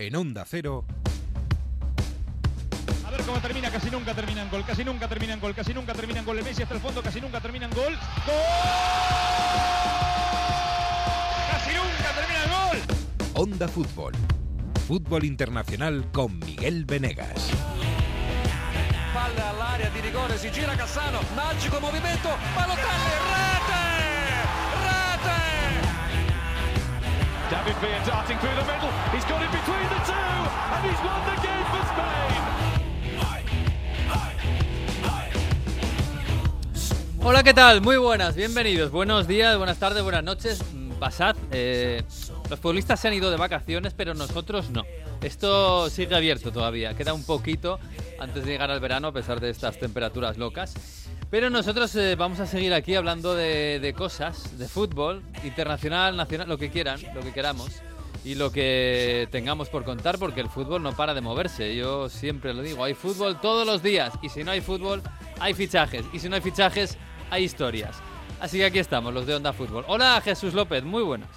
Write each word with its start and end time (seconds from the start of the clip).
En 0.00 0.16
Onda 0.16 0.46
Cero. 0.48 0.86
A 3.06 3.10
ver 3.10 3.20
cómo 3.20 3.38
termina, 3.38 3.70
casi 3.70 3.90
nunca 3.90 4.14
termina 4.14 4.40
en 4.40 4.48
gol, 4.48 4.64
casi 4.64 4.82
nunca 4.82 5.06
termina 5.06 5.34
en 5.34 5.40
gol, 5.40 5.54
casi 5.54 5.74
nunca 5.74 5.92
termina 5.92 6.20
en 6.20 6.24
gol. 6.24 6.38
El 6.38 6.44
Messi 6.44 6.62
hasta 6.62 6.74
el 6.74 6.80
fondo, 6.80 7.02
casi 7.02 7.20
nunca 7.20 7.38
termina 7.38 7.66
en 7.66 7.72
gol. 7.72 7.92
¡Gol! 8.26 8.34
¡Casi 11.50 11.74
nunca 11.74 12.14
termina 12.14 12.44
el 12.44 12.50
gol! 12.50 12.78
Onda 13.34 13.68
Fútbol. 13.68 14.14
Fútbol 14.88 15.22
internacional 15.24 16.10
con 16.12 16.38
Miguel 16.38 16.86
Venegas. 16.86 17.50
Palla 19.12 19.50
all'area 19.50 19.90
di 19.90 20.00
rigore, 20.00 20.38
si 20.38 20.48
gira 20.50 20.74
Cassano, 20.76 21.20
magico 21.36 21.78
movimento, 21.78 22.30
Balotelli, 22.54 23.39
David 27.60 27.76
Villa 27.82 28.00
darting 28.06 28.38
through 28.38 28.54
the 28.56 28.64
middle. 28.64 28.90
He's 29.12 29.24
got 29.26 29.42
it 29.42 29.50
between 29.52 29.88
the 29.92 30.00
two, 30.06 30.12
and 30.72 30.82
he's 30.88 31.00
won 31.04 31.20
the 31.28 31.36
game 31.46 31.66
for 31.68 31.82
Spain. 31.92 32.40
Hola, 37.22 37.42
¿qué 37.42 37.52
tal? 37.52 37.82
Muy 37.82 37.98
buenas, 37.98 38.34
bienvenidos. 38.34 38.90
Buenos 38.90 39.28
días, 39.28 39.58
buenas 39.58 39.78
tardes, 39.78 40.02
buenas 40.02 40.24
noches. 40.24 40.64
Mm, 40.72 40.92
Pasad. 40.92 41.36
eh, 41.50 42.02
los 42.48 42.58
futbolistas 42.58 42.98
se 42.98 43.08
han 43.08 43.14
ido 43.14 43.30
de 43.30 43.36
vacaciones, 43.36 43.92
pero 43.92 44.14
nosotros 44.14 44.70
no. 44.70 44.84
Esto 45.20 45.90
sigue 45.90 46.16
abierto 46.16 46.50
todavía. 46.52 46.94
Queda 46.94 47.12
un 47.12 47.24
poquito 47.24 47.78
antes 48.18 48.46
de 48.46 48.52
llegar 48.52 48.70
al 48.70 48.80
verano, 48.80 49.08
a 49.08 49.12
pesar 49.12 49.38
de 49.38 49.50
estas 49.50 49.78
temperaturas 49.78 50.38
locas. 50.38 50.72
Pero 51.30 51.48
nosotros 51.48 51.94
eh, 51.94 52.16
vamos 52.16 52.40
a 52.40 52.46
seguir 52.46 52.74
aquí 52.74 52.94
hablando 52.96 53.34
de, 53.34 53.78
de 53.78 53.92
cosas, 53.94 54.58
de 54.58 54.66
fútbol, 54.66 55.22
internacional, 55.44 56.16
nacional, 56.16 56.48
lo 56.48 56.58
que 56.58 56.70
quieran, 56.70 57.00
lo 57.14 57.20
que 57.20 57.32
queramos. 57.32 57.80
Y 58.24 58.34
lo 58.34 58.52
que 58.52 59.28
tengamos 59.30 59.70
por 59.70 59.84
contar, 59.84 60.18
porque 60.18 60.40
el 60.40 60.48
fútbol 60.50 60.82
no 60.82 60.92
para 60.94 61.14
de 61.14 61.20
moverse. 61.22 61.74
Yo 61.74 62.08
siempre 62.10 62.52
lo 62.52 62.60
digo, 62.62 62.84
hay 62.84 62.94
fútbol 62.94 63.40
todos 63.40 63.66
los 63.66 63.82
días. 63.82 64.12
Y 64.20 64.28
si 64.28 64.44
no 64.44 64.50
hay 64.50 64.60
fútbol, 64.60 65.02
hay 65.38 65.54
fichajes. 65.54 66.04
Y 66.12 66.18
si 66.18 66.28
no 66.28 66.34
hay 66.34 66.42
fichajes, 66.42 66.98
hay 67.30 67.44
historias. 67.44 67.96
Así 68.40 68.58
que 68.58 68.66
aquí 68.66 68.78
estamos, 68.78 69.14
los 69.14 69.24
de 69.26 69.36
Onda 69.36 69.52
Fútbol. 69.52 69.84
Hola 69.86 70.20
Jesús 70.22 70.52
López, 70.52 70.82
muy 70.82 71.02
buenas. 71.02 71.28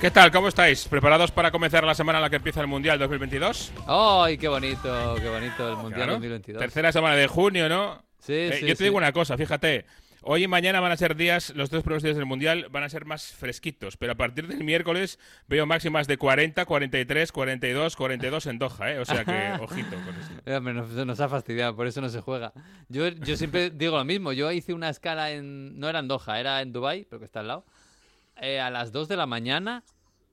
¿Qué 0.00 0.10
tal? 0.10 0.30
¿Cómo 0.30 0.48
estáis? 0.48 0.86
¿Preparados 0.86 1.30
para 1.30 1.50
comenzar 1.50 1.82
la 1.82 1.94
semana 1.94 2.18
en 2.18 2.22
la 2.22 2.30
que 2.30 2.36
empieza 2.36 2.60
el 2.60 2.66
Mundial 2.66 2.98
2022? 2.98 3.72
¡Ay, 3.86 4.36
qué 4.36 4.46
bonito, 4.48 5.14
qué 5.20 5.28
bonito 5.28 5.68
el 5.68 5.76
Mundial 5.76 5.94
Claro. 5.94 6.12
2022! 6.12 6.60
Tercera 6.60 6.92
semana 6.92 7.16
de 7.16 7.26
junio, 7.26 7.68
¿no? 7.68 8.05
Sí, 8.26 8.32
Eh, 8.32 8.52
sí, 8.60 8.66
yo 8.66 8.72
te 8.72 8.76
sí. 8.76 8.84
digo 8.84 8.96
una 8.96 9.12
cosa, 9.12 9.36
fíjate. 9.36 9.86
Hoy 10.28 10.42
y 10.42 10.48
mañana 10.48 10.80
van 10.80 10.90
a 10.90 10.96
ser 10.96 11.14
días, 11.14 11.52
los 11.54 11.70
dos 11.70 11.84
primeros 11.84 12.02
días 12.02 12.16
del 12.16 12.26
Mundial 12.26 12.66
van 12.72 12.82
a 12.82 12.88
ser 12.88 13.04
más 13.04 13.26
fresquitos, 13.32 13.96
pero 13.96 14.10
a 14.12 14.14
partir 14.16 14.48
del 14.48 14.64
miércoles 14.64 15.20
veo 15.46 15.66
máximas 15.66 16.08
de 16.08 16.16
40, 16.16 16.64
43, 16.64 17.30
42, 17.30 17.94
42 17.94 18.46
en 18.46 18.58
Doha, 18.58 18.90
¿eh? 18.92 18.98
O 18.98 19.04
sea 19.04 19.24
que, 19.24 19.52
ojito 19.62 19.90
con 19.90 20.14
eso. 20.16 20.32
Eh, 20.44 20.60
nos, 20.60 20.90
nos 21.06 21.20
ha 21.20 21.28
fastidiado, 21.28 21.76
por 21.76 21.86
eso 21.86 22.00
no 22.00 22.08
se 22.08 22.20
juega. 22.22 22.52
Yo, 22.88 23.06
yo 23.06 23.36
siempre 23.36 23.70
digo 23.74 23.96
lo 23.96 24.04
mismo. 24.04 24.32
Yo 24.32 24.50
hice 24.50 24.74
una 24.74 24.88
escala 24.88 25.30
en. 25.30 25.78
No 25.78 25.88
era 25.88 26.00
en 26.00 26.08
Doha, 26.08 26.40
era 26.40 26.60
en 26.60 26.72
Dubai, 26.72 27.04
porque 27.04 27.24
está 27.26 27.38
al 27.40 27.48
lado. 27.48 27.64
eh, 28.40 28.58
a 28.58 28.68
las 28.70 28.90
2 28.90 29.06
de 29.06 29.16
la 29.16 29.26
mañana 29.26 29.84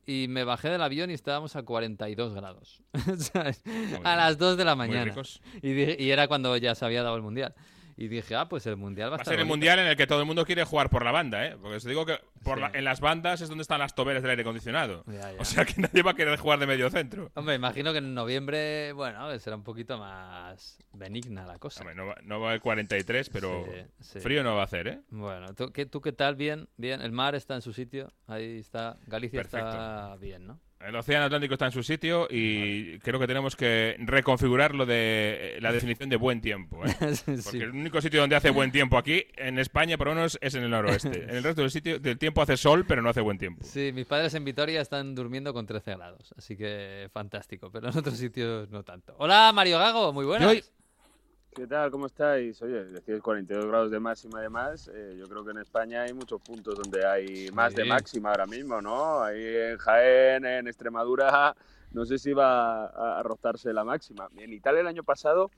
y 0.07 0.25
me 0.27 0.43
bajé 0.43 0.69
del 0.69 0.81
avión 0.81 1.11
y 1.11 1.13
estábamos 1.13 1.55
a 1.55 1.61
42 1.61 2.33
grados. 2.33 2.81
¿Sabes? 3.19 3.61
a 4.03 4.15
las 4.15 4.39
2 4.39 4.57
de 4.57 4.65
la 4.65 4.75
mañana. 4.75 5.13
y 5.61 6.09
era 6.09 6.27
cuando 6.27 6.57
ya 6.57 6.73
se 6.73 6.83
había 6.83 7.03
dado 7.03 7.15
el 7.15 7.21
mundial. 7.21 7.53
Y 7.95 8.07
dije, 8.07 8.35
ah, 8.35 8.49
pues 8.49 8.65
el 8.65 8.75
mundial 8.75 9.11
va 9.11 9.15
a 9.15 9.17
Va 9.17 9.21
a 9.21 9.25
ser 9.25 9.39
el. 9.39 9.45
Mundial 9.45 9.77
en 9.79 9.85
el 9.87 9.95
que 9.95 10.07
todo 10.07 10.19
el 10.19 10.25
mundo 10.25 10.45
quiere 10.45 10.63
jugar 10.63 10.89
por 10.89 11.03
la 11.05 11.11
banda, 11.11 11.45
¿eh? 11.45 11.55
Porque 11.61 11.77
os 11.77 11.83
digo 11.83 12.05
que 12.05 12.19
por 12.43 12.55
Sí. 12.57 12.61
la- 12.61 12.71
en 12.73 12.83
las 12.85 12.99
bandas 13.01 13.41
es 13.41 13.49
donde 13.49 13.61
están 13.61 13.79
las 13.79 13.93
toberas 13.93 14.23
del 14.23 14.31
aire 14.31 14.41
acondicionado. 14.41 15.03
Ya, 15.07 15.31
ya. 15.31 15.39
O 15.39 15.45
sea 15.45 15.63
que 15.65 15.79
nadie 15.79 16.01
va 16.01 16.11
a 16.11 16.15
querer 16.15 16.37
jugar 16.39 16.57
de 16.59 16.65
medio 16.67 16.89
centro. 16.89 17.31
Hombre, 17.35 17.55
imagino 17.55 17.91
que 17.91 17.99
en 17.99 18.13
noviembre, 18.13 18.93
bueno, 18.93 19.37
será 19.39 19.55
un 19.55 19.63
poquito 19.63 19.97
más 19.99 20.79
benigna 20.93 21.45
la 21.45 21.59
cosa. 21.59 21.81
Hombre, 21.81 21.95
no, 21.95 22.07
va, 22.07 22.15
no 22.23 22.39
va 22.39 22.47
a 22.47 22.49
haber 22.51 22.61
43, 22.61 23.29
pero 23.29 23.63
Sí, 23.65 23.81
sí. 24.13 24.19
frío 24.19 24.43
no 24.43 24.55
va 24.55 24.61
a 24.61 24.65
hacer, 24.65 24.87
¿eh? 24.87 25.01
Bueno, 25.09 25.53
¿tú 25.53 25.71
qué, 25.71 25.85
¿tú 25.85 26.01
qué 26.01 26.11
tal? 26.13 26.35
Bien, 26.35 26.67
bien. 26.77 27.01
El 27.01 27.11
mar 27.11 27.35
está 27.35 27.55
en 27.55 27.61
su 27.61 27.73
sitio. 27.73 28.11
Ahí 28.27 28.59
está. 28.59 28.97
Galicia 29.07 29.41
está 29.41 30.15
bien, 30.17 30.47
¿no? 30.47 30.59
El 30.85 30.95
Océano 30.95 31.25
Atlántico 31.25 31.53
está 31.53 31.67
en 31.67 31.71
su 31.71 31.83
sitio 31.83 32.27
y 32.29 32.99
creo 32.99 33.19
que 33.19 33.27
tenemos 33.27 33.55
que 33.55 33.95
reconfigurar 33.99 34.75
lo 34.75 34.85
de 34.85 35.55
eh, 35.55 35.61
la 35.61 35.71
definición 35.71 36.09
de 36.09 36.17
buen 36.17 36.41
tiempo. 36.41 36.83
¿eh? 36.85 36.93
Sí. 37.13 37.35
Porque 37.43 37.63
el 37.63 37.71
único 37.71 38.01
sitio 38.01 38.21
donde 38.21 38.35
hace 38.35 38.49
buen 38.49 38.71
tiempo 38.71 38.97
aquí, 38.97 39.25
en 39.35 39.59
España 39.59 39.97
por 39.97 40.07
lo 40.07 40.15
menos, 40.15 40.37
es 40.41 40.55
en 40.55 40.63
el 40.63 40.69
noroeste. 40.69 41.23
En 41.33 41.37
el 41.37 41.43
resto 41.43 41.61
del 41.61 41.71
sitio 41.71 41.99
del 41.99 42.17
tiempo 42.17 42.41
hace 42.41 42.57
sol, 42.57 42.85
pero 42.87 43.01
no 43.01 43.09
hace 43.09 43.21
buen 43.21 43.37
tiempo. 43.37 43.63
Sí, 43.63 43.91
mis 43.93 44.05
padres 44.05 44.33
en 44.33 44.43
Vitoria 44.43 44.81
están 44.81 45.15
durmiendo 45.15 45.53
con 45.53 45.65
13 45.65 45.95
grados, 45.95 46.33
así 46.37 46.57
que 46.57 47.09
fantástico, 47.13 47.69
pero 47.71 47.89
en 47.89 47.97
otros 47.97 48.17
sitios 48.17 48.69
no 48.69 48.83
tanto. 48.83 49.15
Hola, 49.17 49.51
Mario 49.53 49.79
Gago, 49.79 50.11
muy 50.11 50.25
buenas. 50.25 50.53
Yo 50.53 50.61
¿Qué 51.55 51.67
tal? 51.67 51.91
¿Cómo 51.91 52.07
estáis? 52.07 52.59
Oye, 52.63 52.85
decís 52.85 53.21
42 53.21 53.67
grados 53.67 53.91
de 53.91 53.99
máxima 53.99 54.39
además. 54.39 54.89
Eh, 54.93 55.15
yo 55.19 55.27
creo 55.27 55.43
que 55.45 55.51
en 55.51 55.59
España 55.59 56.01
hay 56.03 56.13
muchos 56.13 56.41
puntos 56.41 56.75
donde 56.79 57.05
hay 57.05 57.51
más 57.51 57.75
de 57.75 57.85
máxima 57.85 58.31
ahora 58.31 58.47
mismo, 58.47 58.81
¿no? 58.81 59.21
Ahí 59.21 59.43
en 59.43 59.77
Jaén, 59.77 60.45
en 60.45 60.67
Extremadura, 60.67 61.55
no 61.91 62.05
sé 62.05 62.17
si 62.17 62.33
va 62.33 62.85
a, 62.87 63.19
a 63.19 63.23
rozarse 63.23 63.71
la 63.71 63.83
máxima. 63.83 64.27
En 64.37 64.51
Italia 64.51 64.81
el 64.81 64.87
año 64.87 65.03
pasado, 65.03 65.51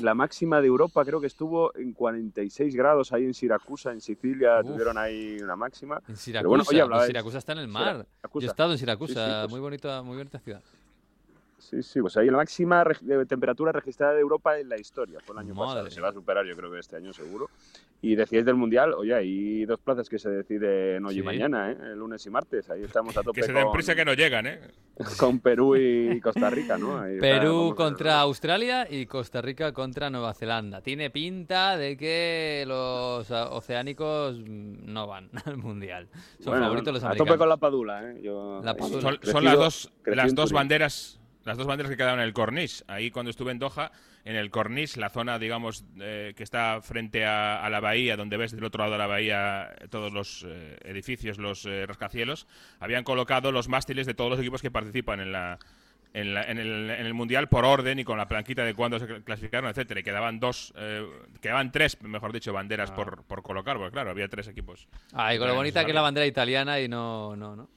la 0.00 0.14
máxima 0.14 0.60
de 0.60 0.66
Europa 0.66 1.04
creo 1.04 1.20
que 1.20 1.26
estuvo 1.26 1.74
en 1.74 1.92
46 1.92 2.74
grados 2.76 3.12
ahí 3.12 3.24
en 3.24 3.34
Siracusa, 3.34 3.92
en 3.92 4.00
Sicilia, 4.02 4.60
Uf. 4.60 4.66
tuvieron 4.72 4.98
ahí 4.98 5.38
una 5.42 5.56
máxima. 5.56 6.02
En 6.06 6.16
Siracusa, 6.16 6.64
Pero 6.68 6.76
bueno, 6.78 6.96
oye, 6.98 7.06
Siracusa 7.06 7.38
está 7.38 7.52
en 7.52 7.58
el 7.58 7.68
mar. 7.68 7.96
Yo 7.96 8.02
Siracusa. 8.20 8.46
he 8.46 8.50
estado 8.50 8.72
en 8.72 8.78
Siracusa, 8.78 9.24
Sí, 9.26 9.30
sí, 9.32 9.36
pues- 9.40 9.50
muy 9.52 9.60
bonita, 9.60 10.02
muy 10.02 10.16
bonita 10.18 10.38
ciudad. 10.38 10.62
Sí, 11.58 11.82
sí, 11.82 12.00
pues 12.00 12.16
ahí 12.16 12.26
la 12.26 12.36
máxima 12.36 12.84
de 13.00 13.26
temperatura 13.26 13.72
registrada 13.72 14.14
de 14.14 14.20
Europa 14.20 14.58
en 14.58 14.68
la 14.68 14.78
historia. 14.78 15.18
Fue 15.24 15.34
el 15.34 15.40
año 15.40 15.54
Madre 15.54 15.68
pasado. 15.80 15.90
Se 15.90 16.00
va 16.00 16.08
a 16.08 16.12
superar, 16.12 16.46
yo 16.46 16.56
creo 16.56 16.70
que 16.70 16.78
este 16.78 16.96
año 16.96 17.12
seguro. 17.12 17.50
Y 18.00 18.14
decíais 18.14 18.44
del 18.46 18.54
Mundial, 18.54 18.94
oye, 18.94 19.12
hay 19.12 19.64
dos 19.66 19.80
plazas 19.80 20.08
que 20.08 20.20
se 20.20 20.30
deciden 20.30 21.04
hoy 21.04 21.14
Sí. 21.14 21.18
y 21.20 21.22
mañana, 21.24 21.72
¿eh? 21.72 21.76
el 21.80 21.98
lunes 21.98 22.24
y 22.24 22.30
martes. 22.30 22.70
Ahí 22.70 22.84
estamos 22.84 23.16
a 23.16 23.22
tope 23.24 23.40
Que 23.40 23.46
se 23.46 23.52
den 23.52 23.64
con, 23.64 23.72
prisa 23.72 23.96
que 23.96 24.04
no 24.04 24.14
llegan, 24.14 24.46
¿eh? 24.46 24.60
con 25.18 25.40
Perú 25.40 25.74
y 25.74 26.20
Costa 26.20 26.48
Rica, 26.48 26.78
¿no? 26.78 26.96
Ahí 27.00 27.14
está, 27.16 27.26
Perú 27.26 27.60
a 27.60 27.66
ver, 27.70 27.74
contra. 27.74 28.20
Australia 28.20 28.86
y 28.88 29.06
Costa 29.06 29.42
Rica 29.42 29.72
contra 29.72 30.10
Nueva 30.10 30.32
Zelanda. 30.34 30.80
Tiene 30.80 31.10
pinta 31.10 31.76
de 31.76 31.96
que 31.96 32.64
los 32.68 33.28
ah, 33.32 33.48
oceánicos 33.50 34.38
mm, 34.38 34.92
no 34.92 35.08
van 35.08 35.28
al 35.44 35.56
mundial. 35.56 36.06
Son 36.38 36.52
Bueno, 36.52 36.66
favoritos 36.66 36.94
los 36.94 37.02
a 37.02 37.06
americanos. 37.08 37.28
tope 37.30 37.38
con 37.38 37.48
la 37.48 37.56
Padula, 37.56 38.12
¿eh? 38.12 38.20
Yo, 38.22 38.60
La 38.62 38.76
Padula. 38.76 39.00
Son, 39.02 39.16
crecido- 39.16 39.32
son 39.32 39.44
las 39.44 39.54
dos, 39.56 39.92
las 40.06 40.34
dos 40.36 40.52
banderas. 40.52 41.20
Las 41.48 41.56
dos 41.56 41.66
banderas 41.66 41.90
que 41.90 41.96
quedaron 41.96 42.20
en 42.20 42.26
el 42.26 42.32
Corniche. 42.32 42.84
Ahí 42.86 43.10
cuando 43.10 43.30
estuve 43.30 43.50
en 43.52 43.58
Doha, 43.58 43.90
en 44.24 44.36
el 44.36 44.50
Corniche, 44.50 45.00
la 45.00 45.08
zona, 45.10 45.38
digamos, 45.38 45.84
eh, 46.00 46.34
que 46.36 46.42
está 46.44 46.80
frente 46.82 47.24
a, 47.24 47.64
a 47.64 47.70
la 47.70 47.80
bahía, 47.80 48.16
donde 48.16 48.36
ves 48.36 48.52
del 48.52 48.64
otro 48.64 48.80
lado 48.80 48.92
de 48.92 48.98
la 48.98 49.06
bahía 49.06 49.70
eh, 49.80 49.88
todos 49.88 50.12
los 50.12 50.44
eh, 50.46 50.76
edificios, 50.84 51.38
los 51.38 51.64
eh, 51.66 51.86
rascacielos, 51.86 52.46
habían 52.80 53.02
colocado 53.02 53.50
los 53.50 53.68
mástiles 53.68 54.06
de 54.06 54.14
todos 54.14 54.30
los 54.30 54.38
equipos 54.40 54.60
que 54.62 54.70
participan 54.70 55.20
en 55.20 55.32
la, 55.32 55.58
en, 56.12 56.34
la- 56.34 56.42
en 56.44 56.58
el, 56.58 56.90
en 56.90 57.06
el 57.06 57.14
mundial 57.14 57.48
por 57.48 57.64
orden 57.64 57.98
y 57.98 58.04
con 58.04 58.18
la 58.18 58.28
planquita 58.28 58.64
de 58.64 58.74
cuándo 58.74 58.98
se 58.98 59.06
cl- 59.08 59.24
clasificaron, 59.24 59.70
etcétera. 59.70 60.00
Y 60.00 60.02
quedaban 60.02 60.38
dos, 60.40 60.74
eh, 60.76 61.06
quedaban 61.40 61.72
tres, 61.72 62.00
mejor 62.02 62.32
dicho, 62.32 62.52
banderas 62.52 62.90
por, 62.90 63.22
por 63.24 63.42
colocar, 63.42 63.76
porque 63.78 63.92
claro, 63.92 64.10
había 64.10 64.28
tres 64.28 64.48
equipos. 64.48 64.86
Ay, 65.14 65.38
con 65.38 65.46
lo 65.46 65.54
Bueno, 65.54 65.60
bonita 65.60 65.82
que 65.84 65.90
es 65.90 65.94
la 65.94 66.02
bandera 66.02 66.26
italiana 66.26 66.78
y 66.80 66.88
no, 66.88 67.34
no, 67.36 67.56
no. 67.56 67.68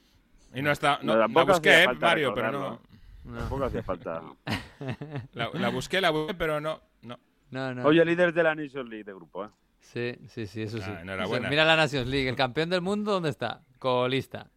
Y 0.53 0.61
no 0.61 0.71
está, 0.71 0.99
no, 1.01 1.13
No, 1.13 1.19
la 1.19 1.43
busqué, 1.45 1.83
eh, 1.83 1.87
Mario, 1.87 2.33
pero 2.35 2.47
recordarlo. 2.51 2.81
No. 3.23 3.37
Tampoco 3.39 3.65
hacía 3.65 3.83
falta. 3.83 4.21
La, 5.33 5.49
la 5.53 5.69
busqué, 5.69 6.01
la 6.01 6.09
busqué, 6.09 6.33
pero 6.33 6.59
no, 6.59 6.81
no. 7.03 7.19
No, 7.51 7.73
no. 7.75 7.85
Oye, 7.85 8.03
líder 8.05 8.33
de 8.33 8.43
la 8.43 8.55
Nations 8.55 8.89
League 8.89 9.03
de 9.03 9.13
grupo, 9.13 9.45
¿eh? 9.45 9.49
Sí, 9.79 10.15
sí, 10.27 10.47
sí, 10.47 10.61
eso 10.63 10.77
sí. 10.77 10.83
Ah, 10.87 11.01
enhorabuena. 11.01 11.49
Mira 11.49 11.65
la 11.65 11.75
Nations 11.75 12.07
League, 12.07 12.27
el 12.29 12.35
campeón 12.35 12.69
del 12.69 12.81
mundo, 12.81 13.11
¿dónde 13.11 13.29
está? 13.29 13.61
Colista. 13.79 14.49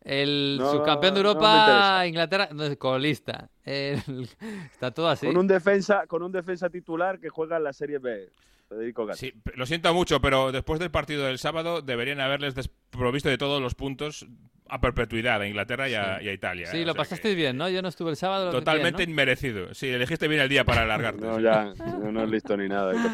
El 0.00 0.56
No, 0.58 0.72
subcampeón 0.72 1.14
de 1.14 1.22
no 1.22 1.28
Europa, 1.28 1.58
interesa. 1.60 2.06
Inglaterra, 2.06 2.48
no, 2.52 2.76
colista. 2.78 3.48
El- 3.64 4.28
está 4.72 4.90
todo 4.90 5.08
así. 5.08 5.26
Con 5.26 5.36
un 5.36 5.46
defensa, 5.46 6.06
con 6.06 6.22
un 6.22 6.32
defensa 6.32 6.68
titular 6.68 7.20
que 7.20 7.28
juega 7.28 7.58
en 7.58 7.64
la 7.64 7.72
Serie 7.72 7.98
B, 7.98 8.30
Federico 8.68 9.06
Gato. 9.06 9.18
Sí, 9.18 9.32
lo 9.54 9.64
siento 9.66 9.94
mucho, 9.94 10.20
pero 10.20 10.50
después 10.50 10.80
del 10.80 10.90
partido 10.90 11.24
del 11.26 11.38
sábado 11.38 11.82
deberían 11.82 12.20
haberles 12.20 12.54
desprovisto 12.56 13.28
de 13.28 13.38
todos 13.38 13.62
los 13.62 13.74
puntos 13.76 14.26
a 14.74 14.80
perpetuidad 14.80 15.40
a 15.42 15.46
Inglaterra 15.46 15.88
y 15.88 15.94
a, 15.94 16.18
Sí. 16.18 16.24
y 16.24 16.28
a 16.28 16.32
Italia. 16.32 16.66
Sí, 16.66 16.78
O 16.82 16.86
lo 16.86 16.92
sea 16.92 16.98
pasasteis 16.98 17.36
bien, 17.36 17.56
¿no? 17.58 17.68
Yo 17.68 17.82
no 17.82 17.88
estuve 17.88 18.10
el 18.10 18.16
sábado. 18.16 18.50
que 18.50 18.58
Totalmente 18.58 18.98
bien, 18.98 19.10
inmerecido. 19.10 19.74
Sí, 19.74 19.88
elegiste 19.88 20.28
bien 20.28 20.40
el 20.40 20.48
día 20.48 20.64
para 20.64 20.82
alargarte. 20.82 21.20
No, 21.26 21.36
sí. 21.36 21.42
ya, 21.42 21.74
no, 21.98 22.10
no 22.10 22.24
es 22.24 22.30
listo 22.30 22.56
ni 22.56 22.68
nada. 22.68 22.92
¿no? 22.94 23.10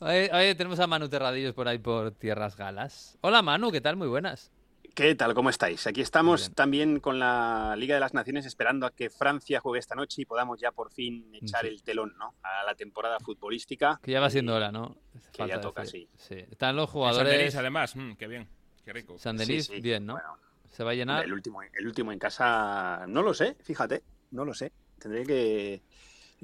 Oye, 0.06 0.30
oye, 0.32 0.54
tenemos 0.54 0.80
a 0.80 0.86
Manu 0.86 1.08
Terradillos 1.08 1.52
por 1.54 1.68
ahí 1.68 1.78
por 1.78 2.12
Tierras 2.12 2.56
Galas. 2.56 3.18
Hola 3.20 3.42
Manu, 3.42 3.70
¿qué 3.70 3.80
tal? 3.80 3.96
Muy 3.96 4.08
buenas. 4.08 4.50
¿Qué 4.94 5.14
tal? 5.14 5.32
¿Cómo 5.34 5.48
estáis? 5.48 5.86
Aquí 5.86 6.02
estamos 6.02 6.52
también 6.54 7.00
con 7.00 7.18
la 7.18 7.74
Liga 7.78 7.94
de 7.94 8.00
las 8.00 8.12
Naciones 8.12 8.44
esperando 8.44 8.84
a 8.86 8.90
que 8.90 9.08
Francia 9.08 9.58
juegue 9.60 9.78
esta 9.80 9.94
noche 9.94 10.20
y 10.20 10.24
podamos 10.26 10.60
ya 10.60 10.70
por 10.70 10.90
fin 10.92 11.30
echar 11.34 11.62
Sí. 11.62 11.68
el 11.68 11.82
telón 11.82 12.14
¿no? 12.18 12.34
a 12.42 12.64
la 12.66 12.74
temporada 12.74 13.18
futbolística. 13.20 13.98
Que 14.02 14.12
ya 14.12 14.20
va 14.20 14.28
siendo 14.28 14.54
hora, 14.54 14.70
¿no? 14.70 14.96
Que 15.32 15.38
Falta 15.38 15.54
ya 15.56 15.60
toca, 15.62 15.82
decir. 15.82 16.08
sí. 16.16 16.36
Están 16.50 16.76
los 16.76 16.84
En 16.84 16.86
San 16.88 16.92
jugadores. 16.92 17.38
Denis, 17.38 17.54
además, 17.56 17.96
mm, 17.96 18.12
qué 18.18 18.26
bien, 18.26 18.48
qué 18.84 18.92
rico. 18.92 19.18
San 19.18 19.36
Denis, 19.38 19.64
Sí, 19.66 19.76
sí. 19.76 19.80
bien, 19.80 20.04
¿no? 20.04 20.12
Bueno, 20.14 20.36
Se 20.72 20.82
va 20.84 20.90
a 20.90 20.94
llenar. 20.94 21.24
el, 21.24 21.32
último, 21.32 21.62
el 21.62 21.86
último 21.86 22.10
en 22.12 22.18
casa, 22.18 23.04
no 23.06 23.22
lo 23.22 23.32
sé, 23.34 23.56
fíjate. 23.62 24.02
No 24.32 24.44
lo 24.44 24.54
sé. 24.54 24.72
Tendré 24.98 25.24
que. 25.24 25.82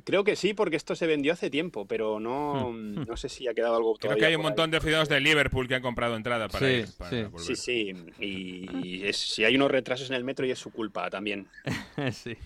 Creo 0.05 0.23
que 0.23 0.37
sí, 0.37 0.55
porque 0.55 0.77
esto 0.77 0.95
se 0.95 1.09
vendió 1.09 1.33
hace 1.33 1.51
tiempo, 1.51 1.85
pero 1.85 2.21
no, 2.21 2.71
Hmm. 2.71 3.05
no 3.05 3.17
sé 3.17 3.29
si 3.29 3.49
ha 3.49 3.55
quedado 3.55 3.75
algo 3.77 3.95
Creo 3.97 4.15
que 4.17 4.27
hay 4.27 4.37
un 4.37 4.43
ahí. 4.43 4.47
montón 4.47 4.71
de 4.71 4.77
aficionados 4.77 5.09
de 5.09 5.19
Liverpool 5.19 5.67
que 5.67 5.75
han 5.75 5.83
comprado 5.83 6.15
entrada 6.15 6.47
para 6.49 6.67
Sí, 6.69 6.73
ir. 6.75 6.89
Para 6.97 7.11
sí. 7.11 7.27
Sí, 7.57 7.57
sí. 7.57 7.95
Y 8.21 9.05
es- 9.05 9.17
si 9.17 9.45
hay 9.45 9.57
unos 9.57 9.73
retrasos 9.73 10.09
en 10.11 10.15
el 10.17 10.23
metro 10.23 10.47
y 10.47 10.53
es 10.53 10.59
su 10.61 10.71
culpa 10.71 11.11
también. 11.11 11.49
sí. 12.13 12.37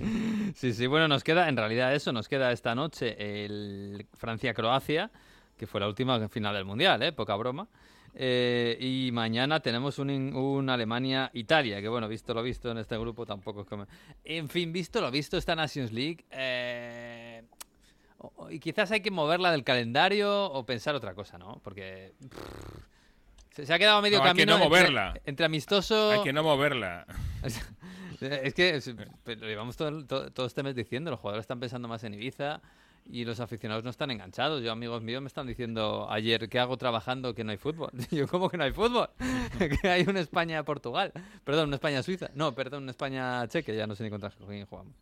sí, 0.54 0.72
sí, 0.72 0.86
bueno, 0.86 1.08
nos 1.08 1.22
queda, 1.24 1.46
en 1.50 1.58
realidad 1.58 1.94
eso, 1.94 2.10
nos 2.10 2.26
queda 2.26 2.52
esta 2.52 2.74
noche 2.74 3.16
el 3.44 4.06
Francia-Croacia, 4.14 5.10
que 5.58 5.66
fue 5.66 5.78
la 5.80 5.88
última 5.88 6.26
final 6.30 6.54
del 6.54 6.64
Mundial, 6.64 7.02
¿eh? 7.02 7.12
Poca 7.12 7.36
broma. 7.36 7.68
Eh, 8.14 8.76
y 8.78 9.10
mañana 9.12 9.60
tenemos 9.60 9.98
un, 9.98 10.10
un 10.10 10.68
Alemania-Italia, 10.68 11.80
que 11.80 11.88
bueno, 11.88 12.08
visto 12.08 12.34
lo 12.34 12.42
visto 12.42 12.70
en 12.70 12.78
este 12.78 12.98
grupo 12.98 13.24
tampoco 13.24 13.62
es 13.62 13.66
como... 13.66 13.86
En 14.24 14.48
fin, 14.48 14.72
visto 14.72 15.00
lo 15.00 15.10
visto 15.10 15.36
esta 15.38 15.54
Nations 15.56 15.92
League, 15.92 16.24
eh, 16.30 17.42
y 18.50 18.58
quizás 18.58 18.90
hay 18.92 19.00
que 19.00 19.10
moverla 19.10 19.50
del 19.50 19.64
calendario 19.64 20.44
o 20.52 20.64
pensar 20.66 20.94
otra 20.94 21.14
cosa, 21.14 21.38
¿no? 21.38 21.60
Porque... 21.64 22.12
pff, 22.20 22.84
se, 23.50 23.66
se 23.66 23.72
ha 23.74 23.78
quedado 23.78 24.00
medio 24.02 24.18
No, 24.18 24.24
hay 24.24 24.30
que 24.32 24.36
camino 24.44 24.58
no 24.58 24.64
entre- 24.64 24.68
moverla. 24.68 25.20
entre 25.24 25.46
amistoso... 25.46 26.10
Hay 26.10 26.22
que 26.22 26.32
no 26.32 26.42
moverla. 26.42 27.06
Es 28.20 28.54
que 28.54 28.76
es- 28.76 28.86
lo 28.86 29.34
llevamos 29.48 29.76
todo, 29.76 30.06
todo, 30.06 30.30
todo 30.30 30.46
este 30.46 30.62
mes 30.62 30.76
diciendo, 30.76 31.10
los 31.10 31.18
jugadores 31.18 31.42
están 31.42 31.58
pensando 31.58 31.88
más 31.88 32.04
en 32.04 32.14
Ibiza 32.14 32.60
y 33.04 33.24
los 33.24 33.40
aficionados 33.40 33.84
no 33.84 33.90
están 33.90 34.10
enganchados. 34.10 34.62
Yo, 34.62 34.72
amigos 34.72 35.02
míos, 35.02 35.20
me 35.22 35.26
están 35.26 35.46
diciendo 35.46 36.06
ayer, 36.10 36.48
¿qué 36.48 36.58
hago 36.58 36.76
trabajando 36.76 37.34
que 37.34 37.44
no 37.44 37.50
hay 37.50 37.58
fútbol? 37.58 37.90
Yo, 38.10 38.26
¿cómo 38.28 38.48
que 38.48 38.56
no 38.56 38.64
hay 38.64 38.72
fútbol? 38.72 39.08
que 39.82 39.88
hay 39.88 40.04
una 40.08 40.20
España-Portugal. 40.20 41.12
Perdón, 41.44 41.68
una 41.68 41.76
España-Suiza. 41.76 42.30
No, 42.34 42.54
perdón, 42.54 42.84
una 42.84 42.90
España-Cheque. 42.92 43.76
Ya 43.76 43.86
no 43.86 43.94
sé 43.94 44.04
ni 44.04 44.10
contra 44.10 44.30
quién 44.30 44.66
jugamos. 44.66 44.94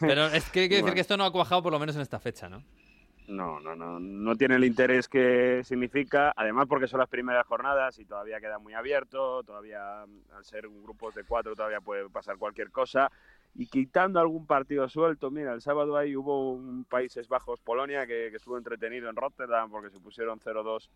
Pero 0.00 0.26
es 0.26 0.48
que 0.50 0.60
hay 0.60 0.68
que 0.68 0.76
decir 0.76 0.82
Bueno. 0.82 0.94
que 0.94 1.00
esto 1.00 1.16
no 1.16 1.24
ha 1.24 1.32
cuajado 1.32 1.62
por 1.62 1.72
lo 1.72 1.78
menos 1.78 1.94
en 1.96 2.02
esta 2.02 2.18
fecha, 2.18 2.48
¿no? 2.48 2.62
No, 3.28 3.60
no, 3.60 3.76
no, 3.76 4.00
no 4.00 4.34
tiene 4.34 4.56
el 4.56 4.64
interés 4.64 5.06
que 5.06 5.62
significa, 5.62 6.32
además 6.36 6.66
porque 6.68 6.88
son 6.88 6.98
las 6.98 7.08
primeras 7.08 7.46
jornadas 7.46 7.96
y 8.00 8.04
todavía 8.04 8.40
queda 8.40 8.58
muy 8.58 8.74
abierto, 8.74 9.44
todavía 9.44 10.02
al 10.02 10.44
ser 10.44 10.66
un 10.66 10.82
grupo 10.82 11.12
de 11.12 11.22
cuatro 11.22 11.54
todavía 11.54 11.80
puede 11.80 12.08
pasar 12.10 12.38
cualquier 12.38 12.72
cosa 12.72 13.08
y 13.54 13.66
quitando 13.66 14.20
algún 14.20 14.46
partido 14.46 14.88
suelto, 14.88 15.30
mira, 15.30 15.52
el 15.52 15.60
sábado 15.60 15.96
ahí 15.96 16.16
hubo 16.16 16.52
un 16.52 16.84
Países 16.84 17.28
Bajos-Polonia 17.28 18.06
que, 18.06 18.28
que 18.30 18.36
estuvo 18.36 18.56
entretenido 18.56 19.08
en 19.08 19.16
Rotterdam 19.16 19.70
porque 19.70 19.90
se 19.90 20.00
pusieron 20.00 20.38
0-2 20.38 20.88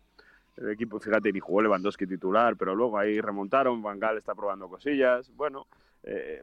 el 0.57 0.69
equipo, 0.69 0.99
fíjate, 0.99 1.31
ni 1.33 1.39
jugó 1.39 1.61
Lewandowski 1.61 2.07
titular, 2.07 2.55
pero 2.55 2.75
luego 2.75 2.97
ahí 2.97 3.19
remontaron, 3.19 3.81
Van 3.81 3.99
Gaal 3.99 4.17
está 4.17 4.33
probando 4.33 4.69
cosillas, 4.69 5.29
bueno, 5.35 5.67
eh, 6.03 6.41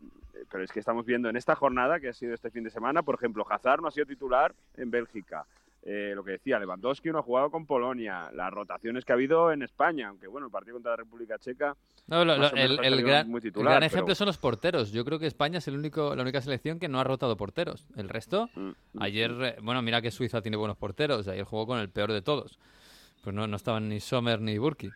pero 0.51 0.65
es 0.65 0.71
que 0.71 0.81
estamos 0.81 1.07
viendo 1.07 1.29
en 1.29 1.37
esta 1.37 1.55
jornada 1.55 1.99
que 1.99 2.09
ha 2.09 2.13
sido 2.13 2.35
este 2.35 2.51
fin 2.51 2.65
de 2.65 2.71
semana, 2.71 3.03
por 3.03 3.15
ejemplo, 3.15 3.47
Hazard 3.49 3.81
no 3.81 3.89
ha 3.89 3.91
sido 3.91 4.07
titular 4.07 4.55
en 4.77 4.91
Bélgica, 4.91 5.47
eh, 5.85 6.13
lo 6.15 6.23
que 6.23 6.33
decía, 6.33 6.59
Lewandowski 6.61 7.11
no 7.11 7.19
ha 7.19 7.23
jugado 7.23 7.51
con 7.51 7.67
Polonia, 7.67 8.31
las 8.33 8.53
rotaciones 8.53 9.05
que 9.05 9.13
ha 9.13 9.17
habido 9.17 9.51
en 9.53 9.63
España, 9.63 10.09
aunque 10.09 10.29
bueno, 10.29 10.47
el 10.47 10.53
partido 10.53 10.75
contra 10.77 10.93
la 10.93 10.97
República 10.97 11.39
Checa, 11.39 11.77
No, 12.07 12.25
lo- 12.25 12.35
el, 12.53 12.79
el 12.85 13.03
gran, 13.03 13.29
muy 13.29 13.39
el 13.39 13.43
titular, 13.43 13.73
gran 13.73 13.81
pero- 13.81 13.87
ejemplo 13.87 14.15
son 14.15 14.27
los 14.27 14.39
porteros. 14.39 14.93
Yo 14.93 15.05
creo 15.05 15.19
que 15.19 15.27
España 15.27 15.59
es 15.59 15.67
el 15.69 15.77
único, 15.77 16.15
la 16.15 16.23
única 16.23 16.41
selección 16.41 16.79
que 16.79 16.89
no 16.89 17.01
ha 17.01 17.05
rotado 17.05 17.37
porteros. 17.37 17.87
El 17.97 18.09
resto, 18.09 18.49
mm, 18.55 18.71
ayer, 19.01 19.31
eh, 19.43 19.57
bueno, 19.63 19.83
mira 19.83 20.01
que 20.03 20.11
Suiza 20.11 20.41
tiene 20.41 20.57
buenos 20.57 20.77
porteros. 20.77 21.27
Ayer 21.29 21.45
jugó 21.45 21.67
con 21.67 21.79
el 21.81 21.89
peor 21.91 22.13
de 22.13 22.23
todos. 22.23 22.59
Pues 23.25 23.35
no, 23.35 23.47
no 23.47 23.57
estaban 23.57 23.89
ni 23.89 24.01
Sommer 24.01 24.41
ni 24.41 24.59
Burki. 24.59 24.91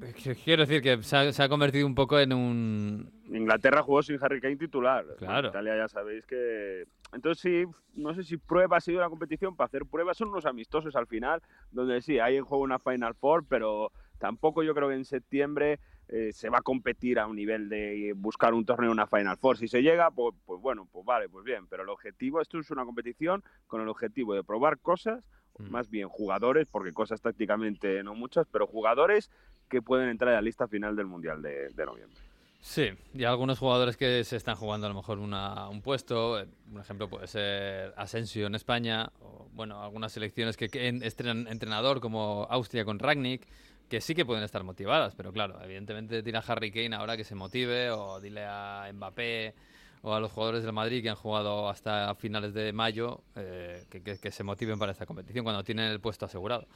Qu- 0.00 0.36
Quiero 0.44 0.64
decir 0.66 0.82
que 0.82 1.02
se 1.02 1.16
ha, 1.16 1.32
se 1.32 1.42
ha 1.42 1.48
convertido 1.48 1.86
un 1.86 1.94
poco 1.94 2.18
en 2.18 2.32
un... 2.32 3.10
Inglaterra 3.30 3.82
jugó 3.82 4.02
sin 4.02 4.18
Harry 4.22 4.40
Kane 4.40 4.56
titular. 4.56 5.04
Claro. 5.18 5.48
Italia 5.48 5.76
ya 5.76 5.88
sabéis 5.88 6.26
que... 6.26 6.86
Entonces 7.12 7.40
sí, 7.42 7.64
no 7.94 8.14
sé 8.14 8.22
si 8.22 8.36
prueba 8.38 8.76
ha 8.78 8.80
sido 8.80 8.98
una 8.98 9.08
competición 9.10 9.54
para 9.56 9.66
hacer 9.66 9.84
pruebas. 9.86 10.16
Son 10.16 10.28
unos 10.28 10.46
amistosos 10.46 10.96
al 10.96 11.06
final, 11.06 11.42
donde 11.70 12.00
sí, 12.00 12.18
hay 12.18 12.36
en 12.36 12.44
juego 12.44 12.64
una 12.64 12.78
Final 12.78 13.14
Four, 13.14 13.44
pero 13.48 13.92
tampoco 14.18 14.62
yo 14.62 14.74
creo 14.74 14.88
que 14.88 14.94
en 14.94 15.04
septiembre 15.04 15.78
eh, 16.08 16.30
se 16.32 16.48
va 16.48 16.58
a 16.58 16.62
competir 16.62 17.18
a 17.18 17.26
un 17.26 17.36
nivel 17.36 17.68
de 17.68 18.12
buscar 18.16 18.54
un 18.54 18.64
torneo 18.64 18.88
en 18.90 18.92
una 18.92 19.06
Final 19.06 19.36
Four. 19.36 19.56
Si 19.58 19.68
se 19.68 19.82
llega, 19.82 20.10
pues, 20.10 20.34
pues 20.46 20.60
bueno, 20.60 20.88
pues 20.90 21.04
vale, 21.04 21.28
pues 21.28 21.44
bien. 21.44 21.66
Pero 21.68 21.82
el 21.82 21.88
objetivo, 21.90 22.40
esto 22.40 22.58
es 22.58 22.70
una 22.70 22.84
competición 22.84 23.42
con 23.66 23.80
el 23.80 23.88
objetivo 23.88 24.34
de 24.34 24.44
probar 24.44 24.78
cosas, 24.78 25.28
Mm. 25.58 25.70
más 25.70 25.90
bien 25.90 26.08
jugadores, 26.08 26.66
porque 26.66 26.94
cosas 26.94 27.20
tácticamente 27.20 28.02
no 28.02 28.14
muchas, 28.14 28.46
pero 28.50 28.66
jugadores 28.66 29.30
que 29.72 29.80
pueden 29.80 30.10
entrar 30.10 30.28
en 30.28 30.34
la 30.36 30.42
lista 30.42 30.68
final 30.68 30.94
del 30.94 31.06
Mundial 31.06 31.40
de, 31.40 31.72
noviembre. 31.86 32.18
Sí, 32.60 32.90
y 33.14 33.24
algunos 33.24 33.58
jugadores 33.58 33.96
que 33.96 34.22
se 34.22 34.36
están 34.36 34.54
jugando 34.54 34.86
a 34.86 34.90
lo 34.90 34.94
mejor 34.94 35.18
una, 35.18 35.66
un 35.70 35.80
puesto, 35.80 36.38
eh, 36.38 36.46
un 36.70 36.78
ejemplo 36.78 37.08
puede 37.08 37.26
ser 37.26 37.94
Asensio 37.96 38.46
en 38.46 38.54
España, 38.54 39.10
o 39.20 39.48
bueno, 39.54 39.82
algunas 39.82 40.12
selecciones 40.12 40.58
que, 40.58 40.68
que 40.68 40.88
en- 40.88 41.02
estrenan 41.02 41.48
entrenador 41.48 42.00
como 42.00 42.46
Austria 42.50 42.84
con 42.84 42.98
Ragnick, 42.98 43.48
que 43.88 44.02
sí 44.02 44.14
que 44.14 44.26
pueden 44.26 44.44
estar 44.44 44.62
motivadas, 44.62 45.14
pero 45.16 45.32
claro, 45.32 45.58
evidentemente 45.64 46.22
tira 46.22 46.40
a 46.40 46.52
Harry 46.52 46.70
Kane 46.70 46.94
ahora 46.94 47.16
que 47.16 47.24
se 47.24 47.34
motive, 47.34 47.90
o 47.90 48.20
dile 48.20 48.44
a 48.46 48.88
Mbappé 48.92 49.54
o 50.02 50.14
a 50.14 50.20
los 50.20 50.30
jugadores 50.32 50.62
del 50.62 50.72
Madrid 50.72 51.02
que 51.02 51.10
han 51.10 51.16
jugado 51.16 51.68
hasta 51.68 52.14
finales 52.16 52.52
de 52.54 52.72
mayo 52.72 53.22
eh, 53.36 53.84
que- 53.90 54.02
que 54.02 54.30
se 54.30 54.42
motiven 54.44 54.78
para 54.78 54.92
esta 54.92 55.06
competición 55.06 55.44
cuando 55.44 55.62
tienen 55.64 55.90
el 55.90 56.00
puesto 56.00 56.26
asegurado. 56.26 56.66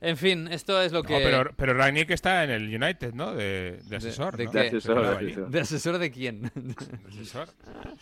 En 0.00 0.16
fin, 0.16 0.48
esto 0.50 0.80
es 0.80 0.92
lo 0.92 1.02
que... 1.02 1.12
No, 1.14 1.18
pero, 1.20 1.52
pero 1.56 1.74
Rangnick 1.74 2.10
está 2.10 2.44
en 2.44 2.50
el 2.50 2.62
United, 2.74 3.12
¿no? 3.12 3.34
De, 3.34 3.80
de 3.84 3.96
asesor. 3.96 4.36
de 4.36 4.46
¿no? 4.46 4.50
qué? 4.52 4.58
De 4.58 4.66
asesor, 4.68 5.02
de 5.02 5.08
allí. 5.16 5.26
asesor. 5.32 5.50
¿De 5.50 5.60
asesor 5.60 5.98
de 5.98 6.10
quién? 6.10 6.42
¿De 6.54 6.74
asesor? 7.08 7.48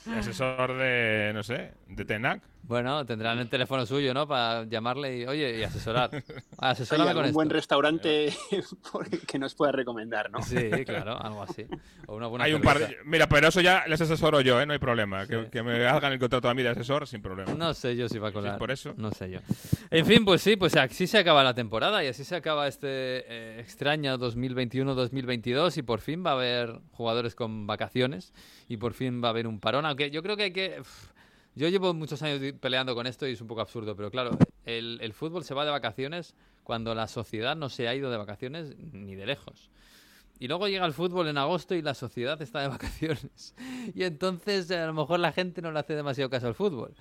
De 0.06 0.18
asesor 0.18 0.78
de, 0.78 1.32
no 1.34 1.42
sé, 1.42 1.72
de 1.88 2.04
Tenac. 2.04 2.42
Bueno, 2.62 3.06
tendrán 3.06 3.38
el 3.38 3.48
teléfono 3.48 3.86
suyo, 3.86 4.12
¿no? 4.12 4.28
Para 4.28 4.64
llamarle 4.64 5.16
y, 5.18 5.24
oye, 5.26 5.58
y 5.58 5.62
asesorar. 5.62 6.10
Asesórame 6.58 7.10
Hay 7.10 7.14
con 7.14 7.24
esto. 7.24 7.34
buen 7.34 7.48
restaurante 7.48 8.30
que 9.26 9.38
nos 9.38 9.54
pueda 9.54 9.72
recomendar, 9.72 10.30
¿no? 10.30 10.42
Sí, 10.42 10.68
claro, 10.84 11.18
algo 11.18 11.42
así. 11.44 11.64
O 12.06 12.16
una 12.16 12.26
buena 12.26 12.44
Hay 12.44 12.52
un 12.52 12.60
par. 12.60 12.78
Mira, 13.06 13.26
pero 13.26 13.48
eso 13.48 13.62
ya 13.62 13.84
les 13.86 13.98
asesoro 14.02 14.42
yo, 14.42 14.60
¿eh? 14.60 14.66
No 14.66 14.74
hay 14.74 14.78
problema. 14.78 15.26
Que, 15.26 15.48
que 15.50 15.62
me 15.62 15.86
hagan 15.86 16.12
el 16.12 16.18
contrato 16.18 16.50
a 16.50 16.54
mí 16.54 16.62
de 16.62 16.68
asesor 16.68 17.06
sin 17.06 17.22
problema. 17.22 17.54
No 17.54 17.72
sé 17.72 17.96
yo 17.96 18.06
si 18.06 18.18
va 18.18 18.28
a 18.28 18.32
colar. 18.32 18.58
por 18.58 18.70
eso. 18.70 18.92
No 18.98 19.12
sé 19.12 19.30
yo. 19.30 19.38
En 19.90 20.04
fin, 20.04 20.26
pues 20.26 20.42
sí, 20.42 20.56
pues 20.56 20.76
así 20.76 21.06
se 21.06 21.16
acaba 21.16 21.42
la 21.42 21.54
temporada 21.54 21.77
y 21.80 22.08
así 22.08 22.24
se 22.24 22.34
acaba 22.34 22.66
este 22.66 22.88
eh, 22.88 23.60
extraño 23.60 24.18
2021-2022 24.18 25.76
y 25.76 25.82
por 25.82 26.00
fin 26.00 26.24
va 26.26 26.30
a 26.30 26.34
haber 26.34 26.80
jugadores 26.90 27.36
con 27.36 27.68
vacaciones 27.68 28.32
y 28.68 28.78
por 28.78 28.94
fin 28.94 29.22
va 29.22 29.28
a 29.28 29.30
haber 29.30 29.46
un 29.46 29.60
parón. 29.60 29.86
Aunque 29.86 30.10
yo 30.10 30.20
creo 30.22 30.36
que 30.36 30.44
hay 30.44 30.52
que... 30.52 30.82
yo 31.54 31.68
llevo 31.68 31.94
muchos 31.94 32.20
años 32.22 32.40
peleando 32.60 32.96
con 32.96 33.06
esto 33.06 33.28
y 33.28 33.32
es 33.32 33.40
un 33.40 33.46
poco 33.46 33.60
absurdo, 33.60 33.94
pero 33.94 34.10
claro, 34.10 34.36
el, 34.64 34.98
el 35.00 35.12
fútbol 35.12 35.44
se 35.44 35.54
va 35.54 35.64
de 35.64 35.70
vacaciones 35.70 36.34
cuando 36.64 36.96
la 36.96 37.06
sociedad 37.06 37.54
no 37.54 37.68
se 37.68 37.86
ha 37.86 37.94
ido 37.94 38.10
de 38.10 38.16
vacaciones 38.16 38.76
ni 38.92 39.14
de 39.14 39.26
lejos. 39.26 39.70
Y 40.40 40.48
luego 40.48 40.66
llega 40.66 40.84
el 40.84 40.92
fútbol 40.92 41.28
en 41.28 41.38
agosto 41.38 41.76
y 41.76 41.82
la 41.82 41.94
sociedad 41.94 42.42
está 42.42 42.60
de 42.60 42.68
vacaciones. 42.76 43.54
Y 43.94 44.02
entonces 44.02 44.68
a 44.72 44.86
lo 44.86 44.94
mejor 44.94 45.20
la 45.20 45.30
gente 45.30 45.62
no 45.62 45.70
le 45.70 45.78
hace 45.78 45.94
demasiado 45.94 46.28
caso 46.28 46.48
al 46.48 46.54
fútbol. 46.54 46.94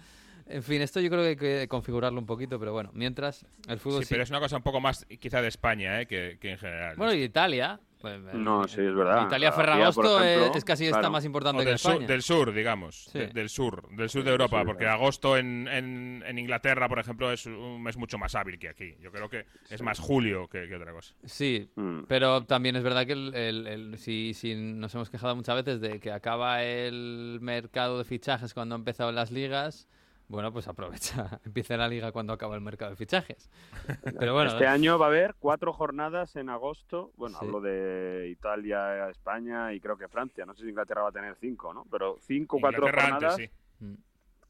En 0.50 0.64
fin, 0.64 0.82
esto 0.82 1.00
yo 1.02 1.10
creo 1.10 1.22
que 1.24 1.28
hay 1.30 1.36
que 1.36 1.68
configurarlo 1.68 2.20
un 2.20 2.26
poquito, 2.26 2.58
pero 2.60 2.72
bueno, 2.72 2.90
mientras 2.94 3.46
el 3.68 3.80
fútbol 3.80 4.00
Sí, 4.04 4.08
sí- 4.08 4.14
pero 4.14 4.24
es 4.24 4.30
una 4.30 4.40
cosa 4.40 4.58
un 4.58 4.64
poco 4.64 4.80
más 4.80 5.06
quizá 5.20 5.42
de 5.42 5.50
España, 5.50 6.02
¿eh? 6.02 6.06
Que, 6.08 6.38
que 6.40 6.52
en 6.52 6.58
general. 6.58 6.96
Bueno, 6.96 7.14
y 7.14 7.24
Italia. 7.24 7.80
pues, 8.00 8.18
No, 8.34 8.64
eh, 8.64 8.68
sí, 8.70 8.80
es 8.82 8.96
verdad. 8.96 9.26
Italia 9.26 9.52
Ferragosto 9.52 10.22
ejemplo, 10.24 10.46
es, 10.52 10.56
es 10.56 10.64
casi 10.64 10.86
está 10.86 11.00
claro. 11.00 11.12
más 11.12 11.26
importante 11.26 11.62
O 11.62 11.66
que 11.66 11.70
del, 11.72 11.80
sur, 11.80 11.92
España. 11.94 12.08
del 12.08 12.22
sur, 12.22 12.54
digamos. 12.54 13.06
Sí. 13.12 13.20
de- 13.20 13.28
del 13.28 13.50
sur, 13.50 13.90
del 13.90 14.10
sur 14.10 14.24
de 14.24 14.32
Europa. 14.32 14.58
sur, 14.60 14.66
porque 14.68 14.86
agosto 14.88 15.36
en, 15.36 15.68
en, 15.68 16.24
en 16.26 16.38
Inglaterra, 16.40 16.88
por 16.88 17.00
ejemplo, 17.00 17.30
es 17.32 17.46
un 17.46 17.82
mes 17.84 17.98
mucho 17.98 18.18
más 18.18 18.34
hábil 18.36 18.58
que 18.60 18.70
aquí. 18.70 18.96
Yo 19.02 19.12
creo 19.12 19.30
que 19.30 19.46
es 19.70 19.82
más 19.82 20.00
julio 20.00 20.48
que, 20.48 20.68
que 20.70 20.76
otra 20.76 20.94
cosa. 20.94 21.14
Sí, 21.26 21.70
Mm. 21.76 22.04
pero 22.08 22.46
también 22.46 22.76
es 22.78 22.84
verdad 22.84 23.06
que 23.06 23.14
el, 23.14 23.34
el- 23.36 23.68
el- 23.68 23.98
si, 23.98 24.34
si 24.34 24.56
nos 24.56 24.94
hemos 24.96 25.10
quejado 25.10 25.36
muchas 25.36 25.56
veces 25.56 25.82
de 25.82 26.00
que 26.00 26.12
acaba 26.12 26.64
el 26.64 27.40
mercado 27.42 27.98
de 27.98 28.06
fichajes 28.06 28.54
cuando 28.54 28.76
han 28.76 28.82
empezado 28.82 29.12
las 29.12 29.32
ligas, 29.32 29.90
bueno, 30.28 30.52
pues 30.52 30.68
aprovecha, 30.68 31.40
empieza 31.46 31.78
la 31.78 31.88
liga 31.88 32.12
cuando 32.12 32.34
acaba 32.34 32.56
el 32.56 32.62
mercado 32.62 32.92
de 32.92 32.98
fichajes. 32.98 33.50
Pero 34.20 34.34
bueno, 34.34 34.52
este 34.52 34.68
año 34.68 34.98
va 35.00 35.06
a 35.06 35.10
haber 35.10 35.36
cuatro 35.40 35.72
jornadas 35.74 36.36
en 36.36 36.50
agosto. 36.50 37.12
Bueno, 37.16 37.38
Sí. 37.40 37.46
hablo 37.46 37.62
de 37.62 38.28
Italia, 38.32 39.10
España 39.10 39.74
y 39.74 39.80
creo 39.80 39.98
que 39.98 40.08
Francia. 40.08 40.46
No 40.46 40.54
sé 40.54 40.64
si 40.64 40.70
Inglaterra 40.70 41.04
va 41.04 41.10
a 41.10 41.14
tener 41.14 41.36
cinco, 41.36 41.74
¿no? 41.74 41.86
Pero 41.90 42.18
cinco 42.22 42.58
o 42.58 42.60
cuatro 42.60 42.84
jornadas 42.88 43.34
antes, 43.34 43.50
sí. 43.80 43.86
mm, 43.86 43.94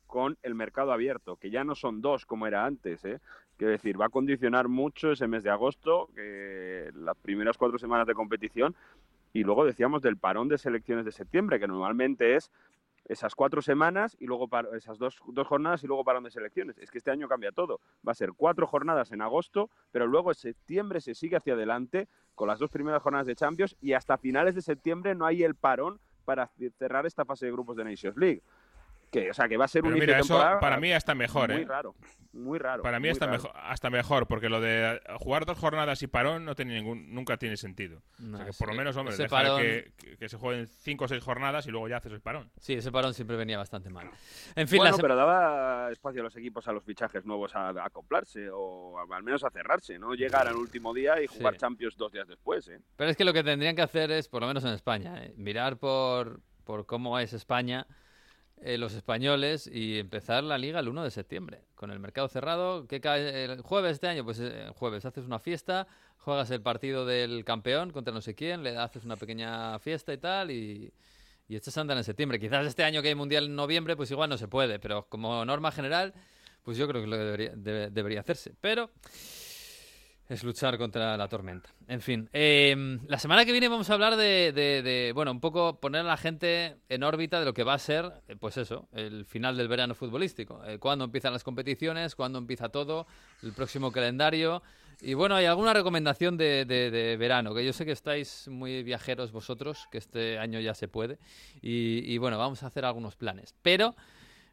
con 0.08 0.38
el 0.42 0.56
mercado 0.56 0.92
abierto, 0.94 1.36
que 1.36 1.50
ya 1.50 1.64
no 1.64 1.76
son 1.76 2.02
dos 2.02 2.26
como 2.26 2.48
era 2.48 2.66
antes, 2.66 3.04
¿eh? 3.06 3.20
Quiero 3.58 3.72
decir, 3.72 4.00
va 4.00 4.06
a 4.06 4.10
condicionar 4.10 4.68
mucho 4.68 5.12
ese 5.12 5.28
mes 5.28 5.44
de 5.44 5.50
agosto, 5.50 6.10
que 6.16 6.92
las 6.96 7.18
primeras 7.18 7.58
cuatro 7.58 7.78
semanas 7.80 8.06
de 8.08 8.14
competición, 8.14 8.76
y 9.34 9.44
luego 9.44 9.66
decíamos 9.66 10.02
del 10.02 10.16
parón 10.18 10.48
de 10.48 10.58
selecciones 10.58 11.06
de 11.06 11.12
septiembre, 11.12 11.60
que 11.60 11.68
normalmente 11.68 12.36
es 12.36 12.52
esas 13.08 13.36
cuatro 13.36 13.62
semanas 13.62 14.16
y 14.20 14.26
luego 14.26 14.48
par- 14.48 14.70
esas 14.76 14.98
dos, 14.98 15.20
dos 15.28 15.48
jornadas 15.48 15.84
y 15.84 15.88
luego 15.88 16.04
parón 16.04 16.24
de 16.24 16.32
selecciones. 16.32 16.78
Es 16.78 16.92
que 16.92 16.98
este 16.98 17.12
año 17.12 17.28
cambia 17.28 17.52
todo. 17.52 17.80
Va 18.08 18.12
a 18.12 18.16
ser 18.16 18.34
cuatro 18.34 18.68
jornadas 18.68 19.12
en 19.12 19.22
agosto, 19.22 19.70
pero 19.92 20.08
luego 20.08 20.32
en 20.32 20.36
septiembre 20.36 21.02
se 21.02 21.16
sigue 21.16 21.38
hacia 21.38 21.54
adelante 21.54 22.08
con 22.36 22.48
las 22.48 22.60
dos 22.60 22.70
primeras 22.70 23.02
jornadas 23.02 23.28
de 23.28 23.36
Champions 23.36 23.76
y 23.82 23.94
hasta 23.94 24.18
finales 24.18 24.56
de 24.56 24.62
septiembre 24.62 25.16
no 25.16 25.26
hay 25.26 25.44
el 25.44 25.56
parón 25.56 26.00
para 26.26 26.52
cerrar 26.78 27.06
esta 27.06 27.24
fase 27.24 27.46
de 27.46 27.54
grupos 27.54 27.78
de 27.78 27.86
Nations 27.86 28.18
League. 28.18 28.44
Que, 29.12 29.32
o 29.32 29.34
sea, 29.34 29.48
que 29.48 29.56
va 29.58 29.66
a 29.66 29.68
ser 29.68 29.82
Pero 29.84 29.94
un 29.96 30.00
mira, 30.00 30.14
inicio 30.14 30.26
eso 30.26 30.34
temporada 30.36 30.60
para 30.60 30.78
mí 30.80 30.92
está 30.92 31.16
mejor, 31.16 31.52
muy 31.52 31.62
¿eh? 31.62 31.66
raro, 31.66 31.96
muy 32.34 32.60
raro. 32.60 32.84
Para 32.84 33.00
mí 33.00 33.08
hasta 33.10 33.26
mejor, 33.28 33.52
hasta 33.56 33.90
mejor, 33.90 34.28
porque 34.28 34.50
lo 34.50 34.60
de 34.60 35.00
jugar 35.20 35.46
dos 35.46 35.58
jornadas 35.58 36.04
y 36.04 36.08
parón 36.08 36.44
no 36.46 36.56
tiene 36.56 36.76
ningún, 36.76 37.14
nunca 37.14 37.38
tiene 37.38 37.56
sentido. 37.58 38.00
o 38.00 38.22
No, 38.24 38.38
sea, 38.38 38.46
que 38.48 38.54
sí. 38.54 38.60
por 38.60 38.68
lo 38.68 38.76
menos, 38.76 38.96
hombre, 38.98 39.14
Ese 39.14 39.24
deja 39.24 39.36
parón- 39.42 39.62
que, 39.62 39.92
que- 39.98 40.18
que 40.18 40.30
se 40.30 40.38
jueguen 40.38 40.68
cinco 40.68 41.06
o 41.06 41.08
seis 41.08 41.24
jornadas 41.24 41.66
y 41.68 41.72
luego 41.72 41.88
ya 41.88 41.98
haces 41.98 42.12
el 42.12 42.22
parón. 42.22 42.52
Sí, 42.60 42.74
ese 42.74 42.92
parón 42.92 43.14
siempre 43.14 43.38
venía 43.38 43.58
bastante 43.58 43.90
mal. 43.90 44.10
En 44.56 44.68
fin, 44.68 44.78
Bueno, 44.80 44.92
la 44.92 44.96
se- 44.98 45.02
pero 45.02 45.16
daba 45.16 45.92
espacio 45.92 46.22
a 46.22 46.24
los 46.26 46.36
equipos 46.36 46.68
a 46.68 46.74
los 46.74 46.84
fichajes 46.84 47.26
nuevos 47.26 47.56
a, 47.56 47.70
a 47.70 47.86
acoplarse 47.86 48.50
o 48.52 49.00
a- 49.00 49.16
al 49.16 49.24
menos 49.24 49.44
a 49.46 49.50
cerrarse, 49.50 49.98
no 49.98 50.14
llegar 50.14 50.48
al 50.48 50.56
último 50.58 50.94
día 50.94 51.22
y 51.22 51.28
jugar 51.28 51.54
Sí. 51.54 51.60
Champions 51.62 51.96
dos 51.98 52.12
días 52.12 52.28
después. 52.28 52.68
¿eh? 52.68 52.82
Pero 52.98 53.10
es 53.10 53.16
que 53.16 53.24
lo 53.24 53.32
que 53.34 53.44
tendrían 53.44 53.76
que 53.76 53.82
hacer 53.82 54.12
es, 54.12 54.28
por 54.28 54.42
lo 54.42 54.48
menos 54.48 54.66
en 54.66 54.72
España, 54.74 55.24
eh, 55.24 55.34
mirar 55.38 55.78
por, 55.78 56.42
por 56.66 56.86
cómo 56.86 57.18
es 57.20 57.32
España, 57.34 57.88
eh, 58.62 58.78
los 58.78 58.94
españoles, 58.94 59.70
y 59.72 60.00
empezar 60.00 60.44
la 60.44 60.58
liga 60.58 60.80
el 60.80 60.88
1 60.90 61.04
de 61.04 61.12
septiembre, 61.12 61.62
con 61.76 61.92
el 61.92 62.00
mercado 62.00 62.28
cerrado. 62.28 62.88
¿Qué 62.88 63.00
cae 63.02 63.46
el 63.46 63.62
jueves 63.62 63.94
este 63.94 64.08
año? 64.08 64.24
Pues 64.26 64.40
eh, 64.40 64.70
jueves 64.76 65.06
haces 65.06 65.26
una 65.26 65.40
fiesta, 65.40 65.88
juegas 66.18 66.50
el 66.52 66.62
partido 66.62 67.06
del 67.06 67.46
campeón 67.46 67.92
contra 67.92 68.14
no 68.14 68.22
sé 68.22 68.36
quién, 68.36 68.64
le 68.64 68.76
haces 68.78 69.06
una 69.06 69.16
pequeña 69.16 69.78
fiesta 69.80 70.12
y 70.14 70.18
tal, 70.18 70.52
y, 70.52 70.92
y 71.48 71.56
echas 71.56 71.78
a 71.78 71.82
andar 71.82 71.98
en 71.98 72.04
septiembre. 72.04 72.40
Quizás 72.40 72.66
este 72.66 72.84
año 72.84 73.02
que 73.02 73.10
hay 73.10 73.16
mundial 73.16 73.46
en 73.46 73.56
noviembre, 73.56 73.96
pues 73.96 74.10
igual 74.12 74.30
no 74.30 74.38
se 74.38 74.48
puede, 74.48 74.80
pero 74.80 75.08
como 75.08 75.46
norma 75.46 75.72
general, 75.72 76.14
pues 76.64 76.78
yo 76.78 76.88
creo 76.88 77.02
que 77.02 77.08
lo 77.08 77.16
que 77.16 77.24
debería, 77.24 77.52
debe- 77.56 77.90
debería 77.92 78.20
hacerse. 78.22 78.54
Pero 78.60 78.90
es 80.30 80.44
luchar 80.44 80.78
contra 80.78 81.16
la 81.18 81.28
tormenta. 81.28 81.70
En 81.88 82.02
fin, 82.02 82.30
eh, 82.34 82.98
la 83.08 83.18
semana 83.18 83.46
que 83.46 83.52
viene 83.52 83.70
vamos 83.70 83.90
a 83.90 83.94
hablar 83.94 84.16
de, 84.18 84.52
de- 84.52 84.82
de, 84.82 85.12
bueno, 85.14 85.32
un 85.32 85.40
poco 85.40 85.80
poner 85.80 86.02
a 86.02 86.04
la 86.04 86.18
gente 86.18 86.78
en 86.90 87.04
órbita 87.04 87.40
de 87.40 87.46
lo 87.46 87.54
que 87.54 87.64
va 87.64 87.74
a 87.76 87.80
ser, 87.80 88.12
eh, 88.28 88.36
pues 88.38 88.58
eso, 88.58 88.88
el 88.92 89.26
final 89.26 89.56
del 89.56 89.68
verano 89.68 89.96
futbolístico. 89.96 90.64
Eh, 90.66 90.80
cuándo 90.80 91.06
empiezan 91.06 91.32
las 91.34 91.44
competiciones, 91.44 92.16
cuándo 92.16 92.40
empieza 92.40 92.70
todo, 92.70 93.08
el 93.44 93.54
próximo 93.54 93.92
calendario. 93.92 94.62
Y 95.00 95.14
bueno, 95.14 95.36
hay 95.36 95.46
alguna 95.46 95.74
recomendación 95.74 96.38
de, 96.38 96.66
de- 96.66 96.90
de 96.90 97.18
verano, 97.18 97.54
que 97.54 97.64
yo 97.64 97.72
sé 97.72 97.86
que 97.86 97.92
estáis 97.92 98.48
muy 98.48 98.82
viajeros 98.82 99.32
vosotros, 99.32 99.88
que 99.92 100.00
este 100.00 100.40
año 100.40 100.60
ya 100.60 100.74
se 100.74 100.88
puede. 100.88 101.20
Y, 101.62 102.00
y 102.12 102.18
bueno, 102.18 102.38
vamos 102.40 102.64
a 102.64 102.68
hacer 102.68 102.84
algunos 102.84 103.16
planes. 103.16 103.54
Pero 103.62 103.96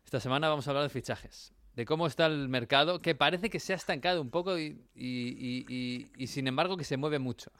esta 0.04 0.20
semana 0.20 0.50
vamos 0.50 0.68
a 0.68 0.70
hablar 0.70 0.82
de 0.82 0.90
fichajes, 0.90 1.53
de 1.76 1.84
cómo 1.84 2.06
está 2.06 2.26
el 2.26 2.48
mercado, 2.48 3.00
que 3.00 3.14
parece 3.14 3.50
que 3.50 3.58
se 3.60 3.72
ha 3.72 3.76
estancado 3.76 4.20
un 4.20 4.30
poco 4.30 4.58
y, 4.58 4.78
y- 4.94 5.64
y- 5.68 6.06
y- 6.16 6.26
sin 6.26 6.46
embargo 6.46 6.76
que 6.76 6.84
se 6.84 6.96
mueve 6.96 7.18
mucho. 7.18 7.50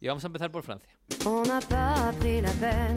Y 0.00 0.06
vamos 0.06 0.22
a 0.22 0.28
empezar 0.28 0.50
por 0.52 0.62
Francia. 0.62 0.88
On 1.26 1.42
n'a 1.42 1.60
pas 1.60 2.14
pris 2.20 2.40
la 2.40 2.52
peine 2.52 2.94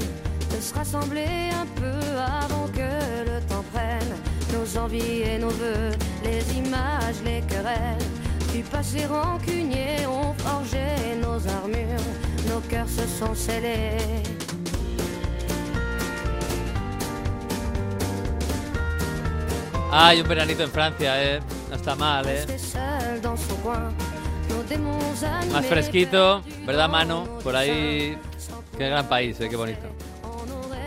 de 0.51 0.61
se 0.61 0.73
rassembler 0.75 1.49
un 1.53 1.65
peu 1.79 2.17
avant 2.19 2.67
que 2.71 3.25
le 3.25 3.41
temps 3.47 3.63
prenne 3.73 4.13
nos 4.53 4.77
envies 4.77 5.23
et 5.23 5.39
nos 5.39 5.49
voeux, 5.49 5.91
les 6.23 6.43
images, 6.57 7.19
les 7.23 7.41
querelles. 7.47 8.05
Du 8.53 8.61
passé 8.63 9.07
rancunier 9.07 10.05
ont 10.05 10.33
forgé 10.37 11.15
nos 11.21 11.39
armures, 11.47 12.05
nos 12.49 12.59
cœurs 12.69 12.89
se 12.89 13.07
sont 13.07 13.33
scellés. 13.33 14.21
Hay 19.93 20.21
un 20.21 20.27
veranito 20.27 20.63
en 20.63 20.71
Francia, 20.71 21.21
¿eh? 21.21 21.41
No 21.69 21.75
está 21.75 21.95
mal, 21.95 22.25
¿eh? 22.27 22.45
Más 25.51 25.65
fresquito, 25.65 26.41
¿verdad, 26.65 26.89
Mano? 26.89 27.39
Por 27.43 27.55
ahí... 27.55 28.17
Qué 28.77 28.87
gran 28.87 29.07
país, 29.09 29.39
¿eh? 29.41 29.49
Qué 29.49 29.55
bonito. 29.57 29.81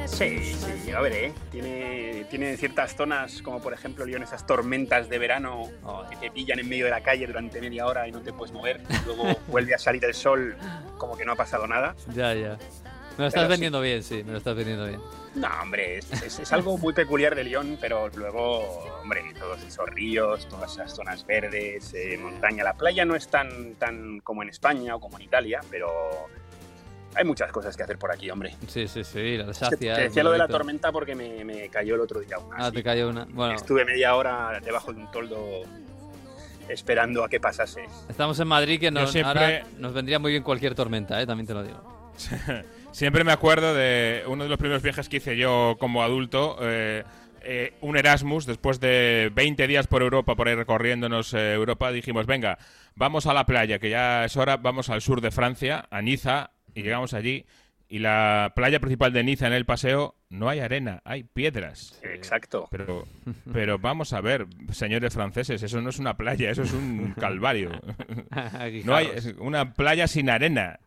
Sí, 0.07 0.55
sí, 0.85 0.91
a 0.91 1.01
ver, 1.01 1.13
¿eh? 1.13 1.33
Tiene, 1.51 2.25
tiene 2.31 2.57
ciertas 2.57 2.97
zonas, 2.97 3.43
como 3.43 3.61
por 3.61 3.75
ejemplo, 3.75 4.07
Lyon, 4.07 4.23
esas 4.23 4.47
tormentas 4.47 5.09
de 5.09 5.19
verano 5.19 5.69
que 6.09 6.17
te 6.17 6.31
pillan 6.31 6.61
en 6.61 6.69
medio 6.69 6.87
de 6.87 6.91
la 6.91 7.03
calle 7.03 7.27
durante 7.27 7.61
media 7.61 7.87
hora 7.87 8.09
y 8.09 8.13
no 8.13 8.21
te 8.21 8.33
puedes 8.33 8.55
mover. 8.55 8.81
Luego 9.05 9.37
vuelve 9.49 9.75
a 9.75 9.79
salir 9.79 10.05
el 10.05 10.15
sol 10.15 10.57
como 10.99 11.17
que 11.17 11.25
no 11.25 11.33
ha 11.33 11.37
pasado 11.37 11.67
nada. 11.67 11.95
Ya, 12.15 12.33
ya. 12.33 12.57
Me 13.19 13.25
lo 13.25 13.27
estás 13.27 13.33
Pero 13.35 13.45
sí. 13.45 13.51
vendiendo 13.51 13.81
bien, 13.81 14.03
sí, 14.03 14.23
me 14.25 14.33
lo 14.33 14.39
estás 14.39 14.57
vendiendo 14.57 14.87
bien. 14.87 15.01
No, 15.35 15.49
hombre, 15.63 15.99
es, 15.99 16.13
es- 16.23 16.39
es 16.39 16.53
algo 16.53 16.79
muy 16.79 16.93
peculiar 16.93 17.35
de 17.35 17.43
Lyon, 17.45 17.77
pero 17.81 18.09
luego, 18.15 18.61
hombre, 19.03 19.23
todos 19.39 19.63
esos 19.63 19.89
ríos, 19.91 20.49
todas 20.49 20.73
esas 20.73 20.95
zonas 20.95 21.27
verdes, 21.27 21.93
eh, 21.95 22.17
montaña. 22.19 22.63
La 22.63 22.75
playa 22.75 23.05
no 23.05 23.17
es 23.17 23.29
tan, 23.29 23.75
tan 23.75 24.21
como 24.21 24.43
en 24.43 24.49
España 24.51 24.95
o 24.95 25.01
como 25.01 25.17
en 25.19 25.25
Italia, 25.25 25.61
pero 25.71 25.89
hay 27.17 27.25
muchas 27.25 27.51
cosas 27.51 27.77
que 27.77 27.83
hacer 27.83 27.99
por 27.99 28.13
aquí, 28.13 28.31
hombre. 28.31 28.55
Sí, 28.69 28.87
sí, 28.87 29.03
sí, 29.03 29.37
la 29.37 29.51
Es 29.51 29.59
que 29.59 29.65
Alsacia. 29.65 29.95
te 29.97 30.03
decía 30.03 30.23
lo 30.23 30.31
de 30.33 30.39
la 30.39 30.47
tormenta 30.49 30.93
porque 30.93 31.15
me, 31.17 31.45
me 31.45 31.69
cayó 31.69 31.95
el 31.97 32.01
otro 32.01 32.21
día 32.21 32.39
una. 32.39 32.57
Ah, 32.67 32.71
te 32.73 32.83
cayó 32.83 33.09
una. 33.09 33.25
Bueno, 33.29 33.55
Estuve 33.55 33.85
media 33.85 34.15
hora 34.15 34.61
debajo 34.65 34.93
de 34.93 35.01
un 35.01 35.11
toldo 35.11 35.63
esperando 36.69 37.25
a 37.25 37.29
que 37.29 37.41
pasase. 37.41 37.85
estamos 38.09 38.39
en 38.41 38.49
Madrid 38.49 38.79
que 38.81 38.91
nos, 38.91 39.11
siempre- 39.13 39.43
ahora 39.59 39.67
nos 39.79 39.93
vendría 39.93 40.19
muy 40.19 40.31
bien 40.33 40.43
cualquier 40.45 40.75
tormenta, 40.75 41.21
¿eh? 41.21 41.27
También 41.27 41.47
te 41.47 41.55
lo 41.55 41.63
digo. 41.65 42.13
Siempre 42.95 43.25
me 43.25 43.33
acuerdo 43.33 43.75
de 43.75 44.23
uno 44.29 44.45
de 44.45 44.49
los 44.49 44.57
primeros 44.57 44.81
viajes 44.81 45.09
que 45.09 45.17
hice 45.17 45.37
yo 45.37 45.77
como 45.81 46.05
adulto, 46.05 46.59
eh, 46.63 47.03
eh, 47.43 47.73
un 47.81 47.97
Erasmus, 47.97 48.47
después 48.47 48.79
de 48.79 49.33
20 49.35 49.67
días 49.67 49.89
por 49.89 50.03
Europa, 50.03 50.37
por 50.37 50.47
ahí 50.47 50.55
recorriéndonos 50.55 51.35
eh, 51.35 51.55
Europa, 51.55 51.91
dijimos, 51.91 52.27
venga, 52.27 52.57
vamos 52.95 53.27
a 53.27 53.35
la 53.35 53.47
playa, 53.47 53.81
que 53.81 53.91
ya 53.91 54.25
es 54.25 54.37
hora, 54.37 54.59
vamos 54.59 54.91
al 54.91 55.03
sur 55.03 55.21
de 55.23 55.33
Francia, 55.33 55.89
a 55.91 56.03
Niza, 56.03 56.53
y 56.73 56.85
llegamos 56.85 57.15
allí, 57.15 57.47
y 57.89 57.99
la 57.99 58.53
playa 58.55 58.79
principal 58.79 59.13
de 59.13 59.25
Niza 59.25 59.49
en 59.49 59.55
el 59.55 59.67
paseo, 59.67 60.15
no 60.29 60.49
hay 60.49 60.61
arena, 60.61 61.03
hay 61.05 61.25
piedras. 61.25 62.01
Exacto. 62.05 62.69
Pero, 62.71 63.09
pero 63.53 63.77
vamos 63.77 64.13
a 64.13 64.21
ver, 64.21 64.47
señores 64.71 65.15
franceses, 65.15 65.65
eso 65.65 65.81
no 65.81 65.91
es 65.91 65.99
una 65.99 66.17
playa, 66.17 66.49
eso 66.49 66.63
es 66.63 66.73
un 66.73 67.13
calvario. 67.19 67.73
No 68.85 68.95
hay 68.95 69.11
es 69.13 69.35
una 69.39 69.75
playa 69.75 70.07
sin 70.07 70.31
arena. 70.31 70.79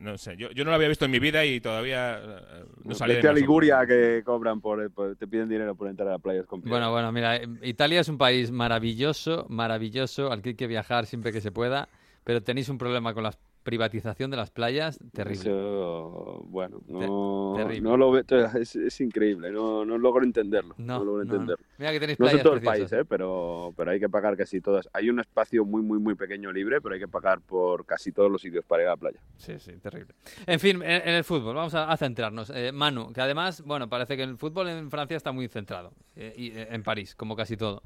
No, 0.00 0.18
sé, 0.18 0.36
yo, 0.36 0.50
yo 0.50 0.64
no 0.64 0.70
lo 0.70 0.76
había 0.76 0.88
visto 0.88 1.04
en 1.04 1.10
mi 1.10 1.18
vida 1.18 1.44
y 1.44 1.60
todavía 1.60 2.18
eh, 2.18 2.64
no 2.84 2.94
salí 2.94 3.12
de 3.12 3.16
Vete 3.18 3.28
a 3.28 3.32
Liguria 3.32 3.86
que 3.86 4.22
cobran 4.24 4.60
por, 4.60 4.90
por- 4.92 5.16
te 5.16 5.26
piden 5.26 5.48
dinero 5.48 5.74
por 5.74 5.88
entrar 5.88 6.08
a 6.12 6.18
playas 6.18 6.46
con 6.46 6.60
piedra. 6.60 6.78
Bueno, 6.78 6.92
bueno, 6.92 7.12
mira, 7.12 7.36
eh, 7.36 7.48
Italia 7.62 8.00
es 8.00 8.08
un 8.08 8.18
país 8.18 8.50
maravilloso, 8.50 9.46
maravilloso, 9.48 10.30
al 10.30 10.42
que 10.42 10.50
hay 10.50 10.54
que 10.54 10.66
viajar 10.66 11.06
siempre 11.06 11.32
que 11.32 11.40
se 11.40 11.50
pueda, 11.50 11.88
pero 12.24 12.42
tenéis 12.42 12.68
un 12.68 12.78
problema 12.78 13.14
con 13.14 13.22
la 13.22 13.32
privatización 13.62 14.30
de 14.30 14.36
las 14.36 14.50
playas 14.50 14.98
terrible. 15.12 15.40
Eso, 15.50 16.42
bueno, 16.46 16.80
no, 16.88 17.54
terrible. 17.56 17.80
no 17.82 17.96
lo 17.96 18.10
ve, 18.10 18.24
es, 18.60 18.76
es 18.76 19.00
increíble, 19.00 19.50
no, 19.50 19.84
no 19.84 19.98
logro 19.98 20.24
entenderlo. 20.24 20.74
No, 20.78 20.98
No, 20.98 21.04
logro 21.04 21.22
entenderlo. 21.22 21.64
Mira 21.78 21.92
que 21.92 22.00
tenéis 22.00 22.18
No 22.18 22.24
playas 22.24 22.40
sé 22.40 22.42
todo 22.44 22.54
el 22.54 22.62
país, 22.62 22.92
¿eh? 22.92 23.04
pero, 23.04 23.72
pero 23.76 23.90
hay 23.90 24.00
que 24.00 24.08
pagar 24.08 24.36
casi 24.36 24.60
todas. 24.60 24.88
Hay 24.92 25.10
un 25.10 25.20
espacio 25.20 25.64
muy, 25.64 25.82
muy, 25.82 25.98
muy 25.98 26.14
pequeño 26.14 26.50
libre, 26.52 26.80
pero 26.80 26.94
hay 26.94 27.00
que 27.00 27.08
pagar 27.08 27.40
por 27.40 27.84
casi 27.86 28.12
todos 28.12 28.30
los 28.30 28.40
sitios 28.40 28.64
para 28.64 28.82
ir 28.82 28.88
a 28.88 28.92
la 28.92 28.96
playa. 28.96 29.20
Sí, 29.36 29.58
sí, 29.58 29.72
terrible. 29.78 30.14
En 30.46 30.58
fin, 30.60 30.82
en, 30.82 31.08
en 31.08 31.14
el 31.14 31.24
fútbol, 31.24 31.54
vamos 31.54 31.74
a, 31.74 31.90
a 31.90 31.96
centrarnos. 31.96 32.50
Eh, 32.54 32.72
Manu, 32.72 33.12
que 33.12 33.20
además, 33.20 33.62
bueno, 33.62 33.88
parece 33.88 34.16
que 34.16 34.22
el 34.22 34.36
fútbol 34.36 34.68
en 34.68 34.90
Francia 34.90 35.16
está 35.16 35.32
muy 35.32 35.48
centrado, 35.48 35.92
eh, 36.16 36.34
y 36.36 36.48
eh, 36.50 36.68
en 36.70 36.82
París, 36.82 37.14
como 37.14 37.36
casi 37.36 37.56
todo. 37.56 37.82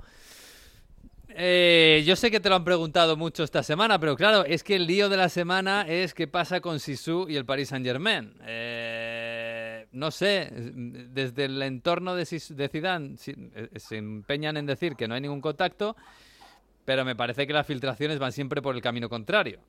Eh, 1.36 2.04
yo 2.06 2.14
sé 2.14 2.30
que 2.30 2.38
te 2.38 2.48
lo 2.48 2.54
han 2.54 2.64
preguntado 2.64 3.16
mucho 3.16 3.42
esta 3.42 3.64
semana, 3.64 3.98
pero 3.98 4.14
claro, 4.14 4.44
es 4.44 4.62
que 4.62 4.76
el 4.76 4.86
lío 4.86 5.08
de 5.08 5.16
la 5.16 5.28
semana 5.28 5.82
es 5.88 6.14
qué 6.14 6.28
pasa 6.28 6.60
con 6.60 6.78
Sisu 6.78 7.26
y 7.28 7.34
el 7.36 7.44
Paris 7.44 7.70
Saint 7.70 7.84
Germain. 7.84 8.34
no 9.92 10.10
sé, 10.10 10.50
desde 10.52 11.46
el 11.46 11.60
entorno 11.62 12.14
de, 12.14 12.24
Sis- 12.24 12.54
de 12.54 12.68
Zidane 12.68 13.16
eh, 13.26 13.68
se 13.76 13.96
empeñan 13.96 14.56
en 14.56 14.66
decir 14.66 14.94
que 14.96 15.08
no 15.08 15.14
hay 15.14 15.20
ningún 15.20 15.40
contacto, 15.40 15.96
pero 16.84 17.04
me 17.04 17.16
parece 17.16 17.46
que 17.46 17.52
las 17.52 17.66
filtraciones 17.66 18.18
van 18.18 18.32
siempre 18.32 18.62
por 18.62 18.74
el 18.74 18.82
camino 18.82 19.08
contrario. 19.08 19.60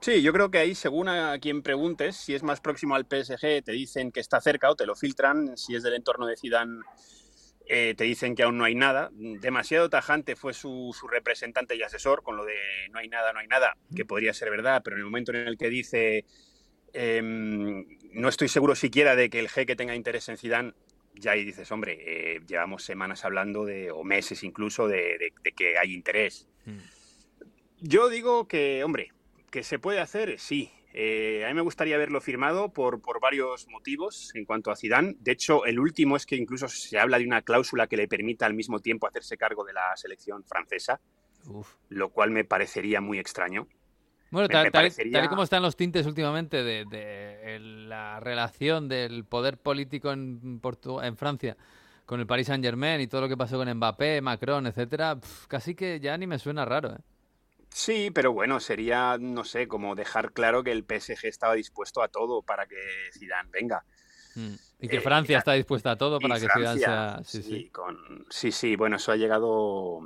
Sí, 0.00 0.20
yo 0.20 0.32
creo 0.34 0.50
que 0.50 0.58
ahí, 0.58 0.74
según 0.74 1.08
a 1.08 1.38
quien 1.38 1.62
preguntes, 1.62 2.16
si 2.16 2.34
es 2.34 2.42
más 2.42 2.60
próximo 2.60 2.94
al 2.94 3.06
PSG, 3.06 3.62
te 3.64 3.72
dicen 3.72 4.12
que 4.12 4.20
está 4.20 4.40
cerca 4.40 4.70
o 4.70 4.76
te 4.76 4.84
lo 4.84 4.94
filtran. 4.94 5.56
Si 5.56 5.74
es 5.74 5.82
del 5.82 5.94
entorno 5.94 6.26
de 6.26 6.36
Zidane, 6.36 6.80
eh, 7.66 7.94
te 7.96 8.04
dicen 8.04 8.34
que 8.34 8.42
aún 8.42 8.58
no 8.58 8.64
hay 8.64 8.74
nada. 8.74 9.10
Demasiado 9.12 9.88
tajante 9.88 10.36
fue 10.36 10.52
su, 10.54 10.94
su 10.98 11.08
representante 11.08 11.76
y 11.76 11.82
asesor 11.82 12.22
con 12.22 12.36
lo 12.36 12.44
de 12.44 12.54
no 12.90 12.98
hay 12.98 13.08
nada, 13.08 13.32
no 13.32 13.38
hay 13.40 13.46
nada, 13.46 13.76
que 13.96 14.04
podría 14.04 14.32
ser 14.34 14.50
verdad, 14.50 14.82
pero 14.84 14.96
en 14.96 15.00
el 15.00 15.04
momento 15.06 15.32
en 15.32 15.46
el 15.48 15.56
que 15.56 15.70
dice 15.70 16.24
em, 16.92 17.84
no 18.12 18.28
estoy 18.28 18.48
seguro 18.48 18.74
siquiera 18.74 19.16
de 19.16 19.28
que 19.30 19.40
el 19.40 19.48
jeque 19.48 19.76
tenga 19.76 19.94
interés 19.94 20.28
en 20.28 20.36
Zidane, 20.36 20.72
ya 21.14 21.32
ahí 21.32 21.44
dices, 21.44 21.70
hombre, 21.72 21.98
eh, 22.00 22.40
llevamos 22.46 22.82
semanas 22.84 23.24
hablando 23.24 23.64
de, 23.64 23.90
o 23.90 24.04
meses 24.04 24.42
incluso, 24.44 24.86
de, 24.88 25.18
de- 25.18 25.32
de 25.42 25.52
que 25.52 25.78
hay 25.78 25.92
interés. 25.94 26.46
Yo 27.80 28.08
digo 28.08 28.46
que, 28.48 28.82
hombre, 28.84 29.12
que 29.50 29.62
se 29.62 29.78
puede 29.78 30.00
hacer, 30.00 30.38
sí. 30.38 30.70
Eh, 30.96 31.44
a 31.44 31.48
mí 31.48 31.54
me 31.54 31.60
gustaría 31.62 31.98
verlo 31.98 32.20
firmado 32.20 32.72
por, 32.72 33.02
por 33.02 33.20
varios 33.20 33.66
motivos 33.68 34.30
en 34.34 34.44
cuanto 34.44 34.70
a 34.70 34.76
Zidane. 34.76 35.16
De 35.18 35.32
hecho, 35.32 35.66
el 35.66 35.80
último 35.80 36.16
es 36.16 36.24
que 36.24 36.36
incluso 36.36 36.68
se 36.68 36.98
habla 37.00 37.18
de 37.18 37.26
una 37.26 37.42
cláusula 37.42 37.88
que 37.88 37.96
le 37.96 38.06
permita 38.06 38.46
al 38.46 38.54
mismo 38.54 38.78
tiempo 38.78 39.08
hacerse 39.08 39.36
cargo 39.36 39.64
de 39.64 39.72
la 39.72 39.96
selección 39.96 40.44
francesa, 40.44 41.00
Uf. 41.46 41.74
lo 41.88 42.10
cual 42.10 42.30
me 42.30 42.44
parecería 42.44 43.00
muy 43.00 43.18
extraño. 43.18 43.66
Bueno, 44.30 44.46
Me- 44.46 44.52
tal, 44.52 44.64
me 44.66 44.70
parecería- 44.70 45.12
tal 45.18 45.24
y 45.24 45.28
como 45.28 45.42
están 45.42 45.62
los 45.62 45.76
tintes 45.76 46.06
últimamente 46.06 46.62
de, 46.62 47.58
la 47.88 48.20
relación 48.20 48.88
del 48.88 49.24
poder 49.24 49.58
político 49.58 50.12
en, 50.12 50.60
Portu- 50.62 51.04
en 51.04 51.16
Francia 51.16 51.56
con 52.06 52.20
el 52.20 52.26
Paris 52.26 52.46
Saint 52.48 52.62
Germain 52.64 53.00
y 53.00 53.06
todo 53.06 53.22
lo 53.22 53.28
que 53.28 53.36
pasó 53.36 53.56
con 53.56 53.68
Mbappé, 53.72 54.20
Macron, 54.20 54.66
etcétera, 54.66 55.16
pf, 55.16 55.46
casi 55.48 55.74
que 55.74 55.98
ya 56.00 56.16
ni 56.18 56.26
me 56.26 56.38
suena 56.38 56.64
raro. 56.64 56.92
¿eh? 56.92 56.98
Sí, 57.76 58.12
pero 58.12 58.32
bueno, 58.32 58.60
sería, 58.60 59.18
no 59.18 59.42
sé, 59.42 59.66
como 59.66 59.96
dejar 59.96 60.32
claro 60.32 60.62
que 60.62 60.70
el 60.70 60.84
PSG 60.84 61.26
estaba 61.26 61.54
dispuesto 61.54 62.02
a 62.04 62.08
todo 62.08 62.40
para 62.40 62.68
que 62.68 62.76
Zidane 63.18 63.50
venga. 63.50 63.84
Mm. 64.36 64.54
Y 64.78 64.88
que 64.88 64.98
Eh, 64.98 65.00
Francia 65.00 65.38
está 65.38 65.54
dispuesta 65.54 65.90
a 65.90 65.96
todo 65.96 66.20
para 66.20 66.36
que 66.36 66.42
Zidane 66.42 66.62
Francia, 66.62 66.86
sea... 66.86 67.24
Sí, 67.24 67.42
sí, 67.42 67.50
sí. 67.50 67.70
con- 67.70 68.26
sí, 68.30 68.52
sí, 68.52 68.76
bueno, 68.76 68.94
eso 68.94 69.10
ha 69.10 69.16
llegado, 69.16 69.98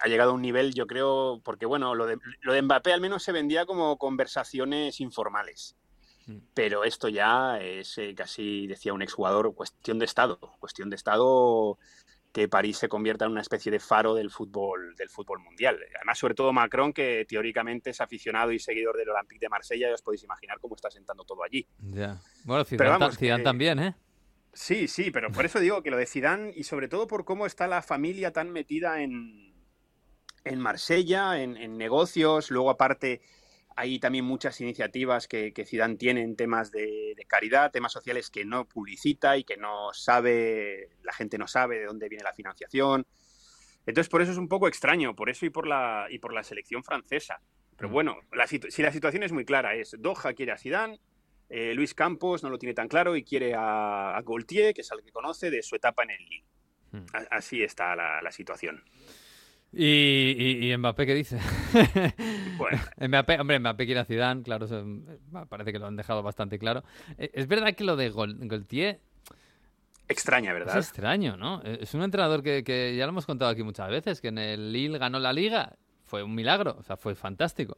ha 0.00 0.08
llegado 0.08 0.30
a 0.30 0.34
un 0.34 0.40
nivel, 0.40 0.72
yo 0.72 0.86
creo, 0.86 1.42
porque 1.44 1.66
bueno, 1.66 1.94
lo 1.94 2.06
de, 2.06 2.16
lo 2.40 2.54
de 2.54 2.62
Mbappé 2.62 2.94
al 2.94 3.02
menos 3.02 3.22
se 3.22 3.32
vendía 3.32 3.66
como 3.66 3.98
conversaciones 3.98 4.98
informales. 5.02 5.76
Mm. 6.24 6.38
Pero 6.54 6.82
esto 6.84 7.08
ya 7.10 7.60
es 7.60 7.98
eh, 7.98 8.14
casi, 8.16 8.66
decía 8.68 8.94
un 8.94 9.02
exjugador, 9.02 9.54
cuestión 9.54 9.98
de 9.98 10.06
Estado. 10.06 10.38
Cuestión 10.60 10.88
de 10.88 10.96
Estado 10.96 11.78
que 12.36 12.48
París 12.48 12.76
se 12.76 12.86
convierta 12.86 13.24
en 13.24 13.30
una 13.32 13.40
especie 13.40 13.72
de 13.72 13.80
faro 13.80 14.14
del 14.14 14.30
fútbol, 14.30 14.94
del 14.94 15.08
fútbol 15.08 15.40
mundial. 15.40 15.78
Además, 15.96 16.18
sobre 16.18 16.34
todo 16.34 16.52
Macron, 16.52 16.92
que 16.92 17.24
teóricamente 17.26 17.88
es 17.90 18.00
aficionado 18.02 18.52
y 18.52 18.58
seguidor 18.58 18.94
del 18.98 19.08
Olympique 19.08 19.46
de 19.46 19.48
Marsella, 19.48 19.88
ya 19.88 19.94
os 19.94 20.02
podéis 20.02 20.22
imaginar 20.24 20.60
cómo 20.60 20.74
está 20.76 20.90
sentando 20.90 21.24
todo 21.24 21.42
allí. 21.42 21.66
Ya. 21.78 22.20
Bueno, 22.44 22.62
Zidane, 22.66 22.76
Pero 22.78 22.90
ta- 22.90 22.98
vamos, 22.98 23.16
Zidane 23.18 23.40
que- 23.40 23.44
también, 23.44 23.78
¿eh? 23.78 23.94
Sí, 24.52 24.86
sí, 24.86 25.10
pero 25.10 25.30
por 25.32 25.46
eso 25.46 25.60
digo 25.60 25.82
que 25.82 25.90
lo 25.90 25.96
de 25.96 26.04
Zidane 26.06 26.52
y 26.54 26.64
sobre 26.64 26.88
todo 26.88 27.06
por 27.06 27.24
cómo 27.24 27.46
está 27.46 27.66
la 27.66 27.80
familia 27.80 28.32
tan 28.34 28.50
metida 28.50 29.00
en, 29.02 29.54
en 30.44 30.58
Marsella, 30.60 31.40
en, 31.42 31.56
en 31.56 31.78
negocios. 31.78 32.50
Luego, 32.50 32.68
aparte, 32.68 33.22
hay 33.76 33.98
también 33.98 34.24
muchas 34.24 34.60
iniciativas 34.60 35.28
que, 35.28 35.52
que 35.52 35.64
Zidane 35.66 35.96
tiene 35.96 36.22
en 36.22 36.34
temas 36.34 36.70
de, 36.72 37.12
de 37.16 37.24
caridad, 37.26 37.70
temas 37.70 37.92
sociales 37.92 38.30
que 38.30 38.44
no 38.44 38.66
publicita 38.66 39.36
y 39.36 39.44
que 39.44 39.56
no 39.58 39.92
sabe, 39.92 40.88
la 41.02 41.12
gente 41.12 41.36
no 41.38 41.46
sabe 41.46 41.78
de 41.80 41.84
dónde 41.84 42.08
viene 42.08 42.24
la 42.24 42.32
financiación. 42.32 43.06
Entonces, 43.84 44.08
por 44.08 44.22
eso 44.22 44.32
es 44.32 44.38
un 44.38 44.48
poco 44.48 44.66
extraño, 44.66 45.14
por 45.14 45.30
eso 45.30 45.46
y 45.46 45.50
por 45.50 45.66
la, 45.66 46.06
y 46.10 46.18
por 46.18 46.32
la 46.32 46.42
selección 46.42 46.82
francesa. 46.82 47.40
Pero 47.76 47.88
Mm. 47.90 47.92
bueno, 47.92 48.16
la 48.32 48.46
si 48.46 48.82
la 48.82 48.90
situación 48.90 49.22
es 49.22 49.32
muy 49.32 49.44
clara, 49.44 49.74
es 49.74 49.94
Doha 49.98 50.32
quiere 50.32 50.52
a 50.52 50.58
Zidane, 50.58 50.98
eh, 51.50 51.74
Luis 51.74 51.94
Campos 51.94 52.42
no 52.42 52.50
lo 52.50 52.58
tiene 52.58 52.74
tan 52.74 52.88
claro 52.88 53.14
y 53.14 53.22
quiere 53.22 53.54
a, 53.54 54.16
a 54.16 54.22
Gaultier, 54.22 54.72
que 54.74 54.80
es 54.80 54.90
al 54.90 55.02
que 55.04 55.12
conoce 55.12 55.50
de 55.50 55.62
su 55.62 55.76
etapa 55.76 56.02
en 56.02 56.10
el 56.10 56.24
Lille. 56.24 56.44
A- 57.12 57.36
Así 57.36 57.62
está 57.62 57.94
la, 57.94 58.20
la 58.22 58.32
situación. 58.32 58.82
¿Y, 59.72 59.84
y, 59.84 60.72
y 60.72 60.76
Mbappé 60.76 61.06
qué 61.06 61.14
dice? 61.14 61.38
Bueno. 62.56 62.78
Mbappé, 63.08 63.38
hombre, 63.38 63.58
Mbappé 63.58 63.84
quiere 63.84 64.00
a 64.00 64.04
Zidane, 64.06 64.42
claro, 64.42 64.64
eso, 64.64 64.80
eh, 64.80 65.18
parece 65.48 65.72
que 65.72 65.78
lo 65.78 65.86
han 65.86 65.96
dejado 65.96 66.22
bastante 66.22 66.58
claro. 66.58 66.82
Eh, 67.18 67.30
Es 67.34 67.46
verdad 67.48 67.74
que 67.74 67.84
lo 67.84 67.96
de 67.96 68.10
Gaultier 68.10 69.00
Extraña, 70.08 70.52
es 70.52 70.58
¿verdad? 70.58 70.78
extraño, 70.78 71.36
¿no? 71.36 71.60
Eh, 71.64 71.80
Es 71.82 71.92
un 71.94 72.02
entrenador 72.02 72.42
que, 72.42 72.64
que 72.64 72.94
ya 72.96 73.04
lo 73.04 73.10
hemos 73.10 73.26
contado 73.26 73.50
aquí 73.50 73.62
muchas 73.62 73.90
veces, 73.90 74.20
que 74.22 74.28
en 74.28 74.38
el 74.38 74.72
Lille 74.72 74.96
ganó 74.98 75.18
la 75.18 75.32
liga, 75.34 75.76
fue 76.06 76.22
un 76.22 76.34
milagro, 76.34 76.76
o 76.78 76.82
sea, 76.82 76.96
fue 76.96 77.14
fantástico. 77.14 77.76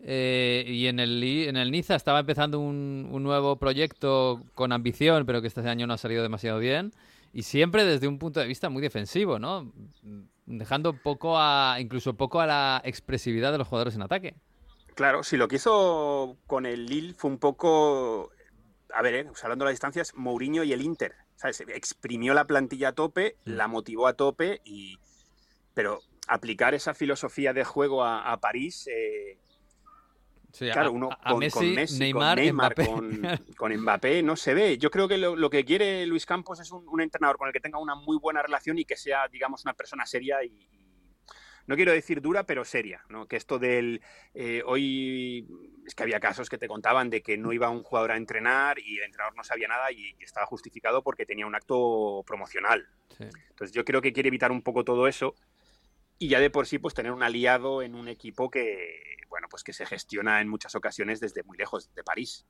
Eh, 0.00 0.64
y 0.66 0.86
en 0.88 0.98
el, 1.00 1.22
en 1.22 1.56
el 1.56 1.70
Niza 1.70 1.94
estaba 1.94 2.18
empezando 2.20 2.58
un, 2.60 3.08
un 3.10 3.22
nuevo 3.22 3.56
proyecto 3.56 4.42
con 4.54 4.72
ambición, 4.72 5.24
pero 5.24 5.40
que 5.40 5.46
este 5.46 5.66
año 5.66 5.86
no 5.86 5.94
ha 5.94 5.98
salido 5.98 6.22
demasiado 6.22 6.58
bien. 6.58 6.92
Y 7.32 7.42
siempre 7.44 7.84
desde 7.84 8.06
un 8.06 8.18
punto 8.18 8.40
de 8.40 8.46
vista 8.46 8.68
muy 8.68 8.82
defensivo, 8.82 9.38
¿no? 9.38 9.72
Dejando 10.46 10.96
poco 11.02 11.38
a, 11.38 11.76
incluso 11.80 12.14
poco 12.14 12.40
a 12.40 12.46
la 12.46 12.82
expresividad 12.84 13.52
de 13.52 13.58
los 13.58 13.68
jugadores 13.68 13.94
en 13.94 14.02
ataque. 14.02 14.34
Claro, 14.94 15.22
si 15.22 15.36
lo 15.36 15.48
que 15.48 15.56
hizo 15.56 16.36
con 16.46 16.66
el 16.66 16.86
Lille 16.86 17.14
fue 17.14 17.30
un 17.30 17.38
poco, 17.38 18.30
a 18.92 19.02
ver, 19.02 19.14
eh, 19.14 19.26
hablando 19.42 19.64
de 19.64 19.70
las 19.70 19.74
distancias, 19.74 20.14
Mourinho 20.14 20.62
y 20.62 20.72
el 20.72 20.82
Inter. 20.82 21.14
¿sabes? 21.36 21.60
Exprimió 21.68 22.34
la 22.34 22.46
plantilla 22.46 22.88
a 22.88 22.92
tope, 22.92 23.36
la 23.44 23.66
motivó 23.66 24.06
a 24.06 24.14
tope, 24.14 24.60
y 24.64 24.98
pero 25.74 26.00
aplicar 26.28 26.74
esa 26.74 26.94
filosofía 26.94 27.52
de 27.52 27.64
juego 27.64 28.04
a, 28.04 28.32
a 28.32 28.38
París, 28.38 28.86
eh, 28.86 29.38
Sí, 30.54 30.70
claro, 30.70 30.92
uno 30.92 31.10
a, 31.10 31.14
a 31.20 31.30
con, 31.32 31.40
Messi, 31.40 31.58
con 31.58 31.74
Messi, 31.74 31.98
Neymar, 31.98 32.36
con 32.36 32.44
Neymar, 32.44 32.72
Mbappé. 32.76 32.86
con, 32.86 33.22
con 33.56 33.76
Mbappé, 33.76 34.22
no 34.22 34.36
se 34.36 34.54
ve. 34.54 34.78
Yo 34.78 34.88
creo 34.88 35.08
que 35.08 35.18
lo, 35.18 35.34
lo 35.34 35.50
que 35.50 35.64
quiere 35.64 36.06
Luis 36.06 36.26
Campos 36.26 36.60
es 36.60 36.70
un, 36.70 36.88
un 36.88 37.00
entrenador 37.00 37.36
con 37.38 37.48
el 37.48 37.52
que 37.52 37.58
tenga 37.58 37.80
una 37.80 37.96
muy 37.96 38.18
buena 38.18 38.40
relación 38.40 38.78
y 38.78 38.84
que 38.84 38.94
sea, 38.96 39.26
digamos, 39.26 39.64
una 39.64 39.74
persona 39.74 40.06
seria 40.06 40.44
y, 40.44 40.50
y 40.50 40.84
no 41.66 41.74
quiero 41.74 41.90
decir 41.90 42.20
dura, 42.20 42.44
pero 42.44 42.64
seria, 42.64 43.02
¿no? 43.08 43.26
Que 43.26 43.34
esto 43.34 43.58
del 43.58 44.00
eh, 44.32 44.62
hoy 44.64 45.48
es 45.84 45.96
que 45.96 46.04
había 46.04 46.20
casos 46.20 46.48
que 46.48 46.56
te 46.56 46.68
contaban 46.68 47.10
de 47.10 47.20
que 47.20 47.36
no 47.36 47.52
iba 47.52 47.68
un 47.68 47.82
jugador 47.82 48.12
a 48.12 48.16
entrenar 48.16 48.78
y 48.78 48.98
el 48.98 49.04
entrenador 49.06 49.34
no 49.34 49.42
sabía 49.42 49.66
nada 49.66 49.90
y, 49.90 50.14
y 50.20 50.22
estaba 50.22 50.46
justificado 50.46 51.02
porque 51.02 51.26
tenía 51.26 51.48
un 51.48 51.56
acto 51.56 52.22
promocional. 52.24 52.86
Sí. 53.18 53.24
Entonces 53.50 53.74
yo 53.74 53.84
creo 53.84 54.00
que 54.00 54.12
quiere 54.12 54.28
evitar 54.28 54.52
un 54.52 54.62
poco 54.62 54.84
todo 54.84 55.08
eso 55.08 55.34
y 56.24 56.28
ya 56.28 56.40
de 56.40 56.50
por 56.50 56.66
sí 56.66 56.78
pues 56.78 56.94
tener 56.94 57.12
un 57.12 57.22
aliado 57.22 57.82
en 57.82 57.94
un 57.94 58.08
equipo 58.08 58.50
que 58.50 59.02
bueno 59.28 59.46
pues 59.50 59.62
que 59.64 59.72
se 59.72 59.84
gestiona 59.86 60.40
en 60.40 60.48
muchas 60.48 60.74
ocasiones 60.74 61.20
desde 61.20 61.42
muy 61.42 61.56
lejos 61.58 61.92
de 61.94 62.02
París. 62.04 62.46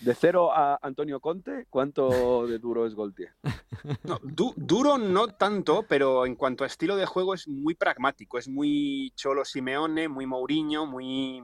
De 0.00 0.14
cero 0.14 0.50
a 0.52 0.78
Antonio 0.82 1.20
Conte, 1.20 1.66
¿cuánto 1.70 2.46
de 2.46 2.58
duro 2.58 2.86
es 2.86 2.94
Goltier? 2.94 3.34
No, 4.04 4.18
du- 4.22 4.54
duro 4.56 4.96
no 4.98 5.28
tanto, 5.28 5.84
pero 5.88 6.24
en 6.26 6.34
cuanto 6.36 6.64
a 6.64 6.66
estilo 6.66 6.96
de 6.96 7.04
juego 7.06 7.34
es 7.34 7.46
muy 7.48 7.74
pragmático, 7.74 8.38
es 8.38 8.48
muy 8.48 9.12
Cholo 9.16 9.44
Simeone, 9.44 10.08
muy 10.08 10.24
Mourinho, 10.26 10.86
muy 10.86 11.42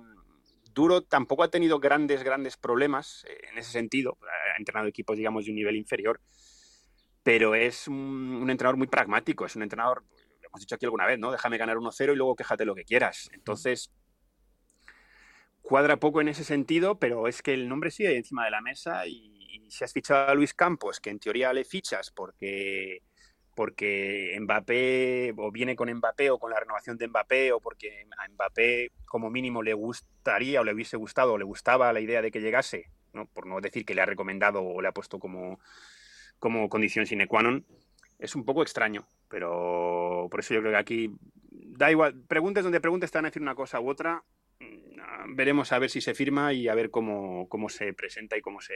duro. 0.73 1.03
Tampoco 1.03 1.43
ha 1.43 1.51
tenido 1.51 1.79
grandes, 1.81 2.23
grandes 2.23 2.57
problemas 2.57 3.25
eh, 3.29 3.39
en 3.53 3.59
ese 3.59 3.71
sentido. 3.73 4.19
Ha 4.55 4.59
entrenado 4.59 4.87
equipos, 4.89 5.17
digamos, 5.17 5.45
de 5.45 5.51
un 5.51 5.57
nivel 5.57 5.77
inferior. 5.77 6.21
Pero 7.23 7.55
es 7.55 7.89
un, 7.89 7.95
un 8.43 8.51
entrenador 8.51 8.77
muy 8.79 8.87
pragmático, 8.87 9.45
es 9.45 9.55
un 9.57 9.63
entrenador, 9.63 10.05
lo 10.49 10.51
hemos 10.51 10.61
dicho 10.61 10.75
aquí 10.75 10.87
alguna 10.87 11.07
vez, 11.07 11.19
¿no? 11.19 11.31
Déjame 11.31 11.59
ganar 11.59 11.77
1-0 11.77 12.13
y 12.13 12.17
luego 12.17 12.37
quéjate 12.37 12.65
lo 12.65 12.75
que 12.75 12.85
quieras. 12.85 13.29
Entonces, 13.33 13.93
cuadra 15.63 15.99
poco 15.99 16.21
en 16.21 16.29
ese 16.29 16.45
sentido, 16.45 16.99
pero 16.99 17.29
es 17.29 17.43
que 17.43 17.55
el 17.55 17.69
nombre 17.69 17.91
sigue 17.91 18.17
encima 18.17 18.45
de 18.45 18.51
la 18.51 18.61
mesa 18.61 19.07
y, 19.07 19.47
y 19.51 19.71
si 19.71 19.85
has 19.85 19.93
fichado 19.93 20.31
a 20.31 20.35
Luis 20.35 20.55
Campos, 20.55 21.01
que 21.01 21.11
en 21.11 21.19
teoría 21.19 21.53
le 21.53 21.65
fichas 21.65 22.11
porque 22.11 23.03
porque 23.59 24.39
Mbappé 24.41 25.35
o 25.37 25.51
viene 25.51 25.75
con 25.75 25.93
Mbappé 25.93 26.31
o 26.31 26.39
con 26.39 26.53
la 26.53 26.61
renovación 26.61 26.97
de 26.97 27.09
Mbappé 27.09 27.51
o 27.51 27.59
porque 27.59 28.07
a 28.17 28.29
Mbappé 28.29 28.93
como 29.05 29.31
mínimo 29.31 29.65
le 29.65 29.75
gustaría 29.75 30.61
o 30.61 30.65
le 30.65 30.73
hubiese 30.73 30.97
gustado 30.97 31.33
o 31.33 31.39
le 31.39 31.45
gustaba 31.45 31.93
la 31.93 31.99
idea 31.99 32.23
de 32.23 32.31
que 32.31 32.41
llegase, 32.41 32.93
¿no? 33.13 33.27
por 33.27 33.47
no 33.47 33.61
decir 33.61 33.85
que 33.85 33.97
le 33.97 34.03
ha 34.03 34.07
recomendado 34.07 34.63
o 34.63 34.81
le 34.81 34.87
ha 34.87 34.93
puesto 34.93 35.19
como, 35.19 35.59
como 36.39 36.69
condición 36.69 37.05
sine 37.05 37.27
qua 37.27 37.43
non, 37.43 37.67
es 38.21 38.37
un 38.37 38.45
poco 38.45 38.63
extraño, 38.63 39.09
pero 39.29 39.98
por 40.29 40.41
eso 40.41 40.55
yo 40.55 40.61
creo 40.61 40.73
que 40.73 40.79
aquí 40.79 41.11
da 41.51 41.91
igual, 41.91 42.15
preguntes 42.27 42.65
donde 42.65 42.81
preguntes 42.81 43.11
te 43.11 43.19
van 43.19 43.27
a 43.27 43.29
decir 43.29 43.43
una 43.43 43.55
cosa 43.55 43.81
u 43.81 43.89
otra, 43.89 44.25
mm, 44.61 45.35
veremos 45.35 45.73
a 45.73 45.79
ver 45.79 45.91
si 45.91 46.01
se 46.01 46.15
firma 46.15 46.53
y 46.53 46.69
a 46.69 46.75
ver 46.75 46.91
cómo, 46.91 47.49
cómo 47.49 47.69
se 47.69 47.93
presenta 47.93 48.37
y 48.37 48.41
cómo 48.41 48.61
se, 48.61 48.75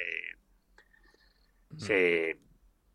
se, 1.77 2.39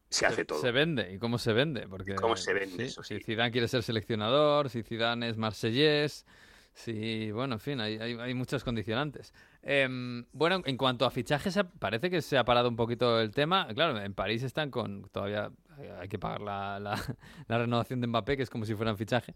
se 0.10 0.26
hace 0.26 0.46
todo. 0.46 0.62
Se 0.62 0.72
vende, 0.72 1.14
¿y 1.14 1.18
cómo 1.18 1.38
se 1.38 1.54
vende? 1.54 1.88
Porque, 1.88 2.16
cómo 2.16 2.36
se 2.36 2.54
vende, 2.54 2.76
sí, 2.76 2.84
eso 2.84 3.04
Si. 3.04 3.20
Zidane 3.20 3.52
quiere 3.52 3.68
ser 3.68 3.84
seleccionador, 3.84 4.70
si 4.70 4.84
Zidane 4.84 5.30
es 5.30 5.38
marsellés, 5.38 6.26
si... 6.74 7.32
Bueno, 7.32 7.56
en 7.56 7.60
fin, 7.60 7.82
hay, 7.82 7.98
hay, 7.98 8.14
hay 8.14 8.34
muchas 8.34 8.64
condicionantes. 8.64 9.34
Em, 9.64 10.26
bueno, 10.32 10.62
en 10.64 10.78
cuanto 10.78 11.06
a 11.06 11.12
fichajes, 11.12 11.60
parece 11.80 12.10
que 12.10 12.22
se 12.22 12.38
ha 12.38 12.46
parado 12.46 12.70
un 12.70 12.76
poquito 12.76 13.20
el 13.20 13.32
tema. 13.32 13.68
Claro, 13.74 14.00
en 14.00 14.14
París 14.14 14.44
están 14.44 14.70
con... 14.70 15.10
Todavía 15.10 15.52
hay- 15.78 15.88
hay 16.02 16.08
que 16.08 16.20
pagar 16.20 16.42
la, 16.42 16.80
la- 16.80 17.00
la 17.48 17.58
renovación 17.58 18.02
de 18.02 18.08
Mbappé, 18.08 18.38
que 18.38 18.44
es 18.44 18.50
como 18.50 18.66
si 18.66 18.76
fuera 18.76 18.92
un 18.92 18.98
fichaje. 18.98 19.34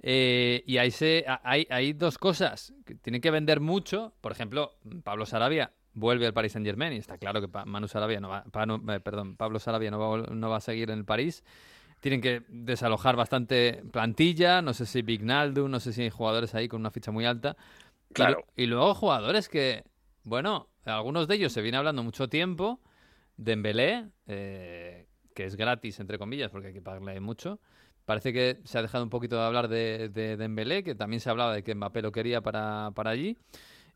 Eh, 0.00 0.62
y 0.66 0.78
ahí 0.78 0.90
se, 0.90 1.24
hay, 1.42 1.66
hay 1.70 1.92
dos 1.92 2.18
cosas. 2.18 2.72
que 2.84 2.94
tienen 2.94 3.20
que 3.20 3.30
vender 3.30 3.60
mucho. 3.60 4.14
Por 4.20 4.32
ejemplo, 4.32 4.74
Pablo 5.04 5.26
Sarabia 5.26 5.72
vuelve 5.94 6.26
al 6.26 6.32
Paris 6.32 6.52
Saint 6.52 6.66
Germain 6.66 6.92
y 6.92 6.96
está 6.96 7.18
claro 7.18 7.40
que 7.40 7.48
Manu 7.66 7.86
Sarabia 7.86 8.18
no 8.20 8.28
va, 8.30 8.44
Pa- 8.44 8.64
no, 8.66 8.76
eh, 8.92 9.00
perdón, 9.00 9.36
Pablo 9.36 9.58
Sarabia 9.58 9.90
no 9.90 9.98
va, 9.98 10.26
no 10.26 10.48
va 10.50 10.56
a 10.56 10.60
seguir 10.60 10.90
en 10.90 10.98
el 11.00 11.04
París. 11.04 11.44
Tienen 12.00 12.20
que 12.20 12.42
desalojar 12.48 13.14
bastante 13.14 13.82
plantilla, 13.92 14.60
no 14.62 14.72
sé 14.74 14.86
si 14.86 15.02
Vignaldo, 15.02 15.68
no 15.68 15.78
sé 15.80 15.92
si 15.92 16.02
hay 16.02 16.10
jugadores 16.10 16.54
ahí 16.54 16.66
con 16.66 16.80
una 16.80 16.90
ficha 16.90 17.12
muy 17.12 17.26
alta. 17.26 17.56
Y 18.10 18.14
Claro. 18.14 18.44
Y, 18.56 18.66
luego 18.66 18.94
jugadores 18.94 19.48
que, 19.48 19.84
bueno, 20.24 20.68
algunos 20.84 21.28
de 21.28 21.36
ellos 21.36 21.52
se 21.52 21.62
viene 21.62 21.76
hablando 21.78 22.02
mucho 22.02 22.28
tiempo. 22.28 22.80
Dembélé, 23.36 24.08
eh, 24.26 25.06
que 25.34 25.44
es 25.44 25.56
gratis, 25.56 26.00
entre 26.00 26.18
comillas, 26.18 26.50
porque 26.50 26.68
hay 26.68 26.72
que 26.74 26.82
pagarle 26.82 27.20
mucho. 27.20 27.60
Parece 28.04 28.32
que 28.32 28.58
se 28.64 28.78
ha 28.78 28.82
dejado 28.82 29.04
un 29.04 29.10
poquito 29.10 29.36
de 29.36 29.42
hablar 29.44 29.68
de, 29.68 30.08
de 30.08 30.36
Dembélé, 30.36 30.82
que 30.82 30.94
también 30.94 31.20
se 31.20 31.30
hablaba 31.30 31.54
de 31.54 31.62
que 31.62 31.74
Mbappé 31.74 32.02
lo 32.02 32.10
quería 32.12 32.40
para, 32.40 32.90
para 32.94 33.10
allí. 33.10 33.36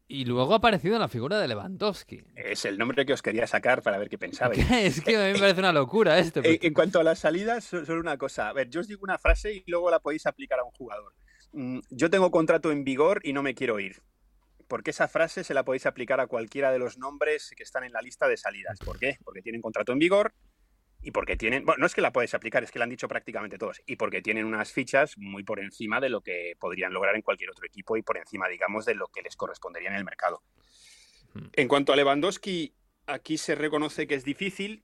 Y 0.09 0.25
luego 0.25 0.53
ha 0.53 0.59
aparecido 0.59 0.97
la 1.01 1.09
figura 1.09 1.41
de 1.41 1.49
Lewandowski. 1.49 2.23
Es 2.37 2.65
el 2.65 2.79
nombre 2.79 3.05
que 3.05 3.13
os 3.13 3.23
quería 3.23 3.49
sacar 3.49 3.83
para 3.83 3.99
ver 3.99 4.09
qué 4.09 4.17
pensabais. 4.19 4.59
es 4.71 5.01
que 5.01 5.17
a 5.17 5.27
mí 5.27 5.33
me 5.33 5.39
parece 5.41 5.59
una 5.59 5.73
locura 5.73 6.19
esto. 6.21 6.39
En, 6.39 6.45
porque- 6.53 6.67
en 6.69 6.75
cuanto 6.75 7.01
a 7.01 7.03
las 7.03 7.19
salidas, 7.19 7.65
so- 7.65 7.85
solo 7.85 8.01
una 8.01 8.17
cosa. 8.17 8.49
A 8.49 8.53
ver, 8.53 8.71
yo 8.71 8.81
os 8.81 8.87
digo 8.87 9.01
una 9.03 9.19
frase 9.19 9.53
y 9.53 9.65
luego 9.67 9.91
la 9.91 9.99
podéis 9.99 10.25
aplicar 10.27 10.61
a 10.61 10.65
un 10.65 10.71
jugador. 10.71 11.13
Mm, 11.53 11.81
Yo 11.91 12.09
tengo 12.09 12.31
contrato 12.31 12.71
en 12.71 12.85
vigor 12.85 13.21
y 13.25 13.33
no 13.33 13.43
me 13.43 13.57
quiero 13.57 13.81
ir. 13.81 14.01
Porque 14.69 14.91
esa 14.91 15.09
frase 15.09 15.43
se 15.43 15.55
la 15.55 15.65
podéis 15.65 15.87
aplicar 15.87 16.21
a 16.21 16.29
cualquiera 16.29 16.71
de 16.71 16.79
los 16.79 16.99
nombres 16.99 17.53
que 17.57 17.65
están 17.65 17.83
en 17.83 17.93
la 17.93 18.01
lista 18.03 18.29
de 18.29 18.37
salidas. 18.37 18.79
¿Por 18.85 19.01
qué? 19.01 19.17
Porque 19.25 19.43
tienen 19.43 19.61
contrato 19.61 19.91
en 19.93 19.99
vigor 19.99 20.33
y 21.07 21.13
porque 21.13 21.37
tienen, 21.37 21.65
bueno, 21.65 21.79
no 21.79 21.87
es 21.87 21.95
que 21.95 22.01
la 22.01 22.13
puedes 22.13 22.35
aplicar, 22.35 22.65
es 22.65 22.73
que 22.73 22.81
la 22.81 22.83
han 22.83 22.91
dicho 22.91 23.07
prácticamente 23.07 23.59
todos, 23.59 23.81
y 23.87 23.95
porque 23.95 24.23
tienen 24.23 24.45
unas 24.45 24.73
fichas 24.73 25.17
muy 25.17 25.45
por 25.45 25.61
encima 25.61 26.01
de 26.01 26.09
lo 26.09 26.21
que 26.21 26.55
podrían 26.59 26.93
lograr 26.93 27.15
en 27.15 27.23
cualquier 27.23 27.49
otro 27.49 27.65
equipo 27.65 27.97
y 27.97 28.03
por 28.03 28.19
encima, 28.19 28.49
digamos, 28.49 28.85
de 28.87 28.97
lo 28.97 29.07
que 29.07 29.23
les 29.23 29.37
correspondería 29.37 29.91
en 29.91 29.95
el 29.95 30.05
mercado. 30.05 30.43
Hmm. 31.33 31.47
En 31.53 31.69
cuanto 31.69 31.93
a 31.93 31.97
Lewandowski, 31.97 32.75
aquí 33.07 33.39
se 33.39 33.55
reconoce 33.55 34.09
que 34.09 34.17
es 34.17 34.25
difícil. 34.25 34.83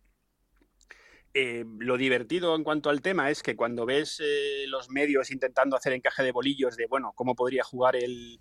Eh, 1.35 1.65
lo 1.81 1.97
divertido 1.97 2.55
en 2.55 2.63
cuanto 2.63 2.89
al 2.89 3.03
tema 3.03 3.29
es 3.29 3.43
que 3.43 3.57
cuando 3.57 3.85
ves 3.85 4.23
eh, 4.25 4.67
los 4.69 4.91
medios 4.91 5.33
intentando 5.33 5.75
hacer 5.75 5.93
encaje 5.93 6.23
de 6.23 6.31
bolillos 6.31 6.77
de, 6.77 6.87
bueno, 6.87 7.15
cómo 7.17 7.35
podría 7.35 7.65
jugar 7.65 7.97
el, 7.97 8.39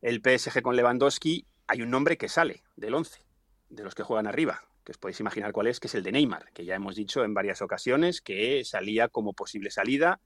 el 0.00 0.22
PSG 0.22 0.62
con 0.62 0.76
Lewandowski, 0.76 1.46
hay 1.66 1.82
un 1.82 1.90
nombre 1.90 2.16
que 2.16 2.30
sale 2.30 2.62
del 2.76 2.94
11, 2.94 3.20
de 3.68 3.84
los 3.84 3.94
que 3.94 4.02
juegan 4.02 4.26
arriba, 4.26 4.62
que 4.88 4.92
os 4.92 4.96
podéis 4.98 5.20
imaginar 5.20 5.52
cuál 5.52 5.66
es, 5.66 5.80
que 5.80 5.86
es 5.86 5.94
el 5.96 6.02
de 6.02 6.12
Neymar, 6.12 6.50
que 6.54 6.64
ya 6.64 6.74
hemos 6.74 6.96
dicho 6.96 7.22
en 7.22 7.34
varias 7.34 7.60
ocasiones 7.60 8.22
que 8.22 8.64
salía 8.64 9.08
como 9.08 9.34
posible 9.34 9.70
salida 9.70 10.18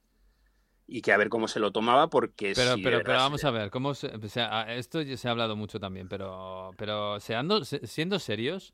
y 0.87 1.03
que 1.03 1.11
a 1.13 1.17
ver 1.17 1.31
cómo 1.31 1.49
se 1.49 1.59
lo 1.59 1.73
tomaba 1.73 2.09
porque 2.09 2.53
Pero, 2.55 2.77
si 2.77 2.81
pero, 2.85 2.99
pero 3.03 3.15
se- 3.19 3.23
vamos 3.25 3.45
a 3.45 3.51
ver, 3.51 3.71
¿cómo 3.73 3.93
se- 3.95 4.15
o 4.15 4.29
sea, 4.29 4.73
esto 4.73 5.03
ya 5.03 5.17
se 5.17 5.27
ha 5.27 5.33
hablado 5.33 5.57
mucho 5.57 5.81
también, 5.81 6.09
pero, 6.09 6.71
pero 6.79 7.19
seando- 7.19 7.65
siendo 7.65 8.21
serios, 8.21 8.73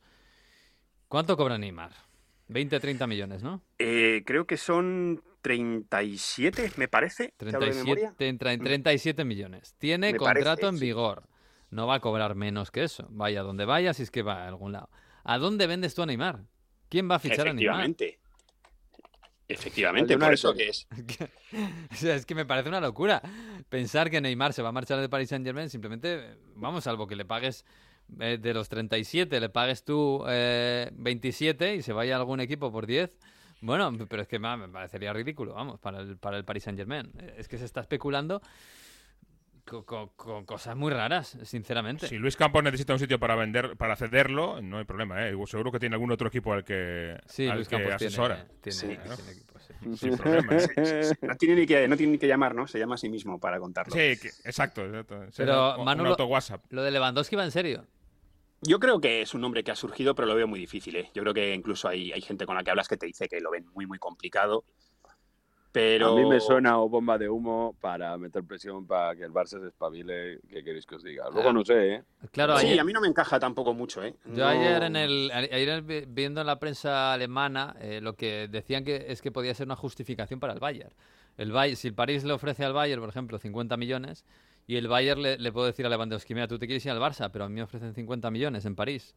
¿cuánto 1.09 1.39
cobra 1.39 1.57
Neymar? 1.57 1.93
20, 2.49 2.81
30 2.81 3.07
millones, 3.07 3.43
¿no? 3.43 3.63
Eh, 3.79 4.25
creo 4.27 4.47
que 4.47 4.59
son 4.59 5.23
37, 5.41 6.71
me 6.77 6.89
parece. 6.89 7.33
¿te 7.39 7.47
hablo 7.47 7.61
de 7.67 7.73
memoria? 7.73 8.15
37, 8.19 8.29
entra 8.29 8.53
en 8.53 8.61
37 8.63 9.25
millones. 9.25 9.75
Tiene 9.79 10.13
Me 10.13 10.19
contrato 10.19 10.45
parece, 10.45 10.67
en 10.67 10.77
sí. 10.77 10.85
vigor. 10.85 11.23
No 11.71 11.87
va 11.87 11.95
a 11.95 12.01
cobrar 12.01 12.35
menos 12.35 12.71
que 12.71 12.83
eso. 12.85 13.07
Vaya 13.11 13.43
donde 13.43 13.65
vaya, 13.65 13.95
si 13.95 14.03
es 14.03 14.11
que 14.11 14.21
va 14.23 14.45
a 14.45 14.49
algún 14.49 14.73
lado. 14.73 14.91
¿A 15.29 15.37
dónde 15.37 15.67
vendes 15.67 15.95
tú 15.95 16.01
a 16.01 16.07
Neymar? 16.07 16.41
¿Quién 16.89 17.11
va 17.11 17.17
a 17.17 17.19
fichar 17.19 17.49
a 17.49 17.53
Neymar? 17.53 17.81
Efectivamente. 17.85 18.19
Efectivamente, 19.47 20.17
por 20.17 20.33
eso 20.33 20.55
que 20.55 20.69
es. 20.71 20.89
O 21.93 21.95
sea, 21.95 22.15
es 22.15 22.25
que 22.25 22.35
me 22.35 22.47
parece 22.47 22.71
una 22.71 22.81
locura 22.81 23.21
pensar 23.69 24.09
que 24.09 24.23
Neymar 24.23 24.55
se 24.55 24.63
va 24.63 24.71
a 24.71 24.73
marchar 24.73 25.01
de 25.01 25.09
Paris 25.11 25.29
Saint 25.29 25.45
Germain. 25.45 25.69
Simplemente, 25.69 26.39
vamos, 26.55 26.85
salvo 26.85 27.07
que 27.07 27.15
le 27.15 27.27
pagues 27.27 27.67
eh, 28.21 28.39
de 28.41 28.55
los 28.55 28.71
37, 28.71 29.39
le 29.39 29.51
pagues 29.51 29.85
tú 29.85 30.25
eh, 30.27 30.91
27 30.95 31.77
y 31.77 31.83
se 31.83 31.93
vaya 31.93 32.17
a 32.17 32.19
algún 32.21 32.41
equipo 32.41 32.73
por 32.73 32.87
10. 32.87 33.11
Bueno, 33.61 33.93
pero 34.09 34.23
es 34.23 34.29
que 34.29 34.39
me 34.39 34.69
parecería 34.69 35.13
ridículo, 35.13 35.53
vamos, 35.53 35.79
para 35.79 36.01
el, 36.01 36.17
para 36.17 36.39
el 36.39 36.47
Paris 36.47 36.63
Saint 36.63 36.79
Germain. 36.79 37.13
Es 37.37 37.49
que 37.49 37.59
se 37.59 37.67
está 37.67 37.83
especulando 37.83 38.41
con, 39.69 39.83
con- 39.85 40.09
con 40.17 40.45
cosas 40.45 40.77
muy 40.77 40.93
raras, 40.93 41.37
sinceramente. 41.45 42.07
Si 42.09 42.17
Luis 42.17 42.37
Campos 42.37 42.63
necesita 42.65 42.93
un 42.95 42.99
sitio 42.99 43.19
para 43.19 43.37
vender, 43.37 43.77
para 43.77 43.95
cederlo, 43.97 44.61
no 44.63 44.79
hay 44.79 44.85
problema, 44.85 45.29
¿eh? 45.29 45.35
Seguro 45.47 45.71
que 45.71 45.79
tiene 45.79 45.95
algún 45.95 46.11
otro 46.11 46.29
equipo 46.29 46.53
al 46.53 46.65
que, 46.65 47.17
Sí, 47.27 47.47
al 47.47 47.57
Luis 47.57 47.69
que 47.69 47.77
Campos 47.77 47.95
asesora. 47.95 48.47
tiene, 48.61 48.79
tiene, 48.79 48.79
Sí. 48.79 48.87
tiene 49.17 49.33
equipo, 49.33 49.59
sí. 49.59 49.75
Sin 49.97 50.17
problema. 50.17 50.57
¿eh? 50.57 51.13
No 51.23 51.37
tiene, 51.37 51.55
ni 51.57 51.67
que, 51.67 51.87
no 51.89 51.97
tiene 51.97 52.13
ni 52.13 52.19
que 52.19 52.27
llamar, 52.27 52.55
¿no? 52.55 52.67
Se 52.67 52.79
llama 52.79 52.95
a 52.97 52.99
sí 52.99 53.09
mismo 53.09 53.39
para 53.39 53.59
contarlo. 53.61 53.93
Sí, 53.93 54.17
que- 54.21 54.29
exacto. 54.45 54.85
exacto. 54.85 55.21
Pero, 55.37 55.79
un- 55.79 55.85
Manu, 55.85 56.07
auto 56.07 56.27
WhatsApp. 56.27 56.65
Lo 56.71 56.83
de 56.83 56.91
Lewandowski 56.91 57.37
va 57.37 57.45
en 57.45 57.51
serio. 57.53 57.87
Yo 58.63 58.81
creo 58.81 59.01
que 59.01 59.23
es 59.23 59.35
un 59.35 59.41
nombre 59.41 59.63
que 59.63 59.71
ha 59.71 59.77
surgido, 59.77 60.17
pero 60.17 60.27
lo 60.27 60.35
veo 60.35 60.49
muy 60.49 60.59
difícil. 60.59 60.97
¿eh? 60.97 61.11
Yo 61.15 61.23
creo 61.23 61.33
que 61.33 61.55
incluso 61.55 61.87
hay, 61.89 62.11
hay 62.13 62.21
gente 62.21 62.45
con 62.45 62.57
la 62.57 62.65
que 62.65 62.71
hablas 62.71 62.89
que 62.89 62.97
te 62.97 63.07
dice 63.07 63.29
que 63.29 63.41
lo 63.41 63.53
ven 63.53 63.67
muy, 63.73 63.87
muy 63.87 63.99
complicado. 63.99 64.65
Pero 65.79 66.13
A 66.13 66.17
mí 66.17 66.27
me 66.29 66.41
suena 66.41 66.81
o 66.81 66.89
bomba 66.89 67.17
de 67.19 67.29
humo 67.29 67.77
para 67.81 68.17
meter 68.19 68.43
presión 68.43 68.85
para 68.87 69.15
que 69.15 69.23
el 69.23 69.33
Barça 69.33 69.61
se 69.61 69.69
espabile. 69.69 70.41
¿Qué 70.49 70.65
queréis 70.65 70.85
que 70.87 70.97
os 70.97 71.05
diga? 71.05 71.31
Luego 71.33 71.51
Ah. 71.51 71.53
no 71.53 71.65
sé, 71.65 71.95
¿eh? 71.95 72.03
Claro, 72.33 72.59
Sí, 72.59 72.67
ayer- 72.67 72.81
a 72.81 72.85
mí 72.85 72.93
no 72.93 73.01
me 73.01 73.07
encaja 73.07 73.39
tampoco 73.39 73.73
mucho, 73.75 74.03
¿eh? 74.03 74.15
Yo 74.27 74.39
No- 74.45 74.47
ayer 74.49 74.83
en 74.83 74.97
el 74.97 75.31
ayer 75.31 75.83
vi- 75.83 76.05
viendo 76.09 76.41
en 76.41 76.49
la 76.49 76.59
prensa 76.59 77.13
alemana 77.13 77.77
eh, 77.81 78.01
lo 78.03 78.15
que 78.15 78.49
decían 78.49 78.83
que 78.85 79.07
es 79.09 79.23
que 79.23 79.31
podía 79.31 79.55
ser 79.55 79.67
una 79.67 79.77
justificación 79.77 80.41
para 80.41 80.53
el 80.53 80.59
Bayern. 80.59 80.91
El 81.37 81.53
Bayern, 81.53 81.77
si 81.77 81.87
el 81.89 81.95
París 81.95 82.25
le 82.25 82.33
ofrece 82.33 82.65
al 82.65 82.73
Bayern, 82.73 83.01
por 83.01 83.11
ejemplo, 83.11 83.39
50 83.39 83.77
millones 83.77 84.25
y 84.67 84.77
el 84.77 84.89
Bayern 84.89 85.23
le, 85.23 85.39
le 85.39 85.53
puede 85.53 85.69
decir 85.69 85.87
a 85.87 85.89
Lewandowski, 85.89 86.35
mira, 86.35 86.49
tú 86.49 86.59
te 86.59 86.67
quieres 86.67 86.85
ir 86.85 86.91
al 86.91 86.99
Barça, 86.99 87.31
pero 87.33 87.45
a 87.45 87.49
mí 87.49 87.55
me 87.55 87.63
ofrecen 87.63 87.95
50 87.95 88.31
millones 88.33 88.65
en 88.65 88.75
París. 88.75 89.15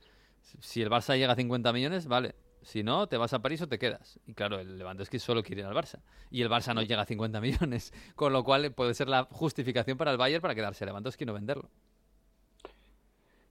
Si 0.60 0.82
el 0.84 0.90
Barça 0.92 1.18
llega 1.18 1.34
a 1.34 1.36
50 1.36 1.74
millones, 1.74 2.08
vale. 2.08 2.36
Si 2.62 2.84
no, 2.84 3.08
te 3.08 3.18
vas 3.18 3.34
a 3.34 3.40
París 3.40 3.62
o 3.62 3.68
te 3.68 3.80
quedas. 3.80 4.20
Y 4.28 4.34
claro, 4.34 4.60
el 4.60 4.78
Lewandowski 4.78 5.20
solo 5.20 5.42
quiere 5.42 5.62
ir 5.62 5.68
al 5.68 5.74
Barça. 5.74 6.00
Y 6.30 6.42
el 6.42 6.50
Barça 6.50 6.74
no 6.76 6.82
llega 6.82 7.02
a 7.02 7.06
50 7.06 7.42
millones. 7.42 7.94
Con 8.16 8.34
lo 8.34 8.44
cual 8.44 8.72
puede 8.74 8.94
ser 8.94 9.08
la 9.08 9.26
justificación 9.32 9.98
para 9.98 10.12
el 10.12 10.18
Bayern 10.18 10.42
para 10.42 10.56
quedarse 10.56 10.84
a 10.84 10.88
Lewandowski 10.88 11.24
y 11.24 11.28
no 11.28 11.34
venderlo. 11.34 11.70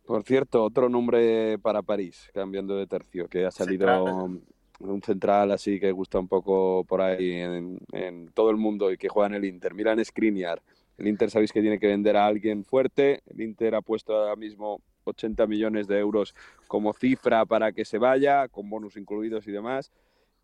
Por 0.06 0.22
cierto, 0.24 0.64
otro 0.64 0.88
nombre 0.88 1.58
para 1.58 1.82
París, 1.82 2.30
cambiando 2.34 2.76
de 2.76 2.86
tercio, 2.86 3.28
que 3.28 3.46
ha 3.46 3.50
salido 3.50 3.86
Central. 3.86 4.40
un 4.80 5.02
central 5.02 5.52
así 5.52 5.78
que 5.78 5.92
gusta 5.92 6.18
un 6.18 6.26
poco 6.26 6.84
por 6.84 7.00
ahí 7.00 7.32
en, 7.32 7.78
en 7.92 8.28
todo 8.32 8.50
el 8.50 8.56
mundo 8.56 8.90
y 8.90 8.96
que 8.96 9.08
juega 9.08 9.28
en 9.28 9.34
el 9.34 9.44
Inter. 9.44 9.74
Milan 9.74 10.04
Skriniar. 10.04 10.62
El 11.00 11.08
Inter 11.08 11.30
sabéis 11.30 11.50
que 11.50 11.62
tiene 11.62 11.78
que 11.78 11.86
vender 11.86 12.14
a 12.18 12.26
alguien 12.26 12.62
fuerte. 12.62 13.22
El 13.26 13.40
Inter 13.40 13.74
ha 13.74 13.80
puesto 13.80 14.14
ahora 14.14 14.36
mismo 14.36 14.82
80 15.04 15.46
millones 15.46 15.88
de 15.88 15.98
euros 15.98 16.34
como 16.68 16.92
cifra 16.92 17.46
para 17.46 17.72
que 17.72 17.86
se 17.86 17.96
vaya, 17.96 18.48
con 18.48 18.68
bonus 18.68 18.98
incluidos 18.98 19.48
y 19.48 19.50
demás. 19.50 19.90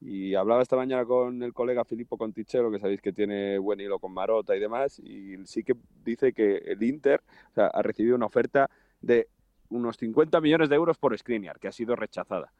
Y 0.01 0.35
hablaba 0.35 0.62
esta 0.62 0.77
mañana 0.77 1.05
con 1.05 1.42
el 1.42 1.53
colega 1.53 1.85
Filippo 1.85 2.16
Contichero, 2.16 2.71
que 2.71 2.79
sabéis 2.79 3.03
que 3.03 3.12
tiene 3.12 3.59
buen 3.59 3.81
hilo 3.81 3.99
con 3.99 4.14
Marota 4.14 4.57
y 4.57 4.61
demás, 4.61 4.99
y 4.99 5.37
sí 5.45 5.62
que 5.62 5.75
dice 6.05 6.33
que 6.33 6.57
el 6.57 6.83
Inter 6.83 7.23
ha 7.55 7.83
recibido 7.83 8.16
una 8.16 8.27
oferta 8.27 8.71
de 9.03 9.29
unos 9.69 9.99
50 9.99 10.40
millones 10.40 10.71
de 10.71 10.77
euros 10.77 10.97
por 10.97 11.16
Skriniar, 11.19 11.59
que 11.59 11.69
ha 11.69 11.73
sido 11.73 11.97
rechazada. 11.97 12.51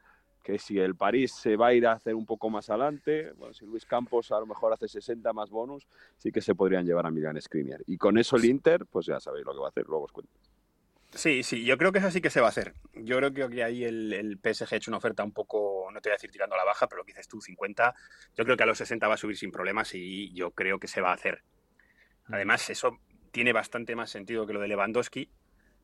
Que 0.47 0.57
si 0.57 0.79
el 0.79 0.95
París 0.95 1.33
se 1.33 1.57
va 1.57 1.67
a 1.67 1.73
ir 1.73 1.85
a 1.85 1.91
hacer 1.91 2.15
un 2.15 2.25
poco 2.25 2.49
más 2.49 2.69
adelante, 2.69 3.33
bueno, 3.33 3.53
si 3.53 3.65
Luis 3.65 3.85
Campos 3.85 4.31
a 4.31 4.39
lo 4.39 4.45
mejor 4.45 4.71
hace 4.71 4.87
60 4.87 5.33
más 5.33 5.49
bonus, 5.49 5.85
sí 6.15 6.31
que 6.31 6.39
se 6.39 6.55
podrían 6.55 6.85
llevar 6.85 7.05
a 7.05 7.11
Milan 7.11 7.41
Skriniar. 7.41 7.81
Y 7.85 7.97
con 7.97 8.17
eso 8.17 8.37
el 8.37 8.45
Inter, 8.45 8.85
pues 8.85 9.07
ya 9.07 9.19
sabéis 9.19 9.45
lo 9.45 9.51
que 9.51 9.59
va 9.59 9.65
a 9.65 9.69
hacer, 9.71 9.83
luego 9.87 10.05
os 10.05 10.11
cuento. 10.13 10.31
Sí, 11.13 11.43
sí, 11.43 11.65
yo 11.65 11.77
creo 11.77 11.91
que 11.91 11.99
eso 11.99 12.09
sí 12.11 12.21
que 12.21 12.29
se 12.29 12.39
va 12.39 12.45
a 12.45 12.49
hacer. 12.51 12.73
Yo 12.93 13.17
creo 13.17 13.49
que 13.49 13.61
ahí 13.61 13.83
el, 13.83 14.13
el 14.13 14.39
PSG 14.41 14.73
ha 14.73 14.77
hecho 14.77 14.89
una 14.89 14.99
oferta 14.99 15.21
un 15.21 15.33
poco, 15.33 15.89
no 15.91 15.99
te 15.99 16.07
voy 16.07 16.13
a 16.13 16.15
decir 16.15 16.31
tirando 16.31 16.55
a 16.55 16.59
la 16.59 16.63
baja, 16.63 16.87
pero 16.87 16.99
lo 17.01 17.05
que 17.05 17.11
dices 17.11 17.27
tú, 17.27 17.41
50. 17.41 17.93
Yo 18.37 18.45
creo 18.45 18.55
que 18.55 18.63
a 18.63 18.67
los 18.67 18.77
60 18.77 19.05
va 19.05 19.15
a 19.15 19.17
subir 19.17 19.35
sin 19.35 19.51
problemas 19.51 19.93
y 19.95 20.31
yo 20.33 20.51
creo 20.51 20.79
que 20.79 20.87
se 20.87 21.01
va 21.01 21.11
a 21.11 21.15
hacer. 21.15 21.43
Además, 22.27 22.69
eso 22.69 22.99
tiene 23.31 23.51
bastante 23.51 23.97
más 23.97 24.09
sentido 24.11 24.47
que 24.47 24.53
lo 24.53 24.61
de 24.61 24.69
Lewandowski 24.69 25.29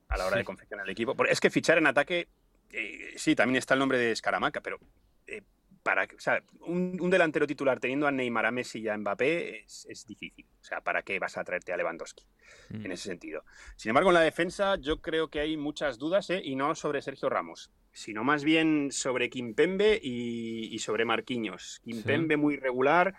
a 0.08 0.16
la 0.18 0.26
hora 0.26 0.36
Sí. 0.36 0.40
de 0.40 0.46
confeccionar 0.46 0.86
el 0.86 0.92
equipo. 0.94 1.16
Porque 1.16 1.34
Es 1.34 1.42
que 1.42 1.50
fichar 1.50 1.78
en 1.80 1.88
ataque, 1.88 2.30
eh, 2.74 3.14
sí, 3.16 3.36
también 3.36 3.58
está 3.58 3.76
el 3.76 3.80
nombre 3.80 3.98
de 3.98 4.12
Escaramaca, 4.12 4.62
pero 4.62 4.80
eh, 5.28 5.42
para 5.82 6.04
o 6.04 6.20
sea, 6.20 6.44
un, 6.62 6.98
un 7.00 7.10
delantero 7.10 7.48
titular 7.48 7.80
teniendo 7.80 8.08
a 8.08 8.12
Neymar, 8.12 8.46
a 8.46 8.52
Messi 8.52 8.80
y 8.80 8.90
a 8.90 8.98
Mbappé 8.98 9.60
es, 9.60 9.86
es 9.90 10.06
difícil. 10.06 10.46
O 10.62 10.64
sea, 10.64 10.82
¿para 10.82 11.04
qué 11.04 11.20
vas 11.20 11.38
a 11.38 11.44
traerte 11.44 11.74
a 11.74 11.78
Lewandowski? 11.78 12.26
Mm. 12.70 12.86
en 12.86 12.92
ese 12.92 13.10
sentido. 13.10 13.44
Sin 13.76 13.90
embargo, 13.90 14.10
en 14.10 14.16
la 14.16 14.22
defensa 14.22 14.76
yo 14.78 15.02
creo 15.02 15.30
que 15.30 15.40
hay 15.40 15.58
muchas 15.58 15.98
dudas, 15.98 16.30
¿eh? 16.30 16.42
y 16.44 16.56
no 16.56 16.76
sobre 16.76 17.02
Sergio 17.02 17.30
Ramos, 17.30 17.72
sino 17.92 18.24
más 18.24 18.44
bien 18.44 18.92
sobre 18.92 19.30
Kimpembe 19.30 20.00
y, 20.02 20.74
y 20.74 20.80
sobre 20.80 21.06
Marquinhos. 21.06 21.82
Kimpembe 21.84 22.38
muy 22.38 22.58
regular, 22.58 23.16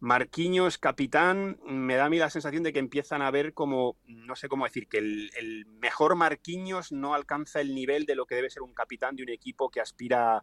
Marquinhos 0.00 0.78
capitán, 0.78 1.58
me 1.66 1.96
da 1.96 2.06
a 2.06 2.10
mí 2.10 2.18
la 2.18 2.30
sensación 2.30 2.62
de 2.62 2.72
que 2.72 2.78
empiezan 2.78 3.22
a 3.22 3.30
ver 3.30 3.54
como, 3.54 3.96
no 4.06 4.36
sé 4.36 4.48
cómo 4.48 4.64
decir, 4.64 4.88
que 4.88 4.98
el, 4.98 5.30
el 5.36 5.66
mejor 5.66 6.16
Marquinhos 6.16 6.92
no 6.92 7.14
alcanza 7.14 7.60
el 7.60 7.74
nivel 7.74 8.06
de 8.06 8.14
lo 8.14 8.26
que 8.26 8.34
debe 8.34 8.50
ser 8.50 8.62
un 8.62 8.74
capitán 8.74 9.16
de 9.16 9.22
un 9.22 9.30
equipo 9.30 9.70
que 9.70 9.80
aspira 9.80 10.42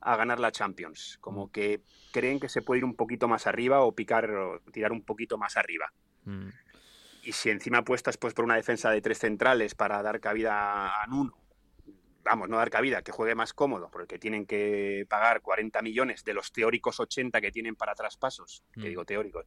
a 0.00 0.16
ganar 0.16 0.40
la 0.40 0.52
Champions. 0.52 1.18
Como 1.20 1.50
que 1.50 1.82
creen 2.12 2.40
que 2.40 2.48
se 2.48 2.62
puede 2.62 2.78
ir 2.78 2.84
un 2.84 2.94
poquito 2.94 3.28
más 3.28 3.46
arriba 3.46 3.82
o 3.82 3.92
picar 3.92 4.30
o 4.30 4.60
tirar 4.72 4.92
un 4.92 5.02
poquito 5.02 5.38
más 5.38 5.56
arriba. 5.56 5.92
Mm. 6.24 6.48
Y 7.22 7.32
si 7.32 7.50
encima 7.50 7.78
apuestas 7.78 8.16
pues, 8.16 8.34
por 8.34 8.44
una 8.44 8.56
defensa 8.56 8.90
de 8.90 9.02
tres 9.02 9.18
centrales 9.18 9.74
para 9.74 10.02
dar 10.02 10.20
cabida 10.20 11.02
a 11.02 11.06
Nuno, 11.06 11.39
vamos, 12.24 12.48
no 12.48 12.56
dar 12.58 12.70
cabida, 12.70 13.02
que 13.02 13.12
juegue 13.12 13.34
más 13.34 13.52
cómodo, 13.52 13.88
porque 13.90 14.18
tienen 14.18 14.46
que 14.46 15.06
pagar 15.08 15.40
40 15.40 15.82
millones 15.82 16.24
de 16.24 16.34
los 16.34 16.52
teóricos 16.52 17.00
80 17.00 17.40
que 17.40 17.50
tienen 17.50 17.76
para 17.76 17.94
traspasos, 17.94 18.62
que 18.74 18.80
Mm. 18.80 18.84
digo 18.84 19.04
teóricos, 19.04 19.46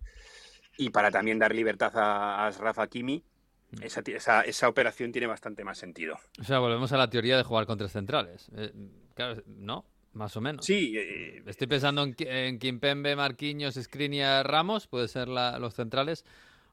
y 0.77 0.89
para 0.89 1.11
también 1.11 1.37
dar 1.39 1.53
libertad 1.53 1.91
a, 1.97 2.47
a 2.47 2.51
Rafa 2.51 2.87
Kimi, 2.87 3.23
Mm. 3.71 3.83
esa, 3.83 4.01
esa, 4.05 4.41
esa 4.41 4.67
operación 4.69 5.11
tiene 5.11 5.25
bastante 5.27 5.63
más 5.63 5.77
sentido. 5.79 6.19
O 6.39 6.43
sea, 6.43 6.59
volvemos 6.59 6.91
a 6.91 6.97
la 6.97 7.09
teoría 7.09 7.37
de 7.37 7.43
jugar 7.43 7.65
con 7.65 7.77
tres 7.77 7.91
centrales. 7.91 8.47
Eh, 8.55 8.71
claro, 9.15 9.41
¿no? 9.47 9.85
Más 10.13 10.35
o 10.37 10.41
menos. 10.41 10.63
Sí, 10.63 10.93
eh, 10.95 11.41
Estoy 11.47 11.65
pensando 11.65 12.03
en, 12.03 12.15
en 12.19 12.59
Kimpembe, 12.59 13.15
Marquinhos, 13.15 13.73
Skriniar, 13.73 14.47
Ramos, 14.47 14.85
puede 14.87 15.07
ser 15.07 15.27
la- 15.27 15.57
los 15.57 15.73
centrales. 15.73 16.23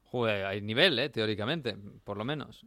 Joder, 0.04 0.44
hay 0.44 0.60
nivel, 0.60 0.98
¿eh? 0.98 1.08
Teóricamente, 1.08 1.74
por 2.04 2.18
lo 2.18 2.24
menos. 2.26 2.66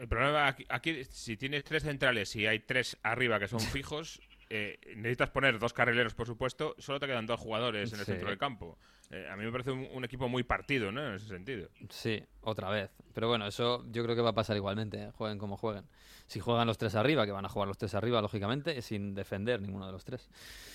El 0.00 0.08
problema 0.08 0.48
aquí, 0.48 0.64
aquí, 0.68 1.04
si 1.04 1.36
tienes 1.36 1.64
tres 1.64 1.82
centrales 1.82 2.34
y 2.36 2.46
hay 2.46 2.60
tres 2.60 2.96
arriba 3.02 3.38
que 3.38 3.48
son 3.48 3.60
fijos, 3.72 4.20
eh, 4.54 4.78
necesitas 4.96 5.30
poner 5.30 5.58
dos 5.58 5.72
carrileros, 5.72 6.14
por 6.14 6.26
supuesto, 6.26 6.74
solo 6.78 7.00
te 7.00 7.06
quedan 7.06 7.24
dos 7.26 7.40
jugadores 7.40 7.90
en 7.92 7.98
el 8.00 8.04
Sí. 8.04 8.12
centro 8.12 8.28
del 8.28 8.36
campo. 8.38 8.76
Eh, 9.10 9.26
a 9.30 9.34
mí 9.36 9.44
me 9.44 9.50
parece 9.50 9.70
un, 9.70 9.88
un 9.92 10.04
equipo 10.04 10.28
muy 10.28 10.42
partido, 10.42 10.92
¿no? 10.92 11.06
En 11.08 11.14
ese 11.14 11.26
sentido. 11.26 11.68
Sí, 11.88 12.22
otra 12.42 12.68
vez. 12.68 12.90
Pero 13.14 13.28
bueno, 13.28 13.46
eso 13.46 13.84
yo 13.90 14.02
creo 14.04 14.14
que 14.14 14.20
va 14.22 14.30
a 14.30 14.34
pasar 14.34 14.56
igualmente, 14.56 15.04
¿eh? 15.04 15.10
jueguen 15.12 15.38
como 15.38 15.56
jueguen. 15.56 15.86
Si 16.26 16.38
juegan 16.40 16.66
los 16.66 16.76
tres 16.76 16.94
arriba, 16.94 17.24
que 17.26 17.32
van 17.32 17.44
a 17.44 17.48
jugar 17.48 17.66
los 17.68 17.78
tres 17.78 17.94
arriba, 17.94 18.20
lógicamente, 18.22 18.80
sin 18.82 19.14
defender 19.14 19.60
ninguno 19.62 19.86
de 19.86 19.92
los 19.92 20.04
tres. 20.04 20.28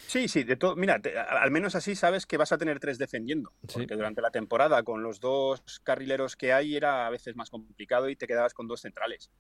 Sí, 0.08 0.28
sí, 0.28 0.44
de 0.44 0.56
todo. 0.56 0.76
Mira, 0.76 1.00
te- 1.00 1.18
al 1.18 1.52
menos 1.52 1.76
así 1.76 1.96
sabes 1.96 2.26
que 2.26 2.38
vas 2.38 2.52
a 2.52 2.58
tener 2.58 2.80
tres 2.80 2.98
defendiendo. 2.98 3.52
Sí. 3.68 3.80
Porque 3.80 3.96
durante 3.96 4.22
la 4.22 4.32
temporada, 4.32 4.82
con 4.84 5.04
los 5.04 5.20
dos 5.20 5.62
carrileros 5.84 6.36
que 6.36 6.52
hay, 6.54 6.76
era 6.76 7.06
a 7.08 7.10
veces 7.12 7.36
más 7.36 7.50
complicado 7.50 8.10
y 8.10 8.16
te 8.16 8.28
quedabas 8.28 8.54
con 8.54 8.68
dos 8.68 8.82
centrales. 8.82 9.32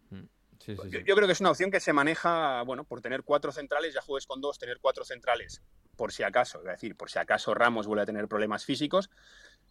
Sí, 0.60 0.76
sí, 0.76 0.90
Yo, 0.90 1.00
yo 1.00 1.16
creo 1.16 1.28
que 1.28 1.34
es 1.34 1.40
una 1.40 1.52
opción 1.52 1.72
que 1.72 1.80
se 1.80 1.94
maneja, 1.94 2.62
bueno, 2.64 2.84
por 2.84 3.02
tener 3.02 3.24
cuatro 3.24 3.52
centrales, 3.52 3.94
ya 3.94 4.02
juegues 4.02 4.26
con 4.28 4.42
dos, 4.42 4.58
tener 4.60 4.80
cuatro 4.82 5.06
centrales, 5.06 5.62
por 5.96 6.12
si 6.12 6.24
acaso, 6.24 6.60
es 6.60 6.66
decir, 6.66 6.96
por 6.96 7.10
si 7.10 7.20
acaso 7.20 7.54
Ramos 7.54 7.88
vuelve 7.88 8.04
a 8.04 8.06
tener 8.06 8.28
problemas 8.28 8.66
físicos, 8.66 9.10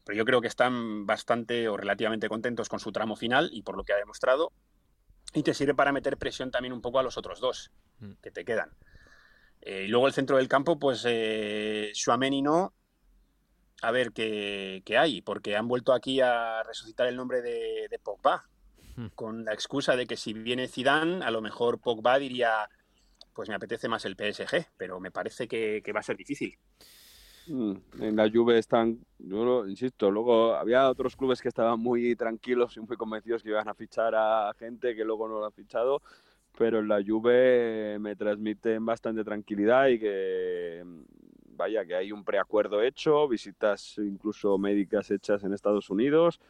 pero 0.05 0.17
yo 0.17 0.25
creo 0.25 0.41
que 0.41 0.49
están 0.49 1.07
bastante 1.07 1.69
o 1.69 1.77
relativamente 1.77 2.29
contentos 2.29 2.69
con 2.69 2.81
su 2.81 2.93
tramo 2.93 3.17
final 3.17 3.51
y 3.53 3.63
por 3.63 3.77
lo 3.77 3.85
que 3.85 3.93
ha 3.93 3.97
demostrado, 3.97 4.53
y 5.35 5.43
te 5.43 5.55
sirve 5.55 5.75
para 5.75 5.93
meter 5.93 6.17
presión 6.17 6.51
también 6.51 6.73
un 6.73 6.81
poco 6.81 6.99
a 6.99 7.03
los 7.03 7.17
otros 7.19 7.41
dos 7.41 7.71
Mm. 7.99 8.13
que 8.23 8.31
te 8.31 8.45
quedan. 8.45 8.71
Eh, 9.63 9.85
y 9.85 9.89
luego 9.89 10.07
el 10.07 10.13
centro 10.13 10.37
del 10.37 10.49
campo, 10.49 10.79
pues 10.79 11.03
eh, 11.07 11.91
Tchouaméni 11.95 12.43
no, 12.43 12.75
a 13.83 13.91
ver 13.91 14.13
qué, 14.13 14.83
qué 14.85 14.99
hay, 14.99 15.23
porque 15.23 15.57
han 15.57 15.67
vuelto 15.67 15.93
aquí 15.93 16.21
a 16.21 16.63
resucitar 16.63 17.07
el 17.07 17.17
nombre 17.17 17.43
de, 17.43 17.87
de 17.91 17.99
Pogba, 17.99 18.49
Con 19.15 19.45
la 19.45 19.53
excusa 19.55 19.97
de 19.97 20.07
que 20.07 20.17
si 20.17 20.33
viene 20.33 20.69
Zidane, 20.69 21.25
a 21.25 21.31
lo 21.31 21.41
mejor 21.43 21.81
Pogba 21.81 22.19
diría, 22.19 22.69
pues 23.35 23.49
me 23.49 23.55
apetece 23.57 23.89
más 23.89 24.05
el 24.07 24.17
PSG, 24.17 24.67
pero 24.77 25.01
me 25.01 25.11
parece 25.13 25.49
que, 25.49 25.83
que 25.85 25.93
va 25.93 26.01
a 26.01 26.05
ser 26.05 26.17
difícil. 26.17 26.59
Mm, 27.47 27.75
En 28.01 28.17
la 28.17 28.29
Juve 28.33 28.59
están, 28.59 28.99
yo 29.19 29.45
lo- 29.45 29.69
insisto, 29.69 30.11
luego 30.11 30.55
había 30.57 30.89
otros 30.91 31.15
clubes 31.17 31.41
que 31.41 31.49
estaban 31.49 31.79
muy 31.81 32.17
tranquilos 32.17 32.77
y 32.77 32.81
muy 32.81 32.97
convencidos 32.97 33.43
que 33.43 33.51
iban 33.51 33.69
a 33.69 33.75
fichar 33.75 34.15
a 34.17 34.53
gente 34.59 34.97
que 34.97 35.05
luego 35.05 35.29
no 35.29 35.39
lo 35.39 35.47
han 35.47 35.53
fichado, 35.53 36.03
pero 36.59 36.81
en 36.81 36.89
la 36.89 37.03
Juve 37.07 37.99
me 38.01 38.17
transmiten 38.17 38.85
bastante 38.87 39.25
tranquilidad 39.25 39.89
y 39.89 39.99
que, 40.01 40.85
vaya, 41.51 41.85
que 41.87 41.95
hay 41.95 42.13
un 42.13 42.25
preacuerdo 42.25 42.83
hecho, 42.83 43.29
visitas 43.29 43.97
incluso 43.99 44.59
médicas 44.59 45.11
hechas 45.13 45.45
en 45.45 45.53
Estados 45.55 45.91
Unidos 45.91 46.41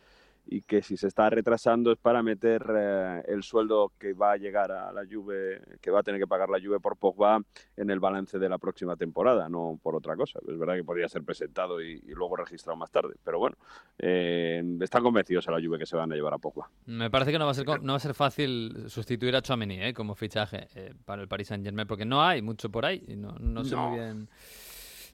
y 0.47 0.63
que 0.63 0.83
si 0.83 0.97
se 0.97 1.09
está 1.09 1.29
retrasando 1.31 1.93
es 1.93 1.99
para 1.99 2.23
meter 2.23 2.65
eh, 2.77 3.23
el 3.27 3.43
sueldo 3.43 3.93
que 3.99 4.13
va 4.13 4.33
a 4.33 4.37
llegar 4.37 4.71
a 4.73 4.93
la 4.93 5.03
Juve, 5.11 5.61
que 5.81 5.91
va 5.91 6.01
a 6.01 6.03
tener 6.03 6.21
que 6.21 6.27
pagar 6.27 6.49
la 6.49 6.61
Juve 6.61 6.81
por 6.81 6.97
Pogba 6.97 7.41
en 7.77 7.91
el 7.91 8.01
balance 8.01 8.39
de 8.39 8.49
la 8.49 8.59
próxima 8.59 8.97
temporada, 8.97 9.49
no 9.49 9.79
por 9.83 9.97
otra 9.97 10.17
cosa. 10.17 10.39
Es 10.47 10.59
verdad 10.59 10.75
que 10.77 10.85
podría 10.85 11.09
ser 11.09 11.23
presentado 11.25 11.83
y, 11.83 11.95
y 12.07 12.13
luego 12.15 12.37
registrado 12.37 12.77
más 12.77 12.91
tarde, 12.91 13.15
pero 13.25 13.39
bueno, 13.39 13.57
eh, 13.99 14.63
están 14.81 15.03
convencidos 15.03 15.49
a 15.49 15.53
la 15.53 15.61
Juve 15.65 15.79
que 15.79 15.87
se 15.87 15.97
van 15.97 16.13
a 16.13 16.15
llevar 16.15 16.35
a 16.35 16.39
Pogba. 16.39 16.71
Me 16.87 17.11
parece 17.11 17.33
que 17.33 17.39
no 17.39 17.45
va 17.47 17.51
a 17.51 17.55
ser, 17.55 17.67
no 17.83 17.93
va 17.93 17.97
a 17.97 18.01
ser 18.01 18.15
fácil 18.15 18.89
sustituir 18.89 19.35
a 19.37 19.43
Chouameni 19.43 19.83
¿eh? 19.83 19.95
como 19.95 20.15
fichaje 20.15 20.69
eh, 20.75 20.95
para 21.05 21.23
el 21.23 21.29
Paris 21.29 21.49
Saint-Germain, 21.49 21.87
porque 21.89 22.05
no 22.05 22.23
hay 22.23 22.43
mucho 22.43 22.71
por 22.71 22.87
ahí. 22.87 23.03
y 23.09 23.17
No, 23.17 23.33
no 23.41 23.65
sé 23.65 23.75
No. 23.75 23.89
muy 23.89 23.99
bien. 23.99 24.29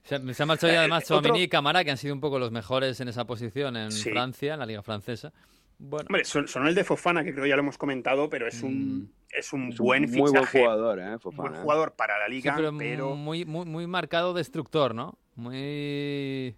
Se, 0.03 0.33
se 0.33 0.43
han 0.43 0.47
marchado 0.47 0.73
ya 0.73 0.79
además 0.79 1.03
Eh, 1.03 1.07
Chouameni 1.07 1.31
otro- 1.31 1.43
y 1.43 1.47
Camara, 1.47 1.83
que 1.83 1.91
han 1.91 1.97
sido 1.97 2.13
un 2.13 2.19
poco 2.21 2.39
los 2.39 2.51
mejores 2.51 2.99
en 2.99 3.07
esa 3.07 3.25
posición 3.25 3.77
en 3.77 3.91
Sí. 3.91 4.09
Francia, 4.11 4.53
en 4.53 4.59
la 4.59 4.65
liga 4.65 4.81
francesa. 4.83 5.31
Bueno, 5.79 6.05
Hombre, 6.09 6.23
son, 6.25 6.47
son 6.47 6.67
el 6.67 6.75
de 6.75 6.83
Fofana, 6.83 7.23
que 7.23 7.33
creo 7.33 7.45
ya 7.45 7.55
lo 7.55 7.61
hemos 7.61 7.77
comentado, 7.77 8.29
pero 8.29 8.47
es 8.47 8.61
un, 8.63 9.11
es 9.31 9.51
un 9.53 9.71
Es 9.71 9.79
un 9.79 9.85
buen 9.85 10.03
muy 10.09 10.19
buen 10.19 10.33
fichaje, 10.33 10.59
jugador, 10.61 10.99
¿eh? 10.99 11.13
un 11.13 11.19
Fofana, 11.19 11.41
buen 11.49 11.55
¿eh? 11.59 11.63
jugador 11.63 11.93
para 11.95 12.19
la 12.19 12.25
sí, 12.27 12.31
liga, 12.33 12.53
pero, 12.55 12.77
pero... 12.77 13.15
muy, 13.15 13.43
muy, 13.45 13.65
muy 13.65 13.87
marcado 13.87 14.33
destructor, 14.33 14.93
¿no? 14.93 15.17
Muy... 15.35 16.55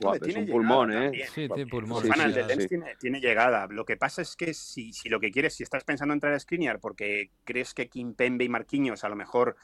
Guau, 0.00 0.14
Hombre, 0.14 0.28
es 0.28 0.34
tiene 0.34 0.46
un 0.46 0.52
pulmón, 0.56 0.92
¿eh? 0.92 1.02
también. 1.02 1.28
Sí, 1.34 1.48
tiene 1.48 1.66
pulmón. 1.70 2.02
Sí, 2.02 2.08
Fofana, 2.08 2.32
sí, 2.32 2.60
sí. 2.62 2.68
Tiene, 2.68 2.96
tiene 3.00 3.20
llegada. 3.20 3.66
Lo 3.68 3.84
que 3.84 3.96
pasa 3.96 4.22
es 4.22 4.36
que 4.36 4.54
si, 4.54 4.92
si 4.92 5.08
lo 5.08 5.18
que 5.20 5.30
quieres, 5.30 5.54
si 5.54 5.62
estás 5.62 5.84
pensando 5.84 6.14
entrar 6.14 6.32
a 6.32 6.38
Skriniar 6.38 6.78
porque 6.78 7.30
crees 7.44 7.74
que 7.74 7.88
Kimpembe 7.88 8.44
y 8.44 8.48
Marquinhos 8.48 9.02
a 9.04 9.08
lo 9.08 9.16
mejor 9.16 9.56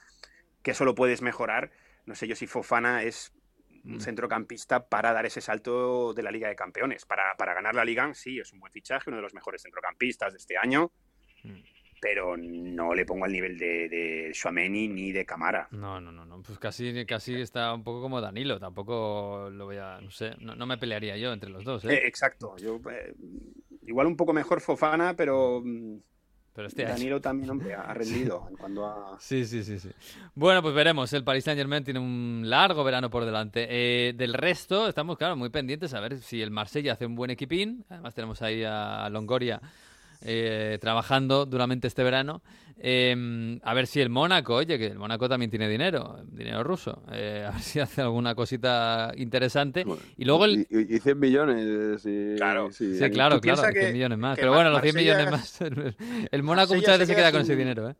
que 0.63 0.73
eso 0.73 0.85
lo 0.85 0.95
puedes 0.95 1.23
mejorar, 1.23 1.71
no 2.07 2.15
sé 2.15 2.27
yo 2.29 2.35
si 2.37 2.47
Fofana 2.47 3.03
es 3.03 3.33
un 3.85 3.97
Mm. 3.97 4.01
centrocampista 4.01 4.89
para 4.89 5.13
dar 5.13 5.27
ese 5.27 5.43
salto 5.43 6.15
de 6.15 6.23
la 6.23 6.31
Liga 6.31 6.49
de 6.49 6.57
Campeones. 6.57 7.05
Para, 7.05 7.35
para 7.37 7.53
ganar 7.53 7.75
la 7.75 7.85
Liga, 7.85 8.15
sí, 8.15 8.39
es 8.39 8.51
un 8.53 8.61
buen 8.61 8.73
fichaje, 8.73 9.11
uno 9.11 9.19
de 9.19 9.23
los 9.23 9.35
mejores 9.35 9.61
centrocampistas 9.63 10.33
de 10.33 10.39
este 10.39 10.57
año, 10.57 10.91
Mm. 11.43 11.61
pero 12.01 12.37
no 12.39 12.95
le 12.95 13.05
pongo 13.05 13.27
al 13.27 13.33
nivel 13.33 13.59
de, 13.59 13.89
de 13.91 14.31
Tchouaméni 14.33 14.89
ni 14.89 15.13
de 15.13 15.27
Camara. 15.27 15.69
No, 15.73 16.01
no, 16.01 16.11
no, 16.13 16.25
no. 16.25 16.41
Pues 16.43 16.59
casi, 16.59 17.05
casi 17.05 17.35
está 17.41 17.75
un 17.75 17.85
poco 17.85 18.01
como 18.01 18.21
Danilo. 18.23 18.59
Tampoco 18.59 19.51
lo 19.51 19.67
voy 19.67 19.77
a. 19.77 20.01
No 20.01 20.11
sé, 20.11 20.33
no, 20.41 20.55
no 20.55 20.65
me 20.67 20.79
pelearía 20.79 21.17
yo 21.19 21.33
entre 21.35 21.51
los 21.51 21.65
dos, 21.65 21.85
¿eh? 21.85 21.93
Eh, 21.95 22.07
exacto. 22.07 22.57
Yo, 22.57 22.81
eh, 22.91 23.15
igual 23.87 24.07
un 24.07 24.17
poco 24.17 24.33
mejor 24.33 24.61
Fofana, 24.63 25.15
pero 25.15 25.61
mm, 25.63 25.97
Pero 26.55 26.69
este 26.69 26.85
año. 26.85 26.95
Danilo 26.95 27.21
también, 27.21 27.51
hombre, 27.51 27.75
ha 27.75 27.93
rendido 27.95 28.47
en 28.49 28.57
cuanto 28.57 28.87
a... 28.87 29.17
Sí, 29.19 29.45
sí, 29.45 29.65
sí, 29.65 29.79
sí. 29.81 29.91
Bueno, 30.35 30.63
pues 30.63 30.75
veremos. 30.75 31.13
El 31.13 31.25
Paris 31.25 31.45
Saint 31.45 31.59
Germain 31.59 31.83
tiene 31.83 31.99
un 31.99 32.43
largo 32.47 32.85
verano 32.85 33.11
por 33.11 33.25
delante. 33.25 33.67
Eh, 33.69 34.13
del 34.13 34.35
resto, 34.35 34.89
estamos, 34.89 35.19
claro, 35.19 35.35
muy 35.35 35.49
pendientes 35.49 35.93
a 35.95 36.01
ver 36.01 36.19
si 36.21 36.41
el 36.41 36.53
Marsella 36.53 36.93
hace 36.93 37.07
un 37.07 37.17
buen 37.17 37.31
equipín. 37.31 37.85
Además, 37.89 38.15
tenemos 38.15 38.41
ahí 38.41 38.63
a 38.63 39.09
Longoria 39.11 39.61
eh, 40.25 40.79
trabajando 40.81 41.47
duramente 41.47 41.87
este 41.87 42.03
verano. 42.03 42.43
Eh, 42.77 43.59
a 43.63 43.73
ver 43.73 43.87
si 43.87 44.01
el 44.01 44.11
Mónaco, 44.11 44.57
oye, 44.57 44.79
que 44.79 44.87
el 44.89 44.99
Mónaco 44.99 45.29
también 45.29 45.49
tiene 45.51 45.69
dinero, 45.69 46.19
dinero 46.27 46.65
ruso. 46.65 47.03
Eh, 47.13 47.45
a 47.47 47.53
ver 47.53 47.61
si 47.63 47.79
hace 47.81 48.01
alguna 48.03 48.35
cosita 48.35 49.13
interesante. 49.17 49.85
Y 50.17 50.25
luego 50.25 50.45
el. 50.45 50.67
Y, 50.69 50.97
y 50.97 50.99
100 50.99 51.19
millones. 51.21 52.03
Y, 52.05 52.35
Claro. 52.37 52.73
sí, 52.73 52.97
claro, 52.99 53.13
claro, 53.13 53.41
piensa 53.41 53.71
100 53.71 53.75
que- 53.87 53.93
millones 53.93 54.19
más. 54.19 54.37
Pero 54.39 54.53
bueno, 54.53 54.71
los 54.71 54.83
100 54.83 54.95
Marsella- 54.97 55.17
millones 55.17 55.31
más. 55.31 55.61
El 56.33 56.43
Mónaco 56.43 56.75
Marsella 56.75 56.77
muchas 56.77 56.95
se 56.95 56.99
veces 56.99 57.09
se 57.09 57.15
queda 57.15 57.23
queda 57.31 57.33
con 57.33 57.41
ese 57.43 57.57
dinero, 57.57 57.91
¿eh? 57.91 57.95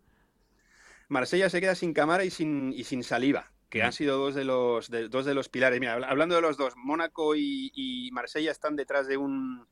Marsella 1.09 1.51
se 1.51 1.61
queda 1.61 1.75
sin 1.75 1.93
cámara 1.93 2.25
y 2.25 2.31
sin, 2.31 2.73
y 2.73 2.85
sin 2.85 3.05
saliva, 3.05 3.53
que 3.69 3.83
Mm. 3.83 3.87
han 3.87 3.93
sido 3.93 4.19
dos 4.19 4.35
de 4.35 4.45
los 4.45 4.91
de- 4.91 5.09
dos 5.09 5.25
de 5.25 5.35
los 5.35 5.49
pilares. 5.49 5.79
Mira, 5.81 5.93
habla- 5.95 6.09
hablando 6.09 6.35
de 6.35 6.41
los 6.41 6.57
dos, 6.57 6.75
Mónaco 6.77 7.37
y, 7.37 7.71
y 7.75 8.11
Marsella 8.13 8.51
están 8.51 8.75
detrás 8.77 9.07
de 9.07 9.17
un, 9.19 9.67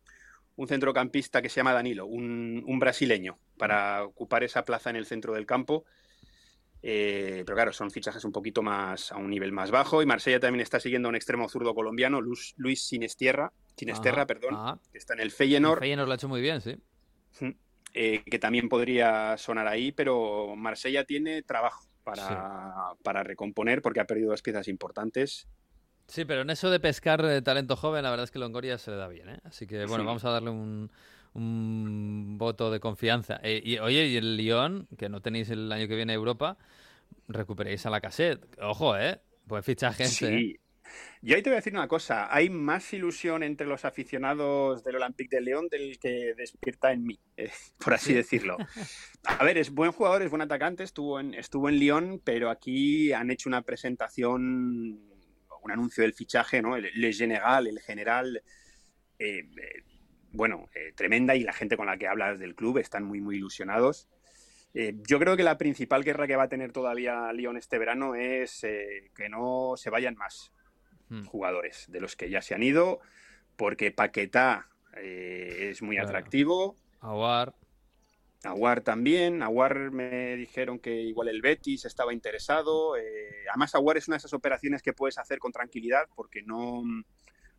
un 0.57 0.69
centrocampista 0.69 1.41
que 1.41 1.49
se 1.49 1.57
llama 1.57 1.73
Danilo, 1.73 2.07
un, 2.07 2.63
un 2.67 2.79
brasileño, 2.79 3.39
para 3.57 4.05
ocupar 4.05 4.45
esa 4.45 4.65
plaza 4.65 4.91
en 4.91 4.97
el 4.97 5.07
centro 5.07 5.35
del 5.35 5.47
campo. 5.47 5.85
Eh, 6.85 7.45
pero 7.47 7.55
claro, 7.55 7.73
son 7.73 7.91
fichajes 7.93 8.25
un 8.25 8.33
poquito 8.33 8.61
más 8.61 9.13
a 9.13 9.17
un 9.17 9.31
nivel 9.31 9.53
más 9.53 9.71
bajo. 9.71 10.03
Y 10.03 10.07
Marsella 10.07 10.41
también 10.41 10.61
está 10.63 10.81
siguiendo 10.81 11.09
a 11.09 11.11
un 11.11 11.17
extremo 11.17 11.49
zurdo 11.49 11.75
colombiano, 11.75 12.21
Luis, 12.21 12.55
Luis 12.57 12.83
Sinestierra, 12.83 13.53
Sinesterra, 13.77 14.23
Ajá, 14.23 14.27
perdón, 14.27 14.55
ajá. 14.55 14.79
que 14.91 14.99
está 14.99 15.15
en 15.15 15.21
el 15.21 15.27
El 15.27 15.33
Feyenoord. 15.33 15.79
Feyenoord 15.79 16.07
lo 16.09 16.13
ha 16.13 16.17
hecho 16.17 16.29
muy 16.29 16.41
bien, 16.41 16.61
sí. 16.61 16.77
eh, 17.95 18.23
que 18.25 18.39
también 18.39 18.69
podría 18.69 19.37
sonar 19.39 19.69
ahí, 19.69 19.93
pero 19.93 20.55
Marsella 20.57 21.05
tiene 21.05 21.43
trabajo 21.43 21.87
para, 22.03 22.95
para 23.05 23.23
recomponer 23.23 23.81
porque 23.81 24.01
ha 24.01 24.07
perdido 24.07 24.31
dos 24.31 24.43
piezas 24.43 24.67
importantes. 24.69 25.47
Sí, 26.13 26.27
pero 26.27 26.43
en 26.43 26.51
eso 26.51 26.69
de 26.69 26.79
pescar 26.79 27.25
eh, 27.25 27.41
talento 27.41 27.75
joven, 27.75 28.03
la 28.03 28.11
verdad 28.11 28.25
es 28.25 28.31
que 28.31 28.39
Longoria 28.39 28.77
se 28.77 28.91
le 28.91 28.99
da 28.99 29.09
bien, 29.09 29.31
¿eh? 29.31 29.41
Así 29.45 29.67
que, 29.67 29.87
bueno, 29.87 30.03
Sí. 30.03 30.07
vamos 30.07 30.25
a 30.27 30.31
darle 30.31 30.51
un, 30.51 30.91
un 31.33 32.37
voto 32.37 32.71
de 32.71 32.81
confianza. 32.81 33.41
Eh, 33.43 33.63
y 33.65 33.79
oye, 33.79 34.09
y 34.09 34.19
el 34.19 34.37
Lyon, 34.37 34.89
que 34.99 35.09
no 35.09 35.23
tenéis 35.23 35.49
el 35.49 35.73
año 35.73 35.89
que 35.89 35.97
viene 35.97 36.13
Europa, 36.13 36.59
recuperéis 37.29 37.87
a 37.87 37.91
la 37.91 38.03
cassette. 38.03 38.45
Ojo, 38.61 38.95
¿eh? 38.95 39.23
Buen 39.47 39.63
fichaje 39.63 40.03
este, 40.05 40.27
¿eh? 40.27 40.39
Sí. 40.39 40.59
Y 41.23 41.33
ahí 41.33 41.41
te 41.43 41.49
voy 41.49 41.55
a 41.55 41.61
decir 41.61 41.73
una 41.73 41.89
cosa, 41.89 42.29
hay 42.31 42.51
más 42.51 42.93
ilusión 42.93 43.43
entre 43.43 43.67
los 43.67 43.87
aficionados 43.87 44.85
del 44.85 44.97
Olympique 44.97 45.37
de 45.37 45.41
León 45.41 45.69
del 45.71 45.99
que 45.99 46.35
despierta 46.37 46.93
en 46.93 47.05
mí, 47.05 47.19
eh, 47.39 47.51
por 47.83 47.95
así 47.95 48.13
decirlo. 48.13 48.59
A 49.25 49.43
ver, 49.45 49.57
es 49.57 49.71
buen 49.71 49.93
jugador, 49.93 50.21
es 50.21 50.29
buen 50.29 50.43
atacante, 50.43 50.83
estuvo 50.83 51.19
en, 51.19 51.33
estuvo 51.33 51.71
en 51.71 51.79
Lyon, 51.79 52.21
pero 52.23 52.51
aquí 52.51 53.15
han 53.15 53.31
hecho 53.31 53.49
una 53.49 53.63
presentación, 53.63 55.01
un 55.63 55.71
anuncio 55.73 56.03
del 56.03 56.13
fichaje, 56.13 56.61
¿no? 56.61 56.77
El, 56.77 56.91
general, 57.15 57.67
el 57.67 57.81
general, 57.81 58.43
eh, 59.19 59.39
eh, 59.41 59.83
bueno, 60.33 60.69
eh, 60.75 60.93
tremenda 60.95 61.35
y 61.37 61.45
la 61.45 61.53
gente 61.53 61.77
con 61.77 61.87
la 61.87 61.97
que 61.97 62.09
hablas 62.09 62.39
del 62.39 62.55
club 62.55 62.79
están 62.79 63.05
muy, 63.05 63.21
muy 63.21 63.37
ilusionados. 63.37 64.09
Yo 64.75 65.19
creo 65.19 65.37
que 65.37 65.43
la 65.43 65.59
principal 65.59 66.03
guerra 66.03 66.27
que 66.27 66.35
va 66.35 66.45
a 66.45 66.49
tener 66.49 66.73
todavía 66.73 67.31
Lyon 67.35 67.59
este 67.59 67.79
verano 67.79 68.15
es 68.15 68.61
que 68.63 69.29
no 69.29 69.75
se 69.77 69.91
vayan 69.91 70.17
más 70.17 70.51
Hmm. 71.11 71.27
jugadores 71.27 71.85
de 71.89 72.01
los 72.01 72.17
que 72.17 72.31
ya 72.31 72.41
se 72.41 72.55
han 72.55 72.63
ido, 72.63 73.01
porque 73.57 73.91
Paquetá 73.91 74.71
es 74.97 75.83
muy 75.83 75.97
Claro. 75.97 76.09
atractivo, 76.09 76.77
Aguar. 77.01 77.53
Aguar 78.45 78.81
también, 78.81 79.43
Aguar 79.43 79.91
me 79.91 80.37
dijeron 80.37 80.79
que 80.79 81.03
igual 81.03 81.29
el 81.29 81.43
Betis 81.43 81.85
estaba 81.85 82.13
interesado, 82.13 82.97
eh, 82.97 83.45
además 83.51 83.75
Aguar 83.75 83.97
es 83.97 84.09
una 84.09 84.17
de 84.17 84.19
esas 84.19 84.33
operaciones 84.33 84.83
que 84.83 84.93
puedes 84.93 85.19
hacer 85.19 85.39
con 85.39 85.53
tranquilidad 85.53 86.09
porque 86.15 86.43
no, 86.43 86.83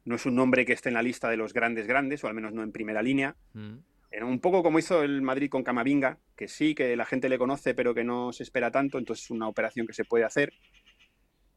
no 0.05 0.15
es 0.15 0.25
un 0.25 0.35
nombre 0.35 0.65
que 0.65 0.73
esté 0.73 0.89
en 0.89 0.95
la 0.95 1.01
lista 1.01 1.29
de 1.29 1.37
los 1.37 1.53
grandes 1.53 1.87
grandes, 1.87 2.23
o 2.23 2.27
al 2.27 2.33
menos 2.33 2.53
no 2.53 2.63
en 2.63 2.71
primera 2.71 3.01
línea. 3.01 3.35
Mm. 3.53 3.77
Era 4.11 4.25
un 4.25 4.39
poco 4.39 4.61
como 4.61 4.77
hizo 4.77 5.01
el 5.01 5.21
Madrid 5.21 5.49
con 5.49 5.63
Camavinga, 5.63 6.19
que 6.35 6.47
sí, 6.47 6.75
que 6.75 6.95
la 6.95 7.05
gente 7.05 7.29
le 7.29 7.39
conoce, 7.39 7.73
pero 7.73 7.95
que 7.95 8.03
no 8.03 8.31
se 8.31 8.43
espera 8.43 8.69
tanto, 8.69 8.99
entonces 8.99 9.25
es 9.25 9.31
una 9.31 9.47
operación 9.47 9.87
que 9.87 9.93
se 9.93 10.05
puede 10.05 10.23
hacer. 10.23 10.53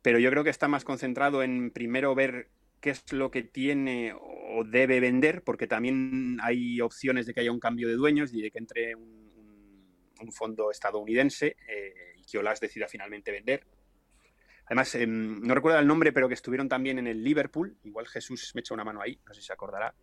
pero 0.00 0.18
yo 0.18 0.30
creo 0.30 0.44
que 0.44 0.50
está 0.50 0.68
más 0.68 0.84
concentrado 0.84 1.42
en 1.42 1.70
primero 1.70 2.14
ver 2.14 2.48
qué 2.80 2.90
es 2.90 3.12
lo 3.12 3.30
que 3.30 3.42
tiene 3.42 4.14
o 4.18 4.64
debe 4.64 5.00
vender, 5.00 5.42
porque 5.42 5.66
también 5.66 6.38
hay 6.42 6.80
opciones 6.80 7.26
de 7.26 7.34
que 7.34 7.40
haya 7.40 7.52
un 7.52 7.60
cambio 7.60 7.88
de 7.88 7.94
dueños 7.94 8.32
y 8.32 8.42
de 8.42 8.50
que 8.50 8.58
entre 8.58 8.94
un, 8.94 9.16
fondo 10.32 10.70
estadounidense 10.70 11.56
eh, 11.68 12.14
y 12.16 12.24
que 12.24 12.38
Olas 12.38 12.60
decida 12.60 12.88
finalmente 12.88 13.30
vender. 13.30 13.66
Además, 14.66 14.94
em, 14.96 15.40
no 15.40 15.54
recuerdo 15.54 15.78
el 15.78 15.86
nombre, 15.86 16.12
pero 16.12 16.28
que 16.28 16.34
estuvieron 16.34 16.68
también 16.68 16.98
en 16.98 17.06
el 17.06 17.22
Liverpool. 17.22 17.76
Igual 17.84 18.08
Jesús 18.08 18.52
me 18.54 18.60
echa 18.60 18.74
una 18.74 18.84
mano 18.84 19.00
ahí, 19.00 19.20
no 19.26 19.32
sé 19.32 19.40
si 19.40 19.46
se 19.46 19.52
acordará. 19.52 19.94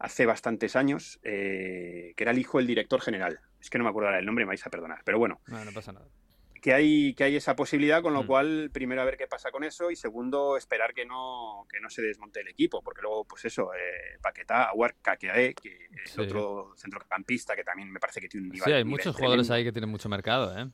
Hace 0.00 0.26
bastantes 0.26 0.76
años, 0.76 1.20
eh, 1.22 2.14
que 2.16 2.24
era 2.24 2.32
el 2.32 2.38
hijo 2.38 2.58
del 2.58 2.66
director 2.66 3.00
general. 3.00 3.40
Es 3.60 3.70
que 3.70 3.78
no 3.78 3.84
me 3.84 3.90
acuerdo 3.90 4.16
el 4.16 4.26
nombre, 4.26 4.44
me 4.44 4.50
vais 4.50 4.66
a 4.66 4.70
perdonar. 4.70 5.02
Pero 5.04 5.18
bueno, 5.18 5.40
No, 5.46 5.64
no 5.64 5.72
pasa 5.72 5.92
nada. 5.92 6.08
Que 6.60 6.72
hay, 6.74 7.14
que 7.14 7.24
hay 7.24 7.36
esa 7.36 7.54
posibilidad, 7.56 8.02
con 8.02 8.12
lo 8.12 8.22
Mm. 8.22 8.26
cual, 8.26 8.70
primero 8.72 9.02
a 9.02 9.04
ver 9.04 9.16
qué 9.16 9.26
pasa 9.26 9.50
con 9.50 9.64
eso 9.64 9.90
y 9.90 9.96
segundo, 9.96 10.56
esperar 10.56 10.94
que 10.94 11.04
no, 11.06 11.66
que 11.70 11.80
no 11.80 11.90
se 11.90 12.02
desmonte 12.02 12.40
el 12.40 12.48
equipo, 12.48 12.82
porque 12.82 13.02
luego, 13.02 13.24
pues 13.24 13.44
eso, 13.44 13.72
eh, 13.74 14.18
Paquetá, 14.22 14.64
Aguar, 14.64 14.96
Kakeae, 15.02 15.54
que 15.54 15.88
es 16.04 16.10
Sí. 16.12 16.20
otro 16.20 16.72
centrocampista 16.76 17.54
que 17.56 17.64
también 17.64 17.90
me 17.90 18.00
parece 18.00 18.20
que 18.20 18.28
tiene 18.28 18.46
un 18.46 18.52
nivel. 18.52 18.64
Sí, 18.64 18.70
hay 18.72 18.84
nivel 18.84 18.90
muchos 18.90 19.16
jugadores 19.16 19.50
ahí 19.50 19.64
que 19.64 19.72
tienen 19.72 19.90
mucho 19.90 20.08
mercado, 20.08 20.58
¿eh? 20.58 20.68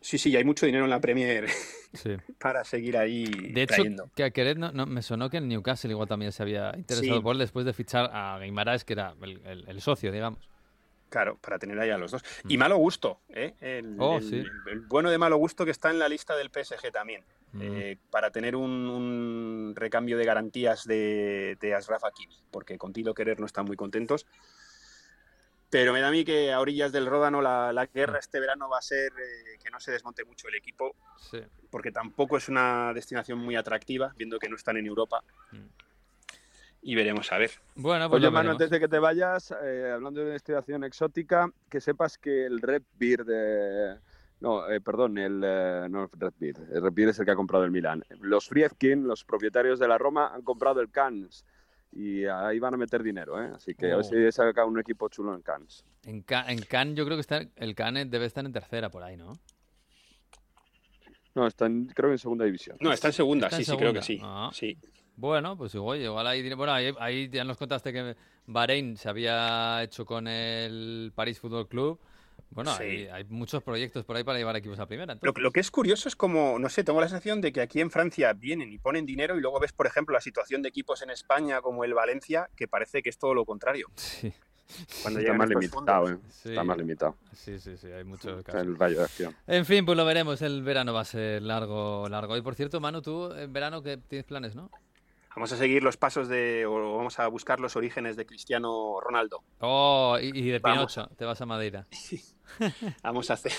Sí, 0.00 0.18
sí, 0.18 0.30
y 0.30 0.36
hay 0.36 0.44
mucho 0.44 0.66
dinero 0.66 0.84
en 0.84 0.90
la 0.90 1.00
Premier 1.00 1.46
Sí. 1.94 2.16
para 2.38 2.62
seguir 2.64 2.96
ahí 2.96 3.24
De 3.24 3.62
hecho, 3.62 3.74
trayendo. 3.74 4.10
que 4.14 4.22
a 4.24 4.30
Queret 4.30 4.56
no, 4.58 4.70
no- 4.70 4.86
me 4.86 5.02
sonó 5.02 5.30
que 5.30 5.38
el 5.38 5.48
Newcastle 5.48 5.90
igual 5.90 6.06
también 6.06 6.30
se 6.32 6.42
había 6.42 6.72
interesado 6.76 7.16
Sí. 7.16 7.22
por 7.22 7.32
él 7.34 7.38
después 7.38 7.64
de 7.66 7.72
fichar 7.72 8.10
a 8.12 8.38
Guimaraes, 8.38 8.84
que 8.84 8.92
era 8.92 9.14
el, 9.22 9.40
el- 9.46 9.68
el 9.68 9.80
socio, 9.80 10.12
digamos. 10.12 10.48
Claro, 11.08 11.38
para 11.40 11.58
tener 11.58 11.78
ahí 11.78 11.90
a 11.90 11.98
los 11.98 12.10
dos. 12.10 12.24
Y 12.48 12.56
Mm. 12.56 12.60
malo 12.60 12.76
gusto, 12.78 13.20
¿eh? 13.28 13.54
El, 13.60 13.96
Oh, 13.98 14.16
el- 14.18 14.22
sí. 14.24 14.36
el- 14.38 14.50
el 14.66 14.80
bueno 14.80 15.10
de 15.10 15.18
malo 15.18 15.36
gusto 15.36 15.64
que 15.64 15.70
está 15.70 15.90
en 15.90 15.98
la 15.98 16.08
lista 16.08 16.36
del 16.36 16.50
PSG 16.50 16.90
también. 16.92 17.24
Mm. 17.52 17.60
eh, 17.62 17.98
para 18.10 18.30
tener 18.30 18.54
un, 18.56 18.70
un 18.70 19.72
recambio 19.76 20.18
de 20.18 20.24
garantías 20.26 20.84
de, 20.84 21.56
de 21.60 21.74
Ashraf 21.74 22.04
Hakimi, 22.04 22.36
porque 22.50 22.76
con 22.76 22.92
Tilo 22.92 23.14
Querer 23.14 23.38
no 23.40 23.46
están 23.46 23.64
muy 23.66 23.76
contentos. 23.76 24.26
Pero 25.70 25.92
me 25.92 26.00
da 26.00 26.08
a 26.08 26.10
mí 26.10 26.24
que 26.24 26.52
a 26.52 26.60
orillas 26.60 26.92
del 26.92 27.06
Ródano 27.06 27.40
la, 27.40 27.72
la 27.72 27.84
Mm. 27.84 27.88
guerra 27.94 28.18
este 28.18 28.40
verano 28.40 28.68
va 28.68 28.78
a 28.78 28.82
ser 28.82 29.12
eh, 29.12 29.58
que 29.62 29.70
no 29.70 29.80
se 29.80 29.90
desmonte 29.90 30.24
mucho 30.24 30.48
el 30.48 30.54
equipo, 30.54 30.94
Sí. 31.30 31.38
porque 31.70 31.90
tampoco 31.92 32.36
es 32.36 32.48
una 32.48 32.92
destinación 32.94 33.38
muy 33.38 33.56
atractiva, 33.56 34.12
viendo 34.16 34.38
que 34.38 34.48
no 34.48 34.56
están 34.56 34.76
en 34.76 34.86
Europa. 34.86 35.22
Mm. 35.52 35.66
Y 36.88 36.94
veremos 36.94 37.32
a 37.32 37.38
ver. 37.38 37.50
Bueno, 37.74 38.08
pues 38.08 38.22
Oye, 38.22 38.30
Manu, 38.30 38.52
antes 38.52 38.70
de 38.70 38.78
que 38.78 38.86
te 38.86 39.00
vayas, 39.00 39.52
eh, 39.60 39.90
hablando 39.92 40.20
de 40.20 40.26
una 40.26 40.32
destinación 40.34 40.84
exótica, 40.84 41.50
que 41.68 41.80
sepas 41.80 42.16
que 42.16 42.46
el 42.46 42.60
Red 42.60 42.82
Beer 42.96 43.24
de... 43.24 43.96
No, 44.38 44.70
eh, 44.70 44.80
perdón, 44.80 45.18
el, 45.18 45.42
eh, 45.44 45.88
no 45.90 46.04
el 46.04 46.10
Red 46.20 46.34
Beer. 46.38 46.54
El 46.72 46.82
Red 46.82 46.92
Beer 46.92 47.08
es 47.08 47.18
el 47.18 47.24
que 47.24 47.32
ha 47.32 47.34
comprado 47.34 47.64
el 47.64 47.72
Milan. 47.72 48.04
Los 48.20 48.46
Friedkin, 48.48 49.04
los 49.04 49.24
propietarios 49.24 49.80
de 49.80 49.88
la 49.88 49.98
Roma, 49.98 50.30
han 50.32 50.42
comprado 50.42 50.80
el 50.80 50.88
Cannes. 50.92 51.44
Y 51.90 52.24
ahí 52.26 52.60
van 52.60 52.74
a 52.74 52.76
meter 52.76 53.02
dinero, 53.02 53.42
¿eh? 53.42 53.50
Así 53.52 53.74
que 53.74 53.86
a 53.90 53.96
ver 53.96 54.04
Oh. 54.06 54.08
si 54.08 54.30
saca 54.30 54.64
un 54.64 54.78
equipo 54.78 55.08
chulo 55.08 55.34
en 55.34 55.42
Cannes. 55.42 55.84
En, 56.04 56.22
Ca- 56.22 56.44
en 56.46 56.60
Cannes 56.60 56.94
yo 56.94 57.04
creo 57.04 57.16
que 57.16 57.22
está, 57.22 57.40
el 57.56 57.74
Cannes 57.74 58.08
debe 58.12 58.26
estar 58.26 58.44
en 58.46 58.52
tercera 58.52 58.90
por 58.90 59.02
ahí, 59.02 59.16
¿no? 59.16 59.32
No, 61.34 61.48
están 61.48 61.86
creo 61.86 62.10
que 62.10 62.14
en 62.14 62.18
segunda 62.18 62.44
división. 62.44 62.76
No, 62.80 62.92
está 62.92 63.08
en 63.08 63.12
segunda, 63.12 63.46
Está 63.48 63.56
en 63.58 63.64
sí, 63.64 63.70
sí, 63.72 63.76
creo 63.76 63.92
que 63.92 64.02
sí. 64.02 64.20
Ah. 64.22 64.50
sí. 64.52 64.78
Bueno, 65.16 65.56
pues 65.56 65.74
igual, 65.74 66.00
igual 66.00 66.26
ahí, 66.26 66.52
bueno, 66.54 66.72
ahí, 66.72 66.94
ahí 66.98 67.28
ya 67.30 67.42
nos 67.44 67.56
contaste 67.56 67.92
que 67.92 68.16
Bahrein 68.46 68.96
se 68.96 69.08
había 69.08 69.82
hecho 69.82 70.04
con 70.04 70.28
el 70.28 71.12
París 71.14 71.40
Fútbol 71.40 71.66
Club. 71.68 71.98
Bueno, 72.50 72.74
Sí. 72.76 72.82
hay, 72.84 73.06
hay 73.08 73.24
muchos 73.24 73.62
proyectos 73.62 74.04
por 74.04 74.14
ahí 74.16 74.24
para 74.24 74.38
llevar 74.38 74.56
equipos 74.56 74.78
a 74.78 74.86
primera. 74.86 75.16
Lo, 75.20 75.50
que 75.52 75.60
es 75.60 75.70
curioso 75.70 76.08
es 76.08 76.14
como, 76.16 76.58
no 76.58 76.68
sé, 76.68 76.84
tengo 76.84 77.00
la 77.00 77.08
sensación 77.08 77.40
de 77.40 77.52
que 77.52 77.60
aquí 77.60 77.80
en 77.80 77.90
Francia 77.90 78.32
vienen 78.34 78.72
y 78.72 78.78
ponen 78.78 79.04
dinero 79.04 79.36
y 79.36 79.40
luego 79.40 79.58
ves, 79.58 79.72
por 79.72 79.86
ejemplo, 79.86 80.12
la 80.14 80.20
situación 80.20 80.62
de 80.62 80.68
equipos 80.68 81.02
en 81.02 81.10
España 81.10 81.60
como 81.60 81.82
el 81.84 81.92
Valencia, 81.94 82.48
que 82.54 82.68
parece 82.68 83.02
que 83.02 83.08
es 83.10 83.18
todo 83.18 83.34
lo 83.34 83.44
contrario. 83.44 83.88
Sí, 83.96 84.32
Cuando 85.02 85.20
Está 85.20 85.32
más 85.32 85.48
limitado, 85.48 86.06
fondos. 86.06 86.10
¿eh? 86.10 86.28
Sí. 86.28 86.48
Está 86.48 86.64
más 86.64 86.76
limitado. 86.76 87.16
sí, 87.32 87.60
sí, 87.60 87.76
sí, 87.76 87.86
hay 87.86 88.02
muchos 88.02 88.38
Está 88.38 88.50
casos. 88.52 88.66
el 88.66 88.76
rayo 88.76 88.98
de 88.98 89.04
acción. 89.04 89.36
En 89.46 89.64
fin, 89.64 89.86
pues 89.86 89.96
lo 89.96 90.04
veremos. 90.04 90.42
El 90.42 90.62
verano 90.64 90.92
va 90.92 91.02
a 91.02 91.04
ser 91.04 91.40
largo, 91.42 92.08
largo. 92.08 92.36
Y 92.36 92.42
por 92.42 92.56
cierto, 92.56 92.80
Manu, 92.80 93.00
tú 93.00 93.30
en 93.32 93.52
verano 93.52 93.80
que 93.80 93.96
tienes 93.96 94.26
planes, 94.26 94.56
¿no? 94.56 94.68
Vamos 95.36 95.52
a 95.52 95.56
seguir 95.58 95.82
los 95.82 95.96
pasos 95.98 96.28
de, 96.28 96.64
o 96.66 96.96
vamos 96.96 97.18
a 97.18 97.26
buscar 97.28 97.60
los 97.60 97.76
orígenes 97.76 98.16
de 98.16 98.24
Cristiano 98.24 98.98
Ronaldo. 99.00 99.44
Oh, 99.60 100.16
y, 100.20 100.28
y 100.36 100.48
de 100.50 100.58
Vamos. 100.60 100.94
Pinocho, 100.94 101.14
te 101.16 101.24
vas 101.26 101.38
a 101.40 101.46
Madeira. 101.46 101.86
Vamos 103.02 103.30
a 103.30 103.34
hacer... 103.34 103.52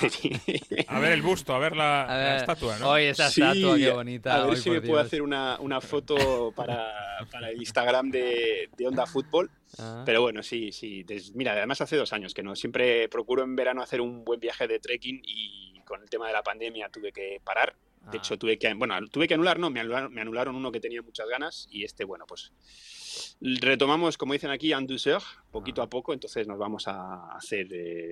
A 0.88 1.00
ver 1.00 1.12
el 1.12 1.22
busto, 1.22 1.54
a 1.54 1.60
ver 1.60 1.76
la, 1.76 2.04
A 2.06 2.08
la 2.08 2.18
ver, 2.18 2.36
estatua, 2.38 2.80
¿no? 2.80 2.90
Hoy 2.92 3.04
esa 3.04 3.30
Sí, 3.30 3.42
estatua, 3.42 3.78
qué 3.78 3.92
bonita. 3.92 4.34
A 4.36 4.40
ver 4.46 4.50
hoy, 4.52 4.58
si 4.58 4.70
me 4.72 4.80
puedo 4.82 4.96
Dios. 4.96 5.06
hacer 5.06 5.22
una, 5.22 5.60
una 5.60 5.80
foto 5.82 6.52
para, 6.56 6.94
para 7.32 7.50
el 7.52 7.58
Instagram 7.60 8.10
de, 8.10 8.70
de 8.76 8.88
Onda 8.88 9.06
Fútbol. 9.06 9.52
Ah. 9.78 10.02
Pero 10.06 10.22
bueno, 10.22 10.42
sí, 10.42 10.72
sí. 10.72 11.04
Des- 11.04 11.36
mira, 11.36 11.52
además 11.52 11.80
hace 11.82 11.96
dos 11.98 12.12
años 12.14 12.34
que 12.34 12.42
no. 12.44 12.56
Siempre 12.56 13.08
procuro 13.10 13.44
en 13.44 13.56
verano 13.56 13.84
hacer 13.84 14.02
un 14.02 14.24
buen 14.26 14.40
viaje 14.40 14.68
de 14.68 14.80
trekking 14.80 15.22
y 15.26 15.80
con 15.82 16.02
el 16.02 16.10
tema 16.10 16.26
de 16.28 16.34
la 16.34 16.42
pandemia 16.42 16.90
tuve 16.90 17.12
que 17.12 17.40
parar. 17.44 17.76
De 18.12 18.18
Ah. 18.18 18.22
hecho, 18.22 18.38
tuve 18.38 18.58
que, 18.58 18.74
bueno, 18.74 18.96
tuve 19.12 19.28
que 19.28 19.34
anular, 19.34 19.60
no, 19.60 19.70
me 19.70 19.80
anularon, 19.82 20.14
me 20.14 20.22
anularon 20.22 20.56
uno 20.56 20.72
que 20.72 20.80
tenía 20.80 21.02
muchas 21.02 21.28
ganas 21.28 21.68
y 21.70 21.84
este, 21.84 22.04
bueno, 22.06 22.26
pues 22.28 22.54
retomamos, 23.42 24.18
como 24.18 24.34
dicen 24.34 24.50
aquí, 24.52 24.72
en 24.74 24.88
douceur, 24.88 25.22
poquito 25.52 25.82
Ah. 25.82 25.86
a 25.86 25.90
poco, 25.90 26.14
entonces 26.14 26.48
nos 26.48 26.58
vamos 26.58 26.88
a 26.88 27.36
hacer 27.36 27.68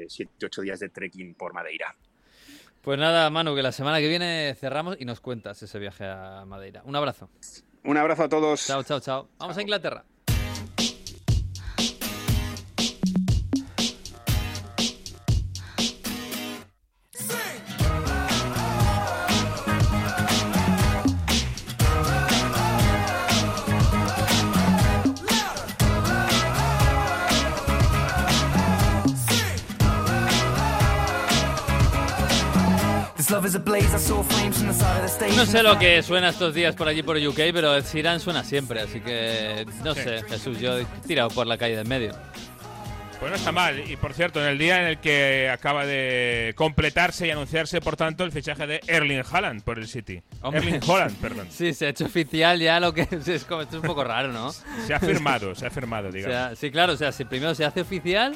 7, 0.08 0.46
8 0.46 0.62
días 0.62 0.80
de 0.80 0.90
trekking 0.90 1.36
por 1.36 1.54
Madeira. 1.54 1.96
Pues 2.82 3.00
nada, 3.00 3.30
Manu, 3.32 3.56
que 3.56 3.64
la 3.64 3.72
semana 3.72 4.00
que 4.00 4.08
viene 4.08 4.56
cerramos 4.60 4.96
y 5.00 5.06
nos 5.06 5.20
cuentas 5.20 5.62
ese 5.64 5.80
viaje 5.80 6.06
a 6.06 6.46
Madeira. 6.46 6.84
Un 6.86 6.96
abrazo. 6.96 7.30
Un 7.84 7.98
abrazo 7.98 8.24
a 8.24 8.30
todos. 8.30 8.66
Chao, 8.68 8.84
chao, 8.84 9.00
chao. 9.00 9.30
Vamos 9.40 9.58
a 9.58 9.62
Inglaterra. 9.62 10.06
No 35.36 35.46
sé 35.46 35.64
lo 35.64 35.78
que 35.80 36.02
suena 36.04 36.30
estos 36.30 36.54
días 36.54 36.76
por 36.76 36.88
allí 36.88 37.04
por 37.04 37.18
UK, 37.18 37.36
pero 37.54 37.76
Ed 37.76 37.86
Sheeran 37.86 38.20
suena 38.20 38.44
siempre, 38.44 38.82
así 38.82 39.02
que 39.02 39.66
no 39.84 39.94
Sí. 39.94 40.02
sé, 40.02 40.24
Jesús, 40.30 40.60
yo 40.60 40.78
he 40.80 40.86
tirado 41.08 41.30
por 41.30 41.46
la 41.48 41.58
calle 41.58 41.76
del 41.76 41.88
medio. 41.88 42.14
Pues 43.20 43.32
no 43.32 43.38
está 43.38 43.52
mal. 43.54 43.90
Y 43.90 43.96
por 43.96 44.14
cierto, 44.14 44.42
en 44.42 44.48
el 44.48 44.58
día 44.58 44.82
en 44.82 44.88
el 44.90 44.98
que 45.00 45.50
acaba 45.50 45.86
de 45.86 46.54
completarse 46.58 47.26
y 47.26 47.32
anunciarse, 47.32 47.80
por 47.80 47.96
tanto, 47.96 48.24
el 48.26 48.32
fichaje 48.32 48.68
de 48.68 48.82
Erling 48.88 49.24
Haaland 49.32 49.64
por 49.64 49.80
el 49.80 49.88
City. 49.88 50.22
Hombre. 50.42 50.62
Erling 50.62 50.82
Haaland, 50.90 51.16
perdón. 51.18 51.48
Sí, 51.52 51.74
se 51.74 51.86
ha 51.88 51.90
hecho 51.90 52.06
oficial 52.06 52.60
ya 52.60 52.80
lo 52.80 52.94
que 52.94 53.08
es, 53.26 53.46
como, 53.46 53.62
esto 53.62 53.78
es 53.78 53.82
un 53.84 53.88
poco 53.88 54.04
raro, 54.04 54.32
¿no? 54.34 54.52
Se 54.86 54.94
ha 54.94 55.00
firmado, 55.00 55.56
se 55.56 55.66
ha 55.66 55.70
firmado, 55.72 56.10
O 56.10 56.12
digamos. 56.12 56.36
sea, 56.36 56.56
sí, 56.56 56.70
claro, 56.72 56.94
o 56.94 56.98
sea, 56.98 57.12
si 57.14 57.24
primero 57.26 57.56
se 57.56 57.64
hace 57.66 57.82
oficial, 57.82 58.36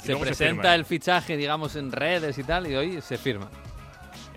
se 0.00 0.08
se 0.08 0.16
presenta 0.16 0.62
firma. 0.62 0.74
el 0.74 0.84
fichaje, 0.84 1.36
digamos, 1.36 1.74
en 1.74 1.90
redes 1.90 2.36
y 2.38 2.44
tal, 2.44 2.66
y 2.70 2.76
hoy 2.76 3.00
se 3.00 3.16
firma. 3.16 3.48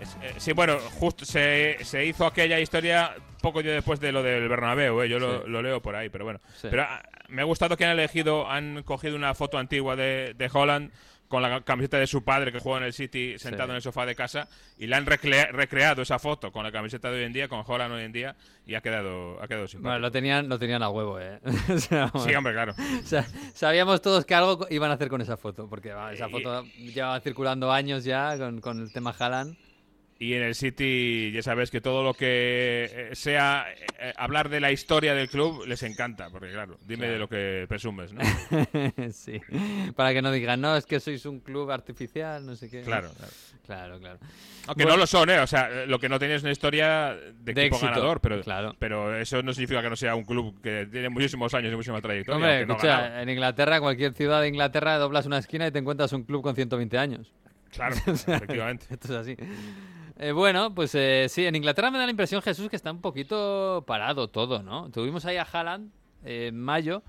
Eh, 0.00 0.34
sí, 0.38 0.52
bueno, 0.52 0.78
justo 0.98 1.24
se, 1.24 1.76
se 1.82 2.04
hizo 2.06 2.24
aquella 2.26 2.58
historia 2.58 3.14
poco 3.42 3.60
yo 3.60 3.70
después 3.72 4.00
de 4.00 4.12
lo 4.12 4.22
del 4.22 4.48
Bernabéu, 4.48 5.02
eh, 5.02 5.08
yo 5.08 5.18
lo, 5.18 5.42
Sí. 5.44 5.50
lo 5.50 5.62
leo 5.62 5.80
por 5.82 5.94
ahí, 5.96 6.08
pero 6.08 6.24
bueno. 6.24 6.40
Sí. 6.56 6.68
Pero 6.70 6.82
ah, 6.82 7.02
me 7.28 7.42
ha 7.42 7.44
gustado 7.44 7.76
que 7.76 7.84
han 7.84 7.92
elegido, 7.92 8.48
han 8.50 8.82
cogido 8.82 9.16
una 9.16 9.34
foto 9.34 9.58
antigua 9.58 9.96
de, 9.96 10.34
de 10.36 10.50
Holland 10.52 10.90
con 11.28 11.42
la 11.42 11.60
camiseta 11.60 11.96
de 11.96 12.08
su 12.08 12.24
padre 12.24 12.50
que 12.50 12.58
juega 12.58 12.78
en 12.78 12.84
el 12.86 12.92
City 12.92 13.38
sentado 13.38 13.66
Sí. 13.66 13.70
en 13.70 13.76
el 13.76 13.82
sofá 13.82 14.04
de 14.04 14.16
casa 14.16 14.48
y 14.78 14.88
le 14.88 14.96
han 14.96 15.06
recreado 15.06 16.02
esa 16.02 16.18
foto 16.18 16.50
con 16.50 16.64
la 16.64 16.72
camiseta 16.72 17.08
de 17.08 17.18
hoy 17.18 17.24
en 17.24 17.32
día, 17.32 17.46
con 17.46 17.62
Holland 17.64 17.92
hoy 17.94 18.02
en 18.02 18.10
día 18.12 18.34
y 18.66 18.74
ha 18.74 18.80
quedado, 18.80 19.40
ha 19.40 19.46
quedado 19.46 19.68
simpático. 19.68 19.90
Bueno, 19.90 19.98
lo 20.00 20.10
tenían, 20.10 20.48
lo 20.48 20.58
tenían 20.58 20.82
a 20.82 20.88
huevo, 20.88 21.20
¿eh? 21.20 21.38
O 21.72 21.78
sea, 21.78 22.06
Sí, 22.08 22.18
bueno. 22.18 22.38
hombre, 22.38 22.52
claro. 22.52 22.74
O 23.02 23.06
sea, 23.06 23.24
sabíamos 23.54 24.02
todos 24.02 24.24
que 24.24 24.34
algo 24.34 24.66
iban 24.70 24.90
a 24.90 24.94
hacer 24.94 25.08
con 25.08 25.20
esa 25.20 25.36
foto, 25.36 25.68
porque 25.68 25.92
va, 25.92 26.12
esa 26.12 26.28
Y- 26.28 26.32
foto 26.32 26.64
llevaba 26.78 27.20
circulando 27.20 27.70
años 27.70 28.02
ya 28.02 28.36
con, 28.36 28.60
con 28.60 28.80
el 28.80 28.92
tema 28.92 29.14
Haaland. 29.16 29.56
Y 30.22 30.34
en 30.34 30.42
el 30.42 30.54
City 30.54 31.32
ya 31.32 31.42
sabes 31.42 31.70
que 31.70 31.80
todo 31.80 32.04
lo 32.04 32.12
que 32.12 32.90
eh, 32.92 33.08
sea 33.14 33.64
eh, 33.98 34.12
hablar 34.18 34.50
de 34.50 34.60
la 34.60 34.70
historia 34.70 35.14
del 35.14 35.30
club 35.30 35.64
les 35.66 35.82
encanta, 35.82 36.28
porque 36.28 36.50
claro, 36.50 36.76
dime 36.86 37.06
Claro. 37.06 37.12
de 37.14 37.18
lo 37.18 37.28
que 37.30 37.64
presumes, 37.66 38.12
¿no? 38.12 38.20
sí, 39.12 39.40
para 39.96 40.12
que 40.12 40.20
no 40.20 40.30
digan, 40.30 40.60
no, 40.60 40.76
es 40.76 40.84
que 40.84 41.00
sois 41.00 41.24
un 41.24 41.40
club 41.40 41.70
artificial, 41.70 42.44
no 42.44 42.54
sé 42.54 42.68
qué. 42.68 42.82
Claro, 42.82 43.10
claro. 43.16 43.32
claro, 43.64 43.98
claro. 43.98 44.18
Aunque 44.66 44.82
Bueno. 44.84 44.96
no 44.98 45.00
lo 45.04 45.06
son, 45.06 45.30
¿eh? 45.30 45.38
O 45.40 45.46
sea, 45.46 45.86
lo 45.86 45.98
que 45.98 46.10
no 46.10 46.18
tiene 46.18 46.34
es 46.34 46.42
una 46.42 46.52
historia 46.52 47.14
de, 47.14 47.54
De 47.54 47.62
equipo 47.62 47.76
éxito, 47.76 47.86
ganador, 47.86 48.20
pero, 48.20 48.42
claro. 48.42 48.76
pero 48.78 49.16
eso 49.18 49.42
no 49.42 49.54
significa 49.54 49.80
que 49.80 49.88
no 49.88 49.96
sea 49.96 50.14
un 50.14 50.24
club 50.24 50.60
que 50.60 50.86
tiene 50.92 51.08
muchísimos 51.08 51.54
años 51.54 51.72
y 51.72 51.76
muchísima 51.76 52.02
trayectoria. 52.02 52.36
Hombre, 52.36 52.66
no 52.66 52.74
escucha, 52.74 53.00
ganado. 53.00 53.20
en 53.22 53.28
Inglaterra, 53.30 53.80
cualquier 53.80 54.12
ciudad 54.12 54.42
de 54.42 54.48
Inglaterra, 54.48 54.98
doblas 54.98 55.24
una 55.24 55.38
esquina 55.38 55.66
y 55.66 55.70
te 55.70 55.78
encuentras 55.78 56.12
un 56.12 56.24
club 56.24 56.42
con 56.42 56.54
120 56.54 56.98
años. 56.98 57.32
Claro, 57.70 57.96
efectivamente. 58.06 58.84
Esto 58.90 59.06
es 59.18 59.18
así. 59.18 59.36
Eh, 60.22 60.32
bueno, 60.32 60.74
pues 60.74 60.94
eh, 60.94 61.28
sí, 61.30 61.46
en 61.46 61.56
Inglaterra 61.56 61.90
me 61.90 61.96
da 61.96 62.04
la 62.04 62.10
impresión, 62.10 62.42
Jesús, 62.42 62.68
que 62.68 62.76
está 62.76 62.92
un 62.92 63.00
poquito 63.00 63.82
parado 63.86 64.28
todo, 64.28 64.62
¿no? 64.62 64.90
Tuvimos 64.90 65.24
ahí 65.24 65.38
a 65.38 65.48
Haaland 65.50 65.90
eh, 66.26 66.48
en 66.48 66.60
mayo. 66.60 67.02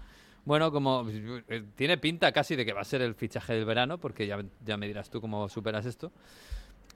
Bueno, 0.46 0.72
como 0.72 1.06
eh, 1.50 1.66
tiene 1.76 1.98
pinta 1.98 2.32
casi 2.32 2.56
de 2.56 2.66
que 2.66 2.72
va 2.72 2.80
a 2.80 2.86
ser 2.86 3.02
el 3.02 3.14
fichaje 3.14 3.54
del 3.54 3.66
verano, 3.66 3.98
porque 3.98 4.26
ya, 4.26 4.42
ya 4.66 4.78
me 4.78 4.88
dirás 4.88 5.10
tú 5.10 5.20
cómo 5.20 5.50
superas 5.50 5.86
esto. 5.86 6.14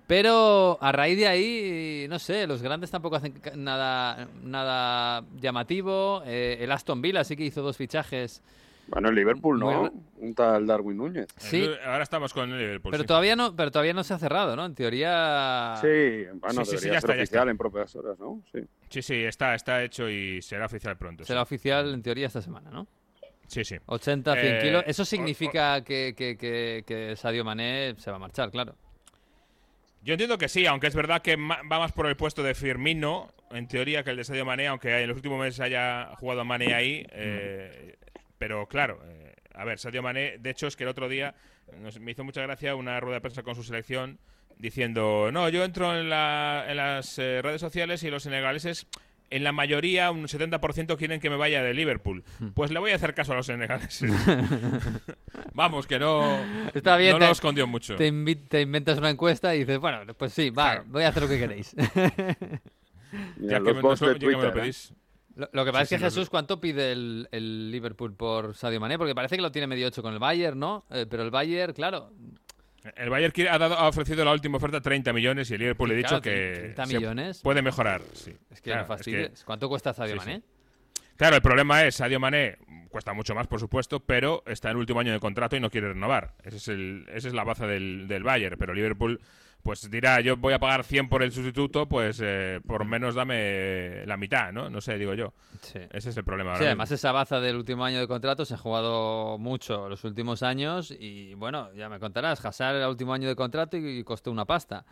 Pero 0.08 0.78
a 0.80 0.94
raíz 0.94 1.18
de 1.18 1.28
ahí, 1.28 2.08
no 2.08 2.18
sé, 2.18 2.48
los 2.48 2.62
grandes 2.62 2.92
tampoco 2.92 3.18
hacen 3.18 3.34
nada, 3.58 4.30
nada 4.42 5.26
llamativo. 5.36 6.24
Eh, 6.26 6.60
el 6.62 6.72
Aston 6.72 7.02
Villa 7.02 7.26
sí 7.26 7.36
que 7.36 7.44
hizo 7.44 7.62
dos 7.62 7.76
fichajes, 7.76 8.42
Bueno, 8.88 9.10
el 9.10 9.16
Liverpool 9.16 9.60
no, 9.60 9.92
un 10.18 10.36
tal 10.36 10.68
Darwin 10.68 10.98
Núñez. 10.98 11.28
sí, 11.38 11.68
Ahora 11.86 12.04
estamos 12.04 12.34
con 12.34 12.52
el 12.52 12.58
Liverpool. 12.60 12.92
pero 12.92 13.04
sí. 13.04 13.08
todavía 13.08 13.36
no, 13.36 13.56
pero 13.56 13.72
todavía 13.72 13.94
no 13.94 14.04
se 14.04 14.14
ha 14.14 14.20
cerrado, 14.20 14.56
¿no? 14.56 14.66
En 14.66 14.76
teoría, 14.76 15.76
Sí, 15.82 15.88
bueno, 16.36 16.64
Sí, 16.66 16.78
sí, 16.78 16.86
debería 16.88 16.94
ya 16.94 17.02
ser 17.02 17.10
está, 17.12 17.16
ya 17.16 17.22
oficial 17.24 17.24
está. 17.42 17.52
en 17.52 17.58
propias 17.58 17.96
horas, 17.96 18.20
¿no? 18.20 18.42
Sí. 18.52 18.60
Sí, 18.90 19.02
sí, 19.02 19.24
está, 19.24 19.56
está 19.56 19.84
hecho 19.84 20.08
y 20.10 20.42
será 20.42 20.68
oficial 20.68 20.98
pronto. 20.98 21.26
será 21.26 21.40
sí. 21.42 21.44
oficial 21.44 21.94
en 21.94 22.02
teoría 22.04 22.28
esta 22.28 22.42
semana, 22.42 22.70
¿no? 22.70 22.88
Sí, 23.48 23.64
sí. 23.64 23.76
80, 23.88 24.34
100 24.34 24.46
Eh, 24.56 24.60
kilos. 24.62 24.84
Eso 24.88 25.02
o- 25.02 25.06
significa 25.06 25.84
que, 25.84 26.14
que, 26.16 26.38
que, 26.38 26.84
que 26.86 27.16
Sadio 27.16 27.44
Mané 27.44 27.96
se 27.98 28.10
va 28.12 28.18
a 28.18 28.20
marchar, 28.20 28.52
claro. 28.52 28.76
Yo 30.04 30.14
entiendo 30.14 30.38
que 30.38 30.48
sí, 30.50 30.68
aunque 30.68 30.86
es 30.88 30.96
verdad 30.96 31.24
que 31.24 31.36
va 31.36 31.64
más 31.80 31.92
por 31.92 32.06
el 32.06 32.16
puesto 32.16 32.44
de 32.44 32.54
Firmino, 32.54 33.32
en 33.50 33.68
teoría, 33.68 34.04
que 34.04 34.12
el 34.12 34.18
de 34.18 34.24
Sadio 34.24 34.46
Mané, 34.46 34.68
aunque 34.68 34.96
en 35.02 35.08
los 35.08 35.16
últimos 35.18 35.40
meses 35.40 35.60
haya 35.60 36.12
jugado 36.20 36.46
Mané 36.46 36.76
ahí. 36.76 37.06
eh, 37.12 37.96
pero 38.38 38.68
claro, 38.68 39.00
eh, 39.06 39.34
a 39.54 39.64
ver, 39.66 39.80
Sadio 39.80 40.02
Mané, 40.04 40.38
de 40.40 40.50
hecho 40.50 40.68
es 40.68 40.76
que 40.76 40.84
el 40.84 40.90
otro 40.90 41.08
día 41.10 41.36
nos- 41.82 42.00
me 42.00 42.12
hizo 42.12 42.24
mucha 42.24 42.42
gracia 42.42 42.76
una 42.76 43.00
rueda 43.00 43.16
de 43.16 43.22
prensa 43.22 43.44
con 43.44 43.56
su 43.56 43.64
selección 43.64 44.20
diciendo, 44.58 45.30
no, 45.34 45.50
yo 45.50 45.64
entro 45.64 45.98
en, 45.98 46.10
la- 46.10 46.66
en 46.68 46.78
las 46.78 47.18
eh, 47.20 47.42
redes 47.42 47.62
sociales 47.62 48.04
y 48.04 48.10
los 48.10 48.24
senegaleses... 48.24 48.88
En 49.32 49.44
la 49.44 49.52
mayoría, 49.52 50.12
un 50.12 50.28
70% 50.28 50.98
quieren 50.98 51.20
que 51.20 51.32
me 51.32 51.36
vaya 51.36 51.64
de 51.64 51.74
Liverpool. 51.74 52.24
Pues 52.54 52.70
le 52.70 52.78
voy 52.80 52.92
a 52.92 52.96
hacer 52.96 53.16
caso 53.16 53.34
a 53.34 53.36
los 53.36 53.48
senegaleses. 53.48 54.12
Vamos, 55.54 55.88
que 55.88 55.98
no, 55.98 56.38
Está 56.76 56.96
bien, 56.96 57.14
no 57.14 57.20
te- 57.20 57.26
lo 57.26 57.32
escondió 57.32 57.66
mucho. 57.66 57.96
Te, 57.96 58.08
invi- 58.12 58.48
te 58.48 58.62
inventas 58.62 59.00
una 59.00 59.10
encuesta 59.10 59.56
y 59.56 59.60
dices, 59.60 59.80
bueno, 59.80 60.14
pues 60.14 60.32
sí, 60.32 60.52
va, 60.52 60.74
Claro. 60.74 60.84
voy 60.90 61.04
a 61.04 61.08
hacer 61.10 61.24
lo 61.24 61.30
que 61.30 61.40
queréis. 61.40 61.74
Ya 63.38 63.60
que, 63.60 63.74
los 63.74 63.82
no- 63.84 63.96
de 64.08 64.14
ya 64.14 64.20
que 64.20 64.26
me 64.28 64.32
lo 64.32 64.52
Twitter, 64.52 64.66
¿eh? 64.66 64.74
Lo, 65.36 65.50
lo 65.52 65.66
que 65.66 65.72
pasa 65.72 65.86
Sí, 65.86 65.96
es 65.96 66.02
que 66.02 66.10
sí, 66.10 66.16
Jesús, 66.16 66.30
¿cuánto 66.30 66.60
pide 66.62 66.92
el, 66.92 67.28
el 67.32 67.72
Liverpool 67.72 68.14
por 68.16 68.56
Sadio 68.56 68.80
Mané? 68.80 68.98
Porque 68.98 69.14
parece 69.16 69.36
que 69.36 69.42
lo 69.42 69.52
tiene 69.52 69.68
medio 69.68 69.88
ocho 69.88 70.02
con 70.02 70.14
el 70.14 70.20
Bayern, 70.20 70.58
¿no? 70.60 70.86
Eh, 70.90 71.06
pero 71.10 71.24
el 71.24 71.32
Bayern, 71.32 71.74
claro, 71.74 72.12
El 72.96 73.10
Bayern 73.10 73.34
ha, 73.50 73.58
dado- 73.58 73.76
ha 73.78 73.88
ofrecido 73.88 74.24
la 74.24 74.32
última 74.32 74.58
oferta 74.58 74.80
30 74.80 75.12
millones 75.14 75.50
y 75.52 75.56
el 75.56 75.60
Liverpool 75.60 75.90
le 75.90 75.96
ha 75.96 75.98
dicho 75.98 76.22
que 76.22 76.54
30 76.76 76.86
se 76.86 76.94
millones. 76.96 77.42
puede 77.42 77.62
mejorar. 77.62 78.02
Sí. 78.14 78.32
es 78.52 78.62
que 78.62 78.70
Claro, 78.72 78.88
no 78.88 78.94
es 78.96 79.02
que- 79.02 79.12
fastidies. 79.12 79.44
¿Cuánto 79.44 79.68
cuesta 79.70 79.94
Sadio. 79.94 80.16
Mané? 80.18 80.42
claro, 81.18 81.36
el 81.36 81.42
problema 81.42 81.84
es, 81.84 81.96
Sadio 81.96 82.20
Mané 82.20 82.58
cuesta 82.90 83.14
mucho 83.14 83.34
más, 83.36 83.48
por 83.48 83.60
supuesto, 83.60 84.00
pero 84.00 84.44
está 84.46 84.70
en 84.70 84.74
el 84.74 84.78
último 84.78 85.00
año 85.02 85.12
de 85.12 85.20
contrato 85.20 85.56
y 85.58 85.60
no 85.60 85.70
quiere 85.70 85.90
renovar. 85.90 86.34
Ese 86.44 86.58
es 86.58 86.68
el, 86.70 87.06
esa 87.14 87.28
es 87.28 87.34
la 87.34 87.44
baza 87.44 87.66
del, 87.68 88.08
del 88.08 88.24
Bayern, 88.24 88.56
pero 88.58 88.74
Liverpool 88.74 89.20
pues 89.66 89.90
dirá, 89.90 90.22
yo 90.22 90.38
voy 90.38 90.54
a 90.54 90.60
pagar 90.60 90.84
100 90.84 91.10
por 91.10 91.24
el 91.24 91.32
sustituto, 91.32 91.88
pues 91.88 92.22
eh, 92.24 92.62
por 92.68 92.86
menos 92.86 93.16
dame 93.16 94.06
la 94.06 94.16
mitad, 94.16 94.54
¿no? 94.54 94.70
No 94.70 94.80
sé, 94.80 94.96
digo 95.00 95.16
yo. 95.16 95.34
Sí. 95.60 95.80
Ese 95.92 96.12
es 96.12 96.18
el 96.18 96.24
problema. 96.24 96.52
Sí, 96.52 96.58
ahora 96.58 96.66
además 96.68 96.92
mismo. 96.92 96.96
esa 96.98 97.12
baza 97.12 97.40
del 97.40 97.56
último 97.56 97.84
año 97.84 98.00
de 98.00 98.08
contrato 98.08 98.46
se 98.46 98.54
ha 98.54 98.58
jugado 98.58 99.40
mucho 99.40 99.90
los 99.90 100.04
últimos 100.04 100.44
años 100.44 100.92
y 100.92 101.34
bueno, 101.34 101.74
ya 101.74 101.90
me 101.90 102.00
contarás, 102.00 102.46
Hazard 102.46 102.76
era 102.76 102.86
el 102.86 102.92
último 102.92 103.12
año 103.16 103.28
de 103.28 103.36
contrato 103.36 103.76
y 103.76 104.04
costó 104.04 104.30
una 104.30 104.46
pasta. 104.46 104.86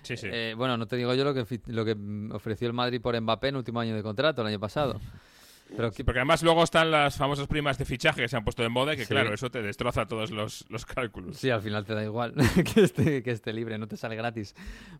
Sí, 0.00 0.16
sí. 0.16 0.28
Eh, 0.32 0.54
bueno, 0.56 0.78
no 0.78 0.86
te 0.86 0.96
digo 0.96 1.12
yo 1.12 1.22
lo 1.22 1.34
que, 1.34 1.60
lo 1.66 1.84
que 1.84 1.94
mm, 1.94 2.32
ofreció 2.32 2.66
el 2.66 2.72
Madrid 2.72 3.02
por 3.02 3.20
Mbappé 3.20 3.48
en 3.48 3.56
último 3.56 3.80
año 3.80 3.94
de 3.94 4.02
contrato 4.02 4.40
el 4.40 4.48
año 4.48 4.58
pasado. 4.58 4.98
Pero 5.76 5.90
Sí, 5.92 6.04
porque 6.04 6.20
además 6.20 6.42
luego 6.42 6.62
están 6.62 6.90
las 6.90 7.16
famosas 7.16 7.46
primas 7.46 7.78
de 7.78 7.84
fichaje 7.84 8.20
que 8.22 8.28
se 8.28 8.36
han 8.36 8.44
puesto 8.44 8.62
de 8.62 8.68
moda 8.68 8.94
y 8.94 8.96
que, 8.96 9.04
Sí. 9.04 9.14
claro, 9.14 9.32
eso 9.34 9.50
te 9.50 9.62
destroza 9.62 10.06
todos 10.06 10.30
los, 10.30 10.64
los 10.68 10.84
cálculos. 10.86 11.36
sí, 11.36 11.50
al 11.50 11.62
final 11.62 11.84
te 11.84 11.94
da 11.94 12.04
igual 12.04 12.34
que, 12.74 12.82
esté, 12.82 13.22
que 13.22 13.30
esté 13.30 13.52
libre, 13.52 13.78
no 13.78 13.88
te 13.88 13.96
sale 13.96 14.14
gratis. 14.16 14.54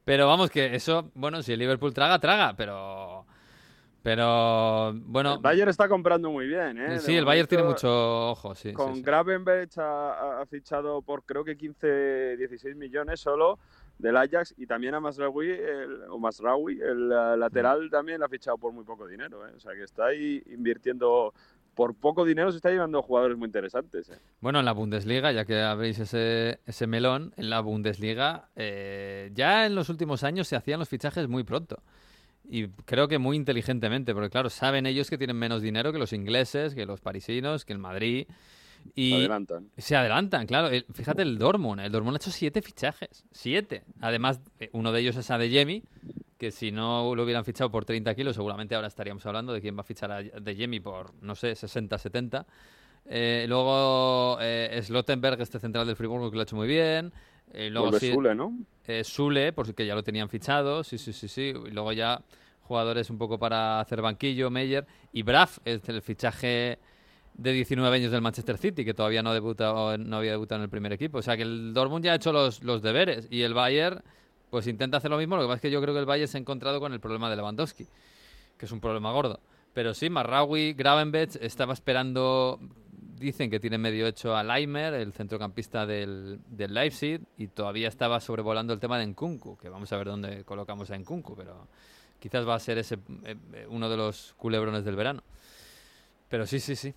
Pero 0.04 0.26
vamos, 0.26 0.50
que 0.50 0.74
eso, 0.74 1.10
bueno, 1.14 1.42
si 1.42 1.52
el 1.52 1.58
Liverpool 1.58 1.92
traga, 1.94 2.18
traga, 2.18 2.54
pero... 2.56 3.26
Pero, 4.02 4.92
bueno... 5.06 5.34
El 5.36 5.40
Bayern 5.40 5.70
está 5.70 5.88
comprando 5.88 6.30
muy 6.30 6.46
bien, 6.46 6.76
¿eh? 6.78 6.98
sí, 7.00 7.12
De 7.12 7.18
el 7.18 7.24
Bayern 7.24 7.48
tiene 7.48 7.64
mucho 7.64 8.30
ojo, 8.32 8.54
sí. 8.54 8.72
Con 8.74 8.96
sí. 8.96 9.02
Gravenberch 9.02 9.78
ha, 9.78 10.42
ha 10.42 10.46
fichado 10.46 11.00
por 11.00 11.22
creo 11.24 11.42
que 11.42 11.56
15, 11.56 12.36
16 12.36 12.76
millones 12.76 13.20
solo 13.20 13.58
del 13.98 14.16
Ajax 14.16 14.54
y 14.56 14.66
también 14.66 14.94
a 14.94 15.00
Masraoui, 15.00 15.50
el, 15.50 16.02
o 16.10 16.18
Masraoui, 16.18 16.80
el 16.80 17.12
eh, 17.12 17.36
lateral 17.36 17.88
también 17.90 18.20
lo 18.20 18.26
ha 18.26 18.28
fichado 18.28 18.58
por 18.58 18.72
muy 18.72 18.84
poco 18.84 19.06
dinero, 19.06 19.46
¿eh? 19.46 19.52
O 19.56 19.60
sea 19.60 19.72
que 19.72 19.82
está 19.82 20.06
ahí 20.06 20.42
invirtiendo 20.46 21.32
por 21.74 21.94
poco 21.94 22.24
dinero, 22.24 22.50
se 22.50 22.56
está 22.56 22.70
llevando 22.70 23.02
jugadores 23.02 23.36
muy 23.36 23.46
interesantes. 23.46 24.08
¿eh? 24.08 24.18
Bueno, 24.40 24.60
en 24.60 24.64
la 24.64 24.72
Bundesliga, 24.72 25.32
ya 25.32 25.44
que 25.44 25.60
abrís 25.60 25.98
ese, 25.98 26.60
ese 26.66 26.86
melón, 26.86 27.32
en 27.36 27.50
la 27.50 27.60
Bundesliga 27.60 28.48
eh, 28.56 29.30
ya 29.34 29.66
en 29.66 29.74
los 29.74 29.88
últimos 29.88 30.24
años 30.24 30.48
se 30.48 30.56
hacían 30.56 30.78
los 30.78 30.88
fichajes 30.88 31.28
muy 31.28 31.44
pronto. 31.44 31.82
Y 32.46 32.68
creo 32.68 33.08
que 33.08 33.18
muy 33.18 33.36
inteligentemente, 33.36 34.12
porque 34.12 34.30
claro, 34.30 34.50
saben 34.50 34.86
ellos 34.86 35.08
que 35.08 35.16
tienen 35.16 35.36
menos 35.36 35.62
dinero 35.62 35.92
que 35.92 35.98
los 35.98 36.12
ingleses, 36.12 36.74
que 36.74 36.84
los 36.84 37.00
parisinos, 37.00 37.64
que 37.64 37.72
el 37.72 37.78
Madrid. 37.78 38.26
Y 38.94 39.12
Adelantan. 39.14 39.70
se 39.76 39.96
adelantan, 39.96 40.46
claro. 40.46 40.68
El- 40.68 40.86
fíjate 40.92 41.22
el 41.22 41.38
Dortmund. 41.38 41.80
El 41.80 41.90
Dortmund 41.92 42.16
ha 42.16 42.18
hecho 42.18 42.30
siete 42.30 42.62
fichajes. 42.62 43.24
Siete. 43.32 43.84
Además, 44.00 44.40
eh, 44.60 44.70
uno 44.72 44.92
de 44.92 45.00
ellos 45.00 45.16
es 45.16 45.30
Adeyemi, 45.30 45.82
que 46.38 46.50
si 46.50 46.70
no 46.72 47.14
lo 47.14 47.24
hubieran 47.24 47.44
fichado 47.44 47.70
por 47.70 47.84
30 47.84 48.14
kilos, 48.14 48.36
seguramente 48.36 48.74
ahora 48.74 48.88
estaríamos 48.88 49.24
hablando 49.26 49.52
de 49.52 49.60
quién 49.60 49.76
va 49.76 49.80
a 49.80 49.84
fichar 49.84 50.12
a 50.12 50.16
Adeyemi 50.18 50.80
por, 50.80 51.12
no 51.22 51.34
sé, 51.34 51.54
60, 51.54 51.98
70. 51.98 52.46
Eh, 53.06 53.46
luego 53.48 54.38
eh, 54.40 54.80
Slottenberg, 54.82 55.40
este 55.40 55.58
central 55.58 55.86
del 55.86 55.96
Friburgo, 55.96 56.30
que 56.30 56.36
lo 56.36 56.40
ha 56.40 56.44
hecho 56.44 56.56
muy 56.56 56.68
bien. 56.68 57.12
Eh, 57.52 57.68
luego 57.70 57.88
Vuelve 57.90 58.00
sí, 58.06 58.12
Sule, 58.12 58.34
¿no? 58.34 58.56
eh, 58.86 59.04
Sule, 59.04 59.52
porque 59.52 59.84
ya 59.86 59.94
lo 59.94 60.02
tenían 60.02 60.28
fichado, 60.28 60.82
sí, 60.84 60.98
sí, 60.98 61.12
sí, 61.12 61.28
sí. 61.28 61.52
Y 61.66 61.70
luego 61.70 61.92
ya 61.92 62.22
jugadores 62.62 63.10
un 63.10 63.18
poco 63.18 63.38
para 63.38 63.80
hacer 63.80 64.00
banquillo, 64.00 64.50
Meyer. 64.50 64.86
Y 65.12 65.22
Braff, 65.22 65.58
es 65.64 65.86
el 65.88 66.00
fichaje 66.00 66.78
de 67.34 67.52
19 67.52 67.96
años 67.96 68.12
del 68.12 68.22
Manchester 68.22 68.58
City, 68.58 68.84
que 68.84 68.94
todavía 68.94 69.22
no, 69.22 69.32
debuta, 69.34 69.96
no 69.98 70.16
había 70.16 70.32
debutado 70.32 70.60
en 70.60 70.64
el 70.64 70.70
primer 70.70 70.92
equipo. 70.92 71.18
O 71.18 71.22
sea 71.22 71.36
que 71.36 71.42
el 71.42 71.74
Dortmund 71.74 72.04
ya 72.04 72.12
ha 72.12 72.16
hecho 72.16 72.32
los, 72.32 72.62
los 72.62 72.82
deberes. 72.82 73.26
Y 73.30 73.42
el 73.42 73.54
Bayern, 73.54 74.02
pues 74.50 74.66
intenta 74.66 74.98
hacer 74.98 75.10
lo 75.10 75.18
mismo. 75.18 75.36
Lo 75.36 75.42
que 75.42 75.48
pasa 75.48 75.56
es 75.56 75.62
que 75.62 75.70
yo 75.70 75.80
creo 75.80 75.94
que 75.94 76.00
el 76.00 76.06
Bayern 76.06 76.28
se 76.28 76.38
ha 76.38 76.40
encontrado 76.40 76.80
con 76.80 76.92
el 76.92 77.00
problema 77.00 77.28
de 77.28 77.36
Lewandowski, 77.36 77.86
que 78.56 78.66
es 78.66 78.72
un 78.72 78.80
problema 78.80 79.12
gordo. 79.12 79.40
Pero 79.72 79.92
sí, 79.94 80.08
Marraui, 80.08 80.72
Gravenberch, 80.74 81.36
estaba 81.40 81.72
esperando 81.72 82.60
dicen 83.18 83.50
que 83.50 83.60
tiene 83.60 83.78
medio 83.78 84.06
hecho 84.06 84.36
a 84.36 84.42
Leimer, 84.42 84.94
el 84.94 85.12
centrocampista 85.12 85.86
del, 85.86 86.40
del 86.48 86.74
Leipzig, 86.74 87.20
y 87.36 87.48
todavía 87.48 87.88
estaba 87.88 88.20
sobrevolando 88.20 88.72
el 88.72 88.80
tema 88.80 88.98
de 88.98 89.06
Nkunku, 89.06 89.56
que 89.56 89.68
vamos 89.68 89.92
a 89.92 89.96
ver 89.96 90.08
dónde 90.08 90.44
colocamos 90.44 90.90
a 90.90 90.98
Nkunku, 90.98 91.34
pero 91.34 91.68
quizás 92.20 92.46
va 92.46 92.54
a 92.54 92.60
ser 92.60 92.78
ese 92.78 92.96
eh, 93.24 93.36
eh, 93.52 93.66
uno 93.68 93.88
de 93.88 93.96
los 93.96 94.34
culebrones 94.36 94.84
del 94.84 94.96
verano. 94.96 95.22
Pero 96.28 96.46
sí, 96.46 96.60
sí, 96.60 96.76
sí. 96.76 96.94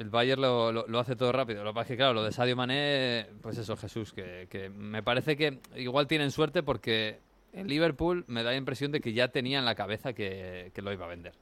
El 0.00 0.08
Bayern 0.08 0.40
lo, 0.40 0.72
lo- 0.72 0.98
hace 0.98 1.14
todo 1.14 1.30
rápido. 1.30 1.62
Lo 1.62 1.70
que 1.70 1.74
pasa 1.74 1.82
es 1.84 1.88
que, 1.90 1.96
claro, 1.98 2.14
lo 2.14 2.24
de 2.24 2.32
Sadio 2.32 2.56
Mané, 2.56 3.26
pues 3.42 3.58
eso, 3.58 3.76
Jesús, 3.76 4.14
que, 4.14 4.46
que 4.50 4.70
me 4.70 5.02
parece 5.02 5.36
que 5.36 5.58
igual 5.76 6.06
tienen 6.06 6.30
suerte 6.30 6.62
porque 6.62 7.18
en 7.52 7.68
Liverpool 7.68 8.24
me 8.26 8.42
da 8.42 8.52
la 8.52 8.56
impresión 8.56 8.92
de 8.92 9.00
que 9.02 9.12
ya 9.12 9.28
tenía 9.28 9.58
en 9.58 9.66
la 9.66 9.74
cabeza 9.74 10.14
que, 10.14 10.70
que 10.74 10.80
lo 10.80 10.90
iba 10.90 11.04
a 11.04 11.08
vender. 11.10 11.34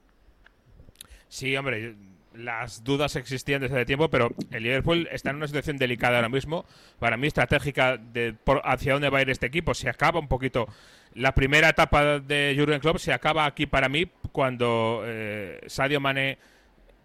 Sí, 1.28 1.56
hombre, 1.56 1.94
las 2.34 2.82
dudas 2.82 3.14
existían 3.14 3.61
desde 3.61 3.76
hace 3.76 3.84
tiempo, 3.86 4.09
pero 4.11 4.30
el 4.50 4.62
Liverpool 4.64 5.09
está 5.12 5.30
en 5.30 5.36
una 5.36 5.46
situación 5.46 5.76
delicada 5.76 6.16
ahora 6.16 6.28
mismo, 6.28 6.64
para 6.98 7.16
mí 7.16 7.28
estratégica 7.28 7.96
de 7.96 8.32
por 8.32 8.61
hacia 8.64 8.94
dónde 8.94 9.09
va 9.09 9.18
a 9.18 9.22
ir 9.22 9.30
este 9.30 9.46
equipo. 9.46 9.72
Se 9.72 9.88
acaba 9.88 10.18
un 10.18 10.26
poquito 10.26 10.66
la 11.14 11.32
primera 11.32 11.68
etapa 11.68 12.18
de 12.18 12.56
Jurgen 12.59 12.80
Klopp, 12.80 12.98
se 12.98 13.12
acaba 13.12 13.44
aquí 13.46 13.66
para 13.66 13.88
mí 13.88 14.06
cuando 14.32 15.02
eh, 15.04 15.61
Sadio 15.68 16.00
Mané 16.00 16.38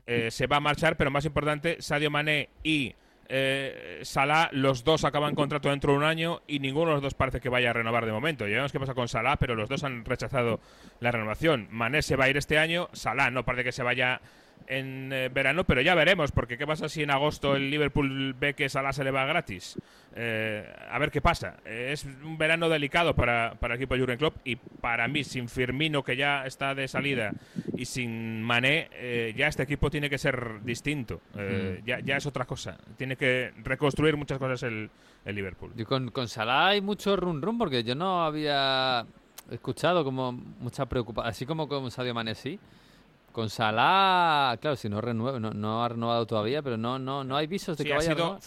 eh, 0.05 0.31
se 0.31 0.47
va 0.47 0.57
a 0.57 0.59
marchar, 0.59 0.97
pero 0.97 1.11
más 1.11 1.25
importante, 1.25 1.77
Sadio 1.81 2.11
Mané 2.11 2.49
y 2.63 2.93
eh, 3.29 4.01
Salah, 4.03 4.49
los 4.51 4.83
dos 4.83 5.05
acaban 5.05 5.33
contrato 5.33 5.69
dentro 5.69 5.93
de 5.93 5.97
un 5.97 6.03
año 6.03 6.41
y 6.45 6.59
ninguno 6.59 6.87
de 6.87 6.93
los 6.95 7.01
dos 7.01 7.13
parece 7.13 7.39
que 7.39 7.49
vaya 7.49 7.69
a 7.69 7.73
renovar 7.73 8.05
de 8.05 8.11
momento. 8.11 8.47
Ya 8.47 8.57
vemos 8.57 8.71
qué 8.71 8.79
pasa 8.79 8.93
con 8.93 9.07
Salah, 9.07 9.37
pero 9.37 9.55
los 9.55 9.69
dos 9.69 9.83
han 9.83 10.03
rechazado 10.05 10.59
la 10.99 11.11
renovación. 11.11 11.67
Mané 11.71 12.01
se 12.01 12.15
va 12.15 12.25
a 12.25 12.29
ir 12.29 12.37
este 12.37 12.57
año, 12.57 12.89
Salah 12.93 13.31
no 13.31 13.45
parece 13.45 13.63
que 13.63 13.71
se 13.71 13.83
vaya 13.83 14.21
en 14.68 15.11
eh, 15.14 15.30
verano, 15.30 15.64
pero 15.64 15.82
ya 15.82 15.95
veremos, 15.95 16.32
porque 16.32 16.57
¿qué 16.57 16.66
pasa 16.68 16.89
si 16.89 17.03
en 17.03 17.11
agosto 17.11 17.55
el 17.55 17.70
Liverpool 17.70 18.34
ve 18.34 18.53
que 18.53 18.70
Salah 18.70 18.93
se 18.93 19.03
le 19.03 19.11
va 19.11 19.26
gratis? 19.26 19.78
Eh, 20.16 20.64
a 20.89 20.99
ver 20.99 21.11
qué 21.11 21.22
pasa. 21.22 21.57
Eh, 21.66 21.89
es 21.91 22.05
un 22.05 22.38
verano 22.38 22.70
delicado 22.70 23.16
para, 23.16 23.55
para 23.59 23.74
el 23.74 23.80
equipo 23.80 23.95
de 23.95 24.01
Jurgen 24.01 24.18
Klopp 24.18 24.36
y 24.43 24.55
para 24.55 25.07
mí, 25.07 25.24
sin 25.24 25.49
Firmino, 25.49 26.03
que 26.03 26.16
ya 26.16 26.45
está 26.45 26.76
de 26.76 26.88
salida, 26.88 27.34
y 27.76 27.86
sin 27.86 28.43
Mané, 28.43 28.89
eh, 28.93 29.34
ya 29.36 29.47
este 29.47 29.64
equipo 29.64 29.89
tiene 29.89 30.09
que 30.09 30.18
ser 30.18 30.64
distinto. 30.64 31.22
Eh, 31.36 31.82
ya, 31.86 31.99
ya 31.99 32.18
es 32.18 32.26
otra 32.26 32.45
cosa. 32.45 32.78
Tiene 32.97 33.16
que 33.16 33.51
reconstruir 33.64 34.16
muchas 34.18 34.38
cosas 34.38 34.64
el, 34.64 34.89
el 35.26 35.36
Liverpool. 35.36 35.72
Y 35.76 35.84
con, 35.86 36.11
con 36.11 36.28
Salah 36.28 36.68
hay 36.68 36.82
mucho 36.82 37.16
run 37.16 37.41
run 37.41 37.57
porque 37.57 37.84
yo 37.84 37.95
no 37.95 38.24
había 38.24 39.05
escuchado 39.49 40.03
como 40.03 40.32
mucha 40.32 40.86
preocupación, 40.86 41.30
así 41.30 41.45
como 41.45 41.68
con 41.68 41.89
Sadio 41.91 42.14
Mané 42.14 42.36
sí. 42.36 42.59
Con 43.34 43.49
Salah, 43.49 44.55
claro, 44.61 44.77
si 44.77 44.88
no 44.88 45.01
renueva, 45.01 45.39
no, 45.39 45.51
no 45.51 45.84
ha 45.84 45.89
renovado 45.89 46.25
todavía, 46.25 46.61
pero 46.61 46.77
no 46.77 46.97
no 46.99 47.23
no 47.25 47.36
hay 47.36 47.47
visos 47.47 47.75
de 47.77 47.84
Sí, 47.84 47.89
que 47.89 47.95
vaya 47.95 48.13
sido- 48.13 48.39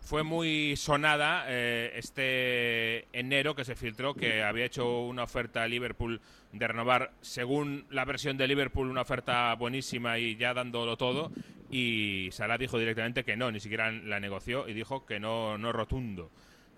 fue 0.00 0.22
muy 0.24 0.76
sonada 0.76 1.44
eh, 1.48 1.92
este 1.94 3.06
enero 3.18 3.54
que 3.54 3.64
se 3.64 3.74
filtró 3.76 4.14
que 4.14 4.42
había 4.42 4.64
hecho 4.66 5.00
una 5.02 5.22
oferta 5.22 5.62
a 5.62 5.68
Liverpool 5.68 6.20
de 6.52 6.68
renovar, 6.68 7.12
según 7.22 7.86
la 7.88 8.04
versión 8.04 8.36
de 8.36 8.46
Liverpool, 8.48 8.90
una 8.90 9.00
oferta 9.02 9.54
buenísima 9.54 10.18
y 10.18 10.36
ya 10.36 10.52
dándolo 10.54 10.96
todo. 10.98 11.30
Y 11.70 12.28
Salah 12.32 12.58
dijo 12.58 12.78
directamente 12.78 13.24
que 13.24 13.36
no, 13.36 13.50
ni 13.50 13.60
siquiera 13.60 13.90
la 13.90 14.20
negoció 14.20 14.68
y 14.68 14.74
dijo 14.74 15.06
que 15.06 15.18
no, 15.20 15.56
no 15.56 15.72
rotundo. 15.72 16.30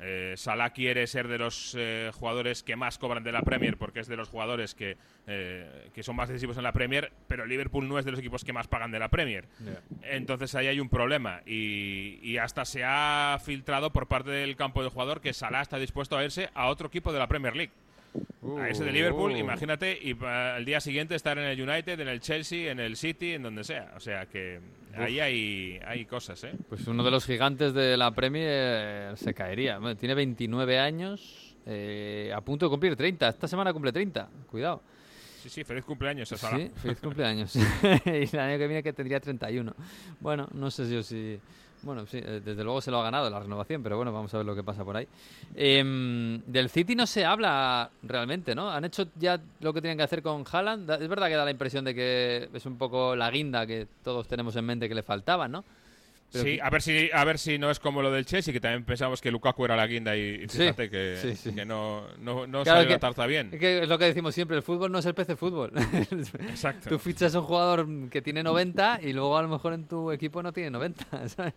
Eh, 0.07 0.35
Salah 0.37 0.71
quiere 0.71 1.07
ser 1.07 1.29
de 1.29 1.39
los 1.39 1.75
eh, 1.79 2.11
jugadores 2.13 2.63
que 2.63 2.77
más 2.77 2.99
cobran 2.99 3.25
de 3.25 3.33
la 3.33 3.41
Premier 3.41 3.79
porque 3.79 4.01
es 4.01 4.07
de 4.07 4.17
los 4.17 4.29
jugadores 4.29 4.75
que, 4.75 4.99
eh, 5.27 5.89
que 5.95 6.03
son 6.03 6.15
más 6.15 6.29
decisivos 6.29 6.59
en 6.59 6.63
la 6.63 6.73
Premier, 6.73 7.11
pero 7.27 7.47
Liverpool 7.47 7.89
no 7.89 7.99
es 7.99 8.05
de 8.05 8.11
los 8.11 8.21
equipos 8.21 8.45
que 8.45 8.53
más 8.53 8.69
pagan 8.69 8.91
de 8.91 8.99
la 8.99 9.09
Premier. 9.09 9.49
Entonces 10.03 10.55
ahí 10.55 10.67
hay 10.67 10.79
un 10.79 10.91
problema 10.91 11.41
y, 11.47 12.19
y 12.23 12.37
hasta 12.37 12.67
se 12.67 12.85
ha 12.85 13.39
filtrado 13.43 13.93
por 13.93 14.07
parte 14.07 14.31
del 14.31 14.57
campo 14.57 14.83
del 14.83 14.91
jugador 14.91 15.23
que 15.23 15.33
Salah 15.33 15.63
está 15.63 15.79
dispuesto 15.79 16.19
a 16.19 16.25
irse 16.25 16.51
a 16.55 16.67
otro 16.67 16.89
equipo 16.89 17.11
de 17.11 17.19
la 17.19 17.27
Premier 17.27 17.57
League. 17.57 17.73
A 18.59 18.69
ese 18.69 18.85
de 18.85 18.93
Liverpool, 18.93 19.33
Uh. 19.33 19.37
imagínate, 19.37 19.99
y 20.01 20.17
al 20.25 20.65
día 20.65 20.81
siguiente 20.81 21.15
estar 21.15 21.39
en 21.39 21.45
el 21.45 21.61
United, 21.61 21.99
en 21.99 22.09
el 22.09 22.21
Chelsea, 22.21 22.71
en 22.71 22.81
el 22.81 22.97
City, 22.97 23.33
en 23.33 23.43
donde 23.43 23.65
sea. 23.65 23.93
O 23.97 24.01
sea 24.01 24.27
que 24.27 24.61
ahí 24.97 25.21
hay, 25.21 25.81
hay 25.87 26.05
cosas, 26.05 26.45
¿eh? 26.45 26.53
Pues 26.69 26.87
uno 26.87 27.03
de 27.03 27.11
los 27.11 27.25
gigantes 27.25 27.75
de 27.75 27.97
la 27.97 28.11
Premier 28.13 29.17
se 29.17 29.35
caería. 29.35 29.79
Bueno, 29.79 29.97
tiene 29.97 30.15
29 30.15 30.79
años, 30.79 31.57
eh, 31.67 32.33
a 32.35 32.41
punto 32.41 32.67
de 32.67 32.71
cumplir 32.71 32.97
30. 32.97 33.29
Esta 33.29 33.49
semana 33.49 33.73
cumple 33.73 33.93
30. 33.93 34.29
Cuidado. 34.51 34.83
Sí, 35.43 35.49
sí, 35.51 35.65
feliz 35.65 35.85
cumpleaños 35.85 36.31
a 36.33 36.39
Salah. 36.39 36.57
Sí, 36.57 36.71
feliz 36.77 37.01
cumpleaños. 37.01 37.55
y 38.07 38.37
el 38.37 38.39
año 38.39 38.59
que 38.59 38.67
viene 38.67 38.83
que 38.83 38.93
tendría 38.93 39.21
31. 39.21 39.75
Bueno, 40.21 40.49
no 40.53 40.71
sé 40.71 40.89
yo 40.91 41.03
si... 41.03 41.39
Bueno, 41.85 42.07
sí, 42.07 42.19
eh, 42.19 42.41
desde 42.43 42.65
luego 42.65 42.81
se 42.81 42.91
lo 42.91 42.99
ha 43.01 43.05
ganado 43.05 43.29
la 43.29 43.39
renovación, 43.39 43.83
pero 43.83 43.97
bueno, 43.97 44.11
vamos 44.11 44.33
a 44.33 44.39
ver 44.39 44.47
lo 44.47 44.55
que 44.55 44.65
pasa 44.65 44.85
por 44.85 44.97
ahí. 44.97 45.07
Em, 45.55 46.41
del 46.47 46.71
City 46.71 46.95
no 46.95 47.07
se 47.07 47.27
habla 47.27 47.91
realmente, 48.03 48.55
¿no? 48.55 48.71
Han 48.71 48.87
hecho 48.87 49.09
ya 49.17 49.39
lo 49.61 49.75
que 49.75 49.83
tienen 49.83 49.99
que 49.99 50.05
hacer 50.05 50.23
con 50.23 50.45
Haaland. 50.51 50.91
Es 50.91 51.09
verdad 51.09 51.29
que 51.29 51.35
da 51.35 51.45
la 51.45 51.51
impresión 51.51 51.85
de 51.85 51.95
que 51.95 52.49
es 52.55 52.65
un 52.65 52.79
poco 52.79 53.15
la 53.15 53.31
guinda 53.31 53.67
que 53.67 53.87
todos 54.03 54.27
tenemos 54.27 54.57
en 54.57 54.65
mente 54.65 54.89
que 54.89 54.95
le 54.95 55.03
faltaba, 55.03 55.47
¿no? 55.47 55.63
Pero 56.35 56.45
Sí, 56.45 56.57
que- 56.57 56.63
a 56.63 56.69
ver 56.71 56.83
si 56.83 57.11
a 57.13 57.25
ver 57.25 57.39
si 57.39 57.59
no 57.59 57.71
es 57.71 57.79
como 57.79 58.03
lo 58.03 58.11
del 58.11 58.27
Chelsea, 58.27 58.53
que 58.53 58.61
también 58.61 58.85
pensamos 58.85 59.21
que 59.21 59.31
Lukaku 59.31 59.65
era 59.65 59.77
la 59.77 59.87
guinda 59.87 60.17
y, 60.17 60.43
y 60.45 60.49
Sí, 60.49 60.59
fíjate 60.59 60.91
que, 60.91 61.17
sí, 61.23 61.37
sí. 61.37 61.55
que 61.55 61.65
no, 61.65 62.03
no, 62.19 62.47
no 62.47 62.63
Claro 62.65 62.81
salió 62.81 62.89
que- 62.89 62.93
la 62.95 62.99
tarta 62.99 63.27
bien. 63.27 63.51
Es 63.53 63.61
que 63.61 63.83
es 63.85 63.89
lo 63.89 63.97
que 63.99 64.07
decimos 64.07 64.35
siempre, 64.35 64.57
el 64.57 64.63
fútbol 64.65 64.91
no 64.93 64.99
es 64.99 65.07
el 65.07 65.15
PC 65.15 65.37
fútbol. 65.37 65.73
Exacto. 66.49 66.89
Tú 66.91 66.99
fichas 66.99 67.35
a 67.35 67.41
un 67.41 67.47
jugador 67.47 67.87
que 68.11 68.21
tiene 68.23 68.43
90 68.43 69.01
y 69.03 69.13
luego 69.13 69.37
a 69.39 69.43
lo 69.43 69.49
mejor 69.49 69.73
en 69.73 69.87
tu 69.87 70.11
equipo 70.13 70.43
no 70.43 70.53
tiene 70.53 70.71
90, 70.71 71.07
¿sabes? 71.29 71.55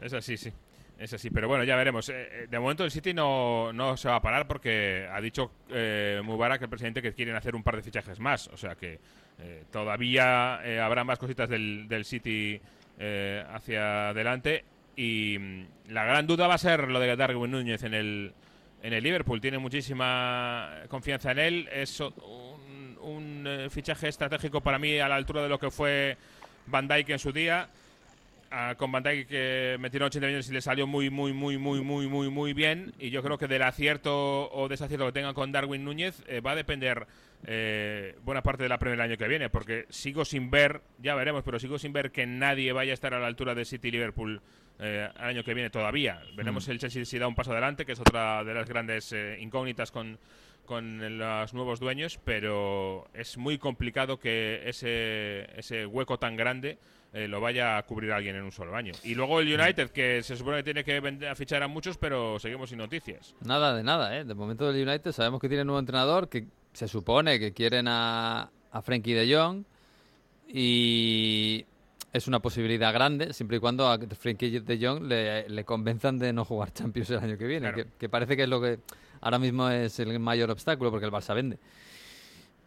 Es 0.00 0.12
así, 0.12 0.36
sí. 0.36 0.52
Es 0.98 1.12
así, 1.12 1.30
pero 1.30 1.48
bueno, 1.48 1.64
ya 1.64 1.74
veremos. 1.74 2.08
Eh, 2.10 2.14
eh, 2.30 2.46
De 2.48 2.58
momento 2.60 2.84
el 2.84 2.90
City 2.92 3.12
no, 3.12 3.72
no 3.72 3.96
se 3.96 4.08
va 4.08 4.16
a 4.16 4.22
parar 4.22 4.46
porque 4.46 5.08
ha 5.12 5.20
dicho 5.20 5.50
eh, 5.70 6.20
Mubarak, 6.24 6.62
el 6.62 6.68
presidente, 6.68 7.02
que 7.02 7.12
quieren 7.12 7.34
hacer 7.34 7.56
un 7.56 7.62
par 7.64 7.74
de 7.76 7.82
fichajes 7.82 8.20
más. 8.20 8.46
O 8.48 8.56
sea 8.56 8.76
que 8.76 9.00
eh, 9.40 9.64
todavía 9.72 10.60
eh, 10.64 10.78
habrá 10.80 11.02
más 11.02 11.18
cositas 11.18 11.48
del, 11.48 11.88
del 11.88 12.04
City 12.04 12.60
eh, 12.98 13.44
hacia 13.50 14.10
adelante. 14.10 14.64
Y 14.96 15.38
mm, 15.38 15.66
la 15.88 16.04
gran 16.04 16.26
duda 16.26 16.46
va 16.46 16.54
a 16.54 16.58
ser 16.58 16.88
lo 16.88 17.00
de 17.00 17.16
Darwin 17.16 17.50
Núñez 17.50 17.82
en 17.82 17.94
el, 17.94 18.32
en 18.82 18.92
el 18.92 19.02
Liverpool. 19.02 19.40
Tiene 19.40 19.58
muchísima 19.58 20.70
confianza 20.88 21.32
en 21.32 21.38
él. 21.38 21.68
Es 21.72 22.00
un, 22.00 23.44
eh, 23.46 23.68
fichaje 23.70 24.08
estratégico 24.08 24.60
para 24.60 24.78
mí 24.78 24.98
a 24.98 25.08
la 25.08 25.16
altura 25.16 25.42
de 25.42 25.48
lo 25.48 25.58
que 25.58 25.70
fue 25.70 26.16
Van 26.66 26.88
Dijk 26.88 27.10
en 27.10 27.18
su 27.18 27.32
día. 27.32 27.68
Ah, 28.50 28.74
con 28.76 28.92
Van 28.92 29.02
Dijk 29.02 29.28
que 29.28 29.76
metieron 29.80 30.08
80 30.08 30.26
millones 30.26 30.48
y 30.50 30.52
le 30.52 30.60
salió 30.60 30.86
muy, 30.86 31.08
muy, 31.08 31.32
muy, 31.32 31.56
muy, 31.56 31.80
muy, 31.80 32.06
muy, 32.06 32.28
muy 32.28 32.52
bien. 32.52 32.92
Y 32.98 33.10
yo 33.10 33.22
creo 33.22 33.38
que 33.38 33.48
del 33.48 33.62
acierto 33.62 34.50
o 34.52 34.68
desacierto 34.68 35.06
que 35.06 35.12
tengan 35.12 35.34
con 35.34 35.52
Darwin 35.52 35.84
Núñez 35.84 36.22
eh, 36.26 36.40
va 36.40 36.52
a 36.52 36.56
depender 36.56 37.06
eh, 37.46 38.16
buena 38.22 38.42
parte 38.42 38.62
de 38.62 38.68
la 38.68 38.78
Premier 38.78 38.98
el 38.98 39.10
año 39.10 39.18
que 39.18 39.28
viene. 39.28 39.50
Porque 39.50 39.86
sigo 39.90 40.24
sin 40.24 40.50
ver, 40.50 40.82
ya 40.98 41.14
veremos, 41.14 41.42
pero 41.42 41.58
sigo 41.58 41.78
sin 41.78 41.92
ver 41.92 42.10
que 42.10 42.26
nadie 42.26 42.72
vaya 42.72 42.92
a 42.92 42.94
estar 42.94 43.14
a 43.14 43.20
la 43.20 43.26
altura 43.26 43.54
de 43.54 43.64
City 43.64 43.90
Liverpool 43.90 44.40
eh, 44.78 45.08
el 45.16 45.24
año 45.24 45.44
que 45.44 45.54
viene 45.54 45.70
todavía. 45.70 46.22
Veremos 46.34 46.66
el 46.68 46.78
Chelsea 46.78 47.04
si 47.04 47.18
da 47.18 47.28
un 47.28 47.34
paso 47.34 47.52
adelante, 47.52 47.84
que 47.86 47.92
es 47.92 48.00
otra 48.00 48.42
de 48.44 48.54
las 48.54 48.68
grandes 48.68 49.12
eh, 49.12 49.38
incógnitas 49.40 49.90
con, 49.90 50.18
con 50.64 51.18
los 51.18 51.54
nuevos 51.54 51.80
dueños, 51.80 52.18
pero 52.24 53.08
es 53.14 53.36
muy 53.36 53.58
complicado 53.58 54.18
que 54.18 54.62
ese, 54.64 55.48
ese 55.58 55.86
hueco 55.86 56.18
tan 56.18 56.36
grande 56.36 56.78
eh, 57.12 57.28
lo 57.28 57.40
vaya 57.40 57.76
a 57.76 57.82
cubrir 57.82 58.10
alguien 58.12 58.36
en 58.36 58.42
un 58.42 58.52
solo 58.52 58.74
año. 58.74 58.92
Y 59.04 59.14
luego 59.14 59.40
el 59.40 59.52
United, 59.52 59.90
que 59.90 60.22
se 60.22 60.36
supone 60.36 60.58
que 60.58 60.62
tiene 60.62 60.82
que 60.84 60.98
vender, 60.98 61.28
a 61.28 61.34
fichar 61.34 61.62
a 61.62 61.68
muchos, 61.68 61.98
pero 61.98 62.38
seguimos 62.38 62.70
sin 62.70 62.78
noticias. 62.78 63.34
Nada 63.44 63.76
de 63.76 63.82
nada, 63.82 64.16
¿eh? 64.18 64.24
De 64.24 64.34
momento 64.34 64.72
del 64.72 64.88
United 64.88 65.12
sabemos 65.12 65.40
que 65.40 65.48
tiene 65.48 65.64
nuevo 65.64 65.78
entrenador, 65.78 66.28
que 66.30 66.46
se 66.72 66.88
supone 66.88 67.38
que 67.38 67.52
quieren 67.52 67.86
a, 67.88 68.50
a 68.70 68.82
Frankie 68.82 69.12
de 69.14 69.34
Jong 69.34 69.64
y 70.48 71.64
es 72.12 72.26
una 72.26 72.40
posibilidad 72.40 72.92
grande, 72.92 73.32
siempre 73.32 73.56
y 73.56 73.60
cuando 73.60 73.88
a 73.90 73.98
Frankie 73.98 74.60
de 74.60 74.78
Jong 74.86 75.04
le, 75.04 75.48
le 75.48 75.64
convenzan 75.64 76.18
de 76.18 76.32
no 76.32 76.44
jugar 76.44 76.72
Champions 76.72 77.10
el 77.10 77.18
año 77.18 77.38
que 77.38 77.46
viene, 77.46 77.72
Claro. 77.72 77.88
que, 77.90 77.96
que 77.98 78.08
parece 78.08 78.36
que 78.36 78.42
es 78.44 78.48
lo 78.48 78.60
que 78.60 78.78
ahora 79.20 79.38
mismo 79.38 79.68
es 79.70 79.98
el 79.98 80.18
mayor 80.18 80.50
obstáculo 80.50 80.90
porque 80.90 81.06
el 81.06 81.12
Barça 81.12 81.34
vende. 81.34 81.58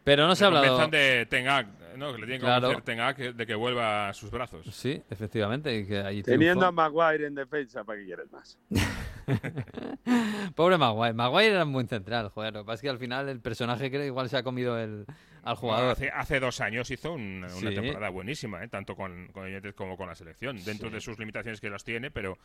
Pero 0.04 0.28
no 0.28 0.36
se 0.36 0.46
ha 0.46 0.50
Le 0.50 0.58
hablado... 0.58 0.78
convenzan 0.78 0.92
de 0.92 1.26
Ten 1.28 1.48
Hag, 1.48 1.68
¿no? 1.98 2.08
Que 2.14 2.20
le 2.20 2.26
tienen 2.28 2.40
que 2.42 2.46
Claro. 2.46 2.74
convencer 2.74 3.36
de 3.36 3.46
que 3.46 3.56
vuelva 3.56 4.10
a 4.10 4.14
sus 4.14 4.30
brazos. 4.32 4.66
Sí, 4.76 5.02
efectivamente. 5.10 5.76
y 5.78 5.86
que 5.88 6.00
ahí 6.00 6.22
Teniendo 6.24 6.62
triunfó. 6.66 6.82
a 6.82 6.90
Maguire 6.90 7.28
en 7.28 7.36
defensa, 7.36 7.84
¿para 7.84 8.00
qué 8.00 8.06
quieres 8.06 8.32
más? 8.32 8.58
Pobre 10.56 10.78
Maguire. 10.78 11.14
Maguire 11.14 11.52
era 11.52 11.64
un 11.64 11.74
buen 11.74 11.88
central, 11.88 12.30
joder. 12.30 12.54
Lo 12.54 12.62
que 12.62 12.66
pasa 12.66 12.76
es 12.76 12.82
que 12.82 12.90
al 12.90 13.00
final 13.00 13.30
el 13.30 13.40
personaje 13.42 13.90
que 13.92 14.06
igual 14.06 14.30
se 14.30 14.38
ha 14.38 14.44
comido 14.44 14.78
el, 14.80 15.06
al 15.44 15.56
jugador. 15.56 15.92
Hace, 15.92 16.10
hace 16.10 16.40
dos 16.40 16.62
años 16.62 16.90
hizo 16.92 17.14
un- 17.14 17.44
una 17.44 17.50
Sí. 17.50 17.76
temporada 17.76 18.10
buenísima, 18.10 18.64
¿eh? 18.64 18.68
tanto 18.68 18.96
con, 18.96 19.28
con 19.28 19.46
el 19.46 19.54
United 19.54 19.76
como 19.76 19.98
con 19.98 20.08
la 20.08 20.16
selección, 20.16 20.64
dentro 20.64 20.90
de 20.90 21.02
sus 21.02 21.18
limitaciones 21.20 21.60
que 21.60 21.70
las 21.70 21.84
tiene, 21.84 22.12
pero 22.12 22.38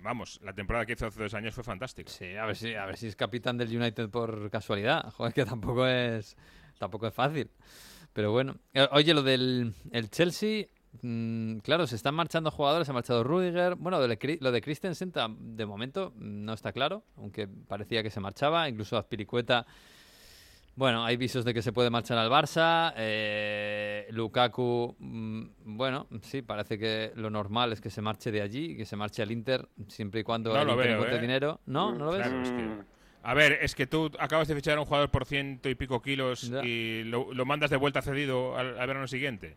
vamos, 0.00 0.40
la 0.42 0.52
temporada 0.52 0.84
que 0.86 0.92
hizo 0.92 1.06
hace 1.06 1.22
dos 1.22 1.34
años 1.34 1.54
fue 1.54 1.64
fantástica. 1.64 2.10
Sí, 2.10 2.36
a 2.36 2.44
ver 2.46 2.56
si, 2.56 2.74
a 2.74 2.86
ver 2.86 2.96
si 2.96 3.06
es 3.08 3.16
capitán 3.16 3.56
del 3.56 3.74
United 3.76 4.08
por 4.10 4.50
casualidad. 4.50 5.10
Joder, 5.12 5.32
que 5.32 5.44
tampoco 5.44 5.86
es, 5.86 6.36
tampoco 6.78 7.06
es 7.06 7.14
fácil. 7.14 7.50
Pero 8.16 8.32
bueno. 8.32 8.56
Eh, 8.72 8.88
Oye, 8.92 9.12
lo 9.12 9.22
del 9.22 9.74
el 9.92 10.10
Chelsea, 10.10 10.64
mm, 11.02 11.58
claro, 11.58 11.86
se 11.86 11.96
están 11.96 12.14
marchando 12.14 12.50
jugadores, 12.50 12.86
se 12.86 12.92
ha 12.92 12.94
marchado 12.94 13.22
Rudiger. 13.22 13.74
Bueno, 13.74 13.98
lo 14.00 14.08
de, 14.08 14.38
lo 14.40 14.50
de 14.52 14.60
Christensen 14.62 15.12
de 15.38 15.66
momento 15.66 16.12
mm, 16.16 16.44
no 16.46 16.54
está 16.54 16.72
claro, 16.72 17.04
aunque 17.18 17.46
parecía 17.46 18.02
que 18.02 18.08
se 18.08 18.18
marchaba. 18.20 18.70
Incluso 18.70 18.96
Azpilicueta, 18.96 19.66
bueno, 20.76 21.04
hay 21.04 21.18
visos 21.18 21.44
de 21.44 21.52
que 21.52 21.60
se 21.60 21.74
puede 21.74 21.90
marchar 21.90 22.16
al 22.16 22.30
Barça. 22.30 22.94
Eh, 22.96 24.06
Lukaku, 24.12 24.96
mm, 24.98 25.42
bueno, 25.76 26.06
sí, 26.22 26.40
parece 26.40 26.78
que 26.78 27.12
lo 27.16 27.28
normal 27.28 27.74
es 27.74 27.82
que 27.82 27.90
se 27.90 28.00
marche 28.00 28.30
de 28.32 28.40
allí, 28.40 28.78
que 28.78 28.86
se 28.86 28.96
marche 28.96 29.20
al 29.22 29.30
Inter, 29.30 29.68
siempre 29.88 30.20
y 30.20 30.24
cuando 30.24 30.54
No 30.54 30.60
el 30.62 30.66
lo 30.68 30.72
Inter 30.72 30.86
veo, 30.86 30.94
encuentre 30.96 31.18
¿eh? 31.18 31.20
dinero. 31.20 31.60
¿No? 31.66 31.92
¿No 31.94 32.06
lo 32.06 32.12
ves? 32.12 32.26
Claro, 32.26 32.42
es 32.42 32.50
que- 32.50 32.95
a 33.28 33.34
ver, 33.34 33.58
es 33.60 33.74
que 33.74 33.86
tú 33.86 34.10
acabas 34.18 34.48
de 34.48 34.54
fichar 34.54 34.78
a 34.78 34.80
un 34.80 34.86
jugador 34.86 35.10
por 35.10 35.24
ciento 35.26 35.68
y 35.68 35.74
pico 35.74 36.00
kilos 36.00 36.42
Ya. 36.50 36.64
y 36.64 37.02
lo, 37.04 37.32
lo 37.34 37.44
mandas 37.44 37.70
de 37.70 37.76
vuelta 37.76 38.02
cedido 38.02 38.56
al, 38.56 38.78
al 38.78 38.86
verano 38.86 39.06
siguiente. 39.08 39.56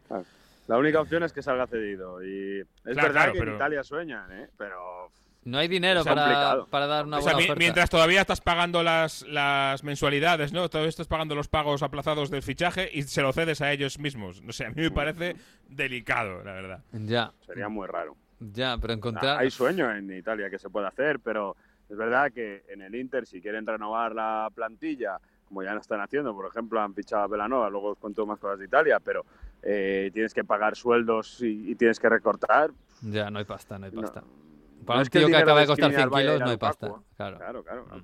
La 0.67 0.77
única 0.77 1.01
opción 1.01 1.23
es 1.23 1.33
que 1.33 1.41
salga 1.41 1.65
cedido. 1.67 2.23
Y 2.23 2.59
es 2.61 2.65
Claro, 2.83 2.95
verdad 2.95 3.11
claro, 3.11 3.33
que 3.33 3.39
pero- 3.39 3.51
en 3.51 3.57
Italia 3.57 3.83
sueñan, 3.83 4.31
¿eh? 4.31 4.47
Pero 4.57 5.11
No 5.45 5.57
hay 5.57 5.67
dinero 5.67 6.03
para, 6.03 6.63
para 6.69 6.85
dar 6.85 7.05
una 7.05 7.17
O 7.17 7.21
sea, 7.21 7.33
buena 7.33 7.45
oferta. 7.45 7.59
mientras 7.59 7.89
todavía 7.89 8.21
estás 8.21 8.41
pagando 8.41 8.83
las, 8.83 9.21
las 9.27 9.83
mensualidades, 9.83 10.51
¿no? 10.53 10.69
Todavía 10.69 10.89
estás 10.89 11.07
pagando 11.07 11.33
los 11.33 11.47
pagos 11.47 11.81
aplazados 11.81 12.29
del 12.29 12.43
fichaje 12.43 12.89
y 12.93 13.03
se 13.03 13.21
lo 13.21 13.33
cedes 13.33 13.61
a 13.61 13.71
ellos 13.71 13.97
mismos. 13.99 14.41
No 14.43 14.51
sé, 14.51 14.65
a 14.65 14.69
mí 14.69 14.81
me 14.81 14.91
parece 14.91 15.35
delicado, 15.69 16.43
la 16.43 16.53
verdad. 16.53 16.79
Ya, 16.91 17.31
sería 17.45 17.69
muy 17.69 17.87
raro. 17.87 18.15
ya, 18.39 18.77
pero 18.79 18.93
encontrar... 18.93 19.37
Ah, 19.37 19.39
Hay 19.39 19.49
sueño 19.51 19.91
en 19.95 20.11
Italia 20.15 20.49
que 20.49 20.59
se 20.59 20.69
puede 20.69 20.87
hacer, 20.87 21.19
pero 21.19 21.55
es 21.89 21.97
verdad 21.97 22.31
que 22.31 22.63
en 22.69 22.81
el 22.81 22.95
Inter, 22.95 23.25
si 23.25 23.41
quieren 23.41 23.65
renovar 23.65 24.13
la 24.13 24.49
plantilla, 24.53 25.19
como 25.47 25.63
ya 25.63 25.73
lo 25.73 25.81
están 25.81 25.99
haciendo, 26.01 26.33
por 26.35 26.45
ejemplo, 26.47 26.79
han 26.79 26.93
fichado 26.93 27.23
a 27.23 27.27
Velanova, 27.27 27.69
luego 27.69 27.89
os 27.89 27.97
cuento 27.97 28.25
más 28.25 28.37
cosas 28.39 28.59
de 28.59 28.65
Italia, 28.65 28.99
pero 28.99 29.25
eh, 29.63 30.11
tienes 30.13 30.33
que 30.33 30.43
pagar 30.43 30.75
sueldos 30.75 31.41
y, 31.41 31.71
y 31.71 31.75
tienes 31.75 31.99
que 31.99 32.07
recortar. 32.09 32.71
Ya, 33.01 33.29
no 33.31 33.39
hay 33.39 33.45
pasta, 33.45 33.79
no 33.79 33.85
hay 33.85 33.91
pasta. 33.91 34.21
no 34.21 34.85
Para 34.85 34.99
un 34.99 35.03
es 35.03 35.09
que 35.09 35.17
tío 35.19 35.27
que 35.27 35.31
dinero 35.31 35.43
acaba 35.45 35.59
de 35.61 35.67
costar 35.67 35.89
discrimine 35.89 35.95
100 35.97 36.03
al 36.03 36.09
Bayern 36.09 36.33
kilos, 36.35 36.45
no 36.45 36.51
hay 36.51 36.57
pasta. 36.57 36.87
Lukaku. 36.87 37.05
Claro. 37.17 37.37
Claro, 37.37 37.63
claro. 37.63 37.85
claro. 37.85 38.03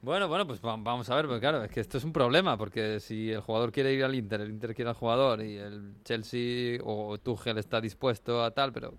Bueno, 0.00 0.26
bueno, 0.26 0.46
pues 0.48 0.60
va- 0.60 0.76
vamos 0.78 1.08
a 1.10 1.14
ver, 1.14 1.26
porque 1.26 1.40
claro, 1.40 1.62
es 1.62 1.70
que 1.70 1.78
esto 1.80 1.98
es 1.98 2.04
un 2.04 2.12
problema, 2.12 2.56
porque 2.56 2.98
si 2.98 3.30
el 3.30 3.40
jugador 3.40 3.70
quiere 3.70 3.92
ir 3.92 4.02
al 4.02 4.14
Inter, 4.14 4.40
el 4.40 4.50
Inter 4.50 4.74
quiere 4.74 4.88
al 4.88 4.96
jugador 4.96 5.42
y 5.42 5.56
el 5.58 5.94
Chelsea 6.04 6.80
o 6.82 7.18
Tuchel 7.18 7.58
está 7.58 7.80
dispuesto 7.80 8.42
a 8.42 8.50
tal, 8.50 8.72
pero 8.72 8.94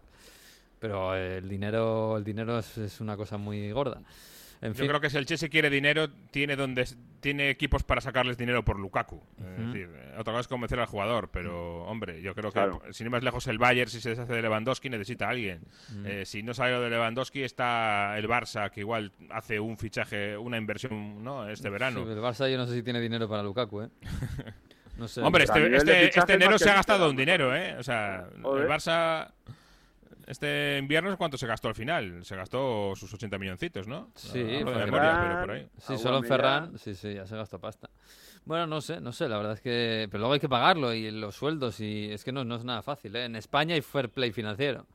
pero 0.83 1.15
el 1.15 1.47
dinero 1.47 2.17
el 2.17 2.25
dinero 2.25 2.59
es, 2.59 2.77
es 2.77 2.99
una 2.99 3.15
cosa 3.15 3.37
muy 3.37 3.71
gorda. 3.71 4.01
En 4.59 4.73
Yo 4.73 4.85
creo 4.85 4.99
que 4.99 5.09
si 5.09 5.15
el 5.17 5.25
Chelsea 5.25 5.47
quiere 5.47 5.69
dinero, 5.69 6.09
tiene 6.29 6.57
donde 6.57 6.85
tiene 7.21 7.49
equipos 7.49 7.83
para 7.83 8.01
sacarles 8.01 8.37
dinero 8.37 8.65
por 8.65 8.77
Lukaku. 8.77 9.21
Es 9.37 9.59
Ujú. 9.59 9.67
decir, 9.71 9.89
eh, 9.95 10.15
otra 10.19 10.33
cosa 10.33 10.41
es 10.41 10.47
convencer 10.49 10.81
al 10.81 10.87
jugador, 10.87 11.29
pero 11.31 11.85
hombre, 11.85 12.21
yo 12.21 12.35
creo 12.35 12.49
que 12.51 12.59
Claro. 12.59 12.81
sin 12.91 13.07
ir 13.07 13.11
más 13.11 13.23
lejos 13.23 13.47
el 13.47 13.59
Bayern, 13.59 13.89
si 13.89 14.01
se 14.01 14.09
deshace 14.09 14.33
de 14.33 14.41
Lewandowski, 14.41 14.89
necesita 14.89 15.27
a 15.27 15.29
alguien. 15.29 15.61
Eh, 16.03 16.23
si 16.25 16.43
no 16.43 16.53
sale 16.53 16.73
lo 16.73 16.81
de 16.81 16.89
Lewandowski, 16.89 17.43
está 17.43 18.17
el 18.17 18.27
Barça, 18.27 18.69
que 18.71 18.81
igual 18.81 19.13
hace 19.29 19.57
un 19.61 19.77
fichaje, 19.77 20.35
una 20.37 20.57
inversión 20.57 21.23
¿no? 21.23 21.47
este 21.47 21.69
verano. 21.69 22.03
sí, 22.03 22.11
el 22.11 22.19
Barça 22.19 22.51
yo 22.51 22.57
no 22.57 22.67
sé 22.67 22.73
si 22.73 22.83
tiene 22.83 22.99
dinero 22.99 23.29
para 23.29 23.41
Lukaku, 23.41 23.83
¿eh? 23.83 23.89
No 24.97 25.07
sé. 25.07 25.21
Hombre, 25.21 25.45
este, 25.45 25.59
este, 25.75 25.93
fichajes, 25.93 26.17
este 26.17 26.33
enero 26.33 26.59
se 26.59 26.69
ha 26.69 26.75
gastado 26.75 27.09
un 27.09 27.15
dinero, 27.15 27.55
¿eh? 27.55 27.75
O 27.79 27.83
sea, 27.83 28.27
Joder. 28.43 28.63
el 28.65 28.69
Barça 28.69 29.31
este 30.27 30.77
invierno, 30.79 31.17
¿cuánto 31.17 31.37
se 31.37 31.47
gastó 31.47 31.67
al 31.67 31.75
final? 31.75 32.23
Se 32.25 32.35
gastó 32.35 32.93
sus 32.95 33.13
80 33.13 33.37
milloncitos, 33.37 33.87
¿no? 33.87 34.09
Sí, 34.15 34.43
No, 34.61 34.71
Ferran. 34.71 34.85
memoria, 34.85 35.19
pero 35.21 35.39
por 35.41 35.51
ahí. 35.51 35.67
Sí, 35.77 35.97
solo 35.97 36.17
en. 36.17 36.23
Ferran, 36.25 36.77
sí, 36.77 36.95
sí, 36.95 37.13
ya 37.13 37.25
se 37.25 37.35
gastó 37.35 37.59
pasta. 37.59 37.89
Bueno, 38.45 38.67
no 38.67 38.81
sé, 38.81 38.99
no 38.99 39.13
sé, 39.13 39.29
la 39.29 39.37
verdad 39.37 39.53
es 39.53 39.61
que... 39.61 40.07
Pero 40.11 40.19
luego 40.19 40.33
hay 40.33 40.39
que 40.41 40.49
pagarlo 40.49 40.93
y 40.93 41.09
los 41.11 41.33
sueldos 41.35 41.79
y 41.79 42.11
es 42.11 42.23
que 42.25 42.33
no, 42.33 42.43
no 42.43 42.55
es 42.55 42.65
nada 42.65 42.81
fácil, 42.81 43.15
¿eh? 43.15 43.25
En 43.25 43.37
España 43.37 43.73
hay 43.75 43.81
fair 43.81 44.09
play 44.09 44.31
financiero. 44.33 44.85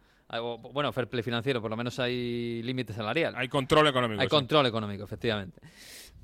Bueno, 0.72 0.93
fair 0.93 1.09
play 1.09 1.22
financiero, 1.22 1.62
por 1.62 1.70
lo 1.70 1.76
menos 1.76 1.99
hay 1.99 2.62
límite 2.62 2.93
salarial. 2.93 3.35
Hay 3.37 3.49
control 3.49 3.89
económico. 3.89 4.20
Hay 4.20 4.26
sí. 4.26 4.31
control 4.31 4.66
económico, 4.66 5.05
efectivamente. 5.05 5.59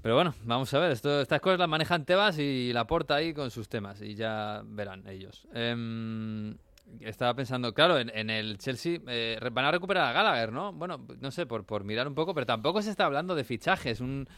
Pero 0.03 0.17
bueno, 0.17 0.35
vamos 0.45 0.75
a 0.75 0.79
ver, 0.79 0.93
esto, 0.93 1.23
estas 1.23 1.41
cosas 1.41 1.59
las 1.59 1.69
manejan 1.69 2.05
Tebas 2.05 2.39
y 2.39 2.75
la 2.75 2.87
porta 2.87 3.15
ahí 3.15 3.33
con 3.33 3.51
sus 3.51 3.71
temas 3.71 4.03
y 4.03 4.15
ya 4.15 4.61
verán 4.63 5.09
ellos. 5.09 5.47
Em, 5.55 6.55
estaba 7.01 7.35
pensando, 7.35 7.73
claro, 7.75 7.99
en, 7.99 8.11
en 8.15 8.31
el 8.31 8.59
Chelsea 8.59 9.01
eh, 9.09 9.39
van 9.53 9.65
a 9.65 9.71
recuperar 9.71 10.07
a 10.07 10.13
Gallagher, 10.13 10.53
¿no? 10.53 10.73
Bueno, 10.73 11.07
no 11.21 11.31
sé, 11.31 11.47
por, 11.47 11.65
por 11.65 11.85
mirar 11.85 12.09
un 12.09 12.15
poco, 12.15 12.35
pero 12.35 12.47
tampoco 12.47 12.83
se 12.83 12.91
está 12.91 13.05
hablando 13.07 13.35
de 13.35 13.45
fichajes. 13.45 14.01
Un, 14.01 14.29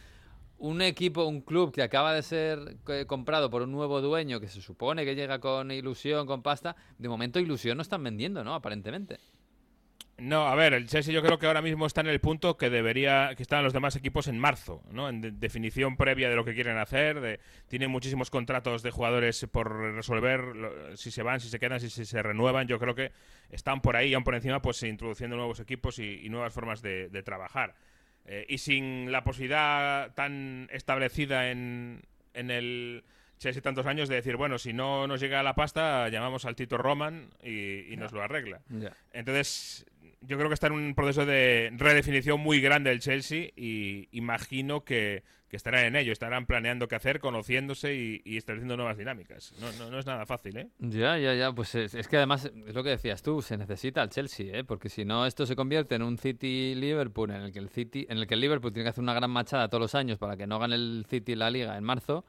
un 0.59 0.81
equipo, 0.81 1.25
un 1.25 1.41
club 1.41 1.71
que 1.71 1.83
acaba 1.83 2.13
de 2.13 2.23
ser 2.23 2.77
eh, 2.87 3.05
comprado 3.05 3.49
por 3.49 3.61
un 3.61 3.71
nuevo 3.71 4.01
dueño 4.01 4.39
que 4.39 4.47
se 4.47 4.61
supone 4.61 5.05
que 5.05 5.15
llega 5.15 5.39
con 5.39 5.71
ilusión, 5.71 6.25
con 6.25 6.41
pasta, 6.41 6.75
de 6.97 7.09
momento 7.09 7.39
ilusión 7.39 7.77
no 7.77 7.83
están 7.83 8.03
vendiendo, 8.03 8.43
¿no? 8.43 8.55
Aparentemente. 8.55 9.19
No, 10.19 10.47
a 10.47 10.55
ver, 10.55 10.73
el 10.73 10.87
Chelsea 10.87 11.13
yo 11.13 11.21
creo 11.21 11.37
que 11.37 11.45
ahora 11.45 11.61
mismo 11.61 11.85
está 11.85 12.01
en 12.01 12.07
el 12.07 12.19
punto 12.19 12.57
que 12.57 12.71
debería, 12.71 13.33
que 13.37 13.43
están 13.43 13.63
los 13.63 13.71
demás 13.71 13.95
equipos 13.95 14.27
en 14.27 14.39
marzo, 14.39 14.81
¿no? 14.91 15.09
En 15.09 15.21
de- 15.21 15.29
definición 15.31 15.95
previa 15.95 16.27
de 16.27 16.35
lo 16.35 16.43
que 16.43 16.55
quieren 16.55 16.77
hacer, 16.79 17.21
de, 17.21 17.39
tienen 17.67 17.91
muchísimos 17.91 18.31
contratos 18.31 18.81
de 18.81 18.89
jugadores 18.89 19.45
por 19.51 19.71
resolver, 19.93 20.39
lo- 20.55 20.97
si 20.97 21.11
se 21.11 21.21
van, 21.21 21.39
si 21.39 21.49
se 21.49 21.59
quedan, 21.59 21.79
si, 21.79 21.91
si 21.91 22.03
se 22.03 22.23
renuevan, 22.23 22.67
yo 22.67 22.79
creo 22.79 22.95
que 22.95 23.11
están 23.51 23.79
por 23.81 23.95
ahí, 23.95 24.15
aún 24.15 24.23
por 24.23 24.33
encima, 24.33 24.59
pues 24.59 24.81
introduciendo 24.81 25.35
nuevos 25.35 25.59
equipos 25.59 25.99
y, 25.99 26.25
y 26.25 26.29
nuevas 26.29 26.51
formas 26.51 26.81
de, 26.81 27.09
de 27.09 27.21
trabajar. 27.21 27.75
Eh, 28.25 28.45
y 28.49 28.57
sin 28.57 29.11
la 29.11 29.23
posibilidad 29.23 30.13
tan 30.15 30.67
establecida 30.71 31.51
en, 31.51 32.01
en 32.33 32.49
el 32.49 33.03
Chelsea 33.37 33.61
tantos 33.61 33.85
años 33.85 34.09
de 34.09 34.15
decir, 34.15 34.35
bueno, 34.35 34.57
si 34.57 34.73
no 34.73 35.05
nos 35.05 35.19
llega 35.21 35.43
la 35.43 35.53
pasta, 35.53 36.09
llamamos 36.09 36.43
al 36.45 36.55
Tito 36.55 36.75
Roman 36.79 37.29
y, 37.43 37.93
y 37.93 37.95
nos 37.97 38.11
lo 38.11 38.23
arregla. 38.23 38.61
Entonces, 39.13 39.85
yo 40.27 40.37
creo 40.37 40.49
que 40.49 40.53
está 40.53 40.67
en 40.67 40.73
un 40.73 40.93
proceso 40.93 41.25
de 41.25 41.71
redefinición 41.77 42.39
muy 42.39 42.59
grande 42.59 42.91
el 42.91 42.99
Chelsea 42.99 43.49
y 43.55 44.09
imagino 44.11 44.83
que, 44.83 45.23
estarán 45.49 45.85
en 45.85 45.95
ello, 45.95 46.11
estarán 46.11 46.45
planeando 46.45 46.87
qué 46.87 46.95
hacer, 46.95 47.19
conociéndose 47.19 47.95
y, 47.95 48.37
estableciendo 48.37 48.75
nuevas 48.75 48.97
dinámicas. 48.97 49.53
No, 49.59 49.71
no, 49.79 49.89
no 49.89 49.97
es 49.97 50.05
nada 50.05 50.25
fácil, 50.25 50.57
¿eh? 50.57 50.67
Ya, 50.79 51.17
ya, 51.17 51.33
ya, 51.33 51.51
pues 51.53 51.73
es, 51.73 51.95
es 51.95 52.07
que 52.07 52.17
además 52.17 52.51
es 52.67 52.75
lo 52.75 52.83
que 52.83 52.89
decías 52.89 53.23
tú, 53.23 53.41
se 53.41 53.57
necesita 53.57 54.03
el 54.03 54.09
Chelsea, 54.09 54.59
¿eh? 54.59 54.63
porque 54.63 54.89
si 54.89 55.05
no 55.05 55.25
esto 55.25 55.45
se 55.45 55.55
convierte 55.55 55.95
en 55.95 56.03
un 56.03 56.17
City 56.17 56.75
Liverpool 56.75 57.31
en 57.31 57.41
el 57.41 57.51
que 57.53 57.59
el 57.59 57.69
City, 57.69 58.05
en 58.09 58.17
el 58.17 58.27
que 58.27 58.33
el 58.33 58.41
Liverpool 58.41 58.73
tiene 58.73 58.83
que 58.83 58.89
hacer 58.89 59.03
una 59.03 59.13
gran 59.13 59.31
machada 59.31 59.69
todos 59.69 59.81
los 59.81 59.95
años 59.95 60.19
para 60.19 60.35
que 60.35 60.45
no 60.45 60.59
gane 60.59 60.75
el 60.75 61.05
City 61.09 61.35
la 61.35 61.49
Liga 61.49 61.77
en 61.77 61.83
marzo. 61.83 62.25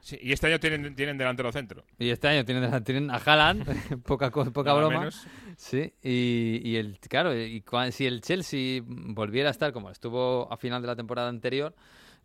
Sí, 0.00 0.18
y 0.22 0.32
este 0.32 0.46
año 0.46 0.58
tienen, 0.58 0.94
tienen 0.94 1.18
delantero 1.18 1.52
centro. 1.52 1.84
Y 1.98 2.10
este 2.10 2.28
año 2.28 2.44
tienen, 2.44 2.84
tienen 2.84 3.10
a 3.10 3.16
Haaland, 3.16 4.02
poca, 4.02 4.30
poca 4.30 4.70
Nada 4.70 4.74
broma. 4.80 4.98
menos. 5.00 5.26
Sí, 5.56 5.92
y, 6.02 6.60
y 6.64 6.76
el, 6.76 6.98
claro, 7.00 7.36
y 7.38 7.60
cua- 7.62 7.90
si 7.90 8.06
el 8.06 8.20
Chelsea 8.22 8.82
volviera 8.86 9.48
a 9.48 9.52
estar 9.52 9.72
como 9.72 9.90
estuvo 9.90 10.50
a 10.52 10.56
final 10.56 10.80
de 10.80 10.88
la 10.88 10.96
temporada 10.96 11.28
anterior, 11.28 11.74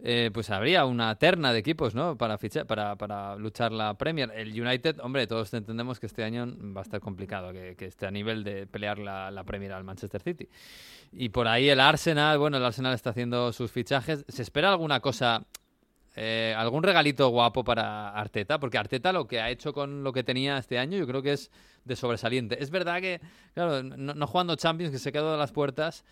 eh, 0.03 0.29
pues 0.33 0.49
habría 0.49 0.85
una 0.85 1.15
terna 1.15 1.53
de 1.53 1.59
equipos, 1.59 1.95
¿no? 1.95 2.17
Para 2.17 2.37
fichar, 2.37 2.65
para, 2.65 2.95
para 2.97 3.35
luchar 3.37 3.71
la 3.71 3.93
Premier. 3.97 4.29
El 4.35 4.49
United, 4.61 4.99
hombre, 5.01 5.25
todos 5.27 5.53
entendemos 5.53 5.99
que 5.99 6.05
este 6.05 6.23
año 6.23 6.45
va 6.75 6.81
a 6.81 6.83
estar 6.83 6.99
complicado, 6.99 7.53
que, 7.53 7.75
que 7.77 7.85
esté 7.85 8.05
a 8.05 8.11
nivel 8.11 8.43
de 8.43 8.67
pelear 8.67 8.99
la, 8.99 9.31
la 9.31 9.43
Premier 9.45 9.71
al 9.73 9.83
Manchester 9.85 10.21
City. 10.21 10.49
Y 11.13 11.29
por 11.29 11.47
ahí 11.47 11.69
el 11.69 11.79
Arsenal, 11.79 12.37
bueno, 12.37 12.57
el 12.57 12.65
Arsenal 12.65 12.93
está 12.93 13.11
haciendo 13.11 13.53
sus 13.53 13.71
fichajes. 13.71 14.25
¿Se 14.27 14.41
espera 14.41 14.69
alguna 14.69 14.99
cosa 14.99 15.45
eh, 16.15 16.53
algún 16.57 16.83
regalito 16.83 17.27
guapo 17.29 17.63
para 17.63 18.09
Arteta, 18.09 18.59
porque 18.59 18.77
Arteta 18.77 19.11
lo 19.11 19.27
que 19.27 19.41
ha 19.41 19.49
hecho 19.49 19.73
con 19.73 20.03
lo 20.03 20.13
que 20.13 20.23
tenía 20.23 20.57
este 20.57 20.79
año 20.79 20.97
yo 20.97 21.05
creo 21.07 21.21
que 21.21 21.33
es 21.33 21.51
de 21.83 21.95
sobresaliente. 21.95 22.61
Es 22.61 22.69
verdad 22.69 23.01
que, 23.01 23.19
claro, 23.53 23.83
no, 23.83 24.13
no 24.13 24.27
jugando 24.27 24.55
Champions, 24.55 24.91
que 24.91 24.99
se 24.99 25.11
quedó 25.11 25.33
a 25.33 25.37
las 25.37 25.51
puertas, 25.51 26.05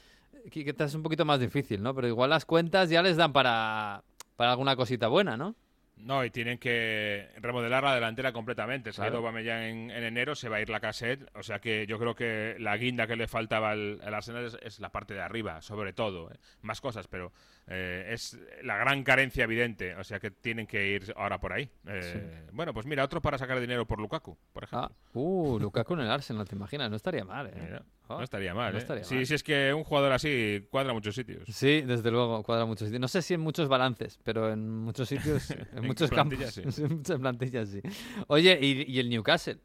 que, 0.51 0.65
que 0.65 0.83
es 0.83 0.95
un 0.95 1.03
poquito 1.03 1.25
más 1.25 1.39
difícil, 1.39 1.81
¿no? 1.81 1.95
Pero 1.95 2.07
igual 2.07 2.29
las 2.29 2.45
cuentas 2.45 2.89
ya 2.89 3.01
les 3.01 3.17
dan 3.17 3.33
para, 3.33 4.03
para 4.35 4.51
alguna 4.51 4.75
cosita 4.75 5.07
buena, 5.07 5.37
¿no? 5.37 5.55
No, 5.95 6.25
y 6.25 6.31
tienen 6.31 6.57
que 6.57 7.29
remodelar 7.37 7.83
la 7.83 7.95
delantera 7.95 8.33
completamente. 8.33 8.91
Se 8.91 9.01
Claro. 9.01 9.17
Aubameyang 9.17 9.61
en, 9.61 9.91
en 9.91 10.03
enero, 10.03 10.35
se 10.35 10.49
va 10.49 10.57
a 10.57 10.61
ir 10.61 10.69
la 10.69 10.79
cassette. 10.79 11.29
O 11.35 11.43
sea 11.43 11.59
que 11.59 11.85
yo 11.87 11.97
creo 11.99 12.15
que 12.15 12.57
la 12.59 12.75
guinda 12.77 13.07
que 13.07 13.15
le 13.15 13.27
faltaba 13.27 13.71
al, 13.71 14.01
al 14.03 14.13
Arsenal 14.13 14.45
es, 14.45 14.57
es 14.63 14.79
la 14.79 14.89
parte 14.89 15.13
de 15.13 15.21
arriba, 15.21 15.61
sobre 15.61 15.93
todo. 15.93 16.31
¿eh? 16.31 16.37
Más 16.61 16.81
cosas, 16.81 17.07
pero 17.07 17.31
eh, 17.67 18.09
es 18.11 18.37
la 18.63 18.77
gran 18.77 19.03
carencia 19.03 19.43
evidente. 19.45 19.95
O 19.95 20.03
sea 20.03 20.19
que 20.19 20.31
tienen 20.31 20.67
que 20.67 20.87
ir 20.91 21.13
ahora 21.15 21.39
por 21.39 21.53
ahí. 21.53 21.69
Eh, 21.87 22.47
Bueno, 22.51 22.73
pues 22.73 22.85
mira, 22.85 23.03
otro 23.03 23.21
para 23.21 23.37
sacar 23.37 23.59
dinero 23.59 23.85
por 23.85 23.99
Lukaku, 23.99 24.37
por 24.51 24.63
ejemplo. 24.65 24.89
Ah, 24.91 25.09
uh, 25.13 25.59
Lukaku 25.59 25.93
en 25.93 26.01
el 26.01 26.11
Arsenal, 26.11 26.47
¿te 26.47 26.55
imaginas? 26.55 26.89
No 26.89 26.95
estaría 26.95 27.23
mal, 27.25 27.47
¿eh? 27.47 27.53
Mira, 27.61 27.83
Oh, 28.09 28.17
no 28.17 28.23
estaría 28.25 28.53
mal, 28.53 28.73
no 28.73 28.79
¿eh? 28.79 28.81
estaría 28.81 29.05
Sí, 29.05 29.15
mal. 29.15 29.25
sí, 29.25 29.33
es 29.33 29.43
que 29.43 29.73
un 29.73 29.85
jugador 29.85 30.11
así 30.11 30.67
cuadra 30.69 30.91
muchos 30.91 31.15
sitios. 31.15 31.43
Sí, 31.47 31.81
desde 31.83 32.11
luego, 32.11 32.43
cuadra 32.43 32.65
muchos 32.65 32.87
sitios. 32.87 32.99
No 32.99 33.07
sé 33.07 33.21
si 33.21 33.33
en 33.33 33.39
muchos 33.39 33.69
balances, 33.69 34.19
pero 34.25 34.51
en 34.51 34.67
muchos 34.69 35.07
sitios, 35.07 35.49
en, 35.51 35.67
En 35.77 35.85
muchos 35.87 36.11
campos, 36.11 36.57
en 36.57 36.97
muchas 36.97 37.17
plantillas, 37.19 37.69
sí. 37.69 37.81
Oye, 38.27 38.59
¿y, 38.61 38.91
y 38.91 38.99
el 38.99 39.09
Newcastle? 39.09 39.57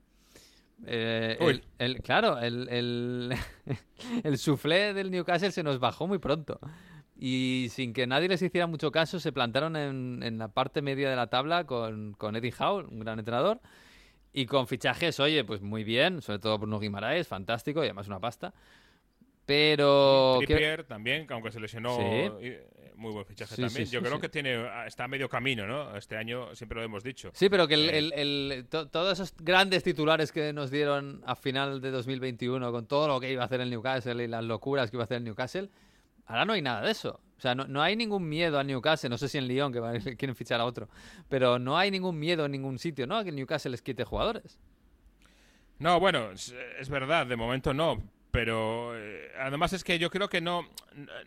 Eh, 0.87 1.61
el- 1.79 2.01
claro, 2.03 2.39
el, 2.39 2.69
el, 2.69 3.35
el 4.23 4.39
soufflé 4.39 4.95
del 4.95 5.11
Newcastle 5.11 5.51
se 5.51 5.63
nos 5.65 5.81
bajó 5.81 6.07
muy 6.07 6.19
pronto. 6.19 6.61
Y 7.21 7.67
sin 7.71 7.93
que 7.93 8.07
nadie 8.07 8.29
les 8.29 8.41
hiciera 8.41 8.69
mucho 8.69 8.93
caso, 8.93 9.19
se 9.19 9.33
plantaron 9.33 9.75
en, 9.75 10.23
en 10.23 10.39
la 10.39 10.49
parte 10.49 10.83
media 10.83 11.11
de 11.11 11.17
la 11.17 11.27
tabla 11.27 11.65
con, 11.65 12.13
con 12.13 12.37
Eddie 12.37 12.55
Howe, 12.59 12.85
un 12.89 13.01
gran 13.01 13.19
entrenador. 13.19 13.61
Y 14.33 14.47
con 14.47 14.69
fichajes, 14.69 15.19
oye, 15.19 15.43
pues 15.43 15.61
muy 15.61 15.83
bien, 15.83 16.23
sobre 16.23 16.39
todo 16.39 16.59
Bruno 16.59 16.79
Guimaraes, 16.79 17.27
fantástico, 17.27 17.81
y 17.83 17.87
además 17.87 18.07
una 18.07 18.21
pasta. 18.21 18.55
Pero... 19.47 20.37
¿qué- 20.41 20.47
Trippier 20.47 20.85
también, 20.85 21.27
que 21.27 21.33
aunque 21.35 21.51
se 21.51 21.59
lesionó, 21.59 21.97
Sí. 21.97 22.03
eh, 22.05 22.69
muy 22.97 23.13
buen 23.13 23.25
fichaje 23.25 23.55
Sí, 23.57 23.63
también. 23.63 23.87
sí, 23.87 23.93
Yo 23.93 24.03
creo 24.03 24.21
que 24.21 24.29
tiene 24.29 24.67
está 24.87 25.05
a 25.05 25.09
medio 25.09 25.29
camino, 25.29 25.67
¿no? 25.67 25.97
Este 25.97 26.17
año 26.17 26.55
siempre 26.55 26.79
lo 26.79 26.85
hemos 26.85 27.03
dicho. 27.03 27.31
Sí, 27.33 27.49
pero 27.49 27.67
que 27.67 27.75
el, 27.75 27.89
Eh. 27.91 27.99
el- 27.99 28.13
el- 28.53 28.67
to- 28.69 28.89
todos 28.89 29.13
esos 29.19 29.35
grandes 29.39 29.83
titulares 29.83 30.33
que 30.33 30.53
nos 30.53 30.71
dieron 30.71 31.23
a 31.25 31.35
final 31.35 31.81
de 31.81 31.91
2021 31.91 32.71
con 32.73 32.87
todo 32.87 33.09
lo 33.09 33.19
que 33.21 33.33
iba 33.33 33.43
a 33.43 33.47
hacer 33.47 33.61
el 33.61 33.71
Newcastle 33.71 34.23
y 34.23 34.27
las 34.29 34.45
locuras 34.45 34.91
que 34.91 34.97
iba 34.97 35.05
a 35.05 35.07
hacer 35.07 35.17
el 35.19 35.25
Newcastle, 35.25 35.71
ahora 36.29 36.45
no 36.45 36.53
hay 36.53 36.63
nada 36.63 36.83
de 36.83 36.93
eso. 36.93 37.21
O 37.37 37.41
sea, 37.41 37.55
no, 37.55 37.67
no 37.67 37.83
hay 37.83 37.97
ningún 37.97 38.29
miedo 38.29 38.59
al 38.59 38.67
Newcastle, 38.67 39.11
no 39.11 39.19
sé 39.19 39.29
si 39.29 39.39
en 39.39 39.47
Lyon, 39.47 39.73
que 39.73 39.81
quieren 40.17 40.37
fichar 40.37 40.61
a 40.61 40.65
otro, 40.65 40.89
pero 41.29 41.59
no 41.59 41.77
hay 41.77 41.91
ningún 41.91 42.19
miedo 42.19 42.45
en 42.45 42.53
ningún 42.53 42.79
sitio, 42.79 43.07
¿no? 43.07 43.17
A 43.17 43.25
que 43.25 43.31
el 43.31 43.37
Newcastle 43.37 43.71
les 43.71 43.83
quite 43.83 44.05
jugadores. 44.05 44.59
No, 45.79 46.01
bueno, 46.01 46.31
es 46.33 46.89
verdad, 46.89 47.27
de 47.27 47.37
momento 47.37 47.73
no. 47.73 48.03
Pero 48.31 48.95
eh, 48.95 49.31
además 49.41 49.73
es 49.73 49.85
que 49.85 49.99
yo 49.99 50.11
creo 50.11 50.29
que 50.29 50.43
no, 50.43 50.69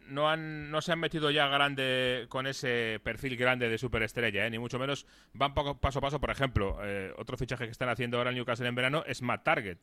no, 0.08 0.30
han, 0.30 0.70
no 0.70 0.82
se 0.82 0.92
han 0.92 1.00
metido 1.00 1.32
ya 1.32 1.48
grande 1.48 2.28
con 2.30 2.46
ese 2.46 3.00
perfil 3.04 3.36
grande 3.38 3.70
de 3.70 3.78
superestrella, 3.80 4.46
¿eh? 4.46 4.50
ni 4.52 4.60
mucho 4.60 4.78
menos 4.78 5.08
van 5.34 5.54
paso 5.54 6.00
a 6.00 6.02
paso. 6.02 6.20
Por 6.20 6.30
ejemplo, 6.30 6.78
eh, 6.84 7.12
otro 7.18 7.38
fichaje 7.38 7.66
que 7.66 7.72
están 7.72 7.90
haciendo 7.90 8.18
ahora 8.18 8.30
en 8.30 8.36
Newcastle 8.36 8.68
en 8.68 8.76
verano 8.76 9.04
es 9.08 9.24
Matt 9.24 9.44
Target, 9.44 9.78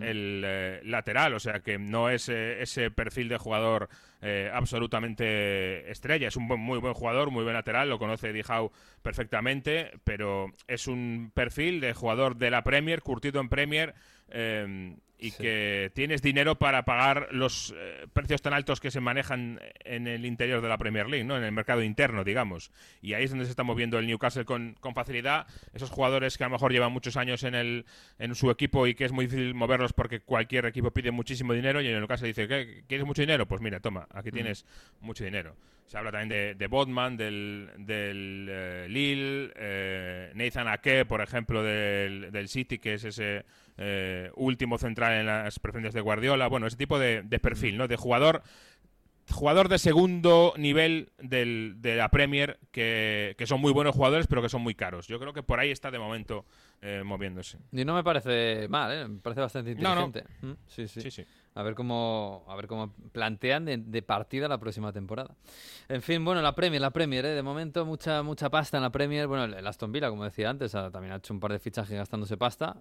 el 0.00 0.42
eh, 0.44 0.80
lateral, 0.84 1.34
o 1.34 1.40
sea 1.40 1.60
que 1.60 1.78
no 1.78 2.08
es 2.08 2.28
ese 2.28 2.90
perfil 2.90 3.28
de 3.28 3.38
jugador 3.38 3.88
absolutamente 4.52 5.90
estrella. 5.90 6.28
Es 6.28 6.36
un 6.36 6.46
muy 6.46 6.78
buen 6.78 6.94
jugador, 6.94 7.30
muy 7.30 7.44
buen 7.44 7.54
lateral, 7.54 7.90
lo 7.90 7.98
conoce 7.98 8.32
Dijau 8.32 8.72
perfectamente, 9.02 9.92
pero 10.02 10.46
es 10.66 10.88
un 10.88 11.30
perfil 11.34 11.80
de 11.80 11.92
jugador 11.92 12.36
de 12.36 12.50
la 12.50 12.64
Premier, 12.64 13.02
curtido 13.02 13.40
en 13.42 13.50
Premier 13.50 13.94
y 15.18 15.30
que 15.30 15.90
tienes 15.94 16.22
dinero 16.22 16.58
para 16.58 16.84
pagar 16.84 17.28
los 17.30 17.74
eh, 17.76 18.06
precios 18.12 18.42
tan 18.42 18.52
altos 18.52 18.80
que 18.80 18.90
se 18.90 19.00
manejan 19.00 19.60
en 19.84 20.06
el 20.06 20.26
interior 20.26 20.60
de 20.60 20.68
la 20.68 20.76
Premier 20.76 21.08
League, 21.08 21.24
¿no? 21.24 21.36
en 21.36 21.44
el 21.44 21.52
mercado 21.52 21.82
interno, 21.82 22.24
digamos. 22.24 22.72
Y 23.00 23.14
ahí 23.14 23.24
es 23.24 23.30
donde 23.30 23.46
se 23.46 23.50
está 23.50 23.62
moviendo 23.62 23.98
el 23.98 24.06
Newcastle 24.06 24.44
con, 24.44 24.74
con 24.80 24.94
facilidad. 24.94 25.46
Esos 25.72 25.90
jugadores 25.90 26.36
que 26.36 26.44
a 26.44 26.48
lo 26.48 26.52
mejor 26.52 26.72
llevan 26.72 26.92
muchos 26.92 27.16
años 27.16 27.42
en, 27.44 27.54
el, 27.54 27.86
en 28.18 28.34
su 28.34 28.50
equipo 28.50 28.86
y 28.86 28.94
que 28.94 29.04
es 29.04 29.12
muy 29.12 29.26
difícil 29.26 29.54
moverlos 29.54 29.92
porque 29.92 30.20
cualquier 30.20 30.66
equipo 30.66 30.90
pide 30.90 31.10
muchísimo 31.10 31.52
dinero 31.52 31.80
y 31.80 31.86
en 31.86 31.94
el 31.94 32.00
Newcastle 32.00 32.28
dice, 32.28 32.46
¿qué, 32.46 32.84
¿quieres 32.86 33.06
mucho 33.06 33.22
dinero? 33.22 33.46
Pues 33.46 33.60
mira, 33.60 33.80
toma, 33.80 34.06
aquí 34.12 34.30
tienes 34.30 34.66
mucho 35.00 35.24
dinero. 35.24 35.56
Se 35.86 35.98
habla 35.98 36.10
también 36.10 36.28
de, 36.30 36.54
de 36.54 36.66
Bodman, 36.66 37.16
del, 37.16 37.70
del 37.78 38.48
eh, 38.50 38.86
Lille, 38.88 39.52
eh, 39.54 40.32
Nathan 40.34 40.68
Ake, 40.68 41.04
por 41.04 41.20
ejemplo, 41.20 41.62
del, 41.62 42.32
del 42.32 42.48
City, 42.48 42.78
que 42.78 42.94
es 42.94 43.04
ese 43.04 43.44
eh, 43.76 44.30
último 44.36 44.78
central 44.78 45.12
en 45.12 45.26
las 45.26 45.58
preferencias 45.58 45.94
de 45.94 46.00
Guardiola. 46.00 46.48
Bueno, 46.48 46.66
ese 46.66 46.76
tipo 46.76 46.98
de, 46.98 47.22
perfil, 47.40 47.76
¿no? 47.76 47.88
De 47.88 47.96
jugador 47.96 48.42
jugador 49.30 49.70
de 49.70 49.78
segundo 49.78 50.52
nivel 50.58 51.10
del, 51.18 51.76
de 51.78 51.96
la 51.96 52.10
Premier 52.10 52.58
que, 52.70 53.34
son 53.46 53.58
muy 53.58 53.72
buenos 53.72 53.94
jugadores 53.94 54.26
pero 54.26 54.42
que 54.42 54.50
son 54.50 54.62
muy 54.62 54.74
caros. 54.74 55.08
Yo 55.08 55.18
creo 55.18 55.32
que 55.32 55.42
por 55.42 55.60
ahí 55.60 55.70
está 55.70 55.90
de 55.90 55.98
momento 55.98 56.44
eh, 56.82 57.02
moviéndose. 57.04 57.58
Y 57.72 57.84
no 57.84 57.94
me 57.94 58.04
parece 58.04 58.68
mal, 58.68 58.92
¿eh? 58.92 59.08
me 59.08 59.20
parece 59.20 59.40
bastante 59.40 59.70
inteligente. 59.72 60.24
Mm, 60.42 60.52
sí, 60.66 60.88
sí. 60.88 61.10
sí, 61.10 61.24
A 61.56 61.62
ver 61.62 61.76
cómo, 61.76 62.44
a 62.48 62.56
ver 62.56 62.66
cómo 62.66 62.92
plantean 63.12 63.64
de, 63.64 64.02
partida 64.02 64.48
la 64.48 64.58
próxima 64.58 64.92
temporada. 64.92 65.36
En 65.88 66.02
fin, 66.02 66.24
bueno, 66.24 66.42
la 66.42 66.54
Premier, 66.54 66.80
la 66.80 66.90
Premier, 66.90 67.24
¿eh? 67.26 67.28
de 67.28 67.42
momento 67.42 67.86
mucha 67.86 68.24
mucha 68.24 68.50
pasta 68.50 68.78
en 68.78 68.82
la 68.82 68.90
Premier. 68.90 69.28
Bueno, 69.28 69.44
el 69.44 69.66
Aston 69.66 69.92
Villa, 69.92 70.10
como 70.10 70.24
decía 70.24 70.50
antes, 70.50 70.72
también 70.72 71.12
ha 71.12 71.16
hecho 71.16 71.32
un 71.32 71.38
par 71.38 71.52
de 71.52 71.60
fichajes 71.60 71.96
gastándose 71.96 72.36
pasta. 72.36 72.76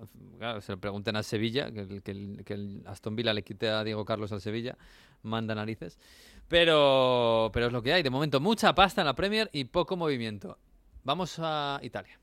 se 0.62 0.72
le 0.72 0.78
pregunten 0.78 1.16
a 1.16 1.22
Sevilla, 1.22 1.72
que, 1.72 2.02
que, 2.02 2.44
que 2.44 2.54
el 2.54 2.84
Aston 2.88 3.16
Villa 3.16 3.32
le 3.34 3.44
quite 3.44 3.70
a 3.70 3.84
Diego 3.84 4.06
Carlos 4.06 4.32
al 4.32 4.42
Sevilla, 4.42 4.76
manda 5.22 5.54
narices. 5.54 6.00
Pero, 6.48 7.52
pero 7.54 7.68
es 7.68 7.72
lo 7.74 7.84
que 7.84 7.94
hay. 7.94 8.02
De 8.02 8.10
momento, 8.10 8.40
mucha 8.40 8.74
pasta 8.74 9.02
en 9.02 9.08
la 9.08 9.16
Premier 9.16 9.50
y 9.54 9.66
poco 9.66 9.96
movimiento. 9.96 10.58
Vamos 11.04 11.38
a 11.40 11.80
Italia. 11.84 12.20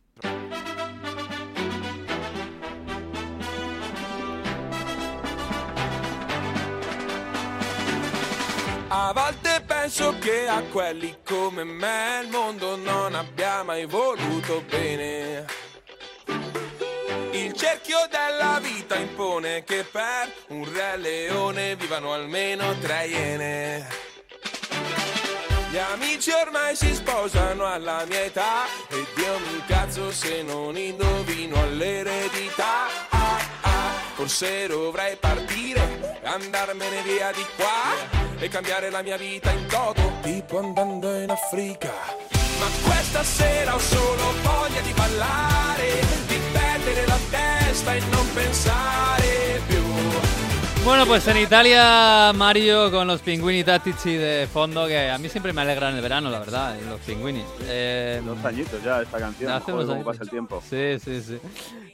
A 8.93 9.13
volte 9.13 9.63
penso 9.65 10.19
che 10.19 10.49
a 10.49 10.63
quelli 10.63 11.19
come 11.25 11.63
me 11.63 12.23
il 12.25 12.29
mondo 12.29 12.75
non 12.75 13.15
abbia 13.15 13.63
mai 13.63 13.87
voluto 13.87 14.65
bene. 14.69 15.47
Il 17.31 17.53
cerchio 17.53 17.99
della 18.11 18.59
vita 18.61 18.97
impone 18.97 19.63
che 19.63 19.85
per 19.85 20.33
un 20.49 20.69
re 20.73 20.97
leone 20.97 21.77
vivano 21.77 22.13
almeno 22.13 22.77
tre 22.81 23.07
iene. 23.07 23.87
Gli 25.71 25.79
amici 25.79 26.33
ormai 26.33 26.75
si 26.75 26.93
sposano 26.93 27.67
alla 27.67 28.05
mia 28.09 28.25
età 28.25 28.65
e 28.89 29.07
Dio 29.15 29.39
mi 29.39 29.63
cazzo 29.69 30.11
se 30.11 30.43
non 30.43 30.77
indovino 30.77 31.63
all'eredità. 31.63 32.89
Ah, 33.11 33.41
ah, 33.61 33.93
forse 34.15 34.67
dovrei 34.67 35.15
partire, 35.15 36.19
andarmene 36.25 37.03
via 37.03 37.31
di 37.31 37.47
qua 37.55 38.30
e 38.41 38.49
cambiare 38.49 38.91
la 38.91 39.03
mia 39.03 39.17
vita 39.17 39.51
in 39.51 39.67
toto, 39.67 40.13
tipo 40.23 40.59
andando 40.59 41.15
in 41.21 41.31
Africa. 41.31 41.93
Ma 42.59 42.67
questa 42.83 43.23
sera 43.23 43.75
ho 43.75 43.79
solo 43.79 44.35
voglia 44.43 44.81
di 44.81 44.93
ballare, 44.93 46.01
di 46.27 46.39
perdere 46.53 47.07
la 47.07 47.19
testa 47.31 47.95
e 47.95 48.01
non 48.11 48.33
pensare 48.33 49.61
più 49.67 49.81
Bueno, 50.83 51.05
pues 51.07 51.29
en 51.29 51.37
Italia, 51.37 52.33
Mario 52.33 52.91
con 52.91 53.07
los 53.07 53.21
pingüini 53.21 53.63
tattici 53.63 54.17
de 54.17 54.49
fondo, 54.51 54.87
que 54.87 55.11
a 55.11 55.19
mí 55.19 55.29
siempre 55.29 55.53
me 55.53 55.61
alegran 55.61 55.95
el 55.95 56.01
verano, 56.01 56.31
la 56.31 56.39
verdad, 56.39 56.75
los 56.89 56.99
pingüini. 57.01 57.45
Eh, 57.69 58.23
dos 58.25 58.43
añitos 58.45 58.83
ya 58.83 59.03
esta 59.03 59.19
canción, 59.19 59.53
hace 59.53 59.71
cómo 59.71 60.03
pasa 60.03 60.23
el 60.23 60.31
tiempo. 60.31 60.63
Sí, 60.69 60.99
sí, 60.99 61.21
sí. 61.21 61.39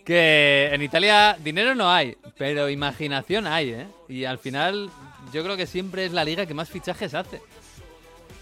Que 0.04 0.70
en 0.72 0.82
Italia 0.82 1.36
dinero 1.42 1.74
no 1.74 1.90
hay, 1.90 2.16
pero 2.38 2.70
imaginación 2.70 3.48
hay, 3.48 3.70
¿eh? 3.70 3.86
Y 4.08 4.24
al 4.24 4.38
final 4.38 4.88
yo 5.32 5.42
creo 5.42 5.56
que 5.56 5.66
siempre 5.66 6.04
es 6.04 6.12
la 6.12 6.24
liga 6.24 6.46
que 6.46 6.54
más 6.54 6.70
fichajes 6.70 7.14
hace. 7.14 7.40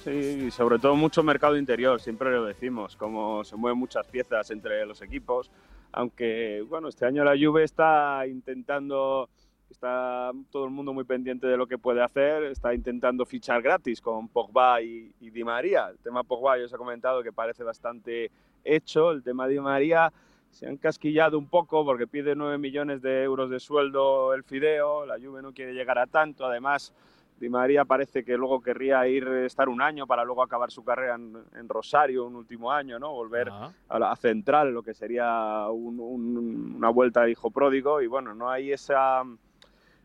Sí, 0.04 0.44
y 0.46 0.50
sobre 0.50 0.78
todo 0.78 0.96
mucho 0.96 1.22
mercado 1.22 1.56
interior, 1.56 2.00
siempre 2.00 2.30
lo 2.30 2.44
decimos, 2.44 2.94
como 2.96 3.42
se 3.44 3.56
mueven 3.56 3.78
muchas 3.78 4.06
piezas 4.06 4.50
entre 4.50 4.84
los 4.84 5.00
equipos, 5.00 5.50
aunque 5.92 6.62
bueno, 6.68 6.88
este 6.88 7.06
año 7.06 7.24
la 7.24 7.32
Juve 7.32 7.64
está 7.64 8.26
intentando 8.26 9.28
está 9.70 10.30
todo 10.50 10.64
el 10.66 10.70
mundo 10.70 10.92
muy 10.92 11.04
pendiente 11.04 11.46
de 11.46 11.56
lo 11.56 11.66
que 11.66 11.78
puede 11.78 12.02
hacer, 12.02 12.44
está 12.44 12.74
intentando 12.74 13.24
fichar 13.24 13.60
gratis 13.60 14.00
con 14.00 14.28
Pogba 14.28 14.80
y, 14.80 15.12
Di 15.20 15.44
María. 15.44 15.88
El 15.88 15.98
tema 15.98 16.22
Pogba 16.22 16.58
ya 16.58 16.64
os 16.64 16.72
he 16.72 16.76
comentado 16.76 17.22
que 17.22 17.32
parece 17.32 17.64
bastante 17.64 18.30
hecho, 18.62 19.10
el 19.10 19.22
tema 19.22 19.48
Di 19.48 19.58
María 19.58 20.12
se 20.54 20.66
han 20.68 20.76
casquillado 20.76 21.36
un 21.36 21.48
poco 21.48 21.84
porque 21.84 22.06
pide 22.06 22.34
9 22.36 22.58
millones 22.58 23.02
de 23.02 23.24
euros 23.24 23.50
de 23.50 23.58
sueldo 23.58 24.32
el 24.34 24.44
Fideo, 24.44 25.04
la 25.04 25.16
Juve 25.18 25.42
no 25.42 25.52
quiere 25.52 25.74
llegar 25.74 25.98
a 25.98 26.06
tanto, 26.06 26.46
además 26.46 26.94
Di 27.40 27.48
María 27.48 27.84
parece 27.84 28.24
que 28.24 28.36
luego 28.36 28.60
querría 28.60 29.06
ir 29.08 29.26
estar 29.26 29.68
un 29.68 29.82
año 29.82 30.06
para 30.06 30.24
luego 30.24 30.44
acabar 30.44 30.70
su 30.70 30.84
carrera 30.84 31.16
en, 31.16 31.68
Rosario, 31.68 32.24
un 32.24 32.36
último 32.36 32.70
año, 32.70 33.00
¿no? 33.00 33.12
Volver 33.12 33.48
a, 33.50 33.72
a, 33.88 34.16
Central, 34.16 34.72
lo 34.72 34.84
que 34.84 34.94
sería 34.94 35.66
una 35.68 36.88
vuelta 36.90 37.22
de 37.22 37.32
hijo 37.32 37.50
pródigo 37.50 38.00
y 38.00 38.06
bueno, 38.06 38.34
no 38.34 38.48
hay 38.48 38.70
esa 38.70 39.24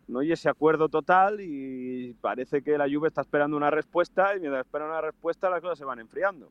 no 0.08 0.20
hay 0.20 0.32
ese 0.32 0.50
acuerdo 0.50 0.90
total 0.90 1.40
y 1.40 2.16
parece 2.20 2.64
que 2.64 2.80
la 2.80 2.90
Juve 2.92 3.10
está 3.10 3.22
esperando 3.22 3.56
una 3.56 3.70
respuesta 3.70 4.36
y 4.36 4.40
mientras 4.40 4.66
espera 4.66 4.86
una 4.86 5.02
respuesta 5.02 5.52
las 5.52 5.62
cosas 5.62 5.78
se 5.78 5.86
van 5.86 6.00
enfriando. 6.00 6.50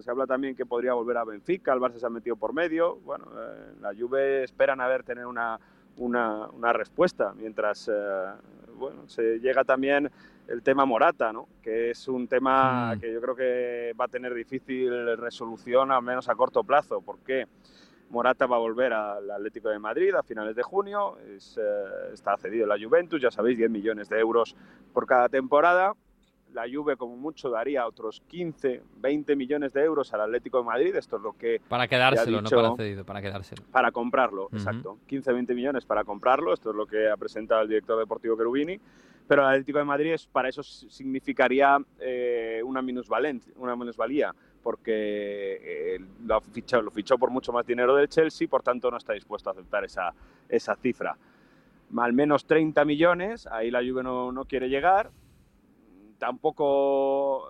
Se 0.00 0.10
habla 0.10 0.26
también 0.26 0.54
que 0.54 0.66
podría 0.66 0.94
volver 0.94 1.16
a 1.16 1.24
Benfica, 1.24 1.72
el 1.72 1.80
Barça 1.80 1.98
se 1.98 2.06
ha 2.06 2.10
metido 2.10 2.36
por 2.36 2.52
medio. 2.52 2.96
Bueno, 2.96 3.26
eh, 3.36 3.74
la 3.80 3.92
Juve 3.94 4.44
esperan 4.44 4.80
a 4.80 4.88
ver 4.88 5.02
tener 5.02 5.26
una, 5.26 5.58
una, 5.96 6.48
una 6.48 6.72
respuesta, 6.72 7.32
mientras 7.34 7.88
eh, 7.92 8.32
bueno, 8.76 9.08
se 9.08 9.38
llega 9.38 9.64
también 9.64 10.10
el 10.48 10.62
tema 10.62 10.84
Morata, 10.84 11.32
¿no? 11.32 11.48
que 11.62 11.90
es 11.90 12.08
un 12.08 12.28
tema 12.28 12.94
mm. 12.94 13.00
que 13.00 13.12
yo 13.12 13.20
creo 13.20 13.36
que 13.36 13.94
va 14.00 14.06
a 14.06 14.08
tener 14.08 14.34
difícil 14.34 15.16
resolución, 15.16 15.92
al 15.92 16.02
menos 16.02 16.28
a 16.28 16.34
corto 16.34 16.64
plazo. 16.64 17.00
¿Por 17.00 17.18
qué? 17.20 17.46
Morata 18.10 18.46
va 18.46 18.56
a 18.56 18.58
volver 18.58 18.92
al 18.92 19.30
Atlético 19.30 19.70
de 19.70 19.78
Madrid 19.78 20.14
a 20.14 20.22
finales 20.22 20.54
de 20.54 20.62
junio, 20.62 21.16
eh, 21.26 21.38
está 22.12 22.36
cedido 22.36 22.66
la 22.66 22.76
Juventus, 22.78 23.20
ya 23.20 23.30
sabéis, 23.30 23.56
10 23.56 23.70
millones 23.70 24.10
de 24.10 24.18
euros 24.20 24.54
por 24.92 25.06
cada 25.06 25.30
temporada. 25.30 25.94
La 26.52 26.64
Juve 26.72 26.96
como 26.96 27.16
mucho 27.16 27.50
daría 27.50 27.86
otros 27.86 28.22
15, 28.28 28.82
20 29.00 29.36
millones 29.36 29.72
de 29.72 29.82
euros 29.82 30.12
al 30.12 30.22
Atlético 30.22 30.58
de 30.58 30.64
Madrid, 30.64 30.94
esto 30.96 31.16
es 31.16 31.22
lo 31.22 31.32
que... 31.32 31.60
Para 31.68 31.88
quedárselo, 31.88 32.42
no 32.42 32.50
para 32.50 32.76
cedido, 32.76 33.04
para 33.04 33.22
quedárselo. 33.22 33.62
Para 33.70 33.90
comprarlo, 33.90 34.48
exacto. 34.52 34.98
15, 35.06 35.32
20 35.32 35.54
millones 35.54 35.84
para 35.84 36.04
comprarlo, 36.04 36.52
esto 36.52 36.70
es 36.70 36.76
lo 36.76 36.86
que 36.86 37.08
ha 37.08 37.16
presentado 37.16 37.62
el 37.62 37.68
director 37.68 37.98
deportivo 37.98 38.36
Cherubini, 38.36 38.78
pero 39.26 39.42
el 39.42 39.48
Atlético 39.48 39.78
de 39.78 39.84
Madrid 39.84 40.12
es, 40.12 40.26
para 40.26 40.48
eso 40.48 40.62
significaría 40.62 41.78
eh, 41.98 42.60
una, 42.64 42.80
una 42.80 43.76
minusvalía 43.76 44.34
porque 44.62 45.94
eh, 45.94 46.00
lo, 46.24 46.40
fichó, 46.40 46.80
lo 46.80 46.90
fichó 46.90 47.18
por 47.18 47.30
mucho 47.30 47.52
más 47.52 47.66
dinero 47.66 47.96
del 47.96 48.08
Chelsea, 48.08 48.48
por 48.48 48.62
tanto 48.62 48.90
no 48.90 48.96
está 48.96 49.12
dispuesto 49.12 49.50
a 49.50 49.52
aceptar 49.52 49.84
esa, 49.84 50.14
esa 50.48 50.76
cifra. 50.76 51.16
Al 51.96 52.12
menos 52.12 52.46
30 52.46 52.84
millones, 52.84 53.46
ahí 53.48 53.70
la 53.70 53.80
Juve 53.80 54.02
no, 54.02 54.32
no 54.32 54.44
quiere 54.44 54.68
llegar. 54.68 55.10
Tampoco 56.22 57.48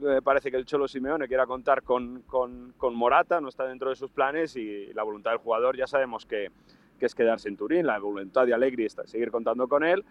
me 0.00 0.18
eh, 0.18 0.22
parece 0.22 0.52
que 0.52 0.56
el 0.56 0.64
Cholo 0.66 0.86
Simeone 0.86 1.26
quiera 1.26 1.46
contar 1.46 1.82
con, 1.82 2.22
con, 2.22 2.74
con, 2.76 2.94
Morata, 2.94 3.40
no 3.40 3.48
está 3.48 3.64
dentro 3.64 3.90
de 3.90 3.96
sus 3.96 4.08
planes 4.12 4.54
y 4.54 4.92
la 4.92 5.02
voluntad 5.02 5.32
del 5.32 5.40
jugador 5.40 5.76
ya 5.76 5.88
sabemos 5.88 6.24
que, 6.26 6.52
que 6.96 7.06
es 7.06 7.14
quedarse 7.16 7.48
en 7.48 7.56
Turín, 7.56 7.84
la 7.84 7.98
voluntad 7.98 8.46
de 8.46 8.54
Allegri 8.54 8.84
está 8.84 9.04
seguir 9.04 9.32
contando 9.32 9.66
con 9.66 9.82
él. 9.82 10.04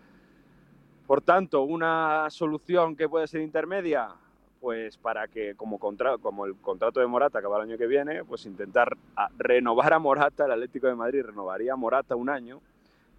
Por 1.08 1.22
tanto, 1.22 1.62
una 1.62 2.30
solución 2.30 2.98
que 2.98 3.08
puede 3.08 3.26
ser 3.26 3.40
intermedia, 3.40 4.10
pues 4.60 4.98
para 4.98 5.30
que 5.30 5.56
como, 5.56 5.80
contra, 5.80 6.18
como 6.18 6.46
el 6.46 6.58
contrato 6.58 7.00
de 7.00 7.08
Morata 7.08 7.40
acaba 7.40 7.56
el 7.64 7.70
año 7.70 7.78
que 7.78 7.88
viene, 7.88 8.26
pues 8.26 8.46
intentar 8.46 8.98
renovar 9.38 9.94
a 9.94 10.00
Morata, 10.00 10.44
el 10.44 10.52
Atlético 10.52 10.88
de 10.88 10.96
Madrid 10.96 11.24
renovaría 11.24 11.72
a 11.72 11.78
Morata 11.78 12.18
un 12.18 12.28
año 12.28 12.60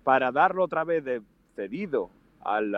para 0.05 0.31
darlo 0.31 0.63
otra 0.63 0.85
vez 0.85 1.03
de 1.03 1.23
cedido 1.55 2.11
al, 2.43 2.77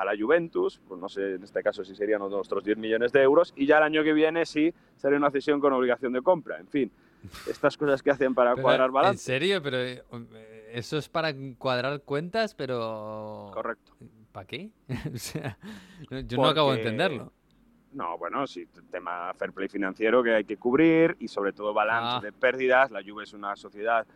a 0.00 0.04
la 0.04 0.12
Juventus, 0.18 0.80
pues 0.88 0.98
no 0.98 1.08
sé 1.08 1.34
en 1.34 1.42
este 1.42 1.62
caso 1.62 1.84
si 1.84 1.94
serían 1.94 2.20
nuestros 2.20 2.64
10 2.64 2.78
millones 2.78 3.12
de 3.12 3.22
euros, 3.22 3.52
y 3.56 3.66
ya 3.66 3.76
el 3.78 3.82
año 3.84 4.02
que 4.02 4.12
viene 4.14 4.46
sí 4.46 4.72
sería 4.96 5.18
una 5.18 5.30
cesión 5.30 5.60
con 5.60 5.72
obligación 5.74 6.12
de 6.12 6.22
compra. 6.22 6.58
En 6.58 6.68
fin, 6.68 6.90
estas 7.48 7.76
cosas 7.76 8.02
que 8.02 8.10
hacen 8.10 8.34
para 8.34 8.52
Pero, 8.54 8.62
cuadrar 8.62 8.90
balance. 8.90 9.14
¿En 9.32 9.40
serio? 9.40 9.62
Pero 9.62 9.76
eh, 9.78 10.02
eso 10.72 10.96
es 10.96 11.08
para 11.08 11.32
cuadrar 11.58 12.00
cuentas, 12.02 12.54
pero... 12.54 13.50
Correcto. 13.52 13.92
¿Para 14.32 14.46
qué? 14.46 14.70
o 15.14 15.18
sea, 15.18 15.58
no- 16.10 16.20
yo 16.20 16.36
no 16.38 16.46
acabo 16.46 16.72
de 16.72 16.78
entenderlo. 16.78 17.32
No, 17.92 18.16
bueno, 18.16 18.46
sí, 18.46 18.66
tema 18.90 19.34
fair 19.34 19.52
play 19.52 19.68
financiero 19.68 20.22
que 20.22 20.32
hay 20.32 20.44
que 20.44 20.56
cubrir 20.56 21.16
y 21.18 21.26
sobre 21.28 21.52
todo 21.52 21.74
balance 21.74 22.18
Ah. 22.18 22.20
de 22.22 22.32
pérdidas. 22.32 22.90
La 22.92 23.02
Juve 23.02 23.24
es 23.24 23.32
una 23.32 23.56
sociedad 23.56 24.06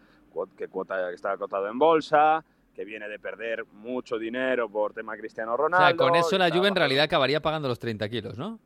que, 0.57 0.69
cuota, 0.69 1.09
que 1.09 1.15
está 1.17 1.37
cotada 1.37 1.69
en 1.71 1.79
bolsa, 1.79 2.45
que 2.75 2.85
viene 2.85 3.09
de 3.09 3.19
perder 3.19 3.65
mucho 3.73 4.19
dinero 4.19 4.69
por 4.69 4.93
tema 4.93 5.17
Cristiano 5.17 5.55
O 5.55 5.57
Ronaldo. 5.57 5.87
sea, 5.87 5.97
con 5.97 6.17
eso 6.17 6.37
la 6.37 6.51
Juve 6.51 6.69
en 6.69 6.75
realidad 6.77 7.05
acabaría 7.05 7.41
pagando 7.41 7.69
los 7.69 7.79
30 7.79 8.09
kilos, 8.09 8.37
¿no? 8.37 8.59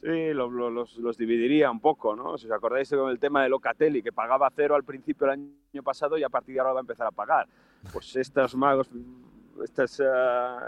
Sí, 0.00 0.32
lo- 0.34 0.50
lo- 0.50 0.70
los, 0.70 0.96
los 0.98 1.16
dividiría 1.16 1.70
un 1.70 1.80
poco, 1.80 2.14
¿no? 2.14 2.36
Si 2.36 2.46
os 2.46 2.52
acordáis 2.52 2.90
con 2.90 3.10
el 3.10 3.18
tema 3.18 3.42
de 3.42 3.48
Locatelli, 3.48 4.02
que 4.02 4.12
pagaba 4.12 4.50
cero 4.54 4.74
al 4.74 4.84
principio 4.84 5.26
del 5.26 5.40
año 5.72 5.82
pasado 5.82 6.18
y 6.18 6.22
a 6.22 6.28
partir 6.28 6.54
de 6.54 6.60
ahora 6.60 6.74
va 6.74 6.80
a 6.80 6.82
empezar 6.82 7.06
a 7.06 7.10
pagar. 7.10 7.46
Pues 7.92 8.14
estos 8.16 8.54
magos, 8.54 8.90
estos 9.64 10.00
eh, 10.00 10.04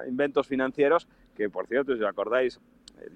inventos 0.08 0.46
financieros, 0.46 1.06
que 1.36 1.50
por 1.50 1.66
cierto, 1.66 1.94
si 1.94 2.02
os 2.02 2.08
acordáis, 2.08 2.58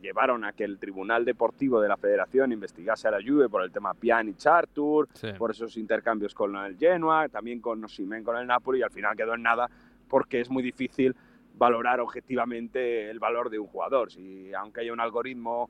llevaron 0.00 0.44
a 0.44 0.52
que 0.52 0.64
el 0.64 0.78
Tribunal 0.78 1.24
Deportivo 1.24 1.80
de 1.80 1.88
la 1.88 1.96
Federación 1.96 2.52
investigase 2.52 3.08
a 3.08 3.10
la 3.10 3.18
Juve 3.24 3.48
por 3.48 3.62
el 3.62 3.70
tema 3.72 3.94
Pjanic 3.94 4.46
Artur, 4.46 5.08
Sí. 5.12 5.28
por 5.38 5.50
esos 5.50 5.76
intercambios 5.76 6.34
con 6.34 6.56
el 6.56 6.76
Genoa, 6.76 7.28
también 7.28 7.60
con 7.60 7.84
Osimhen 7.84 8.24
con 8.24 8.36
el 8.36 8.46
Napoli, 8.46 8.80
y 8.80 8.82
al 8.82 8.90
final 8.90 9.16
quedó 9.16 9.34
en 9.34 9.42
nada 9.42 9.68
porque 10.08 10.40
es 10.40 10.50
muy 10.50 10.62
difícil 10.62 11.14
valorar 11.54 12.00
objetivamente 12.00 13.10
el 13.10 13.18
valor 13.18 13.50
de 13.50 13.58
un 13.58 13.66
jugador. 13.66 14.10
Si 14.10 14.52
aunque 14.54 14.80
haya 14.80 14.92
un 14.92 15.00
algoritmo 15.00 15.68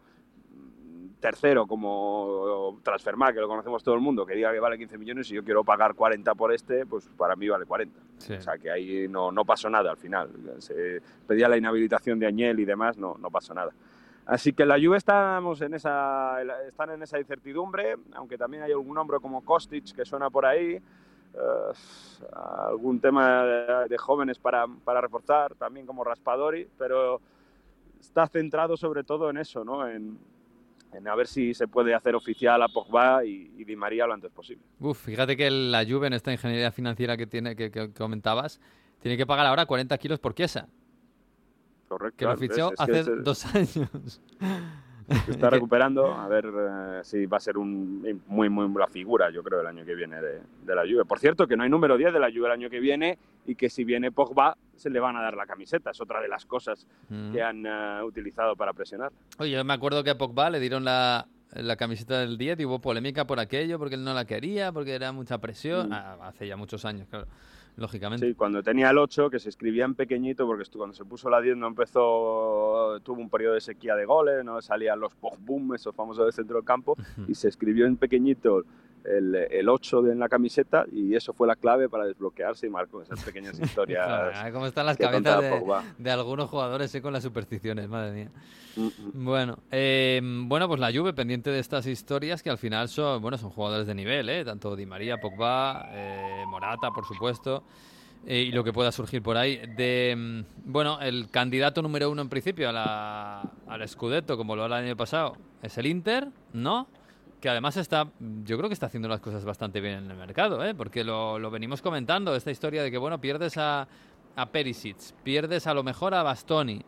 mm, 0.50 1.20
tercero 1.20 1.66
como 1.66 2.78
Transfermarkt, 2.82 3.34
que 3.34 3.40
lo 3.40 3.48
conocemos 3.48 3.82
todo 3.82 3.94
el 3.94 4.00
mundo, 4.00 4.24
que 4.26 4.34
diga 4.34 4.52
que 4.52 4.60
vale 4.60 4.78
15 4.78 4.98
millones 4.98 5.30
y 5.30 5.34
yo 5.34 5.44
quiero 5.44 5.64
pagar 5.64 5.94
40 5.94 6.34
por 6.34 6.52
este, 6.52 6.86
pues 6.86 7.08
para 7.16 7.36
mí 7.36 7.48
vale 7.48 7.66
40. 7.66 8.00
Sí. 8.18 8.34
O 8.34 8.40
sea 8.40 8.58
que 8.58 8.70
ahí 8.70 9.08
no, 9.08 9.32
no 9.32 9.44
pasó 9.44 9.68
nada 9.70 9.90
al 9.90 9.96
final. 9.96 10.30
Se 10.58 11.00
pedía 11.26 11.48
la 11.48 11.56
inhabilitación 11.56 12.18
de 12.18 12.26
Añel 12.26 12.60
y 12.60 12.64
demás, 12.64 12.96
no, 12.98 13.16
no 13.20 13.30
pasó 13.30 13.54
nada. 13.54 13.72
Así 14.26 14.52
que 14.52 14.64
la 14.64 14.78
Juve 14.80 14.98
estamos 14.98 15.60
en 15.62 15.74
esa, 15.74 16.36
están 16.68 16.90
en 16.90 17.02
esa 17.02 17.18
incertidumbre, 17.18 17.96
aunque 18.14 18.38
también 18.38 18.62
hay 18.62 18.70
algún 18.70 18.96
hombre 18.96 19.18
como 19.20 19.44
Kostic 19.44 19.94
que 19.94 20.04
suena 20.04 20.30
por 20.30 20.46
ahí, 20.46 20.74
eh, 21.34 21.72
algún 22.32 23.00
tema 23.00 23.44
de, 23.44 23.88
de 23.88 23.98
jóvenes 23.98 24.38
para, 24.38 24.66
para 24.84 25.00
reforzar, 25.00 25.54
también 25.56 25.86
como 25.86 26.04
Raspadori, 26.04 26.68
pero 26.78 27.20
está 28.00 28.26
centrado 28.28 28.76
sobre 28.76 29.02
todo 29.02 29.28
en 29.30 29.38
eso, 29.38 29.64
¿no? 29.64 29.88
en, 29.88 30.18
en 30.92 31.08
a 31.08 31.14
ver 31.14 31.26
si 31.26 31.54
se 31.54 31.66
puede 31.66 31.94
hacer 31.94 32.14
oficial 32.14 32.62
a 32.62 32.68
Pogba 32.68 33.24
y, 33.24 33.52
y 33.56 33.64
Di 33.64 33.76
María 33.76 34.06
lo 34.06 34.14
antes 34.14 34.30
posible. 34.30 34.62
Uf, 34.78 35.04
fíjate 35.04 35.36
que 35.36 35.50
la 35.50 35.84
Juve 35.84 36.06
en 36.06 36.12
esta 36.12 36.32
ingeniería 36.32 36.70
financiera 36.70 37.16
que 37.16 37.26
tiene 37.26 37.56
que, 37.56 37.70
que 37.70 37.92
comentabas 37.92 38.60
tiene 39.00 39.16
que 39.16 39.26
pagar 39.26 39.46
ahora 39.46 39.66
40 39.66 39.96
kilos 39.98 40.20
por 40.20 40.34
Chiesa, 40.34 40.68
Correcto. 41.98 42.16
que 42.18 42.24
lo 42.24 42.36
fichó 42.36 42.66
es- 42.68 42.72
es 42.72 42.80
hace 42.80 43.00
es- 43.00 43.24
dos 43.24 43.46
años. 43.54 44.20
se 45.24 45.30
está 45.30 45.50
recuperando, 45.50 46.12
a 46.14 46.26
ver 46.28 46.46
eh, 46.46 47.00
si 47.02 47.26
va 47.26 47.36
a 47.36 47.40
ser 47.40 47.58
un, 47.58 48.22
muy, 48.26 48.48
muy 48.48 48.68
la 48.78 48.86
figura, 48.86 49.30
yo 49.30 49.42
creo, 49.42 49.60
el 49.60 49.66
año 49.66 49.84
que 49.84 49.94
viene 49.94 50.20
de, 50.20 50.40
de 50.64 50.74
la 50.74 50.82
Juve. 50.82 51.04
Por 51.04 51.18
cierto, 51.18 51.46
que 51.46 51.56
no 51.56 51.64
hay 51.64 51.70
número 51.70 51.96
10 51.96 52.12
de 52.12 52.20
la 52.20 52.28
Juve 52.30 52.46
el 52.46 52.52
año 52.52 52.70
que 52.70 52.80
viene 52.80 53.18
y 53.46 53.54
que 53.54 53.68
si 53.68 53.84
viene 53.84 54.10
Pogba 54.12 54.56
se 54.76 54.88
le 54.90 55.00
van 55.00 55.16
a 55.16 55.22
dar 55.22 55.34
la 55.36 55.46
camiseta. 55.46 55.90
Es 55.90 56.00
otra 56.00 56.20
de 56.20 56.28
las 56.28 56.46
cosas 56.46 56.86
Mm. 57.08 57.32
que 57.32 57.42
han 57.42 57.66
eh, 57.66 58.02
utilizado 58.04 58.56
para 58.56 58.72
presionar. 58.72 59.12
Oye, 59.38 59.50
yo 59.52 59.64
me 59.64 59.74
acuerdo 59.74 60.02
que 60.04 60.10
a 60.10 60.18
Pogba 60.18 60.48
le 60.50 60.60
dieron 60.60 60.84
la, 60.84 61.26
la 61.54 61.76
camiseta 61.76 62.20
del 62.20 62.38
10 62.38 62.60
y 62.60 62.64
hubo 62.64 62.80
polémica 62.80 63.26
por 63.26 63.38
aquello, 63.40 63.78
porque 63.78 63.96
él 63.96 64.04
no 64.04 64.14
la 64.14 64.24
quería, 64.24 64.72
porque 64.72 64.94
era 64.94 65.12
mucha 65.12 65.38
presión. 65.38 65.90
Mm. 65.90 65.92
Ah, 65.92 66.16
hace 66.22 66.46
ya 66.46 66.56
muchos 66.56 66.84
años, 66.84 67.06
claro, 67.08 67.26
lógicamente. 67.76 68.26
Sí, 68.26 68.34
cuando 68.34 68.62
tenía 68.62 68.90
el 68.90 68.98
8, 68.98 69.30
que 69.30 69.38
se 69.38 69.48
escribía 69.48 69.84
en 69.84 69.94
pequeñito, 69.94 70.46
porque 70.46 70.64
cuando 70.76 70.94
se 70.94 71.04
puso 71.04 71.30
la 71.30 71.40
10 71.40 71.56
no 71.56 71.66
empezó, 71.66 73.00
tuvo 73.02 73.20
un 73.20 73.30
periodo 73.30 73.54
de 73.54 73.60
sequía 73.60 73.94
de 73.94 74.04
goles, 74.04 74.44
no 74.44 74.60
salían 74.60 75.00
los 75.00 75.14
Pogbum, 75.14 75.74
esos 75.74 75.94
famosos 75.94 76.24
del 76.24 76.32
centro 76.32 76.56
del 76.56 76.64
campo, 76.64 76.96
y 77.26 77.34
se 77.34 77.48
escribió 77.48 77.86
en 77.86 77.96
pequeñito 77.96 78.64
el, 79.04 79.34
el 79.34 79.68
8 79.68 80.02
de- 80.02 80.12
en 80.12 80.18
la 80.18 80.28
camiseta 80.28 80.84
y 80.92 81.14
eso 81.14 81.32
fue 81.32 81.46
la 81.46 81.56
clave 81.56 81.88
para 81.88 82.04
desbloquearse 82.04 82.66
y 82.66 82.70
marcó 82.70 83.02
esas 83.02 83.22
pequeñas 83.22 83.58
historias. 83.60 84.06
Claro, 84.06 84.52
¿Cómo 84.52 84.66
están 84.66 84.86
las 84.86 84.96
cabezas 84.96 85.40
de, 85.98 86.10
algunos 86.10 86.48
jugadores 86.48 86.94
eh, 86.94 87.02
con 87.02 87.12
las 87.12 87.22
supersticiones? 87.22 87.88
Madre 87.88 88.12
mía. 88.12 88.30
Bueno, 89.12 89.58
eh, 89.70 90.20
bueno, 90.22 90.66
pues 90.66 90.80
la 90.80 90.90
Juve 90.92 91.12
pendiente 91.12 91.50
de 91.50 91.58
estas 91.58 91.86
historias 91.86 92.42
que 92.42 92.50
al 92.50 92.58
final 92.58 92.88
son, 92.88 93.20
bueno, 93.20 93.36
son 93.36 93.50
jugadores 93.50 93.86
de 93.86 93.94
nivel, 93.94 94.28
¿eh? 94.28 94.44
tanto 94.44 94.74
Di 94.76 94.86
María, 94.86 95.18
Pogba, 95.18 95.88
eh, 95.90 96.44
Morata, 96.46 96.90
por 96.90 97.04
supuesto, 97.04 97.64
eh, 98.26 98.38
y 98.40 98.52
lo 98.52 98.64
que 98.64 98.72
pueda 98.72 98.90
surgir 98.90 99.22
por 99.22 99.36
ahí. 99.36 99.60
De, 99.76 100.14
mm, 100.16 100.70
bueno, 100.72 101.00
el 101.00 101.28
candidato 101.30 101.82
número 101.82 102.10
uno 102.10 102.22
en 102.22 102.28
principio 102.30 102.68
a 102.70 102.72
la, 102.72 103.42
al 103.66 103.86
Scudetto, 103.88 104.36
como 104.38 104.56
lo 104.56 104.64
era 104.64 104.78
el 104.78 104.86
año 104.86 104.96
pasado, 104.96 105.36
es 105.62 105.76
el 105.76 105.86
Inter, 105.86 106.28
¿no? 106.54 106.86
Que 107.42 107.48
además 107.50 107.76
está, 107.76 108.06
yo 108.44 108.56
creo 108.56 108.70
que 108.70 108.74
está 108.74 108.86
haciendo 108.86 109.08
las 109.08 109.20
cosas 109.20 109.44
bastante 109.44 109.80
bien 109.80 109.94
en 110.04 110.10
el 110.12 110.16
mercado, 110.16 110.64
¿eh? 110.64 110.74
porque 110.76 111.02
lo, 111.02 111.38
lo 111.40 111.50
venimos 111.50 111.82
comentando, 111.82 112.34
esta 112.36 112.50
historia 112.52 112.84
de 112.84 112.90
que, 112.92 112.98
bueno, 112.98 113.20
pierdes 113.20 113.58
a, 113.58 113.88
a 114.36 114.46
Perisic, 114.46 114.96
pierdes 115.24 115.66
a 115.66 115.74
lo 115.74 115.82
mejor 115.82 116.14
a 116.14 116.22
Bastoni, 116.22 116.80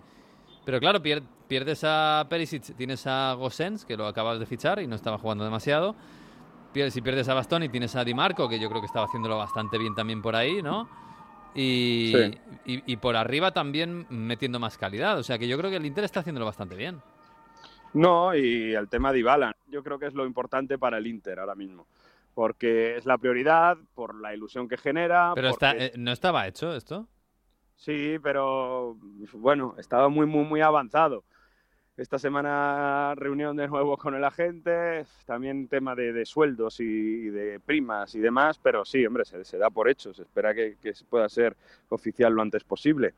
pero 0.65 0.79
claro, 0.79 1.03
pier- 1.03 1.25
pierdes 1.49 1.83
a 1.85 2.25
Perisic, 2.31 2.77
tienes 2.77 3.05
a 3.09 3.35
Gosens, 3.35 3.85
que 3.85 3.97
lo 3.97 4.07
acabas 4.07 4.39
de 4.39 4.47
fichar 4.47 4.79
y 4.81 4.87
no 4.87 4.95
estaba 4.95 5.19
jugando 5.19 5.43
demasiado. 5.45 5.97
Si 6.91 7.01
pierdes 7.03 7.29
a 7.29 7.35
Bastoni, 7.35 7.69
tienes 7.69 7.95
a 7.97 8.05
Di 8.05 8.15
Marco, 8.15 8.49
que 8.49 8.59
yo 8.61 8.69
creo 8.69 8.81
que 8.81 8.87
estaba 8.87 9.07
haciéndolo 9.07 9.37
bastante 9.37 9.77
bien 9.77 9.95
también 9.97 10.23
por 10.23 10.35
ahí, 10.37 10.63
¿no? 10.63 10.89
Y, 11.55 12.13
Sí. 12.15 12.39
y, 12.65 12.93
y 12.93 12.97
por 12.97 13.15
arriba 13.17 13.53
también 13.53 14.07
metiendo 14.09 14.59
más 14.61 14.77
calidad. 14.79 15.19
O 15.19 15.23
sea 15.23 15.39
que 15.39 15.47
yo 15.47 15.57
creo 15.59 15.71
que 15.71 15.77
el 15.77 15.87
Inter 15.87 16.03
está 16.05 16.21
haciéndolo 16.21 16.47
bastante 16.47 16.75
bien. 16.77 17.01
No, 17.95 18.35
y 18.35 18.75
el 18.75 18.89
tema 18.89 19.13
de 19.13 19.21
Ibala, 19.21 19.57
yo 19.69 19.83
creo 19.83 19.99
que 19.99 20.07
es 20.07 20.15
lo 20.15 20.27
importante 20.27 20.79
para 20.79 20.99
el 20.99 21.07
Inter 21.07 21.39
ahora 21.39 21.55
mismo, 21.55 21.87
porque 22.35 22.97
es 22.97 23.07
la 23.07 23.19
prioridad, 23.19 23.79
por 23.95 24.17
la 24.17 24.35
ilusión 24.35 24.69
que 24.69 24.77
genera. 24.77 25.33
Pero 25.35 25.51
porque 25.51 25.67
está, 25.67 25.85
eh, 25.85 25.93
¿no 25.97 26.11
estaba 26.11 26.47
hecho 26.47 26.75
esto? 26.75 27.07
Sí, 27.77 28.19
pero 28.23 28.97
bueno, 29.33 29.75
estaba 29.79 30.09
muy, 30.09 30.27
muy, 30.27 30.45
muy 30.45 30.61
avanzado. 30.61 31.25
Esta 31.97 32.19
semana 32.19 33.15
reunión 33.15 33.57
de 33.57 33.69
nuevo 33.69 33.97
con 33.97 34.17
el 34.17 34.25
agente, 34.25 35.07
también 35.25 35.69
tema 35.69 35.95
de, 35.95 36.13
de 36.13 36.27
sueldos 36.27 36.81
y, 36.81 36.85
y 36.85 37.29
de 37.31 37.61
primas 37.61 38.17
y 38.17 38.19
demás, 38.19 38.59
pero 38.61 38.85
sí, 38.85 39.07
hombre, 39.07 39.25
se, 39.25 39.45
se 39.45 39.59
da 39.59 39.71
por 39.71 39.89
hecho, 39.89 40.13
se 40.13 40.23
espera 40.23 40.53
que, 40.53 40.77
que 40.83 40.93
pueda 41.09 41.29
ser 41.29 41.57
oficial 41.91 42.33
lo 42.33 42.43
antes 42.43 42.65
posible. 42.65 43.15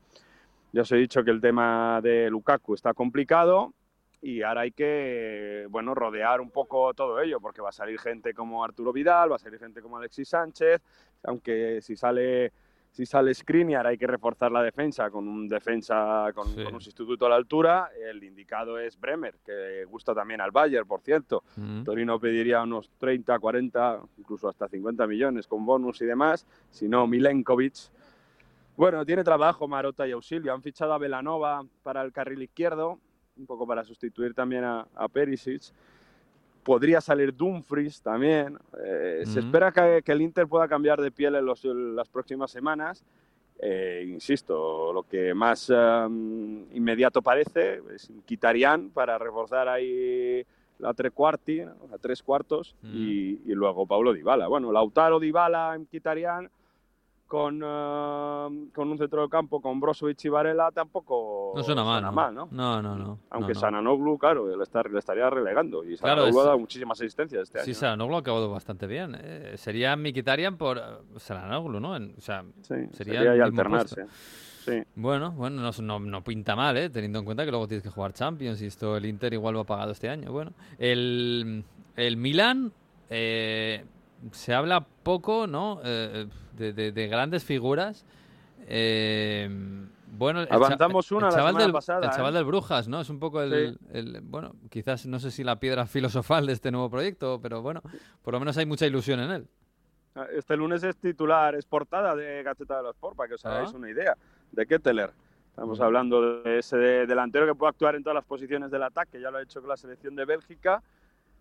Ya 0.71 0.83
os 0.83 0.91
he 0.91 0.97
dicho 0.97 1.23
que 1.23 1.31
el 1.31 1.41
tema 1.41 1.99
de 2.03 2.29
Lukaku 2.29 2.75
está 2.75 2.93
complicado 2.93 3.73
y 4.21 4.41
ahora 4.41 4.61
hay 4.61 4.71
que, 4.71 5.67
bueno, 5.69 5.93
rodear 5.93 6.41
un 6.41 6.49
poco 6.51 6.93
todo 6.93 7.19
ello, 7.21 7.39
porque 7.39 7.61
va 7.61 7.69
a 7.69 7.73
salir 7.73 7.99
gente 7.99 8.33
como 8.33 8.63
Arturo 8.63 8.91
Vidal, 8.91 9.31
va 9.31 9.35
a 9.35 9.39
salir 9.39 9.59
gente 9.59 9.81
como 9.81 9.97
Alexis 9.97 10.29
Sánchez, 10.29 10.81
aunque 11.23 11.81
si 11.81 11.95
sale 11.95 12.51
si 12.89 13.05
sale 13.05 13.31
Skriniar 13.31 13.85
hay 13.85 13.95
que 13.97 14.07
reforzar 14.07 14.51
la 14.51 14.63
defensa 14.63 15.11
con 15.11 15.27
un 15.27 15.47
defensa 15.47 16.31
con, 16.33 16.47
Sí. 16.47 16.63
con 16.63 16.73
un 16.73 16.81
sustituto 16.81 17.27
a 17.27 17.29
la 17.29 17.35
altura. 17.35 17.91
El 17.95 18.23
indicado 18.23 18.79
es 18.79 18.99
Bremer, 18.99 19.35
que 19.45 19.85
gusta 19.85 20.15
también 20.15 20.41
al 20.41 20.49
Bayern, 20.49 20.87
por 20.87 21.01
cierto. 21.01 21.43
Mm. 21.57 21.83
Torino 21.83 22.19
pediría 22.19 22.63
unos 22.63 22.89
30, 22.97 23.37
40, 23.37 24.01
incluso 24.17 24.49
hasta 24.49 24.67
50 24.67 25.05
millones 25.05 25.45
con 25.45 25.63
bonus 25.63 26.01
y 26.01 26.05
demás. 26.05 26.47
Si 26.71 26.87
no, 26.89 27.05
Milenkovic. 27.05 27.75
Bueno, 28.75 29.05
tiene 29.05 29.23
trabajo 29.23 29.67
Marota 29.67 30.07
y 30.07 30.11
Auxilio. 30.13 30.51
Han 30.53 30.63
fichado 30.63 30.93
a 30.93 30.97
Velanova 30.97 31.63
para 31.83 32.01
el 32.01 32.11
carril 32.11 32.41
izquierdo, 32.41 32.99
un 33.39 33.45
poco 33.45 33.65
para 33.67 33.83
sustituir 33.83 34.33
también 34.33 34.63
a, 34.63 34.87
a 34.95 35.07
Perisic. 35.07 35.61
Podría 36.63 36.99
salir 36.99 37.33
Dumfries 37.35 38.01
también. 38.01 38.57
Eh, 38.83 39.21
Se 39.25 39.39
Ujú. 39.39 39.47
espera 39.47 39.71
que, 39.71 40.01
que 40.03 40.11
el 40.11 40.21
Inter 40.21 40.47
pueda 40.47 40.67
cambiar 40.67 40.99
de 41.01 41.11
piel 41.11 41.35
en 41.35 41.45
los- 41.45 41.63
en 41.65 41.95
las 41.95 42.09
próximas 42.09 42.51
semanas. 42.51 43.03
Eh, 43.59 44.05
insisto, 44.07 44.93
lo 44.93 45.03
que 45.03 45.33
más 45.33 45.71
eh, 45.73 46.05
inmediato 46.73 47.21
parece 47.21 47.81
es 47.93 48.11
Kitarian 48.25 48.89
para 48.89 49.17
reforzar 49.17 49.67
ahí 49.67 50.45
la 50.79 50.93
tres 50.93 51.11
cuarti, 51.11 51.61
¿no? 51.61 51.73
a 51.91 51.97
tres 51.97 52.21
cuartos, 52.21 52.75
y, 52.83 53.39
y 53.51 53.55
luego 53.55 53.87
Paulo 53.87 54.13
Dybala. 54.13 54.47
Bueno, 54.47 54.71
Lautaro 54.71 55.19
Dybala 55.19 55.73
en 55.73 55.87
con, 57.27 57.61
eh, 57.63 58.69
con 58.73 58.89
un 58.89 58.97
centro 58.97 59.21
del 59.21 59.29
campo 59.29 59.61
con 59.61 59.79
Brozovic 59.79 60.23
y 60.25 60.29
Varela 60.29 60.71
tampoco 60.71 61.51
No 61.55 61.61
suena 61.63 61.83
mal, 61.83 62.01
¿no? 62.01 62.11
¿no? 62.31 62.47
No, 62.51 62.81
no, 62.81 62.95
no. 62.97 63.19
Aunque 63.29 63.53
no, 63.53 63.55
no. 63.55 63.59
Sananoglu, 63.59 64.17
claro, 64.17 64.55
le, 64.55 64.63
está- 64.63 64.81
le 64.83 64.97
estaría 64.99 65.29
relegando. 65.29 65.83
Y 65.83 65.97
Sananoglu 65.97 66.39
ha 66.39 66.43
dado 66.45 66.59
muchísimas 66.59 66.99
asistencias 66.99 67.43
este 67.43 67.59
Sí, 67.59 67.71
año. 67.71 67.75
Saranoglu 67.79 68.15
ha 68.15 68.19
acabado 68.19 68.49
bastante 68.49 68.87
bien. 68.87 69.15
eh. 69.19 69.53
Sería 69.57 69.95
Mikitarian 69.95 70.57
por 70.57 70.77
eh, 70.77 70.81
Saranoglu, 71.17 71.79
¿no? 71.79 71.95
En- 71.95 72.15
o 72.17 72.21
sea, 72.21 72.43
Sí, 72.61 72.75
sería 72.91 73.21
sería 73.23 73.43
alternarse. 73.43 74.05
Sí. 74.65 74.83
Bueno, 74.95 75.31
bueno, 75.31 75.61
no, 75.61 75.71
no, 75.81 75.99
no 75.99 76.23
pinta 76.23 76.55
mal, 76.55 76.75
¿eh? 76.77 76.89
teniendo 76.89 77.19
en 77.19 77.25
cuenta 77.25 77.45
que 77.45 77.51
luego 77.51 77.67
tienes 77.67 77.83
que 77.83 77.89
jugar 77.89 78.11
Champions 78.13 78.61
y 78.61 78.65
esto 78.65 78.97
el 78.97 79.05
Inter 79.05 79.33
igual 79.33 79.53
lo 79.53 79.61
ha 79.61 79.63
pagado 79.65 79.91
este 79.91 80.09
año. 80.09 80.31
Bueno, 80.31 80.51
el, 80.77 81.63
el 81.95 82.17
Milan 82.17 82.71
eh, 83.09 83.85
se 84.31 84.53
habla 84.53 84.81
poco, 85.03 85.47
¿no? 85.47 85.79
Eh, 85.83 86.27
de, 86.57 86.73
de- 86.73 86.91
de 86.91 87.07
grandes 87.07 87.43
figuras. 87.43 88.05
Eh, 88.67 89.49
bueno, 90.17 90.41
Avanzamos 90.49 91.11
una 91.11 91.27
el 91.27 91.31
la 91.33 91.37
chaval 91.37 91.51
semana 91.53 91.63
del, 91.65 91.71
pasada, 91.73 92.05
El 92.07 92.11
chaval 92.15 92.33
¿eh? 92.33 92.37
del 92.37 92.45
Brujas, 92.45 92.87
¿no? 92.87 93.01
Es 93.01 93.09
un 93.09 93.19
poco 93.19 93.41
el, 93.41 93.73
Sí. 93.73 93.79
el- 93.93 94.21
Bueno, 94.21 94.55
quizás 94.69 95.05
no 95.05 95.19
sé 95.19 95.31
si 95.31 95.43
la 95.43 95.59
piedra 95.59 95.85
filosofal 95.85 96.45
de 96.45 96.53
este 96.53 96.71
nuevo 96.71 96.89
proyecto, 96.89 97.39
pero 97.41 97.61
bueno, 97.61 97.81
por 98.23 98.33
lo 98.33 98.39
menos 98.39 98.57
hay 98.57 98.65
mucha 98.65 98.85
ilusión 98.85 99.19
en 99.19 99.31
él. 99.31 99.47
Este 100.35 100.57
lunes 100.57 100.83
es 100.83 100.97
titular, 100.97 101.53
es 101.55 101.65
portada 101.65 102.15
de 102.15 102.41
Gaceta 102.41 102.77
de 102.77 102.83
los 102.83 102.95
Sport, 102.95 103.15
para 103.15 103.27
que 103.29 103.35
os 103.35 103.45
hagáis 103.45 103.69
Ah. 103.73 103.77
una 103.77 103.89
idea, 103.89 104.15
de 104.51 104.65
Ketteler. 104.65 105.11
Estamos 105.49 105.79
Mm. 105.79 105.83
hablando 105.83 106.41
de 106.41 106.59
ese 106.59 106.77
de- 106.77 107.05
delantero 107.05 107.45
que 107.45 107.53
puede 107.55 107.69
actuar 107.69 107.95
en 107.95 108.03
todas 108.03 108.15
las 108.15 108.25
posiciones 108.25 108.71
del 108.71 108.83
ataque, 108.83 109.19
ya 109.21 109.29
lo 109.29 109.37
ha 109.37 109.43
hecho 109.43 109.59
con 109.59 109.69
la 109.69 109.77
selección 109.77 110.15
de 110.15 110.25
Bélgica. 110.25 110.81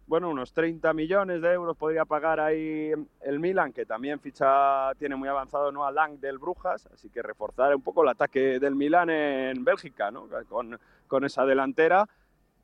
Bueno, 0.06 0.30
unos 0.30 0.52
30 0.52 0.92
millones 0.92 1.42
de 1.42 1.52
euros 1.52 1.76
podría 1.76 2.04
pagar 2.04 2.38
ahí 2.38 2.92
el 3.22 3.40
Milan, 3.40 3.72
que 3.72 3.84
también 3.84 4.20
ficha, 4.20 4.94
tiene 4.94 5.16
muy 5.16 5.28
avanzado 5.28 5.72
¿no? 5.72 5.84
a 5.84 5.90
Lang 5.90 6.20
del 6.20 6.38
Brujas, 6.38 6.86
así 6.94 7.10
que 7.10 7.22
reforzar 7.22 7.74
un 7.74 7.82
poco 7.82 8.04
el 8.04 8.10
ataque 8.10 8.60
del 8.60 8.76
Milan 8.76 9.10
en 9.10 9.64
Bélgica, 9.64 10.12
¿no? 10.12 10.28
con, 10.48 10.78
con 11.08 11.24
esa 11.24 11.44
delantera. 11.44 12.08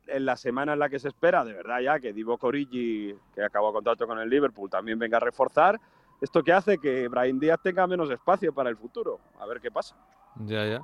En 0.07 0.25
la 0.25 0.37
semana 0.37 0.73
en 0.73 0.79
la 0.79 0.89
que 0.89 0.99
se 0.99 1.09
espera, 1.09 1.43
de 1.43 1.53
verdad 1.53 1.79
ya, 1.81 1.99
que 1.99 2.13
Divo 2.13 2.37
Corigi, 2.37 3.13
que 3.35 3.43
acabó 3.43 3.73
contrato 3.73 4.07
con 4.07 4.19
el 4.19 4.29
Liverpool, 4.29 4.69
también 4.69 4.97
venga 4.97 5.17
a 5.17 5.21
reforzar. 5.21 5.79
Esto 6.21 6.43
que 6.43 6.53
hace 6.53 6.77
que 6.77 7.09
Brahim 7.09 7.39
Díaz 7.39 7.59
tenga 7.61 7.85
menos 7.87 8.09
espacio 8.09 8.53
para 8.53 8.69
el 8.69 8.77
futuro. 8.77 9.19
A 9.39 9.45
ver 9.45 9.59
qué 9.59 9.69
pasa. 9.69 9.95
Ya, 10.45 10.65
ya. 10.65 10.81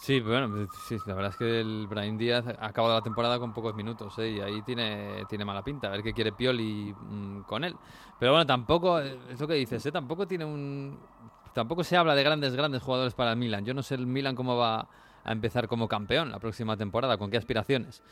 Sí, 0.00 0.20
bueno, 0.20 0.68
sí, 0.86 0.98
la 1.06 1.14
verdad 1.14 1.32
es 1.32 1.36
que 1.36 1.60
el 1.60 1.86
Brahim 1.88 2.16
Díaz 2.16 2.46
ha 2.46 2.66
acabado 2.66 2.94
la 2.94 3.02
temporada 3.02 3.38
con 3.38 3.52
pocos 3.52 3.74
minutos, 3.74 4.16
¿eh? 4.18 4.30
y 4.30 4.40
ahí 4.40 4.62
tiene, 4.62 5.24
tiene 5.28 5.44
mala 5.44 5.64
pinta, 5.64 5.88
a 5.88 5.90
ver 5.90 6.02
qué 6.02 6.12
quiere 6.12 6.32
Pioli 6.32 6.94
mm, 6.94 7.40
con 7.40 7.64
él. 7.64 7.74
Pero 8.18 8.32
bueno, 8.32 8.46
tampoco, 8.46 9.00
eh, 9.00 9.18
es 9.30 9.40
lo 9.40 9.48
que 9.48 9.54
dices, 9.54 9.84
¿eh? 9.84 9.92
tampoco 9.92 10.26
tiene 10.26 10.44
un... 10.44 10.98
Tampoco 11.54 11.82
se 11.82 11.96
habla 11.96 12.14
de 12.14 12.22
grandes, 12.22 12.54
grandes 12.54 12.82
jugadores 12.82 13.14
para 13.14 13.32
el 13.32 13.38
Milan. 13.38 13.64
Yo 13.64 13.72
no 13.72 13.82
sé 13.82 13.94
el 13.94 14.06
Milan 14.06 14.36
cómo 14.36 14.56
va 14.56 14.88
a 15.24 15.32
empezar 15.32 15.66
como 15.66 15.88
campeón 15.88 16.30
la 16.30 16.38
próxima 16.38 16.76
temporada, 16.76 17.16
con 17.16 17.30
qué 17.30 17.38
aspiraciones. 17.38 18.02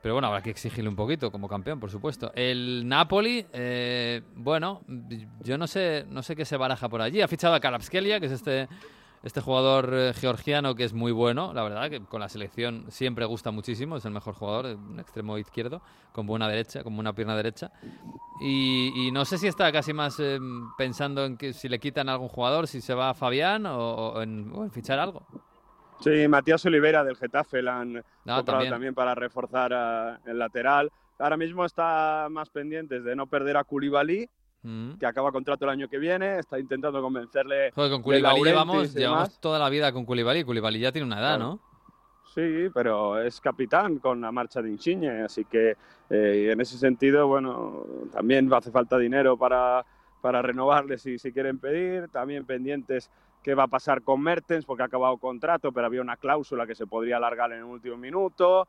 Pero 0.00 0.14
bueno, 0.14 0.28
habrá 0.28 0.42
que 0.42 0.50
exigirle 0.50 0.88
un 0.88 0.96
poquito 0.96 1.30
como 1.30 1.48
campeón, 1.48 1.80
por 1.80 1.90
supuesto. 1.90 2.32
El 2.34 2.88
Napoli, 2.88 3.44
eh, 3.52 4.22
bueno, 4.36 4.82
yo 5.42 5.58
no 5.58 5.66
sé, 5.66 6.06
no 6.08 6.22
sé 6.22 6.34
qué 6.34 6.44
se 6.44 6.56
baraja 6.56 6.88
por 6.88 7.02
allí. 7.02 7.20
Ha 7.20 7.28
fichado 7.28 7.54
a 7.54 7.60
Karabskelia, 7.60 8.18
que 8.18 8.26
es 8.26 8.32
este, 8.32 8.68
este 9.22 9.40
jugador 9.40 9.90
eh, 9.92 10.12
georgiano 10.14 10.74
que 10.74 10.84
es 10.84 10.92
muy 10.92 11.12
bueno, 11.12 11.52
la 11.54 11.62
verdad, 11.62 11.88
que 11.90 12.00
con 12.00 12.20
la 12.20 12.28
selección 12.28 12.86
siempre 12.90 13.24
gusta 13.24 13.50
muchísimo, 13.50 13.96
es 13.96 14.04
el 14.04 14.12
mejor 14.12 14.34
jugador, 14.34 14.66
eh, 14.66 14.74
un 14.74 14.98
extremo 15.00 15.38
izquierdo, 15.38 15.80
con 16.12 16.26
buena 16.26 16.48
derecha, 16.48 16.82
con 16.82 16.98
una 16.98 17.12
pierna 17.12 17.36
derecha. 17.36 17.70
Y, 18.40 18.92
y 18.96 19.12
no 19.12 19.24
sé 19.24 19.38
si 19.38 19.46
está 19.46 19.70
casi 19.70 19.92
más 19.92 20.18
eh, 20.18 20.38
pensando 20.76 21.24
en 21.24 21.36
que 21.36 21.52
si 21.52 21.68
le 21.68 21.78
quitan 21.78 22.08
a 22.08 22.12
algún 22.12 22.28
jugador, 22.28 22.66
si 22.66 22.80
se 22.80 22.94
va 22.94 23.10
a 23.10 23.14
Fabián 23.14 23.66
o, 23.66 23.78
o 23.78 24.22
en, 24.22 24.50
o 24.54 24.64
en 24.64 24.70
fichar 24.72 24.98
algo. 24.98 25.24
Sí, 26.00 26.26
Matías 26.26 26.64
Olivera 26.66 27.04
del 27.04 27.16
Getafe 27.16 27.62
la 27.62 27.78
han 27.80 27.98
Ah, 27.98 28.02
comprado 28.36 28.44
también. 28.44 28.70
también. 28.70 28.94
para 28.94 29.14
reforzar 29.14 29.72
a- 29.72 30.18
el 30.26 30.38
lateral. 30.38 30.90
Ahora 31.20 31.36
mismo 31.36 31.64
está 31.64 32.26
más 32.30 32.50
pendientes 32.50 33.04
de 33.04 33.14
no 33.14 33.28
perder 33.28 33.56
a 33.56 33.62
Koulibaly, 33.62 34.28
Mm. 34.62 34.92
que 34.98 35.06
acaba 35.06 35.32
contrato 35.32 35.64
el 35.64 35.70
año 35.70 35.88
que 35.88 35.98
viene. 35.98 36.38
Está 36.38 36.58
intentando 36.58 37.02
convencerle 37.02 37.72
Joder, 37.72 37.90
con 37.90 38.02
Koulibaly 38.02 38.42
llevamos, 38.44 38.94
llevamos 38.94 39.40
toda 39.40 39.58
la 39.58 39.68
vida 39.68 39.92
con 39.92 40.04
Koulibaly. 40.04 40.44
Koulibaly 40.44 40.78
ya 40.78 40.92
tiene 40.92 41.06
una 41.06 41.18
edad, 41.18 41.36
Claro. 41.36 41.44
¿no? 41.54 41.60
Sí, 42.34 42.70
pero 42.72 43.20
es 43.20 43.40
capitán 43.40 43.98
con 43.98 44.20
la 44.22 44.32
marcha 44.32 44.62
de 44.62 44.70
Insigne, 44.70 45.22
así 45.22 45.44
que 45.44 45.76
eh, 46.08 46.48
en 46.50 46.60
ese 46.62 46.78
sentido, 46.78 47.26
bueno, 47.26 47.84
también 48.10 48.50
hace 48.54 48.70
falta 48.70 48.96
dinero 48.96 49.36
para, 49.36 49.84
para 50.22 50.40
renovarle 50.40 50.96
si, 50.96 51.18
si 51.18 51.30
quieren 51.30 51.58
pedir, 51.58 52.08
también 52.08 52.46
pendientes 52.46 53.10
qué 53.42 53.54
va 53.54 53.64
a 53.64 53.68
pasar 53.68 54.00
con 54.02 54.22
Mertens, 54.22 54.64
porque 54.64 54.82
ha 54.82 54.86
acabado 54.86 55.18
contrato, 55.18 55.72
pero 55.72 55.86
había 55.86 56.00
una 56.00 56.16
cláusula 56.16 56.66
que 56.66 56.74
se 56.74 56.86
podría 56.86 57.18
alargar 57.18 57.52
en 57.52 57.58
el 57.58 57.64
último 57.64 57.96
minuto. 57.98 58.66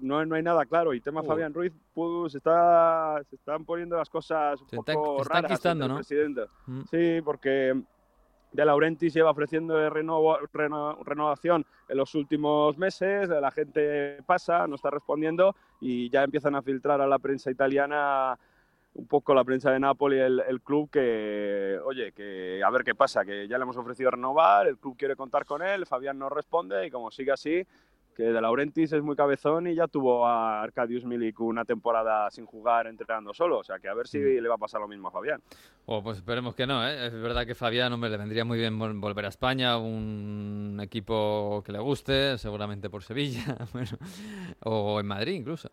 No, 0.00 0.24
no 0.24 0.34
hay 0.34 0.42
nada 0.42 0.64
claro. 0.66 0.94
Y 0.94 1.00
tema 1.00 1.20
Uy. 1.22 1.26
Fabián 1.26 1.52
Ruiz, 1.54 1.72
pues 1.94 2.34
está, 2.34 3.20
se 3.28 3.36
están 3.36 3.64
poniendo 3.64 3.96
las 3.96 4.08
cosas 4.08 4.60
un 4.60 4.68
Se 4.68 4.76
está- 4.76 4.92
poco 4.94 5.22
está 5.22 5.34
raras 5.34 5.64
el 5.64 5.78
¿no? 5.78 5.94
presidente. 5.96 6.42
Mm. 6.66 6.82
Sí, 6.90 7.20
porque 7.24 7.80
De 8.50 8.64
Laurentiis 8.64 9.12
lleva 9.12 9.30
ofreciendo 9.30 9.74
renovo- 9.90 10.38
reno- 10.54 10.98
renovación 11.04 11.66
en 11.88 11.96
los 11.98 12.14
últimos 12.14 12.78
meses, 12.78 13.28
la 13.28 13.50
gente 13.50 14.22
pasa, 14.24 14.66
no 14.66 14.76
está 14.76 14.88
respondiendo 14.90 15.54
y 15.80 16.08
ya 16.08 16.22
empiezan 16.24 16.54
a 16.54 16.62
filtrar 16.62 17.00
a 17.02 17.06
la 17.06 17.18
prensa 17.18 17.50
italiana 17.50 18.38
un 18.94 19.06
poco 19.06 19.32
la 19.34 19.44
prensa 19.44 19.70
de 19.70 19.78
Napoli, 19.78 20.18
el, 20.18 20.40
el 20.48 20.60
club 20.62 20.88
que, 20.90 21.78
oye, 21.84 22.12
que 22.12 22.60
a 22.64 22.70
ver 22.70 22.82
qué 22.84 22.94
pasa, 22.94 23.22
que 23.24 23.46
ya 23.46 23.58
le 23.58 23.62
hemos 23.64 23.76
ofrecido 23.76 24.10
renovar, 24.10 24.66
el 24.66 24.78
club 24.78 24.96
quiere 24.96 25.14
contar 25.14 25.44
con 25.44 25.60
él, 25.62 25.84
Fabián 25.86 26.18
no 26.18 26.28
responde 26.30 26.86
y 26.86 26.90
como 26.90 27.10
sigue 27.10 27.30
así, 27.32 27.64
que 28.18 28.24
De 28.24 28.40
Laurentiis 28.40 28.92
es 28.92 29.00
muy 29.00 29.14
cabezón 29.14 29.68
y 29.68 29.76
ya 29.76 29.86
tuvo 29.86 30.26
a 30.26 30.60
Arkadiusz 30.60 31.04
Milik 31.04 31.38
una 31.38 31.64
temporada 31.64 32.28
sin 32.32 32.46
jugar 32.46 32.88
entrenando 32.88 33.32
solo, 33.32 33.58
o 33.60 33.62
sea 33.64 33.78
que 33.78 33.88
a 33.88 33.94
ver 33.94 34.08
si 34.08 34.18
le 34.18 34.48
va 34.48 34.56
a 34.56 34.58
pasar 34.58 34.80
lo 34.80 34.88
mismo 34.88 35.06
a 35.06 35.12
Fabián. 35.12 35.40
Oh, 35.86 36.02
pues 36.02 36.16
esperemos 36.16 36.56
que 36.56 36.66
no, 36.66 36.84
¿eh? 36.84 37.06
Es 37.06 37.12
verdad 37.12 37.46
que 37.46 37.54
Fabián, 37.54 37.92
hombre, 37.92 38.10
le 38.10 38.16
vendría 38.16 38.44
muy 38.44 38.58
bien 38.58 38.76
vol- 38.76 38.98
volver 39.00 39.24
a 39.24 39.28
España, 39.28 39.78
un 39.78 40.80
equipo 40.82 41.62
que 41.64 41.70
le 41.70 41.78
guste, 41.78 42.38
seguramente 42.38 42.90
por 42.90 43.04
Sevilla, 43.04 43.56
bueno, 43.72 43.96
o 44.64 44.98
en 44.98 45.06
Madrid 45.06 45.34
incluso. 45.34 45.70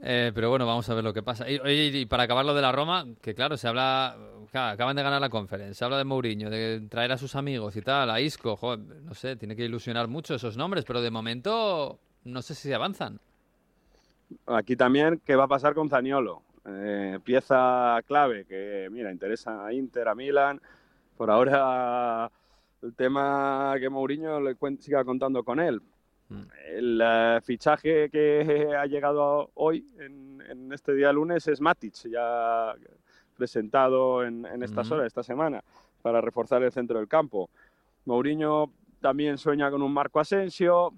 Eh, 0.00 0.32
pero 0.34 0.48
bueno, 0.50 0.66
vamos 0.66 0.88
a 0.88 0.94
ver 0.94 1.04
lo 1.04 1.12
que 1.12 1.22
pasa. 1.22 1.44
Y, 1.48 2.06
para 2.06 2.22
acabar 2.24 2.44
lo 2.44 2.54
de 2.54 2.62
la 2.62 2.72
Roma, 2.72 3.04
que 3.20 3.34
claro, 3.34 3.56
se 3.56 3.68
habla, 3.68 4.16
claro, 4.50 4.72
acaban 4.72 4.96
de 4.96 5.02
ganar 5.02 5.20
la 5.20 5.28
conferencia, 5.28 5.74
se 5.74 5.84
habla 5.84 5.98
de 5.98 6.04
Mourinho, 6.04 6.50
de 6.50 6.80
traer 6.88 7.12
a 7.12 7.18
sus 7.18 7.36
amigos 7.36 7.76
y 7.76 7.82
tal, 7.82 8.10
a 8.10 8.20
Isco, 8.20 8.56
joder, 8.56 8.80
no 8.80 9.14
sé, 9.14 9.36
tiene 9.36 9.54
que 9.54 9.64
ilusionar 9.64 10.08
mucho 10.08 10.34
esos 10.34 10.56
nombres, 10.56 10.84
pero 10.84 11.02
de 11.02 11.10
momento 11.10 11.81
no 12.24 12.42
sé 12.42 12.54
si 12.54 12.72
avanzan. 12.72 13.18
Aquí 14.46 14.76
también, 14.76 15.20
¿qué 15.24 15.36
va 15.36 15.44
a 15.44 15.48
pasar 15.48 15.74
con 15.74 15.88
Zaniolo? 15.88 16.42
Eh, 16.64 17.18
pieza 17.24 17.98
clave 18.06 18.44
que, 18.44 18.88
mira, 18.90 19.10
interesa 19.10 19.66
a 19.66 19.72
Inter, 19.72 20.08
a 20.08 20.14
Milan. 20.14 20.60
Por 21.16 21.30
ahora, 21.30 22.30
el 22.82 22.94
tema 22.94 23.74
que 23.78 23.88
Mourinho 23.88 24.40
le 24.40 24.56
siga 24.78 25.04
contando 25.04 25.42
con 25.42 25.60
él. 25.60 25.80
Mm. 26.28 26.42
El 26.76 27.00
eh, 27.02 27.40
fichaje 27.42 28.08
que 28.10 28.74
ha 28.78 28.86
llegado 28.86 29.50
hoy, 29.54 29.84
en, 29.98 30.42
en 30.48 30.72
este 30.72 30.94
día 30.94 31.12
lunes, 31.12 31.46
es 31.48 31.60
Matic, 31.60 32.08
ya 32.08 32.74
presentado 33.36 34.24
en, 34.24 34.46
en 34.46 34.62
estas 34.62 34.90
horas, 34.90 35.06
esta 35.06 35.22
semana, 35.22 35.62
para 36.00 36.20
reforzar 36.20 36.62
el 36.62 36.72
centro 36.72 36.98
del 36.98 37.08
campo. 37.08 37.50
Mourinho 38.04 38.70
también 39.00 39.36
sueña 39.36 39.70
con 39.70 39.82
un 39.82 39.92
Marco 39.92 40.20
Asensio. 40.20 40.92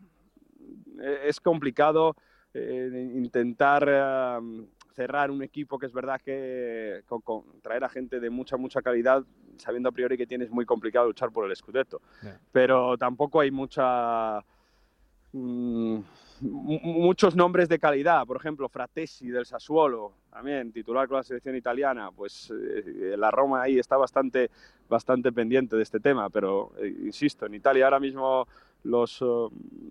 Eh, 1.00 1.20
Es 1.24 1.40
complicado 1.40 2.14
eh, 2.52 3.10
intentar 3.14 3.86
eh, 3.88 4.64
cerrar 4.94 5.30
un 5.30 5.42
equipo 5.42 5.78
que 5.78 5.86
es 5.86 5.92
verdad 5.92 6.20
que 6.24 7.02
con, 7.06 7.20
con 7.20 7.42
traer 7.62 7.82
a 7.84 7.88
gente 7.88 8.20
de 8.20 8.30
mucha, 8.30 8.56
mucha 8.56 8.80
calidad, 8.80 9.24
sabiendo 9.56 9.88
a 9.88 9.92
priori 9.92 10.16
que 10.16 10.26
tienes 10.26 10.50
muy 10.50 10.64
complicado 10.64 11.06
luchar 11.06 11.30
por 11.32 11.48
el 11.48 11.56
Scudetto. 11.56 12.00
Ya. 12.22 12.38
Pero 12.52 12.96
tampoco 12.96 13.40
hay 13.40 13.50
mucha 13.50 14.38
mm, 15.32 15.98
mu- 16.42 16.80
muchos 16.82 17.34
nombres 17.34 17.68
de 17.68 17.78
calidad, 17.78 18.24
por 18.26 18.36
ejemplo, 18.36 18.68
Fratesi 18.68 19.30
del 19.30 19.46
Sassuolo, 19.46 20.12
también 20.30 20.72
titular 20.72 21.08
con 21.08 21.16
la 21.16 21.22
selección 21.22 21.56
italiana, 21.56 22.10
pues 22.12 22.52
eh, 22.52 23.14
la 23.16 23.30
Roma 23.30 23.62
ahí 23.62 23.78
está 23.78 23.96
bastante, 23.96 24.50
bastante 24.88 25.32
pendiente 25.32 25.76
de 25.76 25.82
este 25.82 25.98
tema, 26.00 26.30
pero 26.30 26.72
eh, 26.78 26.86
insisto, 27.04 27.46
en 27.46 27.54
Italia 27.54 27.84
ahora 27.86 28.00
mismo 28.00 28.46
los, 28.84 29.20
eh, 29.20 29.24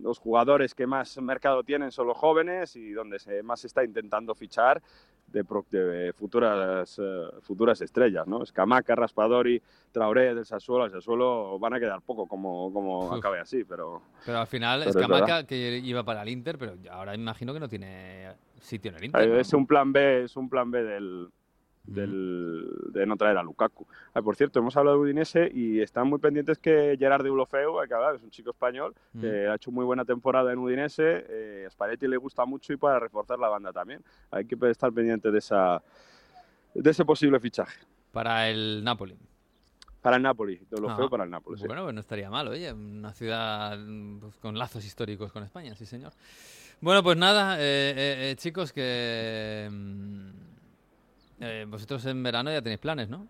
los 0.01 0.17
jugadores 0.19 0.73
que 0.73 0.87
más 0.87 1.19
mercado 1.21 1.63
tienen 1.63 1.91
son 1.91 2.07
los 2.07 2.17
jóvenes 2.17 2.75
y 2.75 2.91
donde 2.91 3.19
se 3.19 3.43
más 3.43 3.59
se 3.61 3.67
está 3.67 3.83
intentando 3.83 4.33
fichar 4.35 4.81
de, 5.27 5.43
pro- 5.43 5.65
de 5.71 6.13
futuras, 6.13 6.99
eh, 7.01 7.23
futuras 7.41 7.81
estrellas, 7.81 8.27
¿no? 8.27 8.45
Scamaca, 8.45 8.93
Raspadori, 8.95 9.61
Traoré 9.91 10.35
del 10.35 10.45
Sassuolo, 10.45 10.85
el 10.85 10.91
Sassuolo 10.91 11.57
van 11.59 11.73
a 11.73 11.79
quedar 11.79 12.01
poco 12.01 12.27
como, 12.27 12.71
como 12.71 13.07
Uf. 13.07 13.13
acabe 13.13 13.39
así, 13.39 13.63
pero 13.63 14.01
Pero 14.25 14.39
al 14.39 14.47
final 14.47 14.79
Pero 14.81 14.89
es 14.91 14.95
es 14.95 15.01
Camaca 15.01 15.25
verdad. 15.25 15.45
que 15.47 15.77
iba 15.83 16.03
para 16.03 16.21
el 16.21 16.29
Inter, 16.29 16.57
pero 16.59 16.73
ahora 16.91 17.15
imagino 17.15 17.51
que 17.53 17.59
no 17.59 17.67
tiene 17.67 18.31
sitio 18.61 18.91
en 18.91 18.97
el 18.97 19.03
Inter. 19.05 19.27
¿no? 19.27 19.35
Eh, 19.37 19.41
es 19.41 19.53
un 19.53 19.65
plan 19.65 19.91
B, 19.91 20.23
es 20.25 20.37
un 20.37 20.49
plan 20.49 20.69
B 20.69 20.83
del, 20.83 21.29
del- 21.86 22.67
de 22.91 23.05
no 23.05 23.17
traer 23.17 23.38
a 23.38 23.43
Lukaku. 23.43 23.86
Ah, 24.13 24.21
por 24.21 24.36
cierto, 24.36 24.59
hemos 24.59 24.75
hablado 24.77 24.97
de 24.97 25.03
Udinese 25.03 25.49
y 25.53 25.81
están 25.81 26.07
muy 26.07 26.19
pendientes 26.19 26.57
que 26.57 26.95
Gerard 26.97 27.23
de 27.23 27.29
Ulofeu, 27.31 27.79
hay 27.79 27.88
que 27.88 27.93
hablar, 27.93 28.15
es 28.15 28.23
un 28.23 28.29
chico 28.29 28.51
español, 28.51 28.93
Mm. 29.13 29.19
que 29.21 29.47
ha 29.47 29.55
hecho 29.55 29.71
muy 29.71 29.84
buena 29.86 30.05
temporada 30.05 30.51
en 30.53 30.59
Udinese, 30.59 31.25
eh, 31.29 31.63
a 31.67 31.69
Spalletti 31.69 32.07
le 32.07 32.17
gusta 32.17 32.45
mucho 32.45 32.71
y 32.73 32.77
para 32.77 32.99
reforzar 32.99 33.38
la 33.39 33.49
banda 33.49 33.73
también. 33.73 34.01
Hay 34.31 34.45
que 34.45 34.57
estar 34.69 34.91
pendiente 34.93 35.29
de, 35.31 35.39
esa, 35.39 35.81
de 36.73 36.89
ese 36.89 37.03
posible 37.03 37.39
fichaje. 37.39 37.79
Para 38.11 38.49
el 38.49 38.84
Napoli. 38.84 39.17
Para 40.01 40.17
el 40.17 40.21
Napoli, 40.23 40.57
todo 40.69 40.81
lo 40.81 40.89
Ah, 40.91 41.09
para 41.09 41.23
el 41.23 41.29
Napoli. 41.29 41.57
sí. 41.59 41.65
Bueno, 41.67 41.84
pues 41.84 41.93
no 41.95 42.01
estaría 42.01 42.29
mal, 42.29 42.47
oye, 42.47 42.71
una 42.73 43.13
ciudad 43.13 43.77
pues, 44.19 44.36
con 44.38 44.57
lazos 44.57 44.86
históricos 44.86 45.31
con 45.31 45.43
España, 45.43 45.75
sí 45.75 45.86
señor. 45.86 46.11
Bueno, 46.81 47.01
pues 47.03 47.15
nada, 47.17 47.57
eh, 47.59 47.61
eh, 47.95 48.31
eh, 48.31 48.36
chicos, 48.36 48.73
que 48.73 49.69
mm, 49.71 50.29
eh, 51.43 51.65
vosotros 51.67 52.05
en 52.05 52.21
verano 52.23 52.51
ya 52.51 52.61
tenéis 52.61 52.79
planes, 52.79 53.09
¿no? 53.09 53.27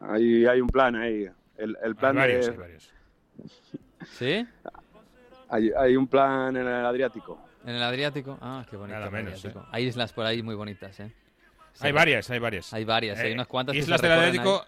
Hay, 0.00 0.46
hay 0.46 0.60
un 0.60 0.68
plan 0.68 0.96
ahí. 0.96 1.28
El, 1.56 1.76
el 1.82 1.88
Hay 1.88 1.94
plan 1.94 2.16
varios, 2.16 2.46
de- 2.46 2.52
hay 2.52 2.58
varios. 2.58 2.92
¿Sí? 4.18 4.46
hay, 5.48 5.70
hay 5.76 5.96
un 5.96 6.06
plan 6.06 6.56
en 6.56 6.66
el 6.66 6.86
Adriático. 6.86 7.38
En 7.66 7.74
el 7.74 7.82
Adriático. 7.82 8.38
Ah, 8.40 8.64
qué 8.68 8.76
bonito. 8.76 8.98
Nada 8.98 9.10
menos, 9.10 9.34
Adriático. 9.34 9.66
Hay 9.70 9.84
islas 9.86 10.12
por 10.12 10.24
ahí 10.24 10.42
muy 10.42 10.54
bonitas, 10.54 10.98
¿eh? 11.00 11.12
Sí. 11.74 11.86
Hay 11.86 11.92
varias, 11.92 12.30
hay 12.30 12.38
varias. 12.38 12.72
Hay 12.72 12.84
varias, 12.84 13.18
hay 13.18 13.30
Eh, 13.30 13.34
unas 13.34 13.46
cuantas 13.46 13.76
Islas 13.76 14.00
del 14.02 14.12
Atlético 14.12 14.64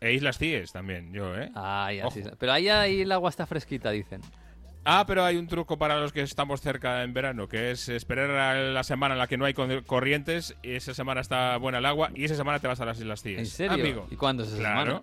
e 0.00 0.12
Islas 0.12 0.36
Cíes 0.38 0.72
también, 0.72 1.12
yo, 1.12 1.34
¿eh? 1.36 1.50
Ah, 1.54 1.90
ya, 1.92 2.10
sí. 2.10 2.20
Ojo. 2.20 2.36
Pero 2.38 2.52
ahí, 2.52 2.68
ahí 2.68 3.00
el 3.02 3.12
agua 3.12 3.30
está 3.30 3.46
fresquita, 3.46 3.90
dicen. 3.90 4.20
Ah, 4.86 5.04
pero 5.06 5.24
hay 5.24 5.36
un 5.36 5.46
truco 5.46 5.78
para 5.78 5.98
los 5.98 6.12
que 6.12 6.20
estamos 6.20 6.60
cerca 6.60 7.02
en 7.02 7.14
verano, 7.14 7.48
que 7.48 7.70
es 7.70 7.88
esperar 7.88 8.30
a 8.30 8.54
la 8.54 8.84
semana 8.84 9.14
en 9.14 9.18
la 9.18 9.26
que 9.26 9.38
no 9.38 9.46
hay 9.46 9.54
corrientes 9.54 10.54
y 10.62 10.72
esa 10.72 10.92
semana 10.92 11.20
está 11.22 11.56
buena 11.56 11.78
el 11.78 11.86
agua 11.86 12.10
y 12.14 12.24
esa 12.24 12.34
semana 12.34 12.58
te 12.58 12.66
vas 12.68 12.80
a 12.80 12.84
las 12.84 12.98
Islas 13.00 13.22
Cíes. 13.22 13.38
¿En 13.38 13.46
serio? 13.46 13.72
Amigo. 13.72 14.06
¿Y 14.10 14.16
cuándo 14.16 14.42
es 14.42 14.50
esa 14.50 14.58
Claro. 14.58 15.02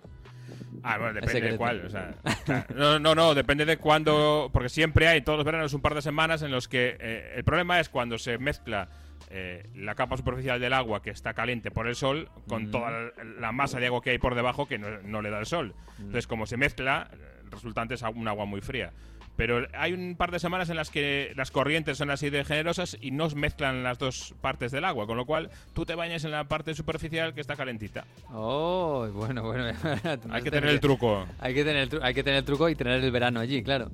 Ah, 0.84 0.98
bueno, 0.98 1.14
depende 1.14 1.50
de 1.50 1.56
cuál. 1.56 1.86
o 1.86 1.90
sea, 1.90 2.14
claro. 2.44 2.64
no, 2.76 2.98
no, 2.98 3.14
no, 3.14 3.34
depende 3.34 3.64
de 3.64 3.76
cuándo. 3.76 4.50
Porque 4.52 4.68
siempre 4.68 5.06
hay, 5.08 5.22
todos 5.22 5.38
los 5.38 5.44
veranos, 5.44 5.74
un 5.74 5.80
par 5.80 5.94
de 5.94 6.02
semanas 6.02 6.42
en 6.42 6.50
los 6.50 6.68
que. 6.68 6.96
eh, 7.00 7.32
el 7.36 7.44
problema 7.44 7.78
es 7.80 7.88
cuando 7.88 8.18
se 8.18 8.38
mezcla 8.38 8.88
eh, 9.30 9.68
la 9.74 9.94
capa 9.94 10.16
superficial 10.16 10.60
del 10.60 10.72
agua 10.72 11.02
que 11.02 11.10
está 11.10 11.34
caliente 11.34 11.70
por 11.70 11.86
el 11.88 11.94
sol 11.96 12.28
con 12.48 12.64
Mm. 12.68 12.70
toda 12.70 12.90
la, 12.90 13.10
la 13.40 13.52
masa 13.52 13.78
de 13.80 13.86
agua 13.86 14.02
que 14.02 14.10
hay 14.10 14.18
por 14.18 14.34
debajo 14.34 14.66
que 14.66 14.78
no, 14.78 14.88
no 15.02 15.22
le 15.22 15.30
da 15.30 15.38
el 15.40 15.46
sol. 15.46 15.74
Mm. 15.98 16.02
Entonces, 16.02 16.26
como 16.26 16.46
se 16.46 16.56
mezcla, 16.56 17.08
el 17.44 17.50
resultante 17.50 17.94
es 17.94 18.02
un 18.02 18.26
agua 18.28 18.44
muy 18.44 18.60
fría. 18.60 18.92
Pero 19.36 19.66
hay 19.72 19.94
un 19.94 20.14
par 20.16 20.30
de 20.30 20.38
semanas 20.38 20.68
en 20.68 20.76
las 20.76 20.90
que 20.90 21.32
las 21.36 21.50
corrientes 21.50 21.96
son 21.96 22.10
así 22.10 22.28
de 22.28 22.44
generosas 22.44 22.98
y 23.00 23.12
no 23.12 23.28
mezclan 23.30 23.82
las 23.82 23.98
dos 23.98 24.34
partes 24.42 24.70
del 24.72 24.84
agua, 24.84 25.06
con 25.06 25.16
lo 25.16 25.24
cual 25.24 25.50
tú 25.72 25.86
te 25.86 25.94
bañas 25.94 26.24
en 26.24 26.30
la 26.32 26.44
parte 26.44 26.74
superficial 26.74 27.32
que 27.32 27.40
está 27.40 27.56
calentita. 27.56 28.04
Oh, 28.30 29.08
bueno, 29.12 29.42
bueno. 29.42 29.72
Hay 30.30 30.42
que 30.42 30.50
tener 30.50 30.68
el 30.68 30.80
truco. 30.80 31.26
Hay 31.40 31.54
que 31.54 31.64
tener 31.64 31.82
el, 31.84 31.90
tru- 31.90 32.00
hay 32.02 32.12
que 32.14 32.22
tener 32.22 32.38
el 32.40 32.44
truco 32.44 32.68
y 32.68 32.74
tener 32.74 33.02
el 33.02 33.10
verano 33.10 33.40
allí, 33.40 33.62
claro. 33.62 33.90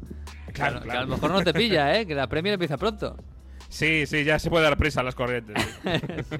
Claro, 0.53 0.80
Que 0.80 0.86
claro. 0.86 1.01
a 1.01 1.03
lo 1.03 1.09
mejor 1.09 1.30
no 1.30 1.43
te 1.45 1.53
pilla, 1.55 1.97
¿eh? 1.99 2.05
Que 2.07 2.14
la 2.16 2.26
Premier 2.26 2.55
empieza 2.55 2.76
pronto. 2.76 3.16
Sí, 3.68 4.07
sí, 4.07 4.24
ya 4.24 4.39
se 4.39 4.49
puede 4.51 4.64
dar 4.64 4.76
prisa 4.76 5.01
a 5.01 5.05
las 5.05 5.14
corrientes. 5.14 5.55
sí. 6.30 6.36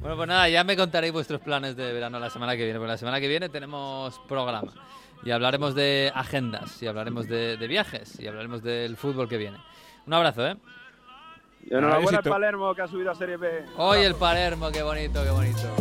Bueno, 0.00 0.16
pues 0.16 0.28
nada, 0.28 0.48
ya 0.48 0.64
me 0.64 0.76
contaréis 0.76 1.12
vuestros 1.12 1.40
planes 1.40 1.76
de 1.76 1.92
verano 1.92 2.18
la 2.18 2.30
semana 2.30 2.56
que 2.56 2.64
viene, 2.64 2.78
porque 2.78 2.92
la 2.92 2.96
semana 2.98 3.20
que 3.20 3.28
viene 3.28 3.48
tenemos 3.48 4.18
programa. 4.28 4.72
Y 5.24 5.30
hablaremos 5.30 5.74
de 5.74 6.12
agendas, 6.14 6.82
y 6.82 6.86
hablaremos 6.86 7.28
de, 7.28 7.56
de 7.56 7.66
viajes, 7.66 8.18
y 8.20 8.26
hablaremos 8.26 8.62
del 8.62 8.96
fútbol 8.96 9.28
que 9.28 9.36
viene. 9.36 9.58
Un 10.06 10.14
abrazo, 10.14 10.46
¿eh? 10.46 10.56
Y 11.68 11.74
enhorabuena 11.74 12.18
al. 12.18 12.24
Palermo 12.24 12.74
que 12.74 12.82
ha 12.82 12.88
subido 12.88 13.10
a 13.10 13.14
Serie 13.14 13.36
B. 13.36 13.64
Hoy 13.76 14.00
el 14.00 14.14
Palermo, 14.14 14.70
qué 14.70 14.82
bonito, 14.82 15.22
qué 15.22 15.30
bonito. 15.30 15.76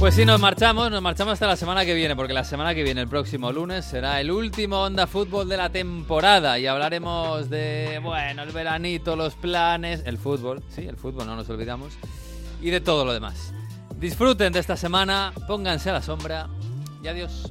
Pues 0.00 0.16
sí, 0.16 0.24
nos 0.26 0.40
marchamos, 0.40 0.90
nos 0.90 1.00
marchamos 1.00 1.34
hasta 1.34 1.46
la 1.46 1.56
semana 1.56 1.84
que 1.84 1.94
viene, 1.94 2.16
porque 2.16 2.32
la 2.32 2.44
semana 2.44 2.74
que 2.74 2.82
viene, 2.82 3.00
el 3.00 3.08
próximo 3.08 3.52
lunes, 3.52 3.84
será 3.84 4.20
el 4.20 4.30
último 4.30 4.82
Onda 4.82 5.06
Fútbol 5.06 5.48
de 5.48 5.56
la 5.56 5.70
temporada 5.70 6.58
y 6.58 6.66
hablaremos 6.66 7.48
de, 7.48 8.00
bueno, 8.02 8.42
el 8.42 8.50
veranito, 8.50 9.14
los 9.14 9.34
planes, 9.34 10.02
el 10.04 10.18
fútbol, 10.18 10.62
sí, 10.68 10.82
el 10.82 10.96
fútbol, 10.96 11.26
no 11.26 11.36
nos 11.36 11.48
olvidamos, 11.48 11.96
y 12.60 12.70
de 12.70 12.80
todo 12.80 13.04
lo 13.04 13.14
demás. 13.14 13.54
Disfruten 14.04 14.52
de 14.52 14.58
esta 14.58 14.76
semana, 14.76 15.32
pónganse 15.46 15.88
a 15.88 15.94
la 15.94 16.02
sombra 16.02 16.46
y 17.02 17.08
adiós. 17.08 17.50